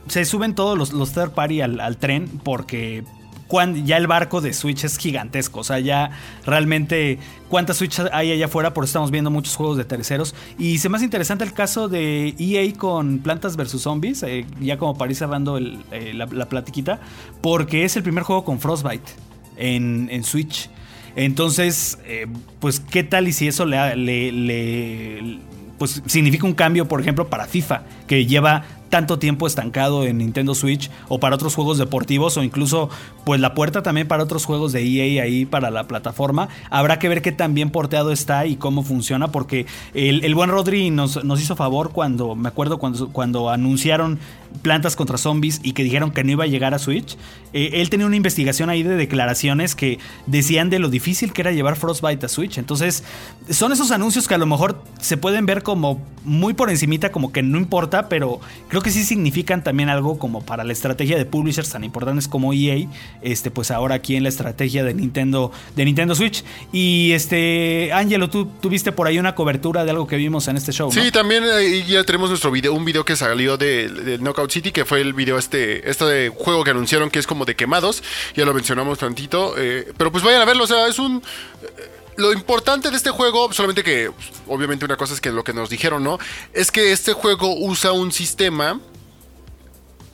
se 0.08 0.26
suben 0.26 0.54
todos 0.56 0.78
los, 0.78 0.92
los 0.94 1.14
third 1.14 1.32
party 1.32 1.62
al, 1.62 1.80
al 1.80 1.98
tren 1.98 2.28
porque. 2.44 3.04
cuan- 3.48 3.86
ya 3.86 3.98
el 3.98 4.08
barco 4.08 4.40
de 4.42 4.54
Switch 4.54 4.84
es 4.84 4.98
gigantesco. 4.98 5.60
O 5.62 5.64
sea, 5.64 5.80
ya 5.80 6.12
realmente 6.46 7.20
cuántas 7.50 7.78
Switch 7.78 8.00
hay 8.12 8.32
allá 8.32 8.46
afuera. 8.46 8.74
Por 8.74 8.84
eso 8.84 8.92
estamos 8.92 9.12
viendo 9.12 9.30
muchos 9.32 9.56
juegos 9.56 9.78
de 9.78 9.86
terceros. 9.86 10.36
Y 10.60 10.78
se 10.80 10.90
me 10.90 10.96
hace 10.98 11.06
interesante 11.06 11.44
el 11.46 11.54
caso 11.54 11.88
de 11.90 12.34
EA 12.38 12.74
con 12.78 13.20
Plantas 13.20 13.56
vs. 13.58 13.82
Zombies. 13.82 14.24
eh, 14.24 14.46
ya 14.60 14.78
como 14.78 14.98
para 14.98 15.12
ir 15.12 15.18
cerrando 15.18 15.58
eh, 15.58 16.14
la, 16.14 16.26
la 16.28 16.48
platiquita. 16.50 17.00
Porque 17.42 17.86
es 17.86 17.96
el 17.96 18.04
primer 18.04 18.24
juego 18.24 18.44
con 18.46 18.60
Frostbite 18.60 19.12
en, 19.58 20.10
en 20.12 20.24
Switch. 20.24 20.70
Entonces, 21.18 21.98
eh, 22.06 22.26
pues, 22.60 22.80
¿qué 22.80 23.04
tal 23.04 23.28
y 23.28 23.34
si 23.34 23.48
eso 23.48 23.66
le, 23.66 23.96
le- 23.98 24.32
le- 24.32 25.40
pues, 25.82 26.04
significa 26.06 26.46
un 26.46 26.54
cambio, 26.54 26.88
por 26.88 27.02
ejemplo, 27.02 27.28
para 27.28 27.48
FIFA, 27.48 27.82
que 28.06 28.28
lleva 28.28 28.66
tanto 28.92 29.18
tiempo 29.18 29.48
estancado 29.48 30.04
en 30.04 30.20
Nintendo 30.20 30.54
Switch 30.54 30.92
o 31.08 31.20
para 31.20 31.34
otros 31.34 31.56
juegos 31.56 31.80
deportivos 31.80 32.38
o 32.38 32.44
incluso 32.44 32.92
pues 33.24 33.42
la 33.42 33.56
puerta 33.56 33.82
también 33.82 34.08
para 34.08 34.22
otros 34.22 34.46
juegos 34.46 34.74
de 34.74 34.84
EA 34.84 35.24
ahí 35.24 35.48
para 35.48 35.72
la 35.72 35.88
plataforma. 35.88 36.50
Habrá 36.70 37.00
que 37.00 37.10
ver 37.10 37.24
qué 37.24 37.32
tan 37.32 37.56
bien 37.56 37.72
porteado 37.72 38.12
está 38.12 38.46
y 38.46 38.58
cómo 38.58 38.84
funciona 38.84 39.32
porque 39.32 39.66
el, 39.96 40.24
el 40.24 40.36
buen 40.36 40.52
Rodri 40.52 40.92
nos, 40.92 41.24
nos 41.24 41.42
hizo 41.42 41.56
favor 41.56 41.90
cuando, 41.90 42.36
me 42.36 42.50
acuerdo 42.50 42.78
cuando, 42.78 43.10
cuando 43.10 43.50
anunciaron 43.50 44.20
Plantas 44.62 44.96
contra 44.96 45.18
Zombies 45.18 45.60
y 45.64 45.74
que 45.74 45.84
dijeron 45.84 46.12
que 46.12 46.24
no 46.24 46.32
iba 46.32 46.44
a 46.44 46.48
llegar 46.48 46.74
a 46.74 46.80
Switch. 46.80 47.18
Eh, 47.54 47.82
él 47.82 47.90
tenía 47.90 48.06
una 48.06 48.16
investigación 48.16 48.70
ahí 48.70 48.84
de 48.84 48.96
declaraciones 48.96 49.76
que 49.76 50.00
decían 50.26 50.70
de 50.70 50.80
lo 50.80 50.90
difícil 50.90 51.34
que 51.34 51.42
era 51.42 51.52
llevar 51.52 51.76
Frostbite 51.76 52.26
a 52.26 52.30
Switch. 52.30 52.58
Entonces, 52.58 53.04
son 53.50 53.72
esos 53.72 53.92
anuncios 53.92 54.28
que 54.28 54.36
a 54.36 54.38
lo 54.38 54.46
mejor 54.46 54.84
se 55.00 55.18
pueden 55.18 55.46
ver 55.46 55.64
como 55.64 56.02
muy 56.24 56.54
por 56.54 56.70
encimita, 56.70 57.12
como 57.12 57.32
que 57.32 57.42
no 57.42 57.58
importa, 57.58 58.08
pero 58.08 58.40
creo 58.70 58.82
que 58.82 58.92
sí 58.92 59.04
significan 59.04 59.64
también 59.64 59.90
algo 59.90 60.20
como 60.20 60.46
para 60.46 60.64
la 60.64 60.74
estrategia 60.74 61.18
de 61.18 61.26
publishers 61.26 61.70
tan 61.70 61.84
importantes 61.84 62.28
como 62.28 62.54
EA, 62.54 62.88
este, 63.22 63.52
pues 63.52 63.72
ahora 63.72 63.96
aquí 63.96 64.16
en 64.16 64.24
la 64.24 64.30
estrategia 64.30 64.84
de 64.84 64.94
Nintendo, 64.94 65.52
de 65.76 65.86
Nintendo 65.86 66.16
Switch. 66.16 66.44
Y 66.72 67.12
este, 67.14 67.92
Angelo, 67.94 68.30
tú 68.30 68.46
tuviste 68.62 68.92
por 68.92 69.08
ahí 69.08 69.20
una 69.20 69.36
cobertura 69.36 69.84
de 69.84 69.92
algo 69.92 70.08
que 70.08 70.16
vimos 70.16 70.48
en 70.48 70.58
este 70.58 70.72
show. 70.72 70.92
¿no? 70.94 71.02
Sí, 71.02 71.12
también 71.12 71.44
eh, 71.44 71.84
ya 71.88 72.04
tenemos 72.04 72.30
nuestro 72.30 72.52
video, 72.52 72.74
un 72.74 72.86
video 72.86 73.04
que 73.04 73.16
salió 73.16 73.58
de, 73.58 73.90
de 73.90 74.18
Knockout 74.18 74.41
City, 74.50 74.72
que 74.72 74.86
fue 74.86 75.02
el 75.02 75.14
video 75.14 75.38
este, 75.38 75.90
este 75.90 76.30
juego 76.30 76.64
que 76.64 76.72
anunciaron 76.72 77.10
que 77.10 77.20
es 77.20 77.28
como 77.28 77.46
de 77.46 77.56
quemados. 77.56 78.02
Ya 78.36 78.46
lo 78.46 78.54
mencionamos 78.54 78.98
tantito. 79.00 79.56
eh, 79.58 79.92
pero 79.98 80.12
pues 80.12 80.24
vayan 80.24 80.42
a 80.42 80.46
verlo, 80.46 80.64
o 80.64 80.68
sea, 80.68 80.88
es 80.88 80.98
un. 81.00 81.22
eh, 81.64 81.92
Lo 82.18 82.34
importante 82.34 82.90
de 82.90 82.98
este 82.98 83.10
juego, 83.12 83.52
solamente 83.54 83.84
que 83.84 84.12
pues, 84.12 84.32
obviamente 84.48 84.86
una 84.86 84.98
cosa 84.98 85.14
es 85.14 85.22
que 85.22 85.32
lo 85.32 85.44
que 85.44 85.54
nos 85.54 85.70
dijeron, 85.70 86.04
¿no? 86.04 86.20
Es 86.54 86.72
que 86.72 86.92
este 86.92 87.14
juego 87.14 87.56
usa 87.56 87.92
un 87.94 88.12
sistema 88.12 88.80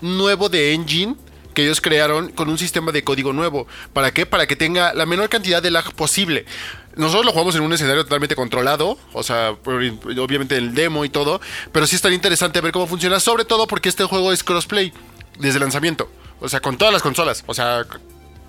nuevo 0.02 0.48
de 0.50 0.74
engine 0.74 1.16
que 1.54 1.64
ellos 1.64 1.82
crearon 1.82 2.30
con 2.34 2.50
un 2.50 2.58
sistema 2.60 2.92
de 2.92 3.04
código 3.04 3.34
nuevo. 3.34 3.66
¿Para 3.92 4.12
qué? 4.12 4.28
Para 4.28 4.46
que 4.46 4.56
tenga 4.56 4.94
la 4.94 5.08
menor 5.08 5.28
cantidad 5.28 5.62
de 5.62 5.72
lag 5.72 5.92
posible. 5.96 6.46
Nosotros 6.98 7.26
lo 7.26 7.32
jugamos 7.32 7.56
en 7.56 7.62
un 7.62 7.74
escenario 7.74 8.04
totalmente 8.04 8.36
controlado, 8.36 8.98
o 9.14 9.24
sea, 9.24 9.52
obviamente 9.66 10.58
el 10.58 10.74
demo 10.74 11.06
y 11.06 11.10
todo, 11.10 11.40
pero 11.72 11.88
sí 11.88 11.96
estaría 11.96 12.16
interesante 12.16 12.60
ver 12.62 12.72
cómo 12.72 12.88
funciona, 12.88 13.20
sobre 13.20 13.46
todo 13.46 13.68
porque 13.68 13.90
este 13.90 14.04
juego 14.04 14.32
es 14.34 14.44
crossplay 14.44 14.92
desde 15.40 15.58
el 15.58 15.62
lanzamiento, 15.64 16.10
o 16.40 16.50
sea, 16.50 16.60
con 16.60 16.78
todas 16.78 16.94
las 16.94 17.02
consolas, 17.04 17.44
o 17.48 17.54
sea, 17.54 17.86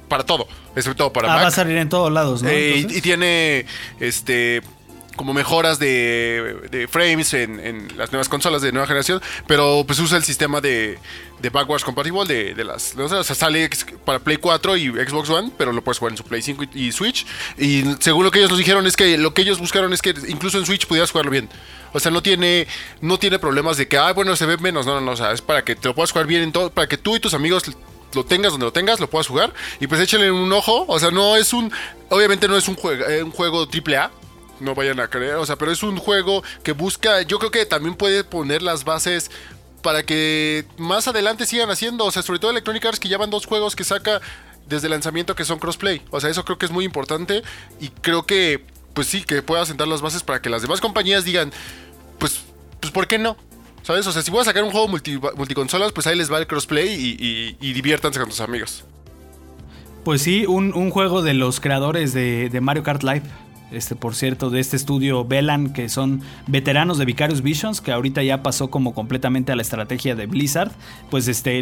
para 0.09 0.25
todo, 0.25 0.49
excepto 0.75 1.13
para 1.13 1.29
Ah, 1.29 1.35
Mac. 1.37 1.45
va 1.45 1.49
a 1.49 1.53
salir 1.53 1.77
en 1.77 1.89
todos 1.89 2.11
lados, 2.11 2.43
¿no? 2.43 2.49
Eh, 2.49 2.87
y, 2.89 3.01
tiene 3.03 3.67
este 4.01 4.63
como 5.19 5.35
mejoras 5.35 5.79
de, 5.79 6.69
de 6.71 6.89
frames 6.89 7.35
en, 7.35 7.61
en 7.61 7.99
las 7.99 8.11
nuevas 8.13 8.31
consolas 8.31 8.63
de 8.63 8.73
nueva 8.73 8.87
generación, 8.87 9.21
pero 9.47 9.85
pues 9.87 9.99
usa 9.99 10.17
el 10.17 10.25
sistema 10.25 10.63
de, 10.63 10.99
de 11.41 11.51
backwards 11.51 11.85
compatible 11.85 12.25
de, 12.27 12.55
de 12.55 12.65
las... 12.65 12.97
O 12.97 13.09
sea, 13.09 13.35
sale 13.35 13.69
para 14.05 14.19
Play 14.19 14.39
4 14.39 14.77
y 14.77 14.89
Xbox 14.89 15.29
One, 15.29 15.51
pero 15.59 15.73
lo 15.73 15.83
puedes 15.83 15.99
jugar 15.99 16.13
en 16.13 16.17
su 16.17 16.25
Play 16.25 16.41
5 16.41 16.65
y, 16.75 16.93
Switch. 16.93 17.27
Y 17.59 17.85
según 18.01 18.25
lo 18.25 18.31
que 18.31 18.39
ellos 18.39 18.51
nos 18.51 18.59
dijeron 18.59 18.87
es 18.87 18.97
que 18.97 19.19
lo 19.19 19.35
que 19.35 19.43
ellos 19.43 19.59
buscaron 19.59 19.93
es 19.93 20.01
que 20.01 20.15
incluso 20.29 20.59
en 20.59 20.67
Switch 20.67 20.87
pudieras 20.87 21.11
jugarlo 21.11 21.31
bien. 21.31 21.49
O 21.93 22.01
sea, 22.01 22.11
no 22.11 22.23
tiene, 22.23 22.67
no 23.01 23.19
tiene 23.19 23.39
problemas 23.39 23.77
de 23.77 23.89
que, 23.89 23.99
ah, 23.99 24.13
bueno, 24.13 24.37
se 24.37 24.47
ve 24.47 24.57
menos. 24.57 24.87
No, 24.87 24.95
no, 24.95 25.01
no. 25.01 25.13
O 25.13 25.17
sea, 25.17 25.33
es 25.33 25.43
para 25.43 25.65
que 25.65 25.77
te 25.77 25.89
lo 25.89 25.95
puedas 25.95 26.13
jugar 26.13 26.27
bien 26.27 26.43
en 26.43 26.53
todo, 26.53 26.71
para 26.71 26.89
que 26.89 26.97
tú 26.97 27.17
y 27.17 27.21
tus 27.21 27.35
amigos 27.35 27.65
lo 28.15 28.25
tengas 28.25 28.53
donde 28.53 28.67
lo 28.67 28.73
tengas, 28.73 29.01
lo 29.01 29.09
puedas 29.09 29.27
jugar. 29.27 29.53
Y 29.81 29.87
pues 29.87 30.01
échale 30.01 30.31
un 30.31 30.53
ojo. 30.53 30.85
O 30.89 30.99
sea, 30.99 31.11
no 31.11 31.37
es 31.37 31.53
un. 31.53 31.73
Obviamente 32.09 32.49
no 32.49 32.57
es 32.57 32.69
un 32.69 32.75
juego, 32.75 33.05
eh, 33.07 33.23
un 33.23 33.31
juego 33.31 33.67
AAA. 33.67 34.11
No 34.61 34.75
vayan 34.75 35.01
a 35.01 35.09
creer. 35.09 35.37
O 35.37 35.47
sea, 35.47 35.57
pero 35.57 35.71
es 35.71 35.83
un 35.83 35.97
juego 35.97 36.43
que 36.63 36.73
busca. 36.73 37.23
Yo 37.23 37.39
creo 37.39 37.51
que 37.51 37.67
también 37.67 37.95
puede 37.95 38.25
poner 38.25 38.63
las 38.63 38.85
bases 38.85 39.31
para 39.83 40.03
que 40.03 40.67
más 40.77 41.09
adelante 41.09 41.47
sigan 41.47 41.71
haciendo. 41.71 42.05
O 42.05 42.11
sea, 42.11 42.23
sobre 42.23 42.39
todo 42.39 42.51
Electronic 42.51 42.85
Arts 42.85 43.01
que 43.01 43.09
ya 43.09 43.19
van 43.19 43.31
dos 43.31 43.47
juegos 43.47 43.77
que 43.77 43.85
saca 43.85 44.21
desde 44.69 44.87
el 44.87 44.93
lanzamiento 44.93 45.35
que 45.35 45.45
son 45.45 45.59
crossplay. 45.59 46.03
O 46.11 46.21
sea, 46.21 46.31
eso 46.31 46.45
creo 46.45 46.59
que 46.59 46.67
es 46.67 46.73
muy 46.73 46.85
importante. 46.85 47.43
Y 47.81 47.89
creo 47.89 48.27
que, 48.27 48.65
pues 48.95 49.07
sí, 49.07 49.23
que 49.23 49.43
pueda 49.43 49.65
sentar 49.67 49.89
las 49.89 50.01
bases 50.01 50.23
para 50.23 50.43
que 50.43 50.51
las 50.51 50.63
demás 50.63 50.81
compañías 50.81 51.25
digan, 51.25 51.53
pues, 52.19 52.41
pues 52.81 52.93
¿por 52.93 53.07
qué 53.07 53.19
no? 53.19 53.37
¿Sabes? 53.83 54.07
O 54.07 54.13
sea, 54.13 54.23
si 54.23 54.31
voy 54.31 54.41
a 54.41 54.45
sacar 54.45 54.65
un 54.65 54.71
juego 54.71 54.89
multi, 54.89 55.19
multiconsolas, 55.37 55.93
pues 55.93 56.07
ahí 56.07 56.17
les 56.17 56.31
va 56.31 56.39
el 56.39 56.47
crossplay 56.47 56.89
y, 56.89 57.57
y, 57.59 57.73
diviértanse 57.73 58.19
con 58.19 58.29
tus 58.29 58.41
amigos. 58.41 58.85
Pues 60.05 60.21
sí, 60.21 60.45
un, 60.47 60.91
juego 60.91 61.23
de 61.23 61.33
los 61.33 61.61
creadores 61.61 62.13
de 62.13 62.59
Mario 62.61 62.83
Kart 62.83 63.03
Live. 63.03 63.23
Este, 63.71 63.95
por 63.95 64.15
cierto, 64.15 64.49
de 64.49 64.61
este 64.61 64.77
estudio 64.77 65.25
Velan, 65.25 65.73
que 65.73 65.89
son 65.89 66.23
veteranos 66.47 66.97
de 66.97 67.05
Vicarious 67.05 67.43
Visions, 67.43 67.81
que 67.81 67.93
ahorita 67.93 68.23
ya 68.23 68.43
pasó 68.43 68.71
como 68.71 68.95
completamente 68.95 69.53
a 69.53 69.57
la 69.57 69.63
estrategia 69.63 70.15
de 70.15 70.27
Blizzard. 70.27 70.73
Pues 71.11 71.29
este, 71.29 71.61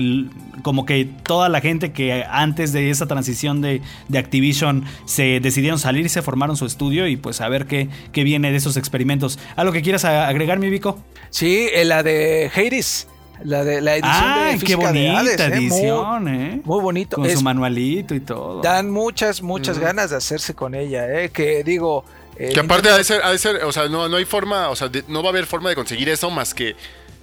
como 0.62 0.86
que 0.86 1.04
toda 1.04 1.48
la 1.48 1.60
gente 1.60 1.92
que 1.92 2.24
antes 2.28 2.72
de 2.72 2.90
esa 2.90 3.06
transición 3.06 3.60
de, 3.60 3.82
de 4.08 4.18
Activision 4.18 4.84
se 5.04 5.40
decidieron 5.40 5.78
salir 5.78 6.06
y 6.06 6.08
se 6.08 6.22
formaron 6.22 6.56
su 6.56 6.66
estudio 6.66 7.08
y 7.08 7.16
pues 7.16 7.40
a 7.40 7.48
ver 7.48 7.66
qué, 7.66 7.88
qué 8.12 8.24
viene 8.24 8.50
de 8.50 8.56
esos 8.56 8.76
experimentos. 8.76 9.38
¿Algo 9.56 9.72
que 9.72 9.82
quieras 9.82 10.04
agregar, 10.04 10.58
mi 10.58 10.70
Vico? 10.70 10.98
Sí, 11.30 11.68
eh, 11.72 11.84
la 11.84 12.02
de 12.02 12.50
Hades. 12.54 13.08
La 13.44 13.64
de 13.64 13.80
la 13.80 13.94
edición 13.96 14.12
de 14.12 14.40
¡Ay, 14.40 14.52
qué 14.54 14.66
física 14.66 14.92
de 14.92 15.08
bonita 15.10 15.20
Hades, 15.20 15.40
¿eh? 15.40 15.48
Muy- 15.48 15.58
edición, 15.58 16.28
eh! 16.28 16.60
Muy, 16.64 16.80
bonito. 16.82 17.16
Con 17.16 17.26
Es- 17.26 17.34
su 17.34 17.42
manualito 17.42 18.14
y 18.14 18.20
todo. 18.20 18.60
dan 18.62 18.90
muchas, 18.90 19.42
muchas 19.42 19.78
ganas 19.78 20.10
de 20.10 20.16
hacerse 20.16 20.54
con 20.54 20.74
ella, 20.74 21.06
¿eh? 21.22 21.30
Que 21.30 21.62
digo. 21.64 22.04
eh, 22.38 22.50
Que 22.52 22.60
aparte 22.60 22.88
ha 22.90 22.96
de 22.96 23.04
ser, 23.04 23.22
ha 23.22 23.30
de 23.30 23.38
ser, 23.38 23.64
o 23.64 23.72
sea, 23.72 23.88
no, 23.88 24.08
no 24.08 24.16
hay 24.16 24.24
forma, 24.26 24.68
o 24.68 24.76
sea, 24.76 24.88
de- 24.88 25.04
no 25.08 25.22
va 25.22 25.28
a 25.28 25.32
haber 25.32 25.46
forma 25.46 25.68
de 25.70 25.74
conseguir 25.74 26.08
eso 26.08 26.30
más 26.30 26.52
que 26.54 26.76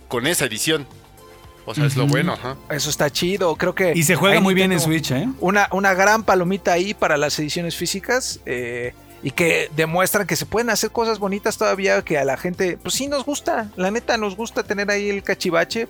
con 0.07 0.25
esa 0.27 0.45
edición. 0.45 0.87
O 1.65 1.73
sea, 1.73 1.85
es 1.85 1.95
lo 1.95 2.07
bueno, 2.07 2.33
ajá. 2.33 2.57
Eso 2.69 2.89
está 2.89 3.09
chido. 3.09 3.55
Creo 3.55 3.73
que. 3.73 3.93
Y 3.95 4.03
se 4.03 4.15
juega 4.15 4.39
muy 4.41 4.53
bien 4.53 4.71
en 4.73 4.79
Switch, 4.81 5.11
¿eh? 5.11 5.29
Una, 5.39 5.69
una 5.71 5.93
gran 5.93 6.23
palomita 6.23 6.73
ahí 6.73 6.93
para 6.93 7.15
las 7.17 7.37
ediciones 7.39 7.75
físicas. 7.75 8.39
eh, 8.45 8.93
y 9.25 9.31
que 9.31 9.69
demuestran 9.77 10.27
que 10.27 10.35
se 10.35 10.45
pueden 10.45 10.69
hacer 10.69 10.91
cosas 10.91 11.17
bonitas 11.17 11.57
todavía 11.57 12.01
que 12.01 12.17
a 12.17 12.25
la 12.25 12.35
gente, 12.35 12.77
pues 12.83 12.93
sí 12.95 13.07
nos 13.07 13.23
gusta, 13.23 13.69
la 13.77 13.89
neta 13.89 14.17
nos 14.17 14.35
gusta 14.35 14.63
tener 14.63 14.91
ahí 14.91 15.09
el 15.09 15.23
cachivache. 15.23 15.87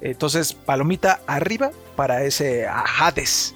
Entonces, 0.00 0.52
palomita 0.52 1.20
arriba 1.26 1.70
para 1.96 2.22
ese 2.24 2.66
Hades. 2.68 3.54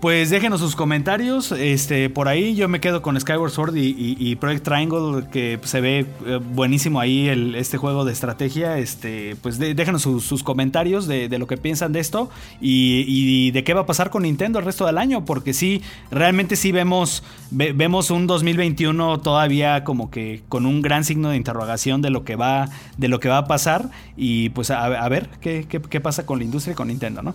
Pues 0.00 0.30
déjenos 0.30 0.60
sus 0.60 0.76
comentarios. 0.76 1.52
Este, 1.52 2.08
por 2.08 2.26
ahí 2.28 2.54
yo 2.54 2.68
me 2.68 2.80
quedo 2.80 3.02
con 3.02 3.20
Skyward 3.20 3.50
Sword 3.50 3.74
y, 3.76 4.34
Project 4.36 4.64
Triangle, 4.64 5.26
que 5.30 5.60
se 5.64 5.82
ve 5.82 6.06
eh, 6.24 6.40
buenísimo 6.42 7.00
ahí 7.00 7.28
el, 7.28 7.54
este 7.54 7.76
juego 7.76 8.06
de 8.06 8.12
estrategia. 8.14 8.78
Este, 8.78 9.36
pues 9.42 9.58
déjenos 9.58 10.00
sus, 10.00 10.42
comentarios 10.42 11.06
de, 11.06 11.28
lo 11.38 11.46
que 11.46 11.58
piensan 11.58 11.92
de 11.92 12.00
esto 12.00 12.30
y, 12.62 13.50
de 13.50 13.62
qué 13.62 13.74
va 13.74 13.82
a 13.82 13.86
pasar 13.86 14.08
con 14.08 14.22
Nintendo 14.22 14.58
el 14.58 14.64
resto 14.64 14.86
del 14.86 14.96
año. 14.96 15.26
Porque 15.26 15.52
sí, 15.52 15.82
realmente 16.10 16.56
sí 16.56 16.72
vemos, 16.72 17.22
ve- 17.50 17.74
vemos 17.74 18.10
un 18.10 18.26
2021 18.26 19.20
todavía 19.20 19.84
como 19.84 20.10
que 20.10 20.40
con 20.48 20.64
un 20.64 20.80
gran 20.80 21.04
signo 21.04 21.28
de 21.28 21.36
interrogación 21.36 22.00
de 22.00 22.08
lo 22.08 22.24
que 22.24 22.36
va, 22.36 22.70
de 22.96 23.08
lo 23.08 23.20
que 23.20 23.28
va 23.28 23.36
a 23.36 23.44
pasar. 23.46 23.90
Y 24.16 24.48
pues 24.48 24.70
a, 24.70 24.82
a 24.86 25.08
ver 25.10 25.28
qué, 25.42 25.66
qué- 25.68 25.82
qué 25.82 26.00
pasa 26.00 26.24
con 26.24 26.38
la 26.38 26.46
industria 26.46 26.72
y 26.72 26.76
con 26.76 26.88
Nintendo, 26.88 27.20
¿no? 27.22 27.34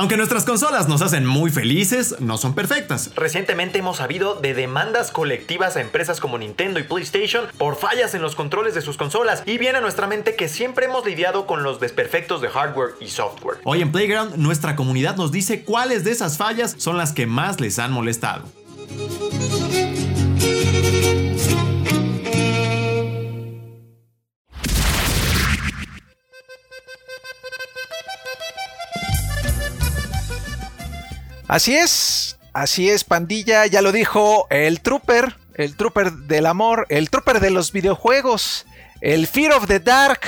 Aunque 0.00 0.16
nuestras 0.16 0.46
consolas 0.46 0.88
nos 0.88 1.02
hacen 1.02 1.26
muy 1.26 1.50
felices, 1.50 2.16
no 2.20 2.38
son 2.38 2.54
perfectas. 2.54 3.10
Recientemente 3.16 3.80
hemos 3.80 3.98
sabido 3.98 4.34
de 4.34 4.54
demandas 4.54 5.10
colectivas 5.10 5.76
a 5.76 5.82
empresas 5.82 6.20
como 6.20 6.38
Nintendo 6.38 6.80
y 6.80 6.84
PlayStation 6.84 7.44
por 7.58 7.76
fallas 7.76 8.14
en 8.14 8.22
los 8.22 8.34
controles 8.34 8.74
de 8.74 8.80
sus 8.80 8.96
consolas 8.96 9.42
y 9.44 9.58
viene 9.58 9.76
a 9.76 9.82
nuestra 9.82 10.06
mente 10.06 10.36
que 10.36 10.48
siempre 10.48 10.86
hemos 10.86 11.04
lidiado 11.04 11.46
con 11.46 11.62
los 11.62 11.80
desperfectos 11.80 12.40
de 12.40 12.48
hardware 12.48 12.94
y 12.98 13.08
software. 13.08 13.58
Hoy 13.64 13.82
en 13.82 13.92
Playground 13.92 14.36
nuestra 14.36 14.74
comunidad 14.74 15.16
nos 15.16 15.32
dice 15.32 15.64
cuáles 15.64 16.02
de 16.02 16.12
esas 16.12 16.38
fallas 16.38 16.76
son 16.78 16.96
las 16.96 17.12
que 17.12 17.26
más 17.26 17.60
les 17.60 17.78
han 17.78 17.92
molestado. 17.92 18.44
Así 31.50 31.74
es, 31.74 32.38
así 32.52 32.90
es, 32.90 33.02
pandilla, 33.02 33.66
ya 33.66 33.82
lo 33.82 33.90
dijo 33.90 34.46
el 34.50 34.80
trooper, 34.80 35.34
el 35.54 35.74
trooper 35.74 36.12
del 36.12 36.46
amor, 36.46 36.86
el 36.90 37.10
trooper 37.10 37.40
de 37.40 37.50
los 37.50 37.72
videojuegos, 37.72 38.66
el 39.00 39.26
Fear 39.26 39.54
of 39.54 39.66
the 39.66 39.80
Dark 39.80 40.20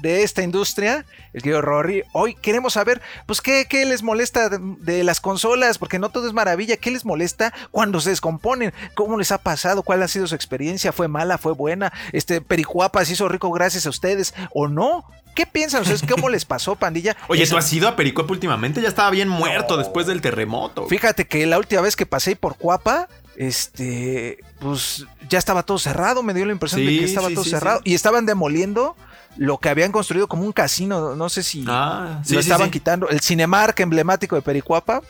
de 0.00 0.22
esta 0.22 0.42
industria, 0.42 1.04
el 1.34 1.42
querido 1.42 1.60
Rory. 1.60 2.04
Hoy 2.12 2.34
queremos 2.34 2.72
saber, 2.72 3.02
pues, 3.26 3.42
qué, 3.42 3.66
qué 3.68 3.84
les 3.84 4.02
molesta 4.02 4.48
de, 4.48 5.04
las 5.04 5.20
consolas, 5.20 5.76
porque 5.76 5.98
no 5.98 6.08
todo 6.08 6.26
es 6.26 6.32
maravilla. 6.32 6.78
¿Qué 6.78 6.90
les 6.90 7.04
molesta 7.04 7.52
cuando 7.70 8.00
se 8.00 8.08
descomponen? 8.08 8.72
¿Cómo 8.94 9.18
les 9.18 9.32
ha 9.32 9.38
pasado? 9.38 9.82
¿Cuál 9.82 10.02
ha 10.02 10.08
sido 10.08 10.26
su 10.26 10.34
experiencia? 10.34 10.92
¿Fue 10.92 11.08
mala? 11.08 11.36
¿Fue 11.36 11.52
buena? 11.52 11.92
Este 12.12 12.40
Pericuapa 12.40 13.04
se 13.04 13.12
hizo 13.12 13.28
rico 13.28 13.50
gracias 13.50 13.84
a 13.84 13.90
ustedes 13.90 14.34
o 14.54 14.66
no? 14.66 15.04
¿Qué 15.34 15.46
piensan 15.46 15.82
ustedes? 15.82 16.02
¿Cómo 16.08 16.28
les 16.28 16.44
pasó, 16.44 16.74
pandilla? 16.76 17.16
Oye, 17.28 17.42
Eso- 17.44 17.54
¿tú 17.54 17.58
has 17.58 17.72
ido 17.72 17.88
a 17.88 17.96
Pericuapa 17.96 18.32
últimamente? 18.32 18.80
Ya 18.82 18.88
estaba 18.88 19.10
bien 19.10 19.28
muerto 19.28 19.76
después 19.76 20.06
del 20.06 20.20
terremoto. 20.20 20.86
Fíjate 20.86 21.26
que 21.26 21.46
la 21.46 21.58
última 21.58 21.80
vez 21.82 21.96
que 21.96 22.06
pasé 22.06 22.36
por 22.36 22.56
Cuapa, 22.56 23.08
este, 23.36 24.38
pues 24.60 25.06
ya 25.28 25.38
estaba 25.38 25.62
todo 25.62 25.78
cerrado, 25.78 26.22
me 26.22 26.34
dio 26.34 26.44
la 26.46 26.52
impresión 26.52 26.84
de 26.84 26.98
que 26.98 27.04
estaba 27.04 27.28
sí, 27.28 27.34
todo 27.34 27.44
sí, 27.44 27.50
cerrado. 27.50 27.80
Y 27.84 27.94
estaban 27.94 28.26
demoliendo 28.26 28.96
lo 29.36 29.58
que 29.58 29.68
habían 29.68 29.92
construido 29.92 30.26
como 30.28 30.44
un 30.44 30.52
casino, 30.52 31.14
no 31.14 31.28
sé 31.28 31.42
si 31.42 31.64
Ah, 31.68 32.20
lo 32.28 32.40
estaban 32.40 32.70
quitando. 32.70 33.08
El 33.08 33.20
Cinemark 33.20 33.78
emblemático 33.80 34.36
de 34.36 34.42
Pericuapa. 34.42 35.00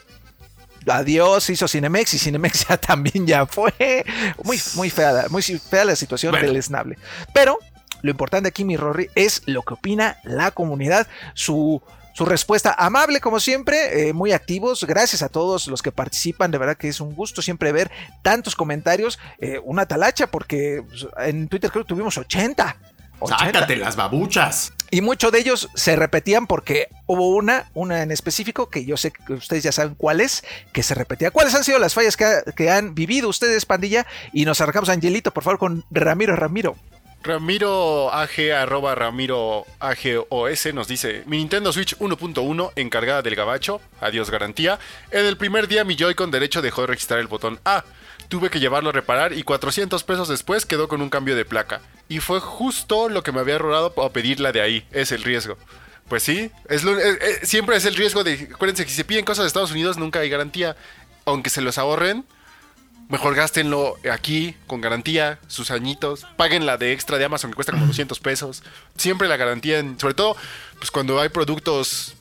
Adiós, 0.86 1.50
hizo 1.50 1.68
Cinemex 1.68 2.14
y 2.14 2.18
Cinemex 2.18 2.66
ya 2.68 2.76
también 2.78 3.26
ya 3.26 3.44
fue. 3.46 4.04
Muy, 4.42 4.60
muy 4.74 4.90
fea, 4.90 5.12
la- 5.12 5.28
muy 5.28 5.42
fea 5.42 5.84
la 5.84 5.94
situación 5.96 6.32
Bueno. 6.32 6.46
del 6.46 6.56
esnable. 6.56 6.98
Pero 7.34 7.58
lo 8.02 8.10
importante 8.10 8.48
aquí, 8.48 8.64
mi 8.64 8.76
Rory, 8.76 9.08
es 9.14 9.42
lo 9.46 9.62
que 9.62 9.74
opina 9.74 10.18
la 10.24 10.50
comunidad, 10.50 11.06
su, 11.34 11.82
su 12.14 12.24
respuesta 12.24 12.74
amable 12.78 13.20
como 13.20 13.40
siempre, 13.40 14.08
eh, 14.08 14.12
muy 14.12 14.32
activos. 14.32 14.84
Gracias 14.84 15.22
a 15.22 15.28
todos 15.28 15.66
los 15.68 15.82
que 15.82 15.92
participan, 15.92 16.50
de 16.50 16.58
verdad 16.58 16.76
que 16.76 16.88
es 16.88 17.00
un 17.00 17.14
gusto 17.14 17.42
siempre 17.42 17.72
ver 17.72 17.90
tantos 18.22 18.56
comentarios. 18.56 19.18
eh, 19.38 19.60
una 19.64 19.86
talacha, 19.86 20.26
porque 20.28 20.82
pues, 20.88 21.06
en 21.18 21.48
Twitter 21.48 21.70
creo 21.70 21.84
que 21.84 21.88
tuvimos 21.88 22.16
80. 22.18 22.76
80. 23.22 23.44
Sácate 23.52 23.76
las 23.76 23.96
babuchas. 23.96 24.72
Y 24.90 25.02
muchos 25.02 25.30
de 25.30 25.38
ellos 25.40 25.68
se 25.74 25.94
repetían 25.94 26.46
porque 26.46 26.88
hubo 27.06 27.28
una, 27.36 27.70
una 27.74 28.02
en 28.02 28.10
específico 28.10 28.70
que 28.70 28.84
yo 28.86 28.96
sé 28.96 29.12
que 29.12 29.34
ustedes 29.34 29.62
ya 29.62 29.70
saben 29.72 29.94
cuál 29.94 30.20
es, 30.22 30.42
que 30.72 30.82
se 30.82 30.94
repetía. 30.94 31.30
¿Cuáles 31.30 31.54
han 31.54 31.62
sido 31.62 31.78
las 31.78 31.92
fallas 31.94 32.16
que, 32.16 32.24
ha- 32.24 32.42
que 32.56 32.70
han 32.70 32.94
vivido 32.94 33.28
ustedes, 33.28 33.66
pandilla? 33.66 34.04
Y 34.32 34.46
nos 34.46 34.60
arrancamos, 34.62 34.88
Angelito, 34.88 35.32
por 35.32 35.44
favor, 35.44 35.58
con 35.58 35.84
Ramiro 35.90 36.34
Ramiro. 36.34 36.76
Ramiro 37.22 38.10
AG, 38.12 38.52
arroba 38.52 38.94
Ramiro 38.94 39.66
AGOS 39.78 40.72
nos 40.72 40.88
dice: 40.88 41.22
Mi 41.26 41.36
Nintendo 41.36 41.72
Switch 41.72 41.96
1.1 41.98 42.72
encargada 42.76 43.20
del 43.20 43.36
gabacho, 43.36 43.80
adiós 44.00 44.30
garantía. 44.30 44.78
En 45.10 45.26
el 45.26 45.36
primer 45.36 45.68
día 45.68 45.84
mi 45.84 45.96
Joy-Con 45.96 46.30
derecho 46.30 46.62
dejó 46.62 46.82
de 46.82 46.86
registrar 46.88 47.20
el 47.20 47.26
botón 47.26 47.60
A. 47.64 47.84
Tuve 48.28 48.48
que 48.48 48.60
llevarlo 48.60 48.88
a 48.88 48.92
reparar 48.92 49.34
y 49.34 49.42
400 49.42 50.02
pesos 50.04 50.28
después 50.28 50.64
quedó 50.64 50.88
con 50.88 51.02
un 51.02 51.10
cambio 51.10 51.36
de 51.36 51.44
placa. 51.44 51.82
Y 52.08 52.20
fue 52.20 52.40
justo 52.40 53.08
lo 53.10 53.22
que 53.22 53.32
me 53.32 53.40
había 53.40 53.54
ahorrado 53.56 53.92
a 54.02 54.12
pedirla 54.12 54.52
de 54.52 54.62
ahí. 54.62 54.86
Es 54.90 55.12
el 55.12 55.22
riesgo. 55.22 55.58
Pues 56.08 56.22
sí, 56.22 56.50
es 56.68 56.84
eh, 56.84 57.18
eh, 57.20 57.38
siempre 57.42 57.76
es 57.76 57.84
el 57.84 57.96
riesgo 57.96 58.24
de. 58.24 58.48
Acuérdense 58.54 58.84
que 58.84 58.90
si 58.90 58.96
se 58.96 59.04
piden 59.04 59.26
cosas 59.26 59.44
de 59.44 59.48
Estados 59.48 59.72
Unidos 59.72 59.98
nunca 59.98 60.20
hay 60.20 60.30
garantía. 60.30 60.74
Aunque 61.26 61.50
se 61.50 61.60
los 61.60 61.76
ahorren, 61.76 62.24
Mejor 63.10 63.34
gástenlo 63.34 63.96
aquí 64.10 64.54
con 64.66 64.80
garantía, 64.80 65.38
sus 65.48 65.70
añitos. 65.70 66.26
Paguen 66.36 66.64
la 66.64 66.76
de 66.78 66.92
extra 66.92 67.18
de 67.18 67.24
Amazon 67.24 67.50
que 67.50 67.56
cuesta 67.56 67.72
como 67.72 67.86
200 67.86 68.18
pesos. 68.20 68.62
Siempre 68.96 69.28
la 69.28 69.36
garantía, 69.36 69.78
en- 69.80 69.98
sobre 69.98 70.14
todo 70.14 70.36
pues 70.78 70.90
cuando 70.90 71.20
hay 71.20 71.28
productos 71.28 72.14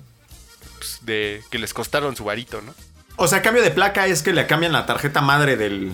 pues, 0.80 1.00
de 1.02 1.44
que 1.52 1.60
les 1.60 1.74
costaron 1.74 2.16
su 2.16 2.24
varito, 2.24 2.62
¿no? 2.62 2.74
O 3.18 3.28
sea, 3.28 3.42
cambio 3.42 3.62
de 3.62 3.72
placa 3.72 4.08
es 4.08 4.24
que 4.24 4.34
le 4.34 4.48
cambian 4.48 4.72
la 4.72 4.86
tarjeta 4.86 5.22
madre 5.22 5.58
del. 5.58 5.92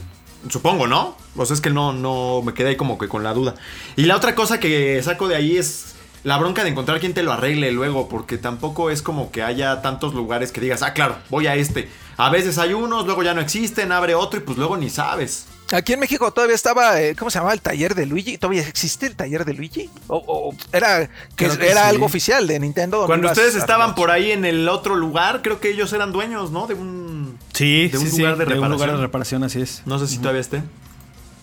Supongo, 0.49 0.85
¿no? 0.85 1.17
O 1.35 1.45
sea, 1.45 1.55
es 1.55 1.61
que 1.61 1.71
no, 1.71 1.91
no 1.91 2.41
me 2.43 2.53
quedé 2.53 2.69
ahí 2.69 2.75
como 2.77 2.99
que 2.99 3.07
con 3.07 3.23
la 3.23 3.33
duda. 3.33 3.55
Y 3.95 4.03
la 4.03 4.15
otra 4.15 4.35
cosa 4.35 4.59
que 4.59 5.01
saco 5.03 5.27
de 5.27 5.35
ahí 5.35 5.57
es 5.57 5.94
la 6.25 6.37
bronca 6.37 6.63
de 6.63 6.71
encontrar 6.71 6.99
quien 6.99 7.13
te 7.13 7.23
lo 7.23 7.31
arregle 7.31 7.71
luego, 7.71 8.09
porque 8.09 8.37
tampoco 8.37 8.89
es 8.89 9.01
como 9.01 9.31
que 9.31 9.43
haya 9.43 9.81
tantos 9.81 10.13
lugares 10.13 10.51
que 10.51 10.59
digas, 10.59 10.81
ah, 10.81 10.91
claro, 10.93 11.15
voy 11.29 11.47
a 11.47 11.55
este. 11.55 11.87
A 12.17 12.29
veces 12.29 12.57
hay 12.57 12.73
unos, 12.73 13.05
luego 13.05 13.23
ya 13.23 13.33
no 13.33 13.41
existen, 13.41 13.91
abre 13.91 14.15
otro 14.15 14.39
y 14.39 14.43
pues 14.43 14.57
luego 14.57 14.75
ni 14.75 14.89
sabes. 14.89 15.45
Aquí 15.71 15.93
en 15.93 15.99
México 15.99 16.31
todavía 16.31 16.55
estaba, 16.55 17.01
eh, 17.01 17.15
¿cómo 17.15 17.29
se 17.31 17.37
llamaba? 17.39 17.53
El 17.53 17.61
taller 17.61 17.93
de 17.95 18.05
Luigi. 18.05 18.37
¿Todavía 18.37 18.61
existe 18.67 19.05
el 19.07 19.15
taller 19.15 19.45
de 19.45 19.53
Luigi? 19.53 19.89
O, 20.07 20.17
o- 20.25 20.55
era 20.71 21.07
que, 21.35 21.45
Creo 21.47 21.57
que 21.57 21.69
era 21.71 21.83
sí. 21.83 21.87
algo 21.89 22.05
oficial 22.05 22.45
de 22.47 22.59
Nintendo. 22.59 23.05
Cuando 23.05 23.27
ustedes 23.27 23.55
estaban 23.55 23.95
por 23.95 24.11
ahí 24.11 24.31
en 24.31 24.45
el 24.45 24.67
otro 24.69 24.95
lugar, 24.95 25.41
creo 25.41 25.59
que 25.59 25.69
ellos 25.71 25.91
eran 25.93 26.11
dueños, 26.11 26.51
¿no? 26.51 26.67
De 26.67 26.73
un. 26.75 27.37
Sí, 27.53 27.87
de 27.89 27.97
un 27.97 28.07
sí, 28.09 28.17
lugar 28.19 28.33
sí, 28.33 28.39
de 28.39 28.45
un 28.45 28.49
lugar 28.53 28.69
reparación. 28.71 28.95
de 28.97 29.01
reparación, 29.01 29.43
así 29.43 29.61
es. 29.61 29.81
No 29.85 29.97
sé 29.99 30.07
si 30.07 30.17
todavía 30.19 30.41
esté. 30.41 30.63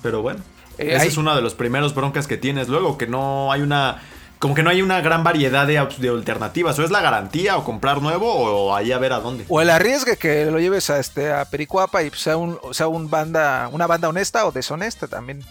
Pero 0.02 0.22
bueno. 0.22 0.40
Eh, 0.78 0.94
Ese 0.94 1.02
hay- 1.02 1.08
es 1.08 1.16
uno 1.16 1.34
de 1.36 1.42
los 1.42 1.54
primeros 1.54 1.94
broncas 1.94 2.26
que 2.26 2.36
tienes 2.36 2.68
luego, 2.68 2.96
que 2.98 3.06
no 3.06 3.52
hay 3.52 3.60
una. 3.60 4.02
Como 4.42 4.56
que 4.56 4.64
no 4.64 4.70
hay 4.70 4.82
una 4.82 5.00
gran 5.00 5.22
variedad 5.22 5.68
de, 5.68 5.86
de 5.98 6.08
alternativas. 6.08 6.76
O 6.76 6.82
es 6.82 6.90
la 6.90 7.00
garantía, 7.00 7.56
o 7.56 7.62
comprar 7.62 8.02
nuevo, 8.02 8.26
o 8.28 8.74
ahí 8.74 8.90
a 8.90 8.98
ver 8.98 9.12
a 9.12 9.20
dónde. 9.20 9.44
O 9.48 9.60
el 9.60 9.70
arriesgue 9.70 10.16
que 10.16 10.46
lo 10.46 10.58
lleves 10.58 10.90
a 10.90 10.98
este 10.98 11.32
a 11.32 11.44
Pericuapa 11.44 12.02
y 12.02 12.10
sea 12.10 12.36
un 12.36 12.58
sea 12.72 12.88
un 12.88 13.08
banda 13.08 13.68
una 13.70 13.86
banda 13.86 14.08
honesta 14.08 14.44
o 14.44 14.50
deshonesta 14.50 15.06
también. 15.06 15.44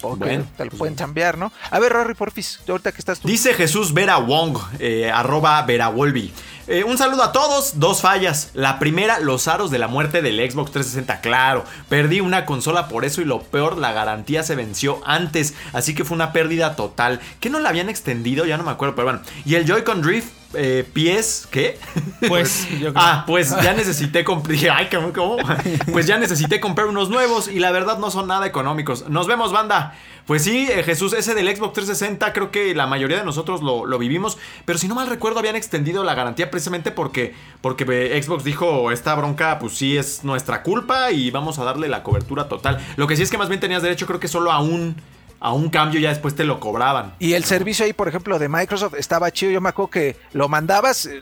Pues, 0.00 0.18
te 0.18 0.64
lo 0.64 0.70
pues 0.70 0.78
pueden 0.78 0.96
chambear, 0.96 1.38
¿no? 1.38 1.52
A 1.70 1.78
ver, 1.78 1.92
Rory 1.92 2.14
Porfis, 2.14 2.60
ahorita 2.68 2.92
que 2.92 2.98
estás 2.98 3.20
tú. 3.20 3.28
Dice 3.28 3.54
Jesús 3.54 3.92
Vera 3.92 4.18
Wong, 4.18 4.58
eh, 4.78 5.10
arroba 5.10 5.60
Vera 5.62 5.88
Wolby. 5.88 6.32
Eh, 6.68 6.82
un 6.82 6.98
saludo 6.98 7.22
a 7.22 7.30
todos, 7.30 7.78
dos 7.78 8.00
fallas. 8.00 8.50
La 8.52 8.80
primera, 8.80 9.20
los 9.20 9.46
aros 9.46 9.70
de 9.70 9.78
la 9.78 9.86
muerte 9.86 10.20
del 10.20 10.38
Xbox 10.38 10.72
360. 10.72 11.20
Claro, 11.20 11.64
perdí 11.88 12.20
una 12.20 12.44
consola 12.44 12.88
por 12.88 13.04
eso 13.04 13.22
y 13.22 13.24
lo 13.24 13.40
peor, 13.40 13.78
la 13.78 13.92
garantía 13.92 14.42
se 14.42 14.56
venció 14.56 15.00
antes. 15.06 15.54
Así 15.72 15.94
que 15.94 16.04
fue 16.04 16.16
una 16.16 16.32
pérdida 16.32 16.74
total. 16.74 17.20
¿Que 17.38 17.50
no 17.50 17.60
la 17.60 17.68
habían 17.68 17.88
extendido? 17.88 18.46
Ya 18.46 18.56
no 18.56 18.64
me 18.64 18.72
acuerdo, 18.72 18.96
pero 18.96 19.06
bueno. 19.06 19.20
Y 19.44 19.54
el 19.54 19.64
Joy-Con 19.64 20.02
Drift, 20.02 20.32
eh, 20.54 20.84
pies, 20.92 21.48
¿qué? 21.50 21.78
Pues, 22.28 22.68
yo 22.70 22.92
creo. 22.92 22.94
Ah, 22.96 23.24
pues 23.26 23.50
ya 23.62 23.72
necesité 23.74 24.24
comprar. 24.24 24.52
Dije, 24.52 24.70
ay, 24.70 24.88
¿cómo, 24.90 25.12
cómo? 25.12 25.36
Pues 25.92 26.06
ya 26.06 26.18
necesité 26.18 26.60
comprar 26.60 26.86
unos 26.88 27.10
nuevos 27.10 27.48
y 27.48 27.58
la 27.58 27.70
verdad 27.70 27.98
no 27.98 28.10
son 28.10 28.26
nada 28.26 28.46
económicos. 28.46 29.08
Nos 29.08 29.26
vemos, 29.26 29.52
banda. 29.52 29.94
Pues 30.26 30.42
sí, 30.42 30.66
eh, 30.68 30.82
Jesús, 30.82 31.12
ese 31.12 31.34
del 31.34 31.46
Xbox 31.54 31.74
360, 31.74 32.32
creo 32.32 32.50
que 32.50 32.74
la 32.74 32.88
mayoría 32.88 33.18
de 33.18 33.24
nosotros 33.24 33.62
lo, 33.62 33.86
lo 33.86 33.98
vivimos. 33.98 34.38
Pero 34.64 34.78
si 34.78 34.88
no 34.88 34.96
mal 34.96 35.06
recuerdo, 35.06 35.38
habían 35.38 35.54
extendido 35.54 36.02
la 36.02 36.14
garantía 36.14 36.50
precisamente 36.50 36.90
porque, 36.90 37.34
porque 37.60 37.84
eh, 37.88 38.20
Xbox 38.20 38.42
dijo: 38.42 38.90
Esta 38.90 39.14
bronca, 39.14 39.58
pues 39.60 39.74
sí 39.74 39.96
es 39.96 40.24
nuestra 40.24 40.62
culpa 40.62 41.12
y 41.12 41.30
vamos 41.30 41.58
a 41.58 41.64
darle 41.64 41.88
la 41.88 42.02
cobertura 42.02 42.48
total. 42.48 42.84
Lo 42.96 43.06
que 43.06 43.16
sí 43.16 43.22
es 43.22 43.30
que 43.30 43.38
más 43.38 43.48
bien 43.48 43.60
tenías 43.60 43.82
derecho, 43.82 44.06
creo 44.06 44.18
que 44.18 44.28
solo 44.28 44.50
a 44.50 44.60
un, 44.60 44.96
a 45.38 45.52
un 45.52 45.68
cambio, 45.70 46.00
ya 46.00 46.08
después 46.08 46.34
te 46.34 46.44
lo 46.44 46.58
cobraban. 46.60 47.14
Y 47.18 47.34
el 47.34 47.44
servicio 47.44 47.84
ahí, 47.84 47.92
por 47.92 48.08
ejemplo, 48.08 48.38
de 48.38 48.48
Microsoft 48.48 48.94
estaba 48.96 49.30
chido. 49.30 49.52
Yo 49.52 49.60
me 49.60 49.68
acuerdo 49.68 49.90
que 49.90 50.16
lo 50.32 50.48
mandabas 50.48 51.06
eh, 51.06 51.20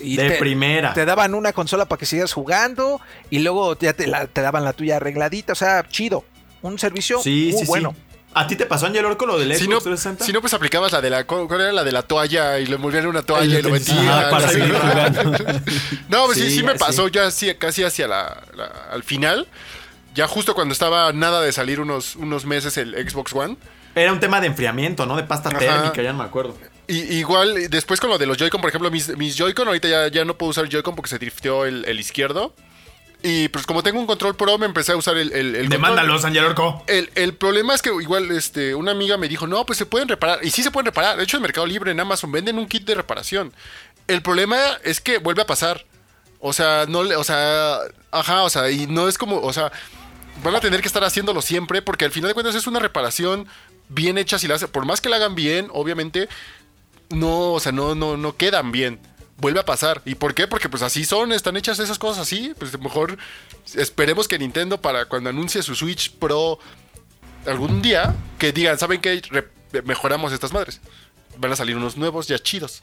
y 0.00 0.16
De 0.16 0.28
te, 0.30 0.36
primera. 0.38 0.92
te 0.94 1.04
daban 1.04 1.34
una 1.34 1.52
consola 1.52 1.86
para 1.86 1.98
que 1.98 2.06
sigas 2.06 2.32
jugando 2.32 3.00
y 3.30 3.38
luego 3.40 3.76
ya 3.78 3.92
te, 3.94 4.06
la- 4.06 4.26
te 4.26 4.42
daban 4.42 4.64
la 4.64 4.72
tuya 4.74 4.96
arregladita. 4.96 5.52
O 5.52 5.56
sea, 5.56 5.84
chido. 5.88 6.24
Un 6.62 6.78
servicio 6.78 7.18
Sí, 7.20 7.50
muy 7.52 7.60
sí, 7.60 7.66
bueno. 7.66 7.90
sí. 7.94 8.00
¿A 8.36 8.46
ti 8.48 8.56
te 8.56 8.66
pasó, 8.66 8.86
Angel 8.86 9.04
Orco, 9.04 9.26
lo 9.26 9.38
del 9.38 9.48
Xbox 9.50 9.60
Si 9.62 9.68
no, 9.68 9.76
360? 9.80 10.24
si 10.24 10.32
no, 10.32 10.40
pues 10.40 10.52
aplicabas 10.54 10.90
la 10.90 11.00
de 11.00 11.08
la. 11.10 11.24
¿Cuál 11.24 11.46
era 11.60 11.72
la 11.72 11.84
de 11.84 11.92
la 11.92 12.02
toalla? 12.02 12.58
Y 12.58 12.66
le 12.66 12.74
envolvían 12.76 13.06
una 13.06 13.22
toalla 13.22 13.60
y 13.60 13.62
lo 13.62 13.68
utensilio. 13.68 14.00
metían. 14.02 14.18
Ajá, 14.18 14.30
para 14.30 14.48
Sí. 14.48 14.54
seguir 14.54 14.74
jugando. 14.74 15.22
No, 16.08 16.26
pues 16.26 16.38
sí, 16.38 16.44
Sí, 16.50 16.56
sí 16.56 16.62
me 16.64 16.72
sí. 16.72 16.78
pasó 16.78 17.06
ya 17.08 17.28
casi 17.58 17.84
hacia 17.84 18.08
la, 18.08 18.42
la- 18.56 18.72
al 18.90 19.02
final. 19.04 19.46
Ya 20.14 20.28
justo 20.28 20.54
cuando 20.54 20.72
estaba 20.72 21.12
nada 21.12 21.40
de 21.42 21.52
salir 21.52 21.80
unos, 21.80 22.16
unos 22.16 22.46
meses 22.46 22.76
el 22.76 22.94
Xbox 23.08 23.32
One. 23.32 23.56
Era 23.94 24.12
un 24.12 24.20
tema 24.20 24.40
de 24.40 24.46
enfriamiento, 24.46 25.06
¿no? 25.06 25.16
De 25.16 25.24
pasta 25.24 25.48
Ajá. 25.48 25.58
térmica, 25.58 26.02
ya 26.02 26.12
no 26.12 26.18
me 26.18 26.24
acuerdo. 26.24 26.56
Y, 26.86 26.98
igual, 27.14 27.68
después 27.70 27.98
con 28.00 28.10
lo 28.10 28.18
de 28.18 28.26
los 28.26 28.36
Joy-Con, 28.36 28.60
por 28.60 28.68
ejemplo, 28.68 28.90
mis, 28.90 29.16
mis 29.16 29.36
Joy-Con, 29.36 29.68
ahorita 29.68 29.88
ya, 29.88 30.08
ya 30.08 30.24
no 30.24 30.36
puedo 30.36 30.50
usar 30.50 30.68
Joy-Con 30.68 30.94
porque 30.94 31.08
se 31.08 31.18
drifteó 31.18 31.64
el, 31.64 31.84
el 31.86 31.98
izquierdo. 31.98 32.54
Y 33.22 33.48
pues 33.48 33.66
como 33.66 33.82
tengo 33.82 33.98
un 33.98 34.06
control 34.06 34.36
pro, 34.36 34.58
me 34.58 34.66
empecé 34.66 34.92
a 34.92 34.96
usar 34.96 35.16
el, 35.16 35.32
el, 35.32 35.56
el 35.56 35.68
Demándalos, 35.70 36.26
Angel 36.26 36.44
Orco. 36.44 36.84
El, 36.86 37.08
el 37.14 37.32
problema 37.34 37.74
es 37.74 37.80
que 37.80 37.88
igual 37.88 38.30
este, 38.30 38.74
una 38.74 38.90
amiga 38.90 39.16
me 39.16 39.28
dijo, 39.28 39.46
no, 39.46 39.64
pues 39.64 39.78
se 39.78 39.86
pueden 39.86 40.08
reparar. 40.08 40.44
Y 40.44 40.50
sí 40.50 40.62
se 40.62 40.70
pueden 40.70 40.84
reparar. 40.84 41.16
De 41.16 41.24
hecho, 41.24 41.38
en 41.38 41.42
Mercado 41.42 41.66
Libre, 41.66 41.90
en 41.90 42.00
Amazon, 42.00 42.30
venden 42.30 42.58
un 42.58 42.66
kit 42.66 42.84
de 42.84 42.94
reparación. 42.94 43.54
El 44.08 44.20
problema 44.20 44.58
es 44.84 45.00
que 45.00 45.16
vuelve 45.16 45.40
a 45.40 45.46
pasar. 45.46 45.86
O 46.38 46.52
sea, 46.52 46.84
no 46.86 47.02
le, 47.02 47.16
o 47.16 47.24
sea, 47.24 47.78
ajá, 48.10 48.42
o 48.42 48.50
sea, 48.50 48.70
y 48.70 48.86
no 48.86 49.08
es 49.08 49.16
como, 49.16 49.40
o 49.40 49.52
sea, 49.54 49.72
van 50.42 50.56
a 50.56 50.60
tener 50.60 50.80
que 50.80 50.88
estar 50.88 51.04
haciéndolo 51.04 51.42
siempre 51.42 51.82
porque 51.82 52.04
al 52.04 52.10
final 52.10 52.28
de 52.28 52.34
cuentas 52.34 52.54
es 52.54 52.66
una 52.66 52.80
reparación 52.80 53.46
bien 53.88 54.18
hecha 54.18 54.38
si 54.38 54.48
la 54.48 54.58
por 54.58 54.86
más 54.86 55.00
que 55.00 55.08
la 55.08 55.16
hagan 55.16 55.34
bien, 55.34 55.68
obviamente 55.72 56.28
no, 57.10 57.52
o 57.52 57.60
sea, 57.60 57.72
no 57.72 57.94
no 57.94 58.16
no 58.16 58.36
quedan 58.36 58.72
bien. 58.72 59.00
Vuelve 59.36 59.58
a 59.58 59.64
pasar. 59.64 60.00
¿Y 60.04 60.14
por 60.14 60.32
qué? 60.32 60.46
Porque 60.46 60.68
pues 60.68 60.82
así 60.82 61.04
son, 61.04 61.32
están 61.32 61.56
hechas 61.56 61.78
esas 61.80 61.98
cosas 61.98 62.22
así. 62.22 62.54
Pues 62.56 62.78
mejor 62.78 63.18
esperemos 63.74 64.28
que 64.28 64.38
Nintendo 64.38 64.80
para 64.80 65.06
cuando 65.06 65.30
anuncie 65.30 65.62
su 65.62 65.74
Switch 65.74 66.12
Pro 66.12 66.58
algún 67.44 67.82
día 67.82 68.14
que 68.38 68.52
digan, 68.52 68.78
¿saben 68.78 69.00
qué? 69.00 69.20
Mejoramos 69.84 70.32
estas 70.32 70.52
madres. 70.52 70.80
Van 71.36 71.52
a 71.52 71.56
salir 71.56 71.76
unos 71.76 71.96
nuevos 71.96 72.28
ya 72.28 72.38
chidos. 72.38 72.82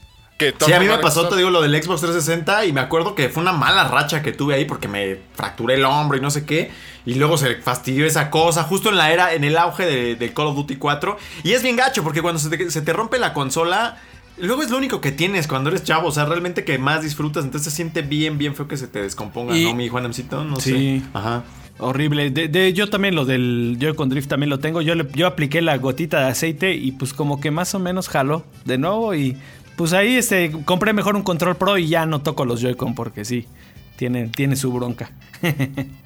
Que 0.58 0.64
Sí, 0.64 0.72
a 0.72 0.80
mí 0.80 0.86
me 0.86 0.98
pasó, 0.98 1.28
te 1.28 1.36
digo, 1.36 1.50
lo 1.50 1.62
del 1.62 1.72
Xbox 1.82 2.00
360 2.00 2.66
y 2.66 2.72
me 2.72 2.80
acuerdo 2.80 3.14
que 3.14 3.28
fue 3.28 3.42
una 3.42 3.52
mala 3.52 3.84
racha 3.88 4.22
que 4.22 4.32
tuve 4.32 4.54
ahí 4.54 4.64
porque 4.64 4.88
me 4.88 5.18
fracturé 5.34 5.74
el 5.74 5.84
hombro 5.84 6.18
y 6.18 6.20
no 6.20 6.30
sé 6.30 6.44
qué. 6.44 6.70
Y 7.04 7.14
luego 7.14 7.36
se 7.36 7.56
fastidió 7.56 8.06
esa 8.06 8.30
cosa, 8.30 8.62
justo 8.62 8.88
en 8.88 8.96
la 8.96 9.12
era, 9.12 9.34
en 9.34 9.44
el 9.44 9.56
auge 9.58 9.86
de, 9.86 10.14
de 10.16 10.32
Call 10.32 10.46
of 10.48 10.56
Duty 10.56 10.76
4. 10.76 11.16
Y 11.42 11.52
es 11.52 11.62
bien 11.62 11.76
gacho 11.76 12.02
porque 12.02 12.22
cuando 12.22 12.38
se 12.40 12.48
te, 12.48 12.70
se 12.70 12.80
te 12.82 12.92
rompe 12.92 13.18
la 13.18 13.32
consola, 13.34 13.98
luego 14.38 14.62
es 14.62 14.70
lo 14.70 14.76
único 14.78 15.00
que 15.00 15.10
tienes 15.12 15.48
cuando 15.48 15.70
eres 15.70 15.82
chavo. 15.82 16.08
O 16.08 16.12
sea, 16.12 16.24
realmente 16.26 16.64
que 16.64 16.78
más 16.78 17.02
disfrutas. 17.02 17.44
Entonces 17.44 17.72
se 17.72 17.76
siente 17.76 18.02
bien, 18.02 18.38
bien 18.38 18.54
feo 18.54 18.68
que 18.68 18.76
se 18.76 18.86
te 18.86 19.02
descomponga, 19.02 19.56
Y- 19.56 19.64
¿no, 19.64 19.74
mi 19.74 19.88
Juanemcito? 19.88 20.44
No 20.44 20.56
Sí. 20.60 21.00
sé. 21.00 21.02
Ajá. 21.12 21.42
Horrible. 21.78 22.30
De, 22.30 22.46
de- 22.46 22.72
yo 22.72 22.88
también 22.88 23.16
lo 23.16 23.24
del 23.24 23.76
Joy-Con 23.80 24.08
Drift 24.08 24.28
también 24.28 24.50
lo 24.50 24.60
tengo. 24.60 24.80
Yo, 24.82 24.94
le- 24.94 25.08
yo 25.14 25.26
apliqué 25.26 25.60
la 25.62 25.78
gotita 25.78 26.20
de 26.20 26.26
aceite 26.26 26.74
y 26.74 26.92
pues 26.92 27.12
como 27.12 27.40
que 27.40 27.50
más 27.50 27.74
o 27.74 27.80
menos 27.80 28.08
jaló 28.08 28.44
de 28.64 28.78
nuevo 28.78 29.12
y 29.16 29.36
pues 29.76 29.92
ahí 29.92 30.16
este 30.16 30.52
compré 30.64 30.92
mejor 30.92 31.16
un 31.16 31.22
control 31.22 31.56
pro 31.56 31.78
y 31.78 31.88
ya 31.88 32.06
no 32.06 32.22
toco 32.22 32.44
los 32.44 32.60
Joy-Con 32.60 32.94
porque 32.94 33.24
sí, 33.24 33.46
tiene, 34.02 34.26
tiene 34.26 34.56
su 34.56 34.72
bronca. 34.72 35.12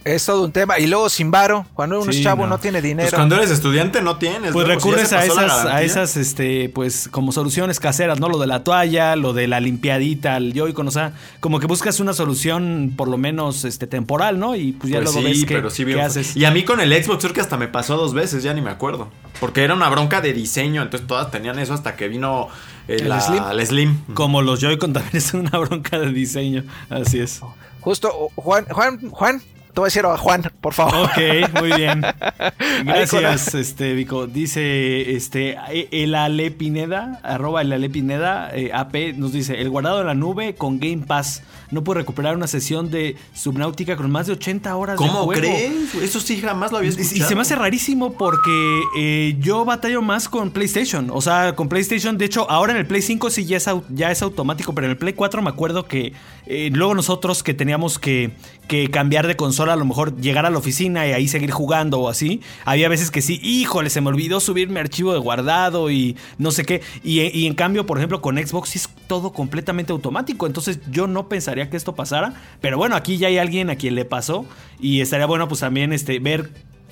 Es 0.04 0.24
todo 0.26 0.44
un 0.44 0.52
tema. 0.52 0.78
Y 0.78 0.86
luego 0.86 1.08
sin 1.08 1.30
varo, 1.32 1.66
cuando 1.74 2.00
uno 2.00 2.12
Sí, 2.12 2.18
es 2.18 2.24
chavo 2.24 2.44
no. 2.44 2.50
no, 2.50 2.58
tiene 2.58 2.78
Pues 2.78 2.84
dinero. 2.84 3.10
cuando 3.12 3.34
eres 3.36 3.50
estudiante 3.50 4.00
no 4.02 4.18
tienes. 4.18 4.52
Pues 4.52 4.66
luego, 4.66 4.78
recurres 4.80 5.12
a 5.12 5.24
esas, 5.24 5.64
a 5.66 5.82
esas, 5.82 6.16
este, 6.16 6.68
pues, 6.68 7.08
como 7.10 7.32
soluciones 7.32 7.80
caseras, 7.80 8.20
¿no? 8.20 8.28
Lo 8.28 8.38
de 8.38 8.46
la 8.46 8.62
toalla, 8.64 9.16
lo 9.16 9.32
de 9.32 9.48
la 9.48 9.58
limpiadita, 9.60 10.36
el 10.36 10.52
Joy-Con, 10.54 10.86
o 10.86 10.90
sea, 10.92 11.12
como 11.40 11.58
que 11.58 11.66
buscas 11.66 11.98
una 12.00 12.12
solución 12.12 12.92
por 12.96 13.08
lo 13.08 13.18
menos 13.18 13.64
este, 13.64 13.86
temporal, 13.88 14.38
¿no? 14.38 14.54
Y 14.54 14.72
pues 14.72 14.92
ya 14.92 15.00
Pues 15.00 15.12
luego 15.14 15.26
sí, 15.28 15.32
ves 15.34 15.44
qué, 15.46 15.54
pero 15.56 15.70
sí 15.70 15.84
qué 15.84 16.00
haces. 16.00 16.36
Y 16.36 16.44
a 16.44 16.50
mí 16.52 16.62
con 16.64 16.80
el 16.80 16.92
Xbox 17.02 17.22
creo 17.24 17.32
que 17.34 17.40
hasta 17.40 17.56
me 17.56 17.66
pasó 17.68 17.96
dos 17.96 18.14
veces, 18.14 18.42
ya 18.44 18.54
ni 18.54 18.60
me 18.60 18.70
acuerdo. 18.70 19.08
Porque 19.40 19.64
era 19.64 19.74
una 19.74 19.88
bronca 19.88 20.20
de 20.20 20.32
diseño, 20.34 20.82
entonces 20.82 21.08
todas 21.08 21.30
tenían 21.32 21.58
eso 21.58 21.74
hasta 21.74 21.96
que 21.96 22.06
vino 22.08 22.46
eh, 22.86 22.98
¿El 23.00 23.08
la- 23.08 23.20
Slim? 23.20 23.42
el 23.50 23.66
Slim. 23.66 23.98
Como 24.14 24.40
los 24.40 24.60
Joy-Con 24.60 24.92
también 24.92 25.16
es 25.16 25.34
una 25.34 25.58
bronca 25.58 25.98
de 25.98 26.12
diseño, 26.12 26.62
así 26.90 27.18
es. 27.18 27.40
Justo, 27.86 28.32
Juan, 28.34 28.64
Juan, 28.64 29.10
Juan, 29.10 29.38
te 29.38 29.80
voy 29.80 29.84
a 29.84 29.86
decir 29.86 30.04
a 30.04 30.16
Juan, 30.16 30.42
por 30.60 30.74
favor. 30.74 31.04
Ok, 31.04 31.60
muy 31.60 31.70
bien. 31.70 32.02
Gracias, 32.84 33.54
este, 33.54 33.92
Vico. 33.92 34.26
Dice, 34.26 35.14
este, 35.14 35.56
el 35.92 36.16
Ale 36.16 36.50
Pineda, 36.50 37.20
arroba 37.22 37.62
el 37.62 37.72
Ale 37.72 37.88
Pineda, 37.88 38.50
eh, 38.52 38.72
AP, 38.74 39.14
nos 39.16 39.30
dice, 39.32 39.60
el 39.60 39.70
guardado 39.70 40.00
en 40.00 40.08
la 40.08 40.14
nube 40.14 40.56
con 40.56 40.80
Game 40.80 41.04
Pass. 41.06 41.44
No 41.70 41.82
puede 41.84 42.00
recuperar 42.00 42.36
una 42.36 42.46
sesión 42.46 42.90
de 42.90 43.16
Subnautica 43.34 43.96
con 43.96 44.10
más 44.10 44.26
de 44.26 44.34
80 44.34 44.76
horas 44.76 44.98
de 44.98 45.06
¿Cómo 45.06 45.24
juego. 45.24 45.40
crees? 45.40 45.94
Eso 45.96 46.20
sí 46.20 46.40
jamás 46.40 46.70
lo 46.72 46.78
había 46.78 46.90
escuchado. 46.90 47.16
Y 47.16 47.20
se 47.22 47.34
me 47.34 47.42
hace 47.42 47.56
rarísimo 47.56 48.12
porque 48.12 48.82
eh, 48.96 49.36
yo 49.40 49.64
batallo 49.64 50.02
más 50.02 50.28
con 50.28 50.50
PlayStation. 50.50 51.10
O 51.10 51.20
sea, 51.20 51.54
con 51.56 51.68
PlayStation, 51.68 52.18
de 52.18 52.24
hecho, 52.24 52.50
ahora 52.50 52.72
en 52.72 52.78
el 52.78 52.86
Play 52.86 53.02
5 53.02 53.30
sí 53.30 53.44
ya 53.44 53.56
es, 53.56 53.68
ya 53.90 54.10
es 54.10 54.22
automático, 54.22 54.74
pero 54.74 54.86
en 54.86 54.92
el 54.92 54.96
Play 54.96 55.14
4 55.14 55.42
me 55.42 55.50
acuerdo 55.50 55.86
que 55.86 56.12
eh, 56.46 56.70
luego 56.72 56.94
nosotros 56.94 57.42
que 57.42 57.54
teníamos 57.54 57.98
que, 57.98 58.30
que 58.68 58.88
cambiar 58.90 59.26
de 59.26 59.36
consola, 59.36 59.72
a 59.72 59.76
lo 59.76 59.84
mejor 59.84 60.16
llegar 60.20 60.46
a 60.46 60.50
la 60.50 60.58
oficina 60.58 61.06
y 61.06 61.12
ahí 61.12 61.28
seguir 61.28 61.50
jugando 61.50 62.00
o 62.00 62.08
así, 62.08 62.40
había 62.64 62.88
veces 62.88 63.10
que 63.10 63.22
sí, 63.22 63.40
híjole, 63.42 63.90
se 63.90 64.00
me 64.00 64.08
olvidó 64.08 64.40
subir 64.40 64.68
mi 64.68 64.78
archivo 64.78 65.12
de 65.12 65.18
guardado 65.18 65.90
y 65.90 66.16
no 66.38 66.50
sé 66.50 66.64
qué. 66.64 66.82
Y, 67.02 67.20
y 67.22 67.46
en 67.46 67.54
cambio, 67.54 67.86
por 67.86 67.98
ejemplo, 67.98 68.20
con 68.20 68.36
Xbox 68.36 68.70
sí 68.70 68.78
es 68.78 68.88
todo 69.06 69.32
completamente 69.32 69.92
automático. 69.92 70.46
Entonces 70.46 70.78
yo 70.90 71.06
no 71.06 71.28
pensaría 71.28 71.55
que 71.64 71.76
esto 71.76 71.94
pasara. 71.94 72.34
Pero 72.60 72.76
bueno, 72.78 72.96
aquí 72.96 73.16
ya 73.16 73.28
hay 73.28 73.38
alguien 73.38 73.70
a 73.70 73.76
quien 73.76 73.94
le 73.94 74.04
pasó 74.04 74.46
y 74.78 75.00
estaría 75.00 75.26
bueno 75.26 75.48
pues 75.48 75.60
también 75.60 75.92
este, 75.92 76.18
ver 76.18 76.50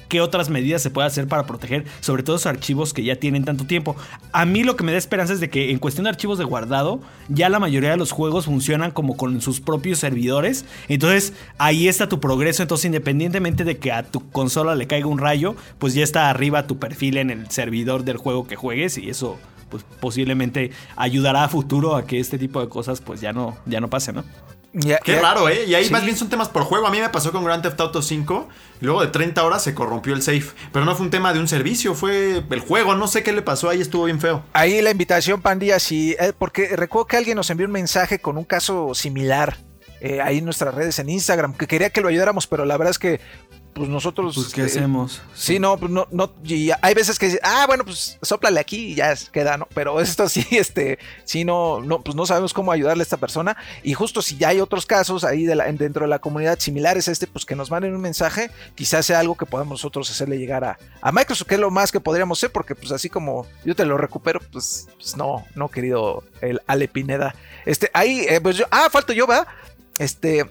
qué 0.09 0.21
otras 0.21 0.51
medidas 0.51 0.83
se 0.83 0.91
puede 0.91 1.07
hacer 1.07 1.27
para 1.27 1.47
proteger 1.47 1.85
sobre 2.01 2.23
todo 2.23 2.37
esos 2.37 2.47
archivos 2.47 2.93
que 2.93 3.03
ya 3.03 3.17
tienen 3.17 3.45
tanto 3.45 3.67
tiempo. 3.67 3.97
A 4.33 4.45
mí 4.45 4.63
lo 4.63 4.77
que 4.77 4.85
me 4.85 4.93
da 4.93 4.99
esperanza 4.99 5.33
es 5.33 5.41
de 5.41 5.51
que 5.51 5.71
en 5.71 5.79
cuestión 5.79 6.05
de 6.05 6.11
archivos 6.11 6.39
de 6.39 6.45
guardado, 6.45 7.01
ya 7.29 7.49
la 7.49 7.59
mayoría 7.59 7.91
de 7.91 7.97
los 7.97 8.13
juegos 8.13 8.47
funcionan 8.47 8.91
como 8.91 9.17
con 9.17 9.41
sus 9.41 9.61
propios 9.61 9.99
servidores. 9.99 10.65
Entonces 10.89 11.33
ahí 11.59 11.89
está 11.89 12.09
tu 12.09 12.21
progreso. 12.21 12.63
Entonces 12.63 12.87
independientemente 12.87 13.65
de 13.65 13.79
que 13.79 13.93
a 13.93 14.03
tu 14.05 14.31
consola 14.31 14.75
le 14.75 14.87
caiga 14.87 15.07
un 15.07 15.19
rayo, 15.19 15.57
pues 15.79 15.95
ya 15.95 16.05
está 16.05 16.31
arriba 16.31 16.67
tu 16.67 16.79
perfil 16.79 17.17
en 17.17 17.31
el 17.31 17.51
servidor 17.51 18.05
del 18.05 18.17
juego 18.17 18.47
que 18.47 18.57
juegues 18.57 18.99
y 18.99 19.11
eso 19.11 19.39
pues 19.69 19.85
posiblemente 19.99 20.71
ayudará 20.95 21.43
a 21.43 21.49
futuro 21.49 21.97
a 21.97 22.07
que 22.07 22.21
este 22.21 22.39
tipo 22.39 22.61
de 22.61 22.69
cosas 22.69 23.01
pues 23.01 23.21
ya 23.21 23.33
no, 23.33 23.57
ya 23.67 23.81
no 23.81 23.91
pasen, 23.91 24.17
¿no? 24.17 24.25
Qué 25.05 25.21
raro, 25.21 25.49
¿eh? 25.49 25.65
Y 25.67 25.75
ahí 25.75 25.85
Sí. 25.87 25.93
más 25.93 26.05
bien 26.05 26.17
son 26.17 26.29
temas 26.29 26.49
por 26.49 26.65
juego. 26.65 26.87
A 26.87 26.91
mí 26.91 26.99
me 27.01 27.09
pasó 27.09 27.31
con 27.33 27.45
Grand 27.45 27.63
Theft 27.63 27.81
Auto 27.81 28.03
5. 28.03 28.49
Y 28.81 28.85
luego 28.87 29.01
de 29.03 29.07
30 29.09 29.45
horas 29.45 29.63
se 29.63 29.73
corrompió 29.75 30.15
el 30.15 30.23
safe. 30.23 30.47
Pero 30.73 30.85
no 30.85 30.95
fue 30.97 31.05
un 31.07 31.11
tema 31.11 31.33
de 31.33 31.39
un 31.39 31.47
servicio, 31.49 31.95
fue 31.95 32.43
el 32.51 32.61
juego. 32.61 32.95
No 32.95 33.07
sé 33.07 33.23
qué 33.23 33.33
le 33.33 33.43
pasó 33.43 33.69
ahí, 33.71 33.81
estuvo 33.81 34.05
bien 34.05 34.21
feo. 34.21 34.43
Ahí 34.53 34.83
la 34.83 34.91
invitación, 34.91 35.41
Pandilla, 35.43 35.79
sí, 35.79 36.17
eh, 36.19 36.33
porque 36.37 36.77
recuerdo 36.77 37.07
que 37.07 37.17
alguien 37.17 37.37
nos 37.37 37.49
envió 37.51 37.67
un 37.67 37.73
mensaje 37.73 38.19
con 38.19 38.37
un 38.37 38.45
caso 38.45 38.95
similar 38.95 39.57
eh, 40.01 40.21
ahí 40.21 40.39
en 40.39 40.45
nuestras 40.45 40.75
redes 40.75 40.99
en 40.99 41.09
Instagram, 41.09 41.55
que 41.55 41.67
quería 41.67 41.91
que 41.91 42.01
lo 42.01 42.09
ayudáramos, 42.09 42.47
pero 42.47 42.65
la 42.65 42.77
verdad 42.77 42.91
es 42.91 42.99
que 42.99 43.21
pues 43.75 43.89
nosotros... 43.89 44.35
Pues 44.35 44.53
¿qué 44.53 44.63
eh, 44.63 44.67
hacemos? 44.67 45.21
Sí, 45.35 45.59
no, 45.59 45.77
pues 45.77 45.91
no, 45.91 46.07
no, 46.11 46.33
y 46.45 46.71
hay 46.81 46.95
veces 46.95 47.19
que 47.19 47.27
dicen, 47.27 47.41
ah, 47.43 47.65
bueno, 47.67 47.85
pues 47.85 48.19
sóplale 48.23 48.61
aquí 48.61 48.93
y 48.93 48.95
ya 48.95 49.15
queda, 49.33 49.57
¿no? 49.57 49.67
Pero 49.75 50.01
esto 50.01 50.29
sí, 50.29 50.47
este, 50.53 50.99
sí, 51.25 51.45
no, 51.45 51.81
no, 51.81 52.01
pues 52.01 52.15
no 52.17 52.25
sabemos 52.25 52.55
cómo 52.55 52.73
ayudarle 52.73 53.03
a 53.03 53.05
esta 53.05 53.17
persona. 53.17 53.57
Y 53.83 53.95
justo 53.95 54.23
si 54.23 54.37
ya 54.37 54.49
hay 54.49 54.61
otros 54.61 54.87
casos 54.87 55.25
ahí 55.25 55.45
de 55.45 55.57
la- 55.57 55.71
dentro 55.73 56.05
de 56.05 56.09
la 56.09 56.21
comunidad 56.21 56.59
similares 56.59 57.09
a 57.09 57.13
este, 57.13 57.27
pues 57.27 57.45
que 57.45 57.57
nos 57.57 57.71
manden 57.71 57.95
un 57.95 58.01
mensaje, 58.01 58.51
quizás 58.75 59.07
sea 59.07 59.19
algo 59.19 59.37
que 59.37 59.47
podamos 59.47 59.73
nosotros 59.75 60.11
hacerle 60.11 60.39
llegar 60.39 60.65
a, 60.65 60.79
a 61.01 61.13
Microsoft, 61.13 61.49
que 61.49 61.55
es 61.57 61.61
lo 61.61 61.71
más 61.71 61.91
que 61.91 62.01
podríamos 62.01 62.39
hacer, 62.39 62.53
porque 62.53 62.75
pues 62.75 62.93
así 62.93 63.11
como 63.11 63.47
yo 63.65 63.75
te 63.75 63.85
lo 63.85 63.99
recupero, 63.99 64.41
pues, 64.53 64.89
pues 64.97 65.17
no, 65.17 65.45
no, 65.55 65.69
querido 65.69 66.23
el 66.41 66.61
Ale 66.67 66.87
Pineda. 66.89 67.35
Este, 67.67 67.91
ahí, 67.93 68.25
eh, 68.29 68.41
pues 68.41 68.57
yo, 68.57 68.67
ah, 68.71 68.89
falto 68.91 69.13
yo, 69.13 69.27
¿verdad? 69.27 69.49
Este, 69.99 70.45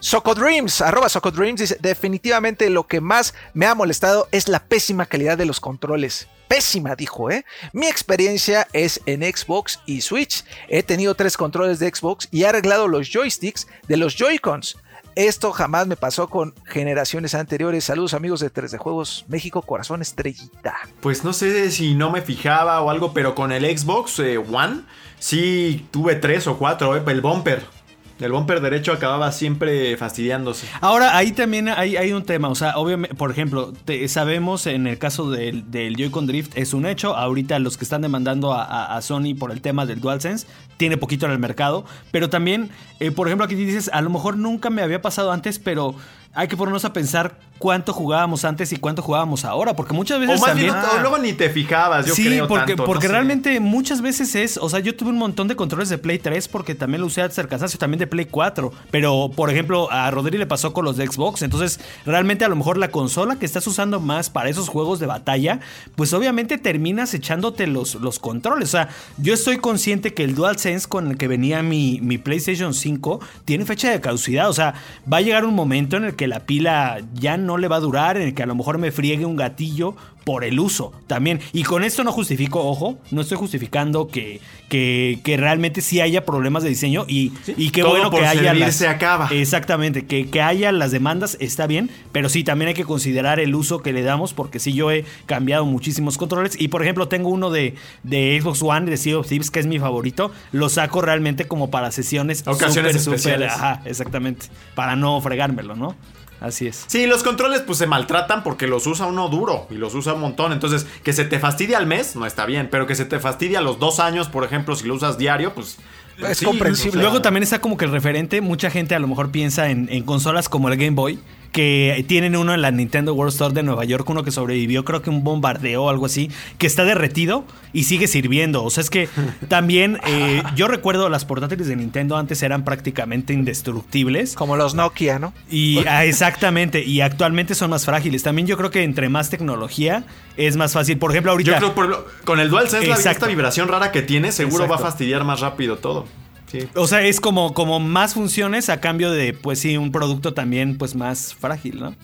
Socodreams, 0.00 0.80
arroba 0.80 1.08
Socodreams, 1.08 1.60
dice, 1.60 1.76
definitivamente 1.80 2.70
lo 2.70 2.86
que 2.86 3.00
más 3.00 3.34
me 3.52 3.66
ha 3.66 3.74
molestado 3.74 4.28
es 4.32 4.48
la 4.48 4.60
pésima 4.60 5.06
calidad 5.06 5.36
de 5.36 5.46
los 5.46 5.60
controles. 5.60 6.28
Pésima, 6.48 6.96
dijo, 6.96 7.30
¿eh? 7.30 7.44
Mi 7.72 7.86
experiencia 7.86 8.66
es 8.72 9.00
en 9.06 9.22
Xbox 9.22 9.80
y 9.86 10.00
Switch. 10.00 10.44
He 10.68 10.82
tenido 10.82 11.14
tres 11.14 11.36
controles 11.36 11.78
de 11.78 11.94
Xbox 11.94 12.28
y 12.30 12.42
he 12.42 12.46
arreglado 12.46 12.88
los 12.88 13.10
joysticks 13.12 13.66
de 13.86 13.96
los 13.98 14.16
Joy-Cons. 14.16 14.76
Esto 15.14 15.52
jamás 15.52 15.88
me 15.88 15.96
pasó 15.96 16.28
con 16.28 16.54
generaciones 16.64 17.34
anteriores. 17.34 17.84
Saludos 17.84 18.14
amigos 18.14 18.38
de 18.38 18.52
3D 18.52 18.78
Juegos 18.78 19.24
México, 19.26 19.62
corazón 19.62 20.00
estrellita. 20.00 20.76
Pues 21.00 21.24
no 21.24 21.32
sé 21.32 21.72
si 21.72 21.96
no 21.96 22.10
me 22.12 22.22
fijaba 22.22 22.80
o 22.80 22.88
algo, 22.88 23.12
pero 23.12 23.34
con 23.34 23.50
el 23.50 23.64
Xbox 23.76 24.20
eh, 24.20 24.38
One 24.38 24.82
sí 25.18 25.88
tuve 25.90 26.14
tres 26.14 26.46
o 26.46 26.56
cuatro, 26.56 26.96
eh, 26.96 27.02
el 27.04 27.20
bumper. 27.20 27.77
El 28.20 28.32
bumper 28.32 28.60
derecho 28.60 28.92
acababa 28.92 29.30
siempre 29.30 29.96
fastidiándose. 29.96 30.66
Ahora, 30.80 31.16
ahí 31.16 31.30
también 31.32 31.68
hay, 31.68 31.96
hay 31.96 32.12
un 32.12 32.24
tema, 32.24 32.48
o 32.48 32.54
sea, 32.56 32.76
obviamente, 32.76 33.14
por 33.14 33.30
ejemplo, 33.30 33.72
te- 33.84 34.08
sabemos 34.08 34.66
en 34.66 34.86
el 34.88 34.98
caso 34.98 35.30
del, 35.30 35.70
del 35.70 35.94
Joy-Con 35.96 36.26
Drift, 36.26 36.56
es 36.58 36.74
un 36.74 36.84
hecho, 36.86 37.16
ahorita 37.16 37.58
los 37.60 37.76
que 37.76 37.84
están 37.84 38.02
demandando 38.02 38.52
a, 38.52 39.00
Sony 39.02 39.34
por 39.38 39.52
el 39.52 39.60
tema 39.60 39.86
del 39.86 40.00
DualSense, 40.00 40.46
tiene 40.76 40.96
poquito 40.96 41.26
en 41.26 41.32
el 41.32 41.38
mercado, 41.38 41.84
pero 42.10 42.28
también, 42.28 42.70
eh, 42.98 43.10
por 43.12 43.28
ejemplo, 43.28 43.44
aquí 43.44 43.54
dices, 43.54 43.88
a 43.92 44.00
lo 44.00 44.10
mejor 44.10 44.36
nunca 44.36 44.68
me 44.70 44.82
había 44.82 45.00
pasado 45.00 45.30
antes, 45.30 45.58
pero 45.60 45.94
hay 46.38 46.46
que 46.46 46.56
ponernos 46.56 46.84
a 46.84 46.92
pensar 46.92 47.36
cuánto 47.58 47.92
jugábamos 47.92 48.44
antes 48.44 48.72
y 48.72 48.76
cuánto 48.76 49.02
jugábamos 49.02 49.44
ahora, 49.44 49.74
porque 49.74 49.92
muchas 49.92 50.18
O 50.18 50.20
veces 50.20 50.40
más 50.40 50.50
también... 50.50 50.72
bien, 50.72 50.84
o 50.96 51.00
luego 51.00 51.18
ni 51.18 51.32
te 51.32 51.50
fijabas, 51.50 52.06
yo 52.06 52.14
sí, 52.14 52.26
creo 52.26 52.46
porque, 52.46 52.66
tanto, 52.76 52.82
no 52.84 52.86
porque 52.86 53.08
sé. 53.08 53.12
realmente 53.12 53.58
muchas 53.58 54.00
veces 54.00 54.36
es, 54.36 54.56
o 54.56 54.68
sea, 54.68 54.78
yo 54.78 54.94
tuve 54.94 55.10
un 55.10 55.18
montón 55.18 55.48
de 55.48 55.56
controles 55.56 55.88
de 55.88 55.98
Play 55.98 56.20
3 56.20 56.46
porque 56.46 56.76
también 56.76 57.00
lo 57.00 57.08
usé 57.08 57.22
hasta 57.22 57.40
el 57.40 57.48
cansancio, 57.48 57.76
también 57.80 57.98
de 57.98 58.06
Play 58.06 58.26
4, 58.26 58.72
pero 58.92 59.32
por 59.34 59.50
ejemplo 59.50 59.90
a 59.90 60.08
Rodri 60.12 60.38
le 60.38 60.46
pasó 60.46 60.72
con 60.72 60.84
los 60.84 60.96
de 60.96 61.08
Xbox, 61.08 61.42
entonces 61.42 61.80
realmente 62.06 62.44
a 62.44 62.48
lo 62.48 62.54
mejor 62.54 62.78
la 62.78 62.92
consola 62.92 63.34
que 63.36 63.44
estás 63.44 63.66
usando 63.66 63.98
más 63.98 64.30
para 64.30 64.48
esos 64.48 64.68
juegos 64.68 65.00
de 65.00 65.06
batalla, 65.06 65.58
pues 65.96 66.12
obviamente 66.12 66.56
terminas 66.56 67.12
echándote 67.14 67.66
los, 67.66 67.96
los 67.96 68.20
controles, 68.20 68.68
o 68.68 68.70
sea, 68.70 68.90
yo 69.16 69.34
estoy 69.34 69.56
consciente 69.58 70.14
que 70.14 70.22
el 70.22 70.36
DualSense 70.36 70.86
con 70.86 71.10
el 71.10 71.16
que 71.18 71.26
venía 71.26 71.64
mi, 71.64 71.98
mi 72.00 72.16
PlayStation 72.16 72.74
5 72.74 73.18
tiene 73.44 73.64
fecha 73.64 73.90
de 73.90 74.00
caducidad, 74.00 74.48
o 74.48 74.52
sea, 74.52 74.74
va 75.12 75.16
a 75.16 75.20
llegar 75.22 75.44
un 75.44 75.56
momento 75.56 75.96
en 75.96 76.04
el 76.04 76.14
que 76.14 76.27
la 76.28 76.40
pila 76.40 76.98
ya 77.14 77.36
no 77.36 77.56
le 77.58 77.68
va 77.68 77.76
a 77.76 77.80
durar, 77.80 78.16
en 78.16 78.22
el 78.24 78.34
que 78.34 78.42
a 78.42 78.46
lo 78.46 78.54
mejor 78.54 78.78
me 78.78 78.90
friegue 78.90 79.24
un 79.24 79.36
gatillo 79.36 79.94
por 80.28 80.44
el 80.44 80.60
uso 80.60 80.92
también. 81.06 81.40
Y 81.54 81.62
con 81.62 81.84
esto 81.84 82.04
no 82.04 82.12
justifico, 82.12 82.62
ojo, 82.62 82.98
no 83.10 83.22
estoy 83.22 83.38
justificando 83.38 84.08
que, 84.08 84.42
que, 84.68 85.20
que 85.24 85.38
realmente 85.38 85.80
sí 85.80 86.02
haya 86.02 86.26
problemas 86.26 86.62
de 86.62 86.68
diseño 86.68 87.06
y, 87.08 87.32
y 87.56 87.70
qué 87.70 87.80
Todo 87.80 87.92
bueno 87.92 88.10
por 88.10 88.20
que 88.20 88.26
haya 88.26 88.52
las, 88.52 88.76
se 88.76 88.88
acaba. 88.88 89.28
Exactamente, 89.30 90.04
que, 90.04 90.28
que 90.28 90.42
haya 90.42 90.70
las 90.70 90.90
demandas 90.90 91.38
está 91.40 91.66
bien, 91.66 91.88
pero 92.12 92.28
sí 92.28 92.44
también 92.44 92.68
hay 92.68 92.74
que 92.74 92.84
considerar 92.84 93.40
el 93.40 93.54
uso 93.54 93.80
que 93.80 93.94
le 93.94 94.02
damos 94.02 94.34
porque 94.34 94.58
sí 94.58 94.74
yo 94.74 94.90
he 94.90 95.06
cambiado 95.24 95.64
muchísimos 95.64 96.18
controles 96.18 96.60
y 96.60 96.68
por 96.68 96.82
ejemplo 96.82 97.08
tengo 97.08 97.30
uno 97.30 97.48
de, 97.48 97.74
de 98.02 98.38
Xbox 98.42 98.60
One 98.60 98.90
de 98.90 98.98
Sea 98.98 99.16
of 99.16 99.26
Thieves 99.26 99.50
que 99.50 99.60
es 99.60 99.66
mi 99.66 99.78
favorito, 99.78 100.30
lo 100.52 100.68
saco 100.68 101.00
realmente 101.00 101.46
como 101.46 101.70
para 101.70 101.90
sesiones 101.90 102.46
Ocasiones 102.46 103.02
súper, 103.02 103.16
especiales. 103.16 103.50
ajá, 103.50 103.80
exactamente, 103.86 104.48
para 104.74 104.94
no 104.94 105.18
fregármelo, 105.22 105.74
¿no? 105.74 105.96
Así 106.40 106.66
es. 106.66 106.84
Sí, 106.86 107.06
los 107.06 107.22
controles 107.22 107.62
pues 107.62 107.78
se 107.78 107.86
maltratan 107.86 108.42
porque 108.42 108.66
los 108.66 108.86
usa 108.86 109.06
uno 109.06 109.28
duro 109.28 109.66
y 109.70 109.74
los 109.74 109.94
usa 109.94 110.14
un 110.14 110.20
montón. 110.20 110.52
Entonces, 110.52 110.86
que 111.02 111.12
se 111.12 111.24
te 111.24 111.38
fastidie 111.38 111.74
al 111.76 111.86
mes 111.86 112.14
no 112.16 112.26
está 112.26 112.46
bien, 112.46 112.68
pero 112.70 112.86
que 112.86 112.94
se 112.94 113.04
te 113.04 113.18
fastidie 113.18 113.56
a 113.56 113.60
los 113.60 113.78
dos 113.78 114.00
años, 114.00 114.28
por 114.28 114.44
ejemplo, 114.44 114.76
si 114.76 114.86
lo 114.86 114.94
usas 114.94 115.18
diario, 115.18 115.54
pues... 115.54 115.78
Es 116.18 116.42
comprensible. 116.42 117.00
Luego 117.00 117.22
también 117.22 117.44
está 117.44 117.60
como 117.60 117.76
que 117.76 117.84
el 117.84 117.92
referente, 117.92 118.40
mucha 118.40 118.70
gente 118.70 118.96
a 118.96 118.98
lo 118.98 119.06
mejor 119.06 119.30
piensa 119.30 119.70
en, 119.70 119.88
en 119.88 120.02
consolas 120.02 120.48
como 120.48 120.68
el 120.68 120.76
Game 120.76 120.96
Boy, 120.96 121.20
que 121.52 122.04
tienen 122.08 122.36
uno 122.36 122.54
en 122.54 122.62
la 122.62 122.70
Nintendo 122.70 123.14
World 123.14 123.32
Store 123.32 123.54
de 123.54 123.62
Nueva 123.62 123.84
York, 123.84 124.08
uno 124.08 124.22
que 124.22 124.30
sobrevivió, 124.30 124.84
creo 124.84 125.02
que 125.02 125.10
un 125.10 125.24
bombardeo 125.24 125.84
o 125.84 125.90
algo 125.90 126.06
así, 126.06 126.30
que 126.58 126.66
está 126.66 126.84
derretido 126.84 127.44
y 127.72 127.84
sigue 127.84 128.06
sirviendo. 128.06 128.64
O 128.64 128.70
sea, 128.70 128.82
es 128.82 128.90
que 128.90 129.08
también 129.48 129.98
eh, 130.06 130.42
yo 130.54 130.68
recuerdo 130.68 131.08
las 131.08 131.24
portátiles 131.24 131.66
de 131.66 131.76
Nintendo 131.76 132.16
antes 132.16 132.42
eran 132.42 132.64
prácticamente 132.64 133.32
indestructibles. 133.32 134.34
Como 134.34 134.56
los 134.56 134.74
Nokia, 134.74 135.18
¿no? 135.18 135.32
Y 135.50 135.78
ah, 135.86 136.04
exactamente, 136.04 136.84
y 136.84 137.00
actualmente 137.00 137.54
son 137.54 137.70
más 137.70 137.84
frágiles. 137.84 138.22
También 138.22 138.46
yo 138.46 138.56
creo 138.56 138.70
que 138.70 138.82
entre 138.82 139.08
más 139.08 139.30
tecnología 139.30 140.04
es 140.36 140.56
más 140.56 140.72
fácil. 140.72 140.98
Por 140.98 141.10
ejemplo, 141.10 141.32
ahorita 141.32 141.52
Yo 141.52 141.56
creo 141.58 141.74
por 141.74 141.88
lo- 141.88 142.06
con 142.24 142.40
el 142.40 142.50
DualSense, 142.50 142.90
esta 143.10 143.26
vibración 143.26 143.68
rara 143.68 143.90
que 143.92 144.02
tiene, 144.02 144.32
seguro 144.32 144.68
va 144.68 144.76
a 144.76 144.78
fastidiar 144.78 145.24
más 145.24 145.40
rápido 145.40 145.76
todo. 145.78 146.06
Sí. 146.50 146.68
O 146.74 146.86
sea, 146.86 147.02
es 147.02 147.20
como, 147.20 147.52
como 147.52 147.78
más 147.78 148.14
funciones 148.14 148.68
a 148.68 148.80
cambio 148.80 149.10
de, 149.10 149.34
pues 149.34 149.60
sí, 149.60 149.76
un 149.76 149.92
producto 149.92 150.34
también 150.34 150.78
pues 150.78 150.94
más 150.94 151.34
frágil, 151.34 151.80
¿no? 151.80 151.94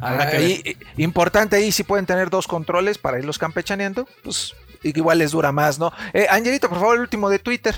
Habrá 0.00 0.30
que 0.30 0.36
Ahí, 0.36 0.76
importante 0.96 1.56
ahí 1.56 1.70
si 1.72 1.84
pueden 1.84 2.06
tener 2.06 2.30
dos 2.30 2.46
controles 2.46 2.98
para 2.98 3.18
irlos 3.18 3.38
campechaneando, 3.38 4.08
pues 4.22 4.54
igual 4.82 5.18
les 5.18 5.32
dura 5.32 5.52
más, 5.52 5.78
¿no? 5.78 5.92
Eh, 6.12 6.26
Angelito, 6.28 6.68
por 6.68 6.78
favor, 6.78 6.96
el 6.96 7.02
último 7.02 7.28
de 7.28 7.38
Twitter. 7.38 7.76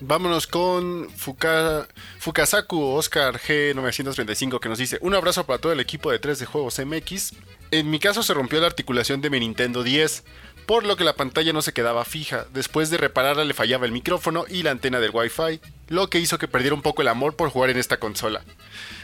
Vámonos 0.00 0.46
con 0.46 1.08
Fuka, 1.16 1.86
Fukasaku 2.18 2.78
Oscar 2.82 3.38
G935 3.38 4.60
que 4.60 4.68
nos 4.68 4.78
dice 4.78 4.98
un 5.00 5.14
abrazo 5.14 5.46
para 5.46 5.58
todo 5.58 5.72
el 5.72 5.80
equipo 5.80 6.10
de 6.10 6.18
3 6.18 6.38
de 6.38 6.46
Juegos 6.46 6.78
MX. 6.84 7.32
En 7.70 7.90
mi 7.90 7.98
caso 7.98 8.22
se 8.22 8.34
rompió 8.34 8.60
la 8.60 8.66
articulación 8.66 9.22
de 9.22 9.30
mi 9.30 9.40
Nintendo 9.40 9.82
10, 9.82 10.22
por 10.66 10.84
lo 10.84 10.96
que 10.96 11.04
la 11.04 11.14
pantalla 11.14 11.52
no 11.52 11.62
se 11.62 11.72
quedaba 11.72 12.04
fija. 12.04 12.46
Después 12.52 12.90
de 12.90 12.96
repararla 12.98 13.44
le 13.44 13.54
fallaba 13.54 13.86
el 13.86 13.92
micrófono 13.92 14.44
y 14.48 14.62
la 14.62 14.72
antena 14.72 14.98
del 15.00 15.10
Wi-Fi, 15.14 15.60
lo 15.88 16.10
que 16.10 16.18
hizo 16.18 16.38
que 16.38 16.48
perdiera 16.48 16.74
un 16.74 16.82
poco 16.82 17.02
el 17.02 17.08
amor 17.08 17.36
por 17.36 17.50
jugar 17.50 17.70
en 17.70 17.78
esta 17.78 17.98
consola. 17.98 18.42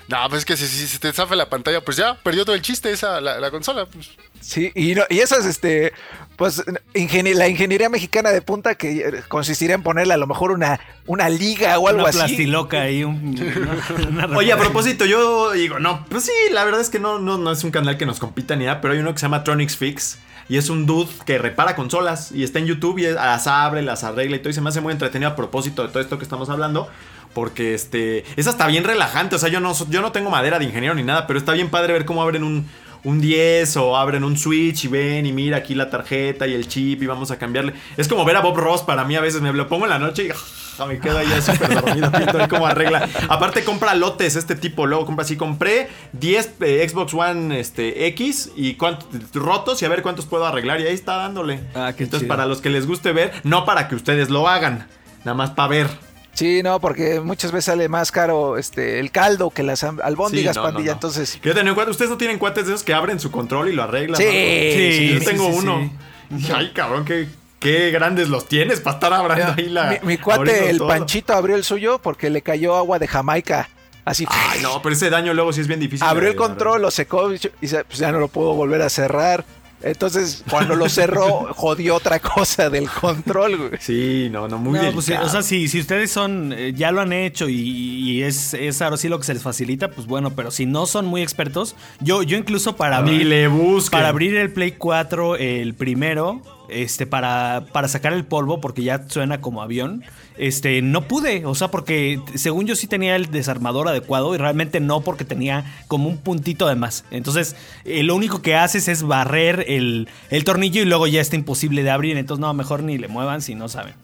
No, 0.09 0.19
pues 0.29 0.41
es 0.41 0.45
que 0.45 0.57
si, 0.57 0.67
si 0.67 0.89
se 0.89 0.99
te 0.99 1.13
zafa 1.13 1.37
la 1.37 1.49
pantalla, 1.49 1.81
pues 1.81 1.97
ya, 1.97 2.17
perdió 2.17 2.45
todo 2.45 2.57
el 2.57 2.61
chiste 2.63 2.91
esa, 2.91 3.21
la, 3.21 3.39
la 3.39 3.51
consola. 3.53 3.87
Pues. 3.87 4.11
Sí, 4.41 4.73
y, 4.75 4.95
no- 4.97 5.05
y 5.09 5.21
eso 5.21 5.39
es 5.39 5.47
este, 5.47 5.93
pues 6.37 6.61
ingenie- 6.95 7.35
la 7.35 7.47
ingeniería 7.47 7.89
mexicana 7.89 8.31
de 8.33 8.43
punta 8.43 8.75
que 8.75 8.99
eh, 8.99 9.23
consistiría 9.29 9.77
en 9.77 9.85
ponerle 9.85 10.15
a 10.15 10.17
lo 10.17 10.27
mejor 10.27 10.51
una, 10.51 10.81
una 11.07 11.29
liga 11.29 11.79
o 11.79 11.87
algo 11.87 12.01
Una 12.01 12.09
así. 12.11 12.19
plastiloca 12.19 12.83
ahí, 12.83 13.05
un, 13.05 13.37
una- 14.11 14.27
una 14.27 14.37
Oye, 14.37 14.53
a 14.53 14.57
propósito, 14.59 15.05
yo 15.07 15.53
digo, 15.53 15.79
no, 15.79 16.05
pues 16.11 16.25
sí, 16.25 16.33
la 16.51 16.65
verdad 16.65 16.81
es 16.81 16.91
que 16.91 16.99
no, 16.99 17.21
no, 17.21 17.39
no 17.39 17.53
es 17.53 17.63
un 17.63 17.71
canal 17.71 17.97
que 17.97 18.05
nos 18.05 18.19
compita 18.19 18.57
ni 18.57 18.65
nada, 18.65 18.81
pero 18.81 18.95
hay 18.95 19.01
uno 19.01 19.13
que 19.13 19.21
se 19.21 19.27
llama 19.27 19.45
Tronics 19.45 19.77
Fix. 19.77 20.19
Y 20.53 20.59
es 20.59 20.69
un 20.69 20.85
dude 20.85 21.09
que 21.25 21.39
repara 21.39 21.75
consolas 21.75 22.31
y 22.31 22.43
está 22.43 22.59
en 22.59 22.67
YouTube 22.67 22.99
y 22.99 23.05
las 23.05 23.47
abre, 23.47 23.81
las 23.81 24.05
arregla 24.05 24.37
y 24.37 24.41
todo. 24.41 24.51
Y 24.51 24.53
se 24.53 24.61
me 24.61 24.69
hace 24.69 24.83
muy 24.83 24.93
entretenido 24.93 25.31
a 25.31 25.35
propósito 25.35 25.81
de 25.81 25.89
todo 25.89 26.01
esto 26.01 26.19
que 26.19 26.25
estamos 26.25 26.51
hablando. 26.51 26.91
Porque 27.33 27.73
este 27.73 28.27
es 28.37 28.47
hasta 28.47 28.67
bien 28.67 28.85
relajante. 28.85 29.35
O 29.35 29.39
sea, 29.39 29.49
yo 29.49 29.61
no, 29.61 29.73
yo 29.89 30.03
no 30.03 30.13
tengo 30.13 30.29
madera 30.29 30.59
de 30.59 30.67
ingeniero 30.67 30.95
ni 30.95 31.05
nada, 31.05 31.27
pero 31.27 31.39
está 31.39 31.53
bien 31.53 31.71
padre 31.71 31.95
ver 31.95 32.05
cómo 32.05 32.21
abren 32.21 32.45
un, 32.45 32.67
un 33.03 33.19
10 33.23 33.79
o 33.79 33.97
abren 33.97 34.25
un 34.25 34.37
Switch 34.37 34.85
y 34.85 34.89
ven 34.89 35.25
y 35.25 35.33
mira 35.33 35.57
aquí 35.57 35.75
la 35.75 35.89
tarjeta 35.89 36.47
y 36.47 36.53
el 36.53 36.69
chip 36.69 37.03
y 37.03 37.07
vamos 37.07 37.31
a 37.31 37.39
cambiarle. 37.39 37.73
Es 37.97 38.07
como 38.07 38.23
ver 38.27 38.37
a 38.37 38.41
Bob 38.41 38.59
Ross 38.59 38.83
para 38.83 39.05
mí 39.07 39.17
a 39.17 39.23
veces. 39.23 39.41
Me 39.41 39.55
lo 39.55 39.69
pongo 39.69 39.87
en 39.87 39.91
la 39.91 39.99
noche 39.99 40.25
y 40.25 40.29
me 40.87 40.99
quedo 40.99 41.19
ahí 41.19 41.27
súper 41.41 41.75
dormido 41.75 42.11
viendo 42.11 42.39
ahí 42.41 42.49
cómo 42.49 42.67
arregla. 42.67 43.09
Aparte 43.29 43.63
compra 43.65 43.95
lotes 43.95 44.37
este 44.37 44.55
tipo. 44.55 44.87
Luego 44.87 45.07
compra 45.07 45.25
así. 45.25 45.37
Compré 45.37 45.89
10 46.13 46.55
eh, 46.61 46.89
Xbox 46.89 47.15
One 47.15 47.59
este, 47.61 48.07
X 48.09 48.51
y 48.57 48.75
cuántos 48.75 49.09
rotos 49.35 49.81
y 49.83 49.85
a 49.85 49.89
ver 49.89 50.03
cuántos 50.03 50.27
puedo 50.27 50.47
arreglar. 50.47 50.81
Y 50.81 50.87
ahí 50.87 50.95
está 50.95 51.17
dándole. 51.17 51.61
Ah, 51.75 51.93
qué 51.97 52.05
Entonces 52.05 52.27
chido. 52.27 52.29
para 52.35 52.47
los 52.47 52.61
que 52.61 52.71
les 52.71 52.87
guste 52.87 53.13
ver, 53.13 53.33
no 53.45 53.65
para 53.65 53.89
que 53.89 53.95
ustedes 53.95 54.31
lo 54.31 54.49
hagan. 54.49 54.89
Nada 55.25 55.35
más 55.35 55.51
para 55.51 55.69
ver. 55.69 55.89
Sí, 56.35 56.63
no, 56.63 56.81
porque 56.81 57.21
muchas 57.21 57.53
veces 57.53 57.67
sale 57.67 57.89
más 57.91 58.11
caro 58.11 58.57
este 58.57 58.99
el 59.01 59.11
caldo 59.11 59.51
que 59.51 59.63
las 59.63 59.85
albóndigas, 59.85 60.55
Sí, 60.57 60.61
no, 60.61 60.65
pandilla. 60.65 60.87
no. 60.87 60.93
Entonces, 60.95 61.39
Que 61.43 61.51
yo 61.51 61.55
tenía 61.55 61.73
un 61.73 61.79
cuate- 61.79 61.91
Ustedes 61.91 62.11
no 62.11 62.17
tienen 62.17 62.39
cuates 62.39 62.67
de 62.67 62.73
esos 62.73 62.83
que 62.83 62.95
abren 62.95 63.21
su 63.21 63.31
control 63.31 63.69
y 63.69 63.73
lo 63.75 63.83
arreglan. 63.83 64.17
Sí, 64.17 64.25
¿no? 64.25 64.31
sí, 64.31 65.09
yo 65.15 65.19
sí, 65.21 65.25
tengo 65.27 65.51
sí, 65.53 65.59
uno. 65.59 65.91
sí. 66.39 66.51
Ay, 66.55 66.73
cabrón, 66.73 67.05
qué, 67.05 67.29
qué 67.63 67.91
grandes 67.91 68.29
los 68.29 68.47
tienes 68.49 68.81
para 68.81 68.95
estar 68.97 69.13
abriendo 69.13 69.55
ahí 69.57 69.69
la. 69.69 69.99
mi, 70.03 70.09
mi 70.09 70.19
cuate, 70.19 70.71
el 70.71 70.79
todo. 70.79 70.89
Panchito, 70.89 71.33
abrió 71.35 71.57
el 71.57 71.65
suyo 71.65 71.99
porque 72.03 72.29
le 72.31 72.43
cayó 72.43 72.77
agua 72.77 72.99
de 72.99 73.07
Jamaica. 73.09 73.69
Así 74.05 74.27
Ay, 74.29 74.61
no, 74.63 74.83
pero 74.83 74.95
ese 74.97 75.11
daño 75.11 75.33
luego 75.33 75.53
sí 75.53 75.61
es 75.61 75.69
bien 75.69 75.79
difícil. 75.79 76.05
abrió 76.07 76.29
el 76.31 76.35
control, 76.37 76.83
lo 76.83 76.91
secó 76.91 77.33
y 77.33 77.39
pues 77.39 77.99
ya 77.99 78.11
no 78.11 78.19
lo 78.19 78.27
puedo 78.29 78.53
volver 78.55 78.83
a 78.83 78.89
cerrar. 78.91 79.45
Entonces, 79.85 80.45
cuando 80.49 80.77
lo 80.77 80.89
cerró, 80.89 81.49
jodió 81.55 81.97
otra 81.97 82.21
cosa 82.21 82.71
del 82.71 82.89
control, 82.89 83.57
güey. 83.57 83.71
Sí, 83.81 84.29
no, 84.31 84.47
no, 84.47 84.59
muy 84.59 84.75
No, 84.75 84.81
bien. 84.81 84.95
pues 84.95 85.11
o 85.11 85.29
sea, 85.29 85.43
si, 85.43 85.67
si 85.67 85.81
ustedes 85.81 86.11
son, 86.11 86.53
eh, 86.57 86.73
ya 86.73 86.93
lo 86.93 87.01
han 87.01 87.13
hecho 87.13 87.49
y, 87.49 87.57
y 87.59 88.23
es, 88.23 88.55
es 88.55 88.81
ahora 88.81 88.97
sí 88.97 89.09
lo 89.09 89.19
que 89.19 89.25
se 89.25 89.35
les 89.35 89.43
facilita, 89.43 89.89
pues 89.91 90.07
bueno, 90.07 90.35
pero 90.37 90.53
si 90.53 90.67
no 90.67 90.87
son 90.87 91.07
muy 91.07 91.21
expertos, 91.23 91.75
yo, 92.01 92.23
yo 92.23 92.37
incluso 92.37 92.77
para 92.77 93.03
Ni 93.03 93.11
abrir, 93.11 93.27
le 93.27 93.49
busquen. 93.49 93.99
para 93.99 94.09
abrir 94.09 94.37
el 94.37 94.53
Play 94.53 94.73
4, 94.73 95.35
el 95.37 95.75
primero, 95.75 96.43
este, 96.69 97.07
para, 97.07 97.67
para 97.73 97.89
sacar 97.89 98.13
el 98.13 98.25
polvo, 98.25 98.61
porque 98.61 98.83
ya 98.83 99.09
suena 99.09 99.41
como 99.41 99.63
avión, 99.63 100.05
este, 100.39 100.83
no 100.83 101.09
pude, 101.09 101.45
o 101.47 101.55
sea, 101.55 101.69
porque 101.69 102.21
según 102.35 102.67
yo 102.67 102.77
sí 102.77 102.87
tenía 102.87 103.17
el 103.17 103.31
desarmador 103.31 103.89
adecuado 103.89 104.35
y 104.35 104.39
realmente 104.39 104.81
no 104.81 105.01
porque 105.01 105.25
tenía 105.25 105.65
como 105.89 106.09
un 106.09 106.19
puntito 106.19 106.67
de 106.67 106.75
más. 106.75 107.05
Entonces, 107.11 107.57
eh, 107.85 108.03
lo 108.03 108.15
único 108.15 108.43
que 108.43 108.57
haces 108.57 108.89
es 108.89 109.03
barrer 109.03 109.65
el, 109.69 110.09
el 110.31 110.45
tornillo 110.45 110.83
y 110.83 110.87
luego 110.87 111.07
ya 111.07 111.21
está 111.21 111.37
imposible 111.37 111.83
de 111.83 111.91
abrir, 111.91 112.17
entonces 112.17 112.41
no, 112.41 112.53
mejor 112.55 112.83
ni 112.83 112.99
le 112.99 113.09
muevan 113.09 113.43
si 113.43 113.55
no 113.55 113.69
saben. 113.69 113.95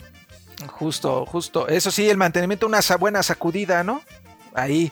Justo, 0.67 1.25
justo. 1.27 1.69
Eso 1.69 1.91
sí, 1.91 2.09
el 2.09 2.17
mantenimiento, 2.17 2.67
una 2.67 2.81
buena 2.99 3.23
sacudida, 3.23 3.85
¿no? 3.85 4.03
Ahí. 4.55 4.91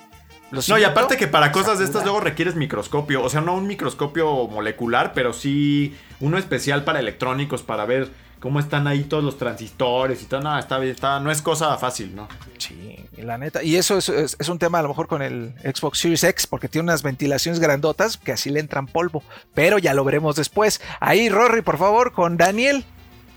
Los 0.50 0.68
No, 0.68 0.78
y 0.78 0.84
aparte 0.84 1.16
que 1.16 1.26
para 1.26 1.50
cosas 1.52 1.78
de 1.78 1.84
estas 1.84 2.04
luego 2.04 2.20
requieres 2.20 2.54
microscopio. 2.54 3.22
O 3.22 3.28
sea, 3.28 3.40
no 3.40 3.54
un 3.54 3.66
microscopio 3.66 4.46
molecular, 4.48 5.12
pero 5.12 5.32
sí 5.32 5.96
uno 6.20 6.38
especial 6.38 6.84
para 6.84 7.00
electrónicos 7.00 7.62
para 7.62 7.84
ver 7.84 8.08
cómo 8.38 8.60
están 8.60 8.86
ahí 8.86 9.02
todos 9.04 9.24
los 9.24 9.38
transistores 9.38 10.22
y 10.22 10.26
todo. 10.26 10.40
No, 10.42 10.56
está, 10.58 10.78
bien, 10.78 10.94
está, 10.94 11.18
no 11.20 11.30
es 11.32 11.42
cosa 11.42 11.76
fácil, 11.78 12.14
¿no? 12.14 12.28
Sí, 12.58 12.96
la 13.16 13.38
neta. 13.38 13.62
Y 13.64 13.76
eso 13.76 13.98
es, 13.98 14.08
es- 14.08 14.36
es 14.38 14.48
un 14.48 14.58
tema 14.60 14.78
a 14.78 14.82
lo 14.82 14.88
mejor 14.88 15.08
con 15.08 15.20
el 15.22 15.52
Xbox 15.64 15.98
Series 15.98 16.22
X, 16.22 16.46
porque 16.46 16.68
tiene 16.68 16.84
unas 16.84 17.02
ventilaciones 17.02 17.58
grandotas 17.58 18.16
que 18.16 18.32
así 18.32 18.50
le 18.50 18.60
entran 18.60 18.86
polvo. 18.86 19.24
Pero 19.54 19.78
ya 19.78 19.94
lo 19.94 20.04
veremos 20.04 20.36
después. 20.36 20.80
Ahí, 21.00 21.28
Rory, 21.28 21.62
por 21.62 21.78
favor, 21.78 22.12
con 22.12 22.36
Daniel. 22.36 22.84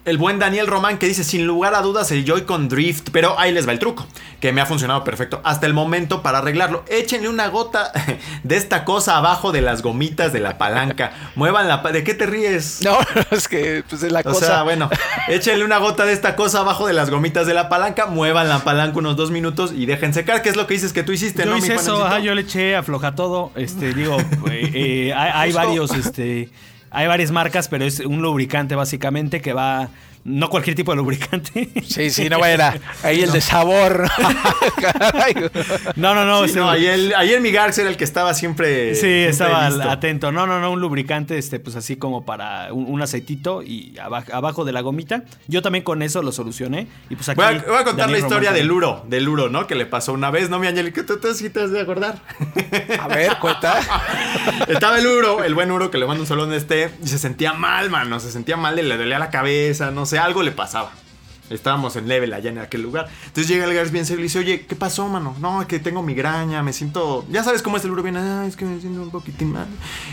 El 0.05 0.17
buen 0.17 0.39
Daniel 0.39 0.65
Román 0.65 0.97
que 0.97 1.05
dice 1.07 1.23
sin 1.23 1.45
lugar 1.45 1.75
a 1.75 1.81
dudas 1.81 2.11
el 2.11 2.25
Joy-Con 2.25 2.67
Drift, 2.69 3.09
pero 3.11 3.37
ahí 3.37 3.51
les 3.51 3.67
va 3.67 3.73
el 3.73 3.79
truco, 3.79 4.07
que 4.39 4.51
me 4.51 4.61
ha 4.61 4.65
funcionado 4.65 5.03
perfecto 5.03 5.39
hasta 5.43 5.67
el 5.67 5.73
momento 5.73 6.23
para 6.23 6.39
arreglarlo. 6.39 6.83
Échenle 6.87 7.29
una 7.29 7.47
gota 7.49 7.91
de 8.43 8.55
esta 8.57 8.85
cosa 8.85 9.17
abajo 9.17 9.51
de 9.51 9.61
las 9.61 9.81
gomitas 9.83 10.33
de 10.33 10.39
la 10.39 10.57
palanca. 10.57 11.11
Muevan 11.35 11.67
la... 11.67 11.83
pa- 11.83 11.91
¿De 11.91 12.03
qué 12.03 12.13
te 12.13 12.25
ríes? 12.25 12.79
No, 12.83 12.97
es 13.29 13.47
que 13.47 13.83
pues, 13.87 14.01
es 14.01 14.11
la 14.11 14.21
O 14.21 14.23
cosa. 14.23 14.45
sea, 14.47 14.63
bueno, 14.63 14.89
échenle 15.27 15.63
una 15.65 15.77
gota 15.77 16.05
de 16.05 16.13
esta 16.13 16.35
cosa 16.35 16.59
abajo 16.61 16.87
de 16.87 16.93
las 16.93 17.09
gomitas 17.09 17.45
de 17.45 17.53
la 17.53 17.69
palanca, 17.69 18.07
muevan 18.07 18.47
la 18.49 18.59
palanca 18.59 18.97
unos 18.97 19.15
dos 19.15 19.29
minutos 19.31 19.73
y 19.75 19.85
dejen 19.85 20.13
secar, 20.13 20.41
que 20.41 20.49
es 20.49 20.55
lo 20.55 20.65
que 20.65 20.73
dices 20.75 20.93
que 20.93 21.03
tú 21.03 21.11
hiciste, 21.11 21.43
Yo 21.43 21.51
¿no, 21.51 21.57
hice 21.57 21.69
mi 21.69 21.75
eso, 21.75 22.03
ajá, 22.03 22.19
yo 22.19 22.33
le 22.33 22.41
eché 22.41 22.75
afloja 22.75 23.13
todo. 23.15 23.51
Este, 23.55 23.93
digo, 23.93 24.17
eh, 24.49 24.71
eh, 24.73 25.13
hay, 25.13 25.31
hay 25.35 25.51
varios, 25.51 25.91
este, 25.91 26.49
hay 26.91 27.07
varias 27.07 27.31
marcas, 27.31 27.67
pero 27.67 27.85
es 27.85 27.99
un 27.99 28.21
lubricante 28.21 28.75
básicamente 28.75 29.41
que 29.41 29.53
va, 29.53 29.89
No 30.29 30.47
cualquier 30.49 30.75
tipo 30.75 30.91
de 30.91 30.97
lubricante. 30.97 31.69
Sí, 31.87 32.11
sí, 32.11 32.29
no 32.29 32.45
era 32.45 32.75
ahí 33.01 33.21
el 33.21 33.31
de 33.31 33.41
sabor. 33.41 34.07
Caray. 34.81 35.33
No, 35.95 36.13
no, 36.13 36.23
no. 36.23 36.39
Sí, 36.43 36.49
este- 36.49 36.59
no, 36.59 36.69
ahí 36.69 36.85
el, 36.85 37.15
ahí 37.15 37.33
el 37.33 37.41
Migarx 37.41 37.77
era 37.79 37.89
el 37.89 37.97
que 37.97 38.03
estaba 38.03 38.33
siempre. 38.35 38.93
Sí, 38.93 39.01
siempre 39.01 39.29
estaba 39.29 39.69
listo. 39.69 39.89
atento. 39.89 40.31
No, 40.31 40.45
no, 40.45 40.59
no, 40.59 40.71
un 40.71 40.81
lubricante, 40.81 41.37
este, 41.37 41.59
pues 41.59 41.75
así 41.75 41.95
como 41.95 42.25
para 42.25 42.71
un, 42.71 42.85
un 42.85 43.01
aceitito 43.01 43.63
y 43.63 43.97
abajo, 43.97 44.31
abajo 44.31 44.65
de 44.65 44.71
la 44.71 44.81
gomita. 44.81 45.23
Yo 45.47 45.63
también 45.63 45.83
con 45.83 46.03
eso 46.03 46.21
lo 46.21 46.31
solucioné. 46.31 46.87
Y 47.09 47.15
pues 47.15 47.27
aquí. 47.29 47.37
Voy 47.37 47.45
a, 47.45 47.63
voy 47.67 47.77
a 47.77 47.83
contar 47.83 48.09
la 48.11 48.19
historia 48.19 48.51
del 48.51 48.67
también. 48.67 48.77
Uro, 48.77 49.05
del 49.07 49.27
Uro, 49.27 49.49
¿no? 49.49 49.65
Que 49.65 49.73
le 49.73 49.87
pasó 49.87 50.13
una 50.13 50.29
vez, 50.29 50.51
¿no, 50.51 50.59
mi 50.59 50.67
Angélica? 50.67 51.03
¿Tú, 51.07 51.19
tú 51.19 51.33
sí 51.33 51.49
te 51.49 51.63
has 51.63 51.71
de 51.71 51.81
acordar? 51.81 52.19
A 52.99 53.07
ver, 53.07 53.35
cuenta. 53.39 53.79
Estaba 54.67 54.99
el 54.99 55.07
Uro, 55.07 55.43
el 55.43 55.55
buen 55.55 55.71
Uro 55.71 55.89
que 55.89 55.97
le 55.97 56.05
manda 56.05 56.21
un 56.21 56.27
saludo 56.27 56.45
donde 56.45 56.57
esté, 56.57 56.91
y 57.03 57.07
se 57.07 57.17
sentía 57.17 57.53
mal, 57.53 57.89
mano. 57.89 58.19
Se 58.19 58.31
sentía 58.31 58.57
mal, 58.57 58.75
le 58.75 58.95
dolía 58.95 59.17
la 59.17 59.31
cabeza, 59.31 59.89
no 59.89 60.05
sé, 60.05 60.18
algo 60.19 60.43
le 60.43 60.51
pasaba. 60.51 60.91
Estábamos 61.49 61.95
en 61.95 62.07
level 62.07 62.33
allá 62.33 62.49
en 62.49 62.59
aquel 62.59 62.81
lugar. 62.81 63.07
Entonces 63.25 63.47
llega 63.47 63.65
el 63.65 63.73
Gars 63.73 63.91
bien 63.91 64.05
serio 64.05 64.21
y 64.21 64.23
dice, 64.23 64.39
oye, 64.39 64.65
¿qué 64.65 64.75
pasó, 64.75 65.07
mano? 65.07 65.35
No, 65.39 65.61
es 65.61 65.67
que 65.67 65.79
tengo 65.79 66.03
migraña, 66.03 66.61
me 66.63 66.73
siento... 66.73 67.25
Ya 67.29 67.43
sabes 67.43 67.61
cómo 67.61 67.77
es 67.77 67.85
el 67.85 67.91
bien, 67.91 68.17
ah, 68.17 68.45
es 68.47 68.55
que 68.55 68.65
me 68.65 68.79
siento 68.79 69.01
un 69.01 69.11
poquitín 69.11 69.51
mal. 69.51 69.67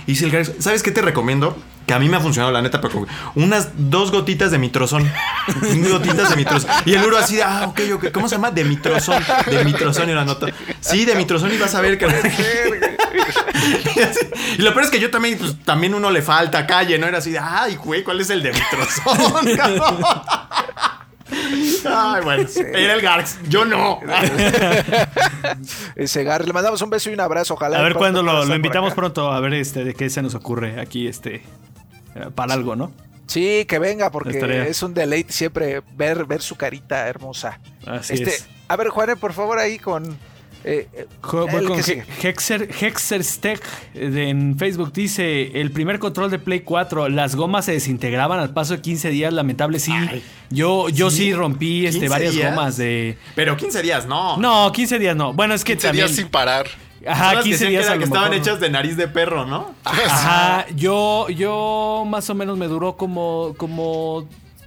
Y 0.07 0.13
dice 0.13 0.25
el 0.25 0.31
Gars, 0.31 0.53
¿sabes 0.59 0.83
qué 0.83 0.91
te 0.91 1.03
recomiendo? 1.03 1.57
Que 1.87 1.95
a 1.95 2.01
mí 2.01 2.09
me 2.09 2.17
ha 2.17 2.21
funcionado, 2.21 2.53
la 2.53 2.63
neta, 2.63 2.81
pero 2.81 3.07
unas 3.37 3.69
dos 3.77 4.11
gotitas 4.11 4.51
de 4.51 4.59
mitrozón. 4.59 5.09
Gotitas 5.89 6.31
de 6.31 6.37
mitrozón. 6.37 6.69
Y 6.85 6.95
el 6.95 7.05
Uro 7.05 7.17
así, 7.17 7.41
ah, 7.41 7.67
ok, 7.69 7.81
ok. 7.95 8.11
¿Cómo 8.11 8.29
se 8.29 8.35
llama? 8.35 8.51
De 8.51 8.65
mitrozón. 8.65 9.23
De 9.47 9.65
mitrozón 9.65 10.09
y 10.09 10.13
una 10.13 10.25
nota. 10.25 10.49
Sí, 10.81 11.05
de 11.05 11.15
mitrozón 11.15 11.53
y 11.53 11.59
vas 11.59 11.77
a 11.77 11.81
ver 11.81 11.97
que... 11.97 12.07
y 14.59 14.63
lo 14.63 14.73
peor 14.73 14.85
es 14.85 14.91
que 14.91 14.99
yo 14.99 15.11
también, 15.11 15.39
pues, 15.39 15.55
también 15.65 15.95
uno 15.95 16.11
le 16.11 16.23
falta 16.23 16.67
calle, 16.67 16.99
¿no? 16.99 17.07
Era 17.07 17.19
así 17.19 17.31
de, 17.31 17.39
ay, 17.39 17.77
güey, 17.77 18.03
¿cuál 18.03 18.21
es 18.21 18.31
el 18.31 18.43
de 18.43 18.53
mitrozón? 18.53 19.47
cabrón?" 21.31 22.17
Ay, 22.17 22.25
bueno, 22.25 22.49
era 22.75 22.95
el 22.95 23.01
Garx, 23.01 23.39
yo 23.49 23.65
no. 23.65 24.01
Ese 25.97 26.25
Gar, 26.25 26.47
le 26.47 26.53
mandamos 26.53 26.81
un 26.83 26.91
beso 26.91 27.11
y 27.11 27.15
un 27.15 27.21
abrazo. 27.21 27.55
Ojalá. 27.55 27.79
A 27.79 27.83
ver 27.83 27.95
cuándo 27.95 28.23
lo, 28.23 28.45
invitamos 28.55 28.95
pronto 28.95 29.33
a 29.33 29.41
ver 29.41 29.55
este 29.55 29.85
de 29.85 29.95
qué 29.95 30.11
se 30.11 30.23
nos 30.23 30.35
ocurre 30.35 30.81
aquí, 30.81 31.07
este. 31.07 31.37
eh, 32.15 32.31
Para 32.35 32.55
algo, 32.55 32.77
¿no? 32.77 32.93
Sí, 33.27 33.65
que 33.67 33.79
venga, 33.79 34.11
porque 34.11 34.31
Estaría- 34.31 34.67
es 34.67 34.83
un 34.83 34.95
deleite 34.95 35.33
siempre 35.33 35.83
ver, 35.95 36.25
ver 36.27 36.43
su 36.43 36.57
carita 36.57 37.09
hermosa. 37.09 37.59
Así 37.87 38.15
este, 38.15 38.31
es. 38.31 38.47
A 38.69 38.77
ver, 38.77 38.89
Juan, 38.89 39.17
por 39.19 39.33
favor, 39.33 39.59
ahí 39.59 39.79
con. 39.79 40.17
Eh, 40.67 41.07
voy 41.23 41.65
con 41.65 41.81
que. 41.83 42.03
Hexer, 42.23 42.69
Hexerstech 42.81 43.63
en 43.95 44.59
Facebook 44.59 44.93
dice: 44.93 45.61
El 45.61 45.71
primer 45.71 45.99
control 45.99 46.31
de 46.31 46.39
Play 46.39 46.61
4, 46.61 47.09
las 47.09 47.37
gomas 47.37 47.65
se 47.67 47.73
desintegraban 47.73 48.39
al 48.41 48.53
paso 48.53 48.75
de 48.75 48.81
15 48.83 49.11
días. 49.11 49.33
Lamentable, 49.33 49.79
sí. 49.79 49.93
Ay. 49.93 50.23
yo 50.51 50.89
yo 50.89 51.11
¿Sí? 51.11 51.17
sí, 51.19 51.33
rompí 51.35 51.87
este, 51.87 52.01
15 52.01 52.09
varias 52.09 52.35
días. 52.35 52.51
gomas 52.55 52.77
de. 52.77 53.17
Pero 53.35 53.57
15 53.57 53.83
días, 53.83 54.07
no. 54.07 54.37
No, 54.37 54.71
15 54.73 54.99
días 54.99 55.17
no. 55.17 55.33
Bueno, 55.33 55.55
es 55.55 55.65
que 55.65 55.75
15 55.75 55.87
también. 55.89 56.07
días 56.07 56.17
sin 56.17 56.29
parar. 56.29 56.67
Ajá, 57.07 57.27
Son 57.27 57.35
las 57.37 57.45
que 57.45 57.51
15 57.51 57.65
decían 57.65 57.71
días 57.71 57.87
que, 57.87 57.93
a 57.93 57.99
que 57.99 58.05
estaban 58.05 58.31
mejor. 58.31 58.43
hechas 58.49 58.61
de 58.61 58.71
nariz 58.71 58.97
de 58.97 59.07
perro, 59.07 59.47
¿no? 59.47 59.75
Ajá, 59.85 60.67
yo, 60.75 61.29
yo 61.29 62.05
más 62.09 62.29
o 62.31 62.35
menos 62.35 62.59
me 62.59 62.67
duró 62.67 62.97
como, 62.97 63.55
como 63.57 64.27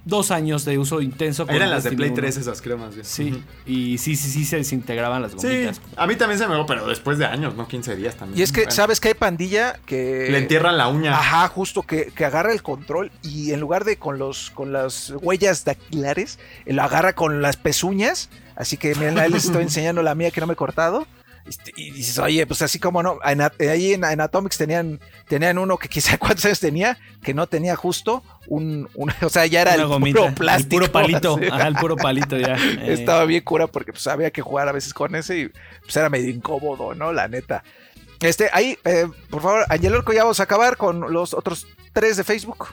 dos 0.09 0.31
años 0.31 0.65
de 0.65 0.77
uso 0.77 0.99
intenso. 1.01 1.45
con 1.45 1.55
Eran 1.55 1.69
las 1.69 1.83
de 1.83 1.91
Play 1.91 2.09
1. 2.09 2.15
3 2.15 2.37
esas 2.37 2.61
cremas. 2.61 2.93
bien. 2.95 3.05
Sí, 3.05 3.43
y 3.65 3.97
sí, 3.99 4.15
sí, 4.15 4.29
sí 4.29 4.45
se 4.45 4.57
desintegraban 4.57 5.21
las 5.21 5.31
Sí, 5.31 5.37
gomitas. 5.37 5.81
a 5.95 6.07
mí 6.07 6.15
también 6.15 6.39
se 6.39 6.47
me 6.47 6.55
va, 6.57 6.65
pero 6.65 6.87
después 6.87 7.17
de 7.17 7.25
años, 7.25 7.55
no 7.55 7.67
15 7.67 7.95
días 7.95 8.15
también. 8.15 8.37
Y 8.39 8.41
es 8.41 8.51
que, 8.51 8.61
Bueno, 8.61 8.71
¿sabes 8.71 8.99
que 8.99 9.09
hay 9.09 9.13
pandilla 9.13 9.79
que. 9.85 10.27
Le 10.29 10.39
entierran 10.39 10.77
la 10.77 10.87
uña. 10.87 11.17
Ajá, 11.17 11.47
justo 11.47 11.83
que, 11.83 12.11
que 12.15 12.25
agarra 12.25 12.51
el 12.51 12.61
control 12.63 13.11
y 13.21 13.51
en 13.53 13.59
lugar 13.59 13.85
de 13.85 13.97
con 13.97 14.17
los 14.19 14.49
con 14.51 14.73
las 14.73 15.13
huellas 15.21 15.63
dactilares, 15.65 16.39
lo 16.65 16.81
agarra 16.83 17.13
con 17.13 17.41
las 17.41 17.55
pezuñas. 17.57 18.29
Así 18.55 18.75
que 18.75 18.93
miren, 18.95 19.15
les 19.31 19.45
estoy 19.45 19.61
enseñando 19.63 20.01
la 20.03 20.15
mía 20.15 20.31
que 20.31 20.41
no 20.41 20.47
me 20.47 20.53
he 20.53 20.57
cortado. 20.57 21.07
Este, 21.49 21.73
Y 21.75 21.91
dices, 21.91 22.17
oye, 22.19 22.45
pues 22.47 22.61
así 22.61 22.77
como 22.79 23.01
no, 23.03 23.17
en 23.25 23.41
ahí 23.41 23.93
en, 23.93 24.03
en 24.05 24.21
Atomics 24.21 24.57
tenían, 24.57 24.99
tenían 25.27 25.57
uno 25.57 25.77
que 25.77 25.89
quizá 25.89 26.17
cuántos 26.19 26.45
años 26.45 26.59
tenía, 26.59 26.97
que 27.23 27.33
no 27.33 27.47
tenía 27.47 27.75
justo 27.75 28.23
un, 28.47 28.87
un- 28.93 29.11
o 29.21 29.29
sea, 29.29 29.45
ya 29.47 29.61
era 29.61 29.73
el 29.75 29.85
gomita, 29.87 30.19
puro 30.21 30.35
plástico. 30.35 30.75
El 30.85 30.89
puro 30.89 30.91
palito. 30.91 31.39
Ajá, 31.51 31.67
el 31.67 31.75
puro 31.75 31.95
palito 31.97 32.37
ya. 32.37 32.55
eh. 32.55 32.93
Estaba 32.93 33.25
bien 33.25 33.43
cura 33.43 33.67
porque 33.67 33.91
pues 33.91 34.05
había 34.07 34.31
que 34.31 34.41
jugar 34.41 34.67
a 34.69 34.71
veces 34.71 34.93
con 34.93 35.15
ese 35.15 35.37
y 35.39 35.49
pues 35.81 35.97
era 35.97 36.09
medio 36.09 36.29
incómodo, 36.29 36.93
¿no? 36.93 37.11
La 37.11 37.27
neta. 37.27 37.63
Este, 38.21 38.49
ahí, 38.53 38.77
eh, 38.83 39.07
por 39.29 39.41
favor, 39.41 39.65
Angel 39.69 39.95
Orco, 39.95 40.11
ya 40.13 40.23
vamos 40.23 40.39
a 40.39 40.43
acabar 40.43 40.75
con 40.77 41.11
los 41.13 41.33
otros 41.33 41.65
tres 41.93 42.17
de 42.17 42.23
Facebook. 42.25 42.67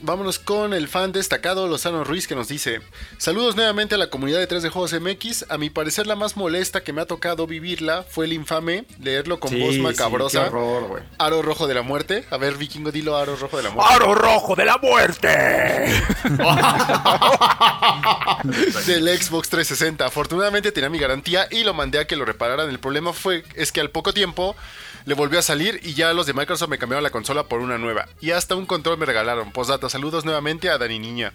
Vámonos 0.00 0.38
con 0.38 0.74
el 0.74 0.86
fan 0.88 1.12
destacado 1.12 1.66
Lozano 1.66 2.04
Ruiz 2.04 2.26
que 2.28 2.34
nos 2.34 2.48
dice: 2.48 2.80
Saludos 3.18 3.56
nuevamente 3.56 3.94
a 3.96 3.98
la 3.98 4.10
comunidad 4.10 4.38
de 4.38 4.46
3 4.46 4.62
de 4.62 4.68
Juegos 4.70 4.92
MX. 4.92 5.46
A 5.50 5.58
mi 5.58 5.70
parecer, 5.70 6.06
la 6.06 6.16
más 6.16 6.36
molesta 6.36 6.82
que 6.82 6.92
me 6.92 7.00
ha 7.00 7.06
tocado 7.06 7.46
vivirla 7.46 8.04
fue 8.08 8.26
el 8.26 8.32
infame 8.32 8.84
leerlo 9.00 9.40
con 9.40 9.50
Sí, 9.50 9.60
voz 9.60 9.74
sí, 9.74 9.80
macabrosa. 9.80 10.42
qué 10.44 10.48
horror, 10.48 10.88
güey. 10.88 11.02
Aro 11.18 11.42
Rojo 11.42 11.66
de 11.66 11.74
la 11.74 11.82
Muerte. 11.82 12.24
A 12.30 12.36
ver, 12.36 12.56
Vikingo, 12.56 12.92
dilo 12.92 13.16
Aro 13.16 13.36
Rojo 13.36 13.56
de 13.56 13.62
la 13.64 13.70
Muerte. 13.70 13.94
¡Aro 13.94 14.14
rojo 14.14 14.54
de 14.54 14.64
la 14.64 14.78
muerte! 14.78 15.28
del 18.86 19.08
Xbox 19.18 19.48
360. 19.48 20.06
Afortunadamente 20.06 20.72
tenía 20.72 20.90
mi 20.90 20.98
garantía 20.98 21.46
y 21.50 21.64
lo 21.64 21.74
mandé 21.74 21.98
a 21.98 22.06
que 22.06 22.16
lo 22.16 22.24
repararan. 22.24 22.68
El 22.70 22.78
problema 22.78 23.12
fue 23.12 23.44
es 23.54 23.72
que 23.72 23.80
al 23.80 23.90
poco 23.90 24.12
tiempo 24.12 24.56
le 25.04 25.14
volvió 25.14 25.38
a 25.38 25.42
salir 25.42 25.80
y 25.82 25.94
ya 25.94 26.12
los 26.12 26.26
de 26.26 26.32
Microsoft 26.34 26.68
me 26.70 26.78
cambiaron 26.78 27.02
la 27.02 27.10
consola 27.10 27.44
por 27.44 27.60
una 27.60 27.78
nueva. 27.78 28.06
Y 28.20 28.30
hasta 28.32 28.54
un 28.54 28.66
control 28.66 28.98
me 28.98 29.06
regalaron. 29.06 29.52
Postdata, 29.52 29.88
saludos 29.88 30.24
nuevamente 30.24 30.68
a 30.70 30.78
Dani 30.78 30.98
Niña. 30.98 31.32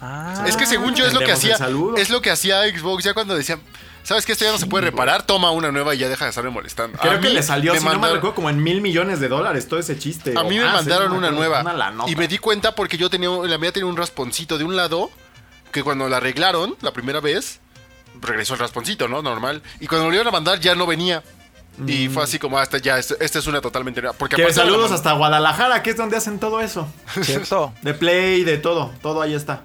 Ah, 0.00 0.44
es 0.46 0.56
que 0.56 0.66
según 0.66 0.94
yo 0.94 1.06
es 1.06 1.14
lo 1.14 1.20
que 1.20 1.32
hacía 1.32 1.56
es 1.96 2.10
lo 2.10 2.20
que 2.20 2.30
hacía 2.30 2.62
Xbox 2.68 3.02
ya 3.02 3.14
cuando 3.14 3.34
decían, 3.34 3.60
¿sabes 4.02 4.26
que 4.26 4.32
esto 4.32 4.44
ya 4.44 4.52
no 4.52 4.58
se 4.58 4.66
puede 4.66 4.84
reparar? 4.84 5.22
Toma 5.24 5.50
una 5.52 5.72
nueva 5.72 5.94
y 5.94 5.98
ya 5.98 6.08
deja 6.10 6.26
de 6.26 6.28
estarme 6.30 6.50
molestando. 6.50 6.98
Creo 6.98 7.12
A 7.14 7.20
que 7.20 7.28
mí 7.28 7.34
le 7.34 7.42
salió, 7.42 7.72
me 7.72 7.78
si 7.78 7.84
no 7.84 7.90
me 7.92 7.96
mandaron- 7.96 8.16
recuerdo, 8.16 8.34
como 8.34 8.50
en 8.50 8.62
mil 8.62 8.82
millones 8.82 9.20
de 9.20 9.28
dólares 9.28 9.68
todo 9.68 9.80
ese 9.80 9.98
chiste. 9.98 10.34
A 10.36 10.42
mí 10.42 10.58
me 10.58 10.64
¿eh? 10.66 10.70
mandaron 10.70 11.12
una 11.12 11.30
nueva. 11.30 11.62
una. 11.62 12.04
Y 12.10 12.14
me 12.14 12.28
di 12.28 12.36
cuenta 12.36 12.74
porque 12.74 12.98
yo 12.98 13.08
tenía, 13.08 13.30
la 13.30 13.56
mía 13.56 13.72
tenía 13.72 13.86
un 13.86 13.96
rasponcito 13.96 14.58
de 14.58 14.64
un 14.64 14.76
lado 14.76 15.10
que 15.72 15.82
cuando 15.82 16.10
la 16.10 16.18
arreglaron 16.18 16.76
la 16.82 16.92
primera 16.92 17.20
vez, 17.20 17.60
regresó 18.20 18.52
el 18.52 18.60
rasponcito, 18.60 19.08
¿no? 19.08 19.22
Normal. 19.22 19.62
Y 19.80 19.86
cuando 19.86 20.04
lo 20.04 20.08
volvieron 20.08 20.28
a 20.28 20.30
mandar 20.30 20.60
ya 20.60 20.74
no 20.74 20.86
venía. 20.86 21.22
Y 21.86 22.08
fue 22.08 22.22
así 22.22 22.38
como 22.38 22.58
hasta 22.58 22.78
ya, 22.78 22.98
esta 22.98 23.38
es 23.38 23.46
una 23.46 23.60
totalmente 23.60 24.00
nueva. 24.00 24.16
Porque 24.16 24.36
Que 24.36 24.52
saludos 24.52 24.92
hasta 24.92 25.12
Guadalajara, 25.12 25.82
que 25.82 25.90
es 25.90 25.96
donde 25.96 26.16
hacen 26.16 26.38
todo 26.38 26.60
eso. 26.60 26.88
cierto. 27.22 27.72
De 27.82 27.94
Play, 27.94 28.44
de 28.44 28.58
todo. 28.58 28.92
Todo 29.02 29.20
ahí 29.22 29.34
está. 29.34 29.62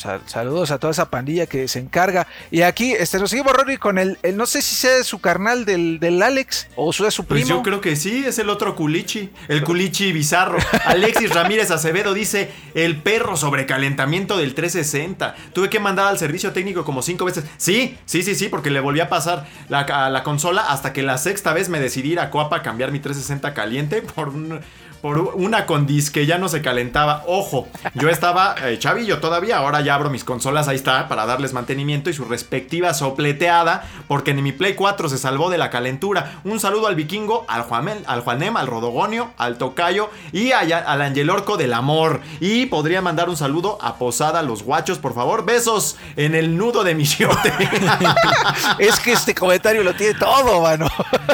Sal- 0.00 0.22
saludos 0.26 0.70
a 0.70 0.78
toda 0.78 0.92
esa 0.92 1.10
pandilla 1.10 1.46
que 1.46 1.68
se 1.68 1.78
encarga. 1.78 2.26
Y 2.50 2.62
aquí 2.62 2.92
este, 2.92 3.18
nos 3.18 3.30
seguimos, 3.30 3.52
Rory, 3.52 3.76
con 3.76 3.98
el, 3.98 4.18
el- 4.22 4.36
no 4.36 4.46
sé 4.46 4.62
si 4.62 4.74
sea 4.74 5.04
su 5.04 5.18
carnal 5.20 5.64
del, 5.64 6.00
del 6.00 6.22
Alex 6.22 6.68
o 6.76 6.92
su, 6.92 7.08
su 7.10 7.24
Pues 7.26 7.42
primo. 7.44 7.58
yo 7.58 7.62
creo 7.62 7.80
que 7.80 7.96
sí, 7.96 8.24
es 8.26 8.38
el 8.38 8.48
otro 8.48 8.74
culichi. 8.76 9.30
El 9.48 9.62
culichi 9.62 10.12
bizarro. 10.12 10.58
Alexis 10.86 11.34
Ramírez 11.34 11.70
Acevedo 11.70 12.14
dice: 12.14 12.50
El 12.74 13.02
perro 13.02 13.36
sobrecalentamiento 13.36 14.36
del 14.38 14.54
360. 14.54 15.34
Tuve 15.52 15.68
que 15.70 15.80
mandar 15.80 16.06
al 16.06 16.18
servicio 16.18 16.52
técnico 16.52 16.84
como 16.84 17.02
cinco 17.02 17.24
veces. 17.26 17.44
Sí, 17.58 17.98
sí, 18.06 18.22
sí, 18.22 18.34
sí, 18.34 18.48
porque 18.48 18.70
le 18.70 18.80
volví 18.80 19.00
a 19.00 19.08
pasar 19.08 19.46
la, 19.68 19.80
a 19.80 20.08
la 20.10 20.22
consola 20.22 20.62
hasta 20.62 20.92
que 20.92 21.02
la 21.02 21.18
sexta 21.18 21.52
vez 21.52 21.68
me 21.68 21.78
decidí 21.80 22.12
ir 22.12 22.20
a 22.20 22.30
Coapa 22.30 22.56
a 22.56 22.62
cambiar 22.62 22.90
mi 22.90 23.00
360 23.00 23.52
caliente 23.54 24.02
por 24.02 24.28
un- 24.30 24.60
Por 25.00 25.18
una 25.18 25.64
condis 25.66 26.10
que 26.10 26.26
ya 26.26 26.36
no 26.38 26.48
se 26.48 26.60
calentaba. 26.60 27.24
Ojo, 27.26 27.68
yo 27.94 28.10
estaba 28.10 28.54
eh, 28.64 28.78
chavillo 28.78 29.18
todavía. 29.20 29.56
Ahora 29.58 29.80
ya 29.80 29.94
abro 29.94 30.10
mis 30.10 30.24
consolas. 30.24 30.68
Ahí 30.68 30.76
está, 30.76 31.08
para 31.08 31.24
darles 31.24 31.52
mantenimiento 31.54 32.10
y 32.10 32.12
su 32.12 32.24
respectiva 32.26 32.92
sopleteada. 32.92 33.88
Porque 34.08 34.34
ni 34.34 34.42
mi 34.42 34.52
Play 34.52 34.74
4 34.74 35.08
se 35.08 35.16
salvó 35.16 35.48
de 35.48 35.56
la 35.58 35.70
calentura. 35.70 36.40
Un 36.44 36.60
saludo 36.60 36.86
al 36.86 36.96
vikingo, 36.96 37.46
al 37.48 37.62
Juanel, 37.62 38.04
al 38.06 38.20
Juanem, 38.20 38.56
al 38.58 38.66
Rodogonio, 38.66 39.30
al 39.38 39.56
Tocayo 39.56 40.10
y 40.32 40.52
a- 40.52 40.60
al 40.60 41.00
Angelorco 41.02 41.56
del 41.56 41.72
Amor. 41.72 42.20
Y 42.40 42.66
podría 42.66 43.00
mandar 43.00 43.28
un 43.30 43.36
saludo 43.38 43.78
a 43.80 43.96
Posada, 43.96 44.42
los 44.42 44.62
guachos, 44.64 44.98
por 44.98 45.14
favor. 45.14 45.44
Besos 45.46 45.96
en 46.16 46.34
el 46.34 46.58
nudo 46.58 46.84
de 46.84 46.94
mi 46.94 47.04
shiote. 47.04 47.52
Es 48.78 48.98
que 49.00 49.12
este 49.12 49.34
comentario 49.34 49.82
lo 49.82 49.94
tiene 49.94 50.14
todo, 50.18 50.62
mano. 50.62 50.86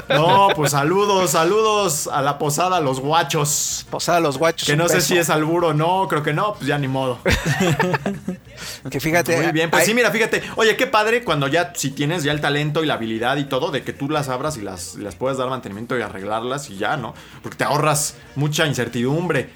No, 0.09 0.49
pues 0.55 0.73
saludos, 0.73 1.31
saludos 1.31 2.09
a 2.13 2.23
la 2.23 2.39
Posada, 2.39 2.81
los 2.81 3.01
guachos. 3.01 3.56
Posada 3.91 4.20
los 4.20 4.39
guachos. 4.39 4.66
Que 4.66 4.77
no 4.77 4.89
sé 4.89 5.01
si 5.01 5.16
es 5.16 5.31
alburo 5.31 5.69
o 5.69 5.74
no, 5.74 6.07
creo 6.09 6.23
que 6.23 6.33
no, 6.33 6.55
pues 6.55 6.66
ya 6.66 6.78
ni 6.78 6.89
modo. 6.89 7.19
Que 8.91 9.01
fíjate. 9.01 9.37
Muy 9.37 9.53
bien, 9.53 9.70
pues 9.70 9.83
hay- 9.83 9.89
sí, 9.89 9.95
mira, 9.95 10.11
fíjate. 10.11 10.43
Oye, 10.57 10.77
qué 10.77 10.87
padre 10.87 11.24
cuando 11.24 11.49
ya, 11.49 11.73
si 11.74 11.91
tienes 11.91 12.23
ya 12.23 12.33
el 12.33 12.41
talento 12.41 12.83
y 12.83 12.87
la 12.87 12.95
habilidad 12.95 13.37
y 13.37 13.45
todo, 13.45 13.70
de 13.70 13.83
que 13.83 13.93
tú 13.93 14.09
las 14.09 14.28
abras 14.28 14.57
y 14.57 14.62
las, 14.62 14.95
las 14.97 15.15
puedas 15.15 15.37
dar 15.39 15.49
mantenimiento 15.49 15.99
y 15.99 16.03
arreglarlas 16.03 16.70
y 16.70 16.77
ya, 16.78 16.97
¿no? 16.97 17.15
Porque 17.43 17.59
te 17.59 17.65
ahorras 17.65 18.15
mucha 18.35 18.66
incertidumbre. 18.66 19.51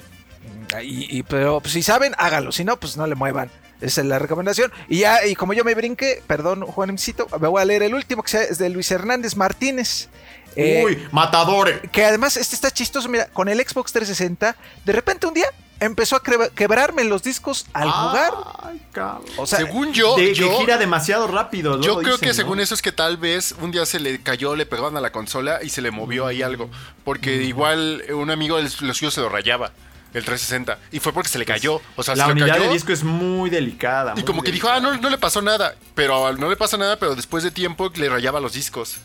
Y, 0.83 1.17
y- 1.19 1.23
pero 1.23 1.59
pues, 1.61 1.73
si 1.73 1.81
saben, 1.83 2.13
háganlo. 2.17 2.51
Si 2.51 2.63
no, 2.63 2.77
pues 2.79 2.97
no 2.97 3.07
le 3.07 3.15
muevan. 3.15 3.49
Esa 3.81 4.01
es 4.01 4.07
la 4.07 4.19
recomendación. 4.19 4.71
Y 4.89 4.99
ya, 4.99 5.25
y 5.25 5.33
como 5.35 5.53
yo 5.53 5.63
me 5.63 5.73
brinqué, 5.73 6.21
perdón, 6.27 6.61
Juanemcito, 6.61 7.27
me 7.39 7.47
voy 7.47 7.61
a 7.61 7.65
leer 7.65 7.81
el 7.83 7.95
último, 7.95 8.21
que 8.21 8.37
es 8.43 8.57
de 8.59 8.69
Luis 8.69 8.91
Hernández 8.91 9.35
Martínez. 9.35 10.09
Eh, 10.55 10.83
Uy, 10.85 11.07
matadores. 11.11 11.79
que 11.91 12.05
además 12.05 12.37
este 12.37 12.55
está 12.55 12.71
chistoso, 12.71 13.07
mira, 13.09 13.27
con 13.27 13.47
el 13.49 13.59
Xbox 13.59 13.91
360, 13.93 14.55
de 14.85 14.93
repente 14.93 15.27
un 15.27 15.33
día 15.33 15.47
empezó 15.79 16.15
a 16.15 16.21
quebrarme 16.53 17.03
los 17.05 17.23
discos 17.23 17.65
al 17.73 17.89
jugar. 17.89 18.33
Ay, 18.63 18.81
cabrón. 18.91 19.25
O 19.37 19.47
sea, 19.47 19.57
según 19.59 19.93
yo, 19.93 20.15
de, 20.15 20.33
yo, 20.35 20.49
que 20.49 20.55
gira 20.57 20.77
demasiado 20.77 21.25
rápido. 21.27 21.73
yo 21.81 21.93
luego 21.95 22.01
creo 22.01 22.11
dicen, 22.13 22.19
que 22.19 22.27
¿no? 22.27 22.33
según 22.35 22.59
eso 22.59 22.75
es 22.75 22.81
que 22.83 22.91
tal 22.91 23.17
vez 23.17 23.55
un 23.61 23.71
día 23.71 23.85
se 23.85 23.99
le 23.99 24.21
cayó, 24.21 24.55
le 24.55 24.65
pegaban 24.67 24.95
a 24.97 25.01
la 25.01 25.11
consola 25.11 25.59
y 25.63 25.69
se 25.69 25.81
le 25.81 25.89
movió 25.89 26.27
ahí 26.27 26.43
algo. 26.43 26.69
Porque 27.03 27.41
igual 27.43 28.03
eh, 28.07 28.13
un 28.13 28.29
amigo 28.29 28.57
de 28.57 28.63
los 28.63 28.97
suyos 28.97 29.13
se 29.15 29.21
lo 29.21 29.29
rayaba, 29.29 29.71
el 30.13 30.23
360. 30.23 30.77
Y 30.91 30.99
fue 30.99 31.13
porque 31.13 31.29
se 31.29 31.39
le 31.39 31.45
cayó. 31.45 31.81
O 31.95 32.03
sea, 32.03 32.15
La 32.15 32.25
se 32.27 32.35
le 32.35 32.41
unidad 32.43 32.57
cayó. 32.57 32.67
de 32.67 32.73
disco 32.75 32.91
es 32.91 33.03
muy 33.03 33.49
delicada. 33.49 34.11
Y 34.11 34.15
muy 34.17 34.23
como 34.25 34.43
que 34.43 34.51
dijo, 34.51 34.69
ah, 34.69 34.79
no, 34.79 34.95
no 34.97 35.09
le 35.09 35.17
pasó 35.17 35.41
nada. 35.41 35.73
Pero 35.95 36.31
no 36.37 36.47
le 36.47 36.57
pasa 36.57 36.77
nada, 36.77 36.99
pero 36.99 37.15
después 37.15 37.43
de 37.43 37.49
tiempo 37.49 37.91
le 37.95 38.07
rayaba 38.07 38.39
los 38.39 38.53
discos. 38.53 38.97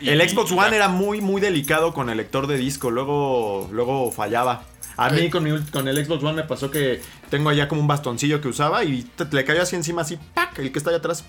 Y- 0.00 0.10
El 0.10 0.28
Xbox 0.28 0.52
One 0.52 0.76
era 0.76 0.88
muy, 0.88 1.20
muy 1.20 1.40
delicado 1.40 1.92
con 1.94 2.10
el 2.10 2.16
lector 2.18 2.46
de 2.46 2.56
disco. 2.56 2.90
Luego, 2.90 3.68
luego 3.72 4.10
fallaba. 4.12 4.64
A 4.98 5.10
mí 5.10 5.28
con, 5.28 5.42
mi 5.44 5.50
ult- 5.50 5.70
con 5.70 5.86
el 5.88 6.04
Xbox 6.04 6.22
One 6.24 6.34
me 6.34 6.44
pasó 6.44 6.70
que 6.70 7.02
tengo 7.28 7.50
allá 7.50 7.68
como 7.68 7.80
un 7.82 7.86
bastoncillo 7.86 8.40
que 8.40 8.48
usaba 8.48 8.82
y 8.84 9.02
te- 9.02 9.26
le 9.26 9.44
cayó 9.44 9.60
así 9.62 9.76
encima, 9.76 10.02
así, 10.02 10.18
¡pac! 10.34 10.58
El 10.58 10.72
que 10.72 10.78
está 10.78 10.90
allá 10.90 10.98
atrás. 10.98 11.24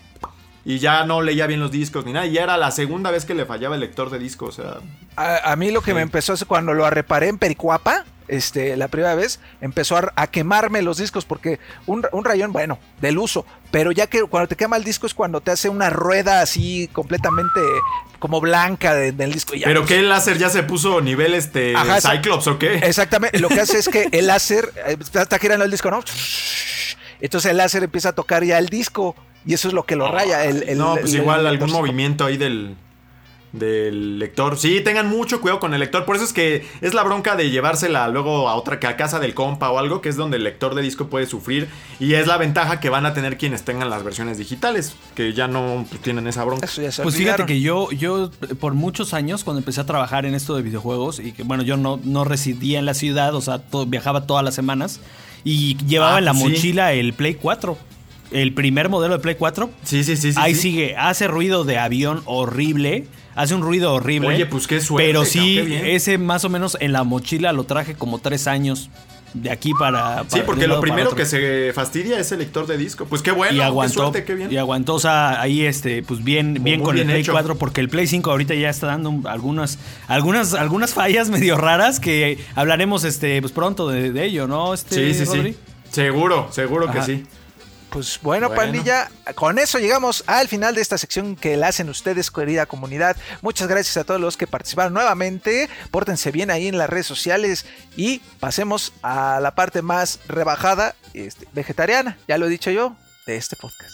Y 0.64 0.80
ya 0.80 1.06
no 1.06 1.22
leía 1.22 1.48
bien 1.48 1.60
los 1.62 1.72
discos 1.72 2.06
ni 2.06 2.12
nada. 2.14 2.26
Y 2.26 2.32
ya 2.34 2.44
era 2.44 2.58
la 2.58 2.72
segunda 2.72 3.10
vez 3.12 3.24
que 3.26 3.34
le 3.34 3.46
fallaba 3.46 3.76
el 3.76 3.82
lector 3.82 4.10
de 4.10 4.20
disco. 4.20 4.46
O 4.48 4.52
sea, 4.52 4.78
A, 5.16 5.52
a 5.52 5.56
mí 5.56 5.72
lo 5.72 5.82
que 5.82 5.94
me 5.94 6.02
empezó 6.02 6.34
es 6.34 6.44
cuando 6.46 6.74
lo 6.74 6.90
reparé 6.90 7.28
en 7.30 7.38
Pericuapa, 7.38 8.04
este, 8.28 8.76
la 8.76 8.90
primera 8.90 9.16
vez, 9.16 9.40
empezó 9.62 9.96
a, 9.96 10.12
a 10.18 10.28
quemarme 10.28 10.82
los 10.82 10.98
discos 10.98 11.24
porque 11.24 11.60
un, 11.86 12.06
un 12.12 12.26
rayón, 12.26 12.52
bueno, 12.52 12.80
del 13.00 13.18
uso, 13.18 13.46
pero 13.72 13.94
ya 13.94 14.08
que 14.08 14.22
cuando 14.24 14.50
te 14.50 14.58
quema 14.58 14.76
el 14.76 14.84
disco 14.84 15.08
es 15.08 15.14
cuando 15.14 15.40
te 15.40 15.52
hace 15.52 15.70
una 15.70 15.90
rueda 15.90 16.42
así 16.42 16.90
completamente 16.92 17.62
como 18.20 18.40
blanca 18.42 18.94
de- 18.96 19.12
del 19.12 19.32
disco. 19.34 19.56
y 19.56 19.60
ya, 19.60 19.66
¿Pero 19.68 19.86
qué 19.86 19.98
el 20.00 20.10
láser 20.10 20.38
ya 20.38 20.50
se 20.50 20.64
puso 20.64 21.02
nivel 21.02 21.34
este 21.34 21.76
Ajá, 21.76 22.00
Cyclops 22.02 22.48
o 22.48 22.58
qué? 22.60 22.76
Exactamente, 22.76 23.40
lo 23.40 23.50
que 23.50 23.60
hace 23.62 23.78
es 23.78 23.88
que 23.90 24.08
el 24.12 24.28
láser 24.28 24.72
eh, 24.88 24.98
está 25.14 25.38
girando 25.40 25.66
el 25.66 25.72
disco, 25.72 25.90
¿no? 25.92 26.02
Entonces 27.20 27.52
el 27.52 27.58
láser 27.58 27.84
empieza 27.84 28.10
a 28.10 28.14
tocar 28.14 28.44
ya 28.44 28.58
el 28.60 28.68
disco 28.70 29.16
y 29.46 29.54
eso 29.54 29.68
es 29.70 29.74
lo 29.74 29.84
que 29.86 29.96
lo 29.96 30.12
raya. 30.12 30.46
El, 30.46 30.64
el- 30.70 30.78
no, 30.78 30.96
pues 31.00 31.14
el- 31.14 31.22
igual 31.22 31.48
algún 31.48 31.72
movimiento 31.72 32.26
ahí 32.26 32.38
del, 32.38 32.76
del 33.60 34.20
lector. 34.20 34.58
Sí, 34.58 34.82
tengan 34.82 35.08
mucho 35.08 35.42
cuidado 35.42 35.60
con 35.60 35.74
el 35.74 35.80
lector. 35.80 36.06
Por 36.06 36.16
eso 36.16 36.26
es 36.26 36.34
que 36.34 36.66
es 36.82 36.94
la 36.94 37.04
bronca 37.04 37.36
de 37.36 37.50
llevársela 37.50 38.08
luego 38.08 38.50
a 38.50 38.56
otra 38.56 38.80
que 38.80 38.88
a 38.88 38.96
casa 38.98 39.20
del 39.20 39.34
compa 39.34 39.70
o 39.70 39.80
algo, 39.80 40.02
que 40.02 40.10
es 40.10 40.16
donde 40.16 40.38
el 40.38 40.44
lector 40.44 40.76
de 40.76 40.82
disco 40.82 41.08
puede 41.08 41.26
sufrir. 41.26 41.68
Y 42.00 42.14
es 42.14 42.28
la 42.28 42.38
ventaja 42.38 42.80
que 42.80 42.90
van 42.90 43.06
a 43.06 43.14
tener 43.14 43.38
quienes 43.38 43.64
tengan 43.64 43.90
las 43.90 44.04
versiones 44.04 44.38
digitales, 44.38 44.96
que 45.16 45.34
ya 45.34 45.48
no 45.48 45.86
pues, 45.90 46.02
tienen 46.02 46.28
esa 46.28 46.44
bronca. 46.44 46.66
Eso 46.66 46.82
ya 46.82 46.92
se 46.92 47.04
Pues 47.04 47.16
fíjate 47.16 47.46
que 47.46 47.60
yo, 47.62 47.92
yo 47.92 48.32
por 48.60 48.74
muchos 48.74 49.14
años, 49.14 49.44
cuando 49.44 49.60
empecé 49.60 49.82
a 49.82 49.86
trabajar 49.86 50.26
en 50.26 50.36
esto 50.36 50.56
de 50.56 50.62
videojuegos, 50.62 51.20
y 51.20 51.32
que 51.32 51.44
bueno, 51.44 51.64
yo 51.64 51.78
no, 51.78 52.00
no 52.04 52.24
residía 52.24 52.80
en 52.80 52.86
la 52.86 52.94
ciudad, 52.94 53.34
o 53.36 53.42
sea, 53.42 53.60
to- 53.60 53.86
viajaba 53.86 54.26
todas 54.28 54.44
las 54.44 54.56
semanas, 54.56 55.00
y 55.44 55.78
llevaba 55.86 56.16
Ah, 56.16 56.20
en 56.20 56.26
la 56.26 56.34
sí. 56.34 56.40
mochila 56.44 56.94
el 56.94 57.14
Play 57.14 57.36
4. 57.36 57.78
El 58.32 58.54
primer 58.54 58.90
modelo 58.90 59.14
de 59.16 59.20
Play 59.22 59.36
4. 59.36 59.70
Sí, 59.84 60.04
sí, 60.04 60.18
sí. 60.18 60.34
sí 60.34 60.40
Ahí 60.42 60.54
sí. 60.54 60.62
sigue, 60.64 60.98
hace 60.98 61.28
ruido 61.28 61.64
de 61.64 61.78
avión 61.78 62.22
horrible. 62.26 63.08
Hace 63.38 63.56
un 63.56 63.62
ruido 63.62 63.94
horrible. 63.94 64.28
Oye, 64.28 64.46
pues 64.48 64.68
qué 64.68 64.82
suerte, 64.82 65.08
Pero 65.08 65.24
sí, 65.24 65.56
qué 65.66 65.96
ese 65.96 66.18
más 66.18 66.44
o 66.44 66.50
menos 66.50 66.76
en 66.82 66.92
la 66.92 67.04
mochila 67.06 67.54
lo 67.54 67.64
traje 67.64 67.94
como 67.96 68.20
tres 68.20 68.48
años. 68.48 68.90
De 69.34 69.52
aquí 69.52 69.74
para. 69.78 70.22
Sí, 70.24 70.26
para- 70.30 70.36
de 70.38 70.44
porque 70.44 70.68
lo 70.68 70.80
primero 70.80 71.14
que 71.14 71.26
se 71.26 71.72
fastidia 71.74 72.18
es 72.18 72.32
el 72.32 72.40
lector 72.40 72.66
de 72.66 72.78
disco. 72.78 73.06
Pues 73.06 73.22
qué 73.22 73.32
bueno, 73.32 73.54
y 73.54 73.58
qué 73.58 73.64
aguantó, 73.64 73.94
suerte, 74.04 74.24
qué 74.24 74.34
bien. 74.36 74.52
y 74.52 74.58
aguantó, 74.58 74.96
o 74.96 75.00
sea, 75.00 75.40
ahí 75.42 75.62
este, 75.64 76.02
pues 76.02 76.24
bien, 76.24 76.56
bien 76.64 76.82
con 76.82 76.96
bien 76.96 77.08
el 77.08 77.12
Play 77.14 77.22
hecho. 77.22 77.34
4, 77.34 77.56
porque 77.58 77.82
el 77.82 77.90
Play 77.90 78.08
5 78.08 78.32
ahorita 78.32 78.56
ya 78.56 78.70
está 78.70 78.88
dando 78.88 79.10
un- 79.12 79.28
algunas, 79.28 79.78
algunas, 80.08 80.54
algunas 80.54 80.94
fallas 80.94 81.30
medio 81.30 81.58
raras 81.58 82.00
que 82.00 82.40
hablaremos 82.56 83.04
este, 83.04 83.40
pues 83.42 83.52
pronto 83.52 83.88
de, 83.90 84.12
de 84.14 84.26
ello, 84.26 84.48
¿no? 84.48 84.74
Este, 84.74 85.14
Sí, 85.14 85.20
sí, 85.20 85.26
Rodri? 85.26 85.54
sí. 85.54 85.60
Seguro, 85.92 86.48
seguro 86.52 86.90
que 86.92 87.02
sí. 87.04 87.24
Pues 87.90 88.20
bueno, 88.22 88.48
Bueno. 88.50 88.62
pandilla, 88.62 89.10
con 89.36 89.58
eso 89.60 89.80
llegamos 89.80 90.24
al 90.28 90.48
final 90.48 90.76
de 90.76 90.82
esta 90.82 90.98
sección 90.98 91.36
que 91.36 91.56
la 91.58 91.70
hacen 91.70 91.90
ustedes, 91.90 92.30
querida 92.30 92.66
comunidad. 92.66 93.16
Muchas 93.42 93.68
gracias 93.68 93.96
a 93.98 94.04
todos 94.04 94.20
los 94.20 94.36
que 94.38 94.46
participaron 94.46 94.94
nuevamente. 94.94 95.70
Pórtense 95.90 96.32
bien 96.32 96.52
ahí 96.52 96.68
en 96.68 96.78
las 96.78 96.90
redes 96.90 97.08
sociales 97.08 97.66
y 97.96 98.20
pasemos 98.40 98.94
a 99.02 99.40
la 99.42 99.56
parte 99.56 99.82
más 99.82 100.20
rebajada, 100.28 100.96
este, 101.14 101.48
vegetariana, 101.54 102.18
ya 102.28 102.38
lo 102.38 102.46
he 102.48 102.50
dicho 102.50 102.72
yo, 102.72 102.96
de 103.26 103.38
este 103.38 103.56
podcast. 103.56 103.94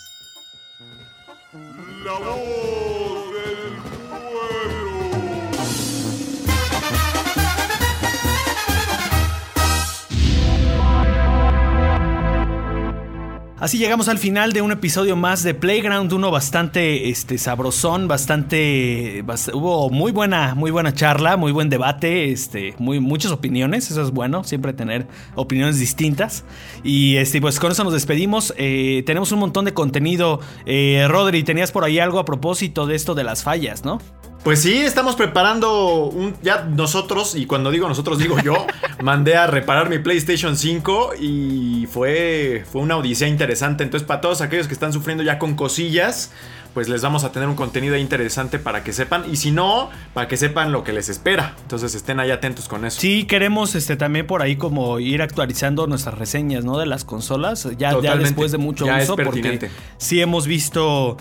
Así 13.63 13.77
llegamos 13.77 14.09
al 14.09 14.17
final 14.17 14.51
de 14.51 14.61
un 14.61 14.73
episodio 14.73 15.15
más 15.15 15.41
de 15.41 15.53
Playground, 15.53 16.11
uno 16.11 16.31
bastante 16.31 17.07
este, 17.07 17.37
sabrosón, 17.37 18.09
bastante, 18.09 19.23
bast- 19.23 19.53
hubo 19.53 19.89
muy 19.89 20.11
buena, 20.11 20.53
muy 20.53 20.69
buena 20.69 20.93
charla, 20.93 21.37
muy 21.37 21.53
buen 21.53 21.69
debate, 21.69 22.29
este, 22.29 22.75
muy, 22.77 22.99
muchas 22.99 23.31
opiniones, 23.31 23.89
eso 23.89 24.01
es 24.03 24.11
bueno, 24.11 24.43
siempre 24.43 24.73
tener 24.73 25.07
opiniones 25.35 25.79
distintas. 25.79 26.43
Y 26.83 27.15
este, 27.15 27.39
pues 27.39 27.57
con 27.57 27.71
eso 27.71 27.85
nos 27.85 27.93
despedimos, 27.93 28.53
eh, 28.57 29.01
tenemos 29.05 29.31
un 29.31 29.39
montón 29.39 29.63
de 29.63 29.73
contenido. 29.73 30.41
Eh, 30.65 31.05
Rodri, 31.07 31.43
tenías 31.43 31.71
por 31.71 31.85
ahí 31.85 31.99
algo 31.99 32.19
a 32.19 32.25
propósito 32.25 32.85
de 32.85 32.95
esto 32.95 33.15
de 33.15 33.23
las 33.23 33.43
fallas, 33.43 33.85
¿no? 33.85 34.01
Pues 34.43 34.61
sí, 34.61 34.81
estamos 34.81 35.15
preparando 35.15 36.05
un. 36.07 36.35
Ya 36.41 36.63
nosotros, 36.63 37.33
y 37.33 37.45
cuando 37.45 37.71
digo 37.71 37.87
nosotros 37.87 38.19
digo 38.19 38.39
yo, 38.39 38.67
mandé 39.01 39.37
a 39.37 39.47
reparar 39.47 39.89
mi 39.89 39.99
PlayStation 39.99 40.57
5 40.57 41.13
y 41.17 41.87
fue, 41.89 42.65
fue 42.69 42.81
una 42.81 42.97
odisea 42.97 43.29
interesante. 43.29 43.85
Entonces, 43.85 44.05
para 44.05 44.19
todos 44.19 44.41
aquellos 44.41 44.67
que 44.67 44.73
están 44.73 44.91
sufriendo 44.91 45.23
ya 45.23 45.39
con 45.39 45.55
cosillas, 45.55 46.33
pues 46.73 46.89
les 46.89 47.01
vamos 47.01 47.23
a 47.23 47.31
tener 47.31 47.47
un 47.47 47.55
contenido 47.55 47.95
interesante 47.95 48.59
para 48.59 48.83
que 48.83 48.91
sepan. 48.91 49.23
Y 49.31 49.37
si 49.37 49.51
no, 49.51 49.89
para 50.13 50.27
que 50.27 50.35
sepan 50.35 50.73
lo 50.73 50.83
que 50.83 50.91
les 50.91 51.07
espera. 51.07 51.55
Entonces, 51.61 51.95
estén 51.95 52.19
ahí 52.19 52.29
atentos 52.29 52.67
con 52.67 52.83
eso. 52.83 52.99
Sí, 52.99 53.23
queremos 53.23 53.75
este 53.75 53.95
también 53.95 54.27
por 54.27 54.41
ahí 54.41 54.57
como 54.57 54.99
ir 54.99 55.21
actualizando 55.21 55.87
nuestras 55.87 56.17
reseñas, 56.17 56.65
¿no? 56.65 56.77
De 56.77 56.85
las 56.85 57.05
consolas, 57.05 57.65
ya, 57.77 57.95
después 57.95 58.51
de 58.51 58.57
mucho 58.57 58.85
Ya 58.85 58.97
es 58.97 59.05
uso, 59.05 59.15
porque 59.15 59.69
sí 59.97 60.19
hemos 60.19 60.47
visto 60.47 61.15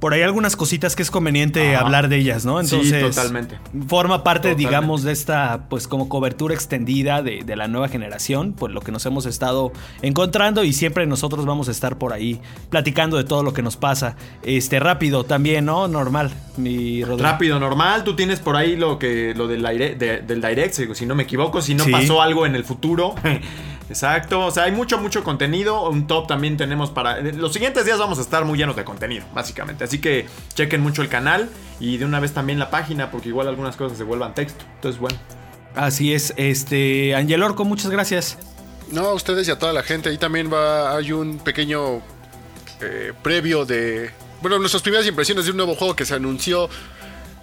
por 0.00 0.14
ahí 0.14 0.22
algunas 0.22 0.54
cositas 0.56 0.94
que 0.94 1.02
es 1.02 1.10
conveniente 1.10 1.74
hablar 1.76 2.08
de 2.08 2.16
ellas, 2.18 2.44
¿no? 2.44 2.62
Sí, 2.62 2.76
Entonces, 2.76 3.02
totalmente. 3.16 3.58
forma 3.88 4.22
parte, 4.22 4.50
Totalmente. 4.50 4.68
digamos, 4.68 5.02
de 5.02 5.12
esta, 5.12 5.66
pues 5.68 5.88
como 5.88 6.08
cobertura 6.08 6.54
extendida 6.54 7.22
de, 7.22 7.42
de 7.44 7.56
la 7.56 7.66
nueva 7.68 7.88
generación, 7.88 8.52
pues 8.52 8.72
lo 8.72 8.80
que 8.80 8.92
nos 8.92 9.04
hemos 9.06 9.26
estado 9.26 9.72
encontrando 10.02 10.62
y 10.64 10.72
siempre 10.72 11.06
nosotros 11.06 11.46
vamos 11.46 11.68
a 11.68 11.72
estar 11.72 11.98
por 11.98 12.12
ahí 12.12 12.40
platicando 12.70 13.16
de 13.16 13.24
todo 13.24 13.42
lo 13.42 13.52
que 13.52 13.62
nos 13.62 13.76
pasa. 13.76 14.16
Este, 14.42 14.78
rápido 14.78 15.24
también, 15.24 15.64
¿no? 15.64 15.88
Normal, 15.88 16.30
mi 16.56 17.02
Rodrigo. 17.04 17.28
Rápido, 17.28 17.58
normal. 17.58 18.04
Tú 18.04 18.14
tienes 18.14 18.38
por 18.40 18.56
ahí 18.56 18.76
lo 18.76 18.98
que 18.98 19.34
lo 19.36 19.48
del, 19.48 19.64
aire- 19.66 19.94
de- 19.96 20.20
del 20.22 20.40
direct, 20.40 20.74
si- 20.74 20.94
si 20.94 21.06
no 21.06 21.14
me 21.14 21.24
equivoco, 21.24 21.60
si 21.60 21.74
no 21.74 21.84
Sí. 21.84 21.90
pasó 21.90 22.22
algo 22.22 22.46
en 22.46 22.54
el 22.54 22.64
futuro. 22.64 23.14
Exacto, 23.88 24.44
o 24.44 24.50
sea, 24.50 24.64
hay 24.64 24.72
mucho, 24.72 24.98
mucho 24.98 25.24
contenido. 25.24 25.88
Un 25.88 26.06
top 26.06 26.26
también 26.26 26.56
tenemos 26.56 26.90
para... 26.90 27.20
Los 27.20 27.52
siguientes 27.52 27.84
días 27.84 27.98
vamos 27.98 28.18
a 28.18 28.22
estar 28.22 28.44
muy 28.44 28.58
llenos 28.58 28.76
de 28.76 28.84
contenido, 28.84 29.24
básicamente. 29.34 29.84
Así 29.84 29.98
que 29.98 30.26
chequen 30.54 30.80
mucho 30.80 31.02
el 31.02 31.08
canal 31.08 31.48
y 31.80 31.96
de 31.96 32.04
una 32.04 32.20
vez 32.20 32.32
también 32.32 32.58
la 32.58 32.70
página, 32.70 33.10
porque 33.10 33.28
igual 33.28 33.48
algunas 33.48 33.76
cosas 33.76 33.96
se 33.96 34.04
vuelvan 34.04 34.34
texto. 34.34 34.64
Entonces, 34.74 35.00
bueno. 35.00 35.16
Así 35.74 36.12
es, 36.12 36.34
este, 36.36 37.14
Angel 37.14 37.42
Orco, 37.42 37.64
muchas 37.64 37.90
gracias. 37.90 38.38
No, 38.90 39.06
a 39.06 39.14
ustedes 39.14 39.48
y 39.48 39.50
a 39.50 39.58
toda 39.58 39.72
la 39.72 39.82
gente. 39.82 40.08
Ahí 40.08 40.18
también 40.18 40.52
va, 40.52 40.96
hay 40.96 41.12
un 41.12 41.38
pequeño 41.38 42.02
eh, 42.80 43.12
previo 43.22 43.64
de. 43.64 44.10
Bueno, 44.40 44.58
nuestras 44.58 44.82
primeras 44.82 45.06
impresiones 45.06 45.44
de 45.44 45.50
un 45.50 45.56
nuevo 45.56 45.74
juego 45.74 45.94
que 45.94 46.04
se 46.04 46.14
anunció. 46.14 46.68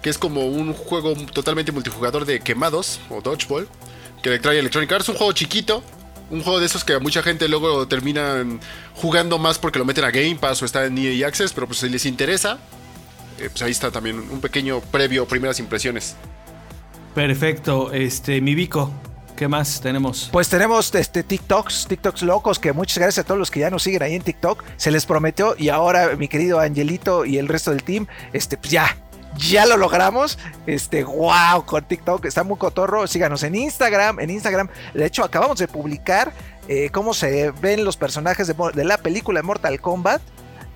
Que 0.02 0.10
es 0.10 0.18
como 0.18 0.46
un 0.46 0.72
juego 0.72 1.14
totalmente 1.32 1.72
multijugador 1.72 2.24
de 2.24 2.40
quemados 2.40 3.00
o 3.10 3.20
dodgeball. 3.20 3.68
Que 4.22 4.30
le 4.30 4.38
trae 4.38 4.58
Electronic 4.58 4.92
Arts. 4.92 5.08
Un 5.08 5.16
juego 5.16 5.32
chiquito. 5.32 5.82
Un 6.30 6.42
juego 6.42 6.58
de 6.58 6.66
esos 6.66 6.84
que 6.84 6.94
a 6.94 6.98
mucha 6.98 7.22
gente 7.22 7.48
luego 7.48 7.86
terminan 7.86 8.60
jugando 8.94 9.38
más 9.38 9.58
porque 9.58 9.78
lo 9.78 9.84
meten 9.84 10.04
a 10.04 10.10
Game 10.10 10.36
Pass 10.36 10.60
o 10.62 10.64
está 10.64 10.84
en 10.86 10.98
EA 10.98 11.28
Access. 11.28 11.52
Pero 11.52 11.66
pues 11.66 11.78
si 11.78 11.88
les 11.88 12.04
interesa, 12.06 12.58
eh, 13.38 13.48
pues 13.50 13.62
ahí 13.62 13.70
está 13.70 13.90
también 13.90 14.18
un 14.18 14.40
pequeño 14.40 14.80
previo, 14.80 15.26
primeras 15.26 15.60
impresiones. 15.60 16.16
Perfecto, 17.14 17.92
este, 17.92 18.40
mi 18.42 18.54
Vico, 18.54 18.92
¿qué 19.36 19.48
más 19.48 19.80
tenemos? 19.80 20.28
Pues 20.32 20.48
tenemos 20.48 20.94
este 20.94 21.22
TikToks, 21.22 21.86
TikToks 21.88 22.22
locos, 22.22 22.58
que 22.58 22.72
muchas 22.72 22.98
gracias 22.98 23.24
a 23.24 23.26
todos 23.26 23.38
los 23.38 23.50
que 23.50 23.60
ya 23.60 23.70
nos 23.70 23.82
siguen 23.84 24.02
ahí 24.02 24.14
en 24.14 24.22
TikTok. 24.22 24.62
Se 24.76 24.90
les 24.90 25.06
prometió 25.06 25.54
y 25.56 25.70
ahora 25.70 26.14
mi 26.16 26.28
querido 26.28 26.60
Angelito 26.60 27.24
y 27.24 27.38
el 27.38 27.48
resto 27.48 27.70
del 27.70 27.84
team, 27.84 28.06
este, 28.32 28.56
pues 28.58 28.70
ya, 28.70 28.96
ya 29.38 29.66
lo 29.66 29.76
logramos. 29.76 30.38
Este, 30.66 31.04
wow, 31.04 31.64
con 31.64 31.84
TikTok, 31.84 32.24
está 32.24 32.44
muy 32.44 32.58
cotorro. 32.58 33.06
Síganos 33.06 33.42
en 33.42 33.54
Instagram, 33.54 34.20
en 34.20 34.30
Instagram. 34.30 34.68
De 34.94 35.06
hecho, 35.06 35.24
acabamos 35.24 35.58
de 35.58 35.68
publicar 35.68 36.32
eh, 36.68 36.90
cómo 36.90 37.14
se 37.14 37.50
ven 37.52 37.84
los 37.84 37.96
personajes 37.96 38.46
de, 38.46 38.84
la 38.84 38.98
película 38.98 39.40
de 39.40 39.42
Mortal 39.44 39.80
Kombat, 39.80 40.20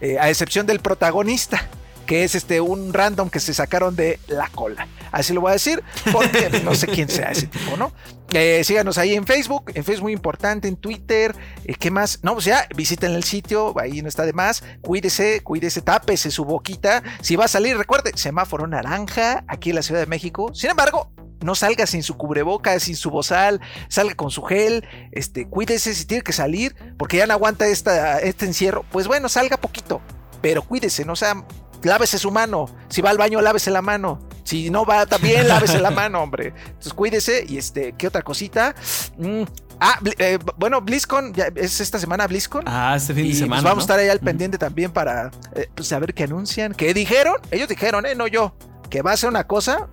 eh, 0.01 0.19
a 0.19 0.29
excepción 0.29 0.67
del 0.67 0.81
protagonista. 0.81 1.69
Que 2.11 2.25
es 2.25 2.35
este 2.35 2.61
un 2.61 2.93
random 2.93 3.31
que 3.31 3.39
se 3.39 3.55
sacaron 3.55 3.95
de 3.95 4.19
la 4.27 4.49
cola. 4.49 4.89
Así 5.13 5.33
lo 5.33 5.43
voy 5.43 5.51
a 5.51 5.53
decir, 5.53 5.81
porque 6.11 6.51
no 6.65 6.75
sé 6.75 6.89
quién 6.89 7.09
sea 7.09 7.31
ese 7.31 7.47
tipo, 7.47 7.77
¿no? 7.77 7.93
Eh, 8.33 8.65
síganos 8.65 8.99
ahí 8.99 9.15
en 9.15 9.25
Facebook, 9.25 9.71
en 9.77 9.85
Facebook 9.85 10.07
muy 10.07 10.13
importante, 10.13 10.67
en 10.67 10.75
Twitter, 10.75 11.37
eh, 11.65 11.77
¿qué 11.79 11.93
más? 11.93 12.19
No, 12.25 12.33
pues 12.33 12.47
ya, 12.47 12.67
visiten 12.75 13.13
el 13.13 13.23
sitio, 13.23 13.79
ahí 13.79 14.03
no 14.03 14.09
está 14.09 14.27
de 14.27 14.33
más, 14.33 14.65
cuídese, 14.81 15.41
cuídese, 15.43 15.83
tápese 15.83 16.33
su 16.33 16.45
boquita. 16.45 17.05
Si 17.21 17.37
va 17.37 17.45
a 17.45 17.49
salir, 17.49 17.77
recuerde, 17.77 18.11
semáforo 18.17 18.67
naranja 18.67 19.45
aquí 19.47 19.71
en 19.71 19.77
la 19.77 19.83
Ciudad 19.83 20.01
de 20.01 20.07
México. 20.07 20.51
Sin 20.53 20.71
embargo, 20.71 21.13
no 21.45 21.55
salga 21.55 21.87
sin 21.87 22.03
su 22.03 22.17
cubreboca, 22.17 22.81
sin 22.81 22.97
su 22.97 23.11
bozal, 23.11 23.61
salga 23.89 24.17
con 24.17 24.33
su 24.33 24.43
gel, 24.43 24.85
este, 25.13 25.47
cuídese 25.47 25.95
si 25.95 26.07
tiene 26.07 26.25
que 26.25 26.33
salir, 26.33 26.75
porque 26.99 27.19
ya 27.19 27.29
no 27.29 27.35
aguanta 27.35 27.69
esta, 27.69 28.19
este 28.19 28.47
encierro, 28.47 28.85
pues 28.91 29.07
bueno, 29.07 29.29
salga 29.29 29.59
poquito, 29.59 30.01
pero 30.43 30.63
cuídese, 30.63 31.05
no 31.05 31.15
sea, 31.15 31.45
lávese 31.83 32.19
su 32.19 32.31
mano, 32.31 32.69
si 32.89 33.03
va 33.03 33.11
al 33.11 33.19
baño, 33.19 33.41
lávese 33.41 33.71
la 33.71 33.83
mano, 33.83 34.21
si 34.45 34.71
no 34.71 34.85
va 34.85 35.07
también, 35.07 35.49
lávese 35.49 35.79
la 35.81 35.91
mano, 35.91 36.23
hombre. 36.23 36.53
Entonces 36.67 36.93
cuídese 36.93 37.45
y 37.49 37.59
este, 37.59 37.93
¿qué 37.93 38.07
otra 38.07 38.23
cosita? 38.23 38.75
Mm, 39.19 39.43
ah, 39.81 39.99
eh, 40.19 40.39
bueno, 40.57 40.81
BlizzCon, 40.81 41.33
ya 41.35 41.51
es 41.55 41.81
esta 41.81 41.99
semana 41.99 42.27
BlizzCon. 42.27 42.65
Ah, 42.67 42.95
este 42.97 43.15
fin 43.15 43.25
y 43.25 43.29
de 43.29 43.33
pues 43.33 43.39
semana. 43.41 43.63
vamos 43.63 43.83
a 43.83 43.85
estar 43.85 43.99
ahí 43.99 44.09
al 44.09 44.21
pendiente 44.21 44.59
también 44.59 44.91
para 44.91 45.31
eh, 45.55 45.69
pues, 45.75 45.89
saber 45.89 46.15
qué 46.15 46.25
anuncian. 46.25 46.75
¿Qué 46.75 46.95
dijeron? 46.95 47.37
Ellos 47.51 47.69
dijeron, 47.69 48.07
¿eh? 48.07 48.15
No 48.15 48.27
yo. 48.27 48.55
Que 48.89 49.03
va 49.03 49.13
a 49.13 49.17
ser 49.17 49.29
una 49.29 49.47
cosa 49.47 49.89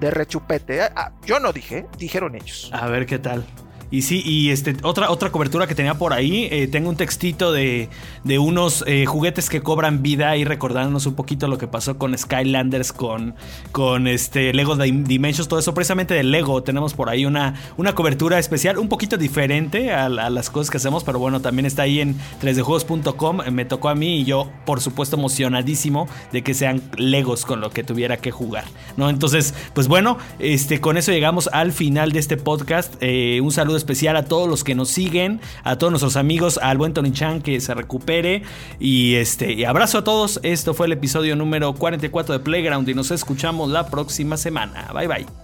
de 0.00 0.10
rechupete. 0.10 0.80
Ah, 0.80 0.92
ah, 0.96 1.12
yo 1.26 1.40
no 1.40 1.52
dije, 1.52 1.86
dijeron 1.98 2.34
ellos. 2.34 2.70
A 2.72 2.86
ver 2.86 3.04
qué 3.04 3.18
tal. 3.18 3.44
Y 3.94 4.02
sí, 4.02 4.22
y 4.24 4.50
este, 4.50 4.74
otra, 4.82 5.08
otra 5.08 5.30
cobertura 5.30 5.68
que 5.68 5.76
tenía 5.76 5.94
por 5.94 6.12
ahí, 6.12 6.48
eh, 6.50 6.66
tengo 6.66 6.88
un 6.88 6.96
textito 6.96 7.52
de, 7.52 7.88
de 8.24 8.40
unos 8.40 8.82
eh, 8.88 9.06
juguetes 9.06 9.48
que 9.48 9.60
cobran 9.60 10.02
vida 10.02 10.36
y 10.36 10.44
recordándonos 10.44 11.06
un 11.06 11.14
poquito 11.14 11.46
lo 11.46 11.58
que 11.58 11.68
pasó 11.68 11.96
con 11.96 12.18
Skylanders, 12.18 12.92
con, 12.92 13.36
con 13.70 14.08
este 14.08 14.52
Lego 14.52 14.74
Dim- 14.74 15.04
Dimensions, 15.04 15.46
todo 15.46 15.60
eso, 15.60 15.74
precisamente 15.74 16.12
de 16.12 16.24
Lego. 16.24 16.64
Tenemos 16.64 16.92
por 16.94 17.08
ahí 17.08 17.24
una, 17.24 17.54
una 17.76 17.94
cobertura 17.94 18.40
especial, 18.40 18.78
un 18.78 18.88
poquito 18.88 19.16
diferente 19.16 19.92
a, 19.92 20.08
las 20.08 20.50
cosas 20.50 20.72
que 20.72 20.78
hacemos, 20.78 21.04
pero 21.04 21.20
bueno, 21.20 21.40
también 21.40 21.64
está 21.64 21.82
ahí 21.82 22.00
en 22.00 22.16
3djuegos.com. 22.42 23.42
eh, 23.46 23.50
Me 23.52 23.64
tocó 23.64 23.90
a 23.90 23.94
mí 23.94 24.22
y 24.22 24.24
yo, 24.24 24.50
por 24.66 24.80
supuesto, 24.80 25.14
emocionadísimo 25.14 26.08
de 26.32 26.42
que 26.42 26.54
sean 26.54 26.82
Legos 26.96 27.44
con 27.46 27.60
lo 27.60 27.70
que 27.70 27.84
tuviera 27.84 28.16
que 28.16 28.32
jugar, 28.32 28.64
¿no? 28.96 29.08
Entonces, 29.08 29.54
pues 29.72 29.86
bueno, 29.86 30.18
este, 30.40 30.80
con 30.80 30.96
eso 30.96 31.12
llegamos 31.12 31.48
al 31.52 31.70
final 31.72 32.10
de 32.10 32.18
este 32.18 32.36
podcast. 32.36 32.94
Un 33.00 33.52
saludo 33.52 33.83
especial 33.84 34.16
a 34.16 34.24
todos 34.24 34.48
los 34.48 34.64
que 34.64 34.74
nos 34.74 34.88
siguen, 34.88 35.40
a 35.62 35.76
todos 35.76 35.90
nuestros 35.92 36.16
amigos, 36.16 36.58
al 36.62 36.78
buen 36.78 36.94
Tony 36.94 37.12
Chan 37.12 37.42
que 37.42 37.60
se 37.60 37.74
recupere 37.74 38.42
y 38.80 39.14
este 39.14 39.52
y 39.52 39.64
abrazo 39.64 39.98
a 39.98 40.04
todos. 40.04 40.40
Esto 40.42 40.74
fue 40.74 40.86
el 40.86 40.92
episodio 40.92 41.36
número 41.36 41.74
44 41.74 42.38
de 42.38 42.40
Playground 42.40 42.88
y 42.88 42.94
nos 42.94 43.10
escuchamos 43.10 43.70
la 43.70 43.86
próxima 43.88 44.36
semana. 44.36 44.90
Bye 44.94 45.06
bye. 45.06 45.43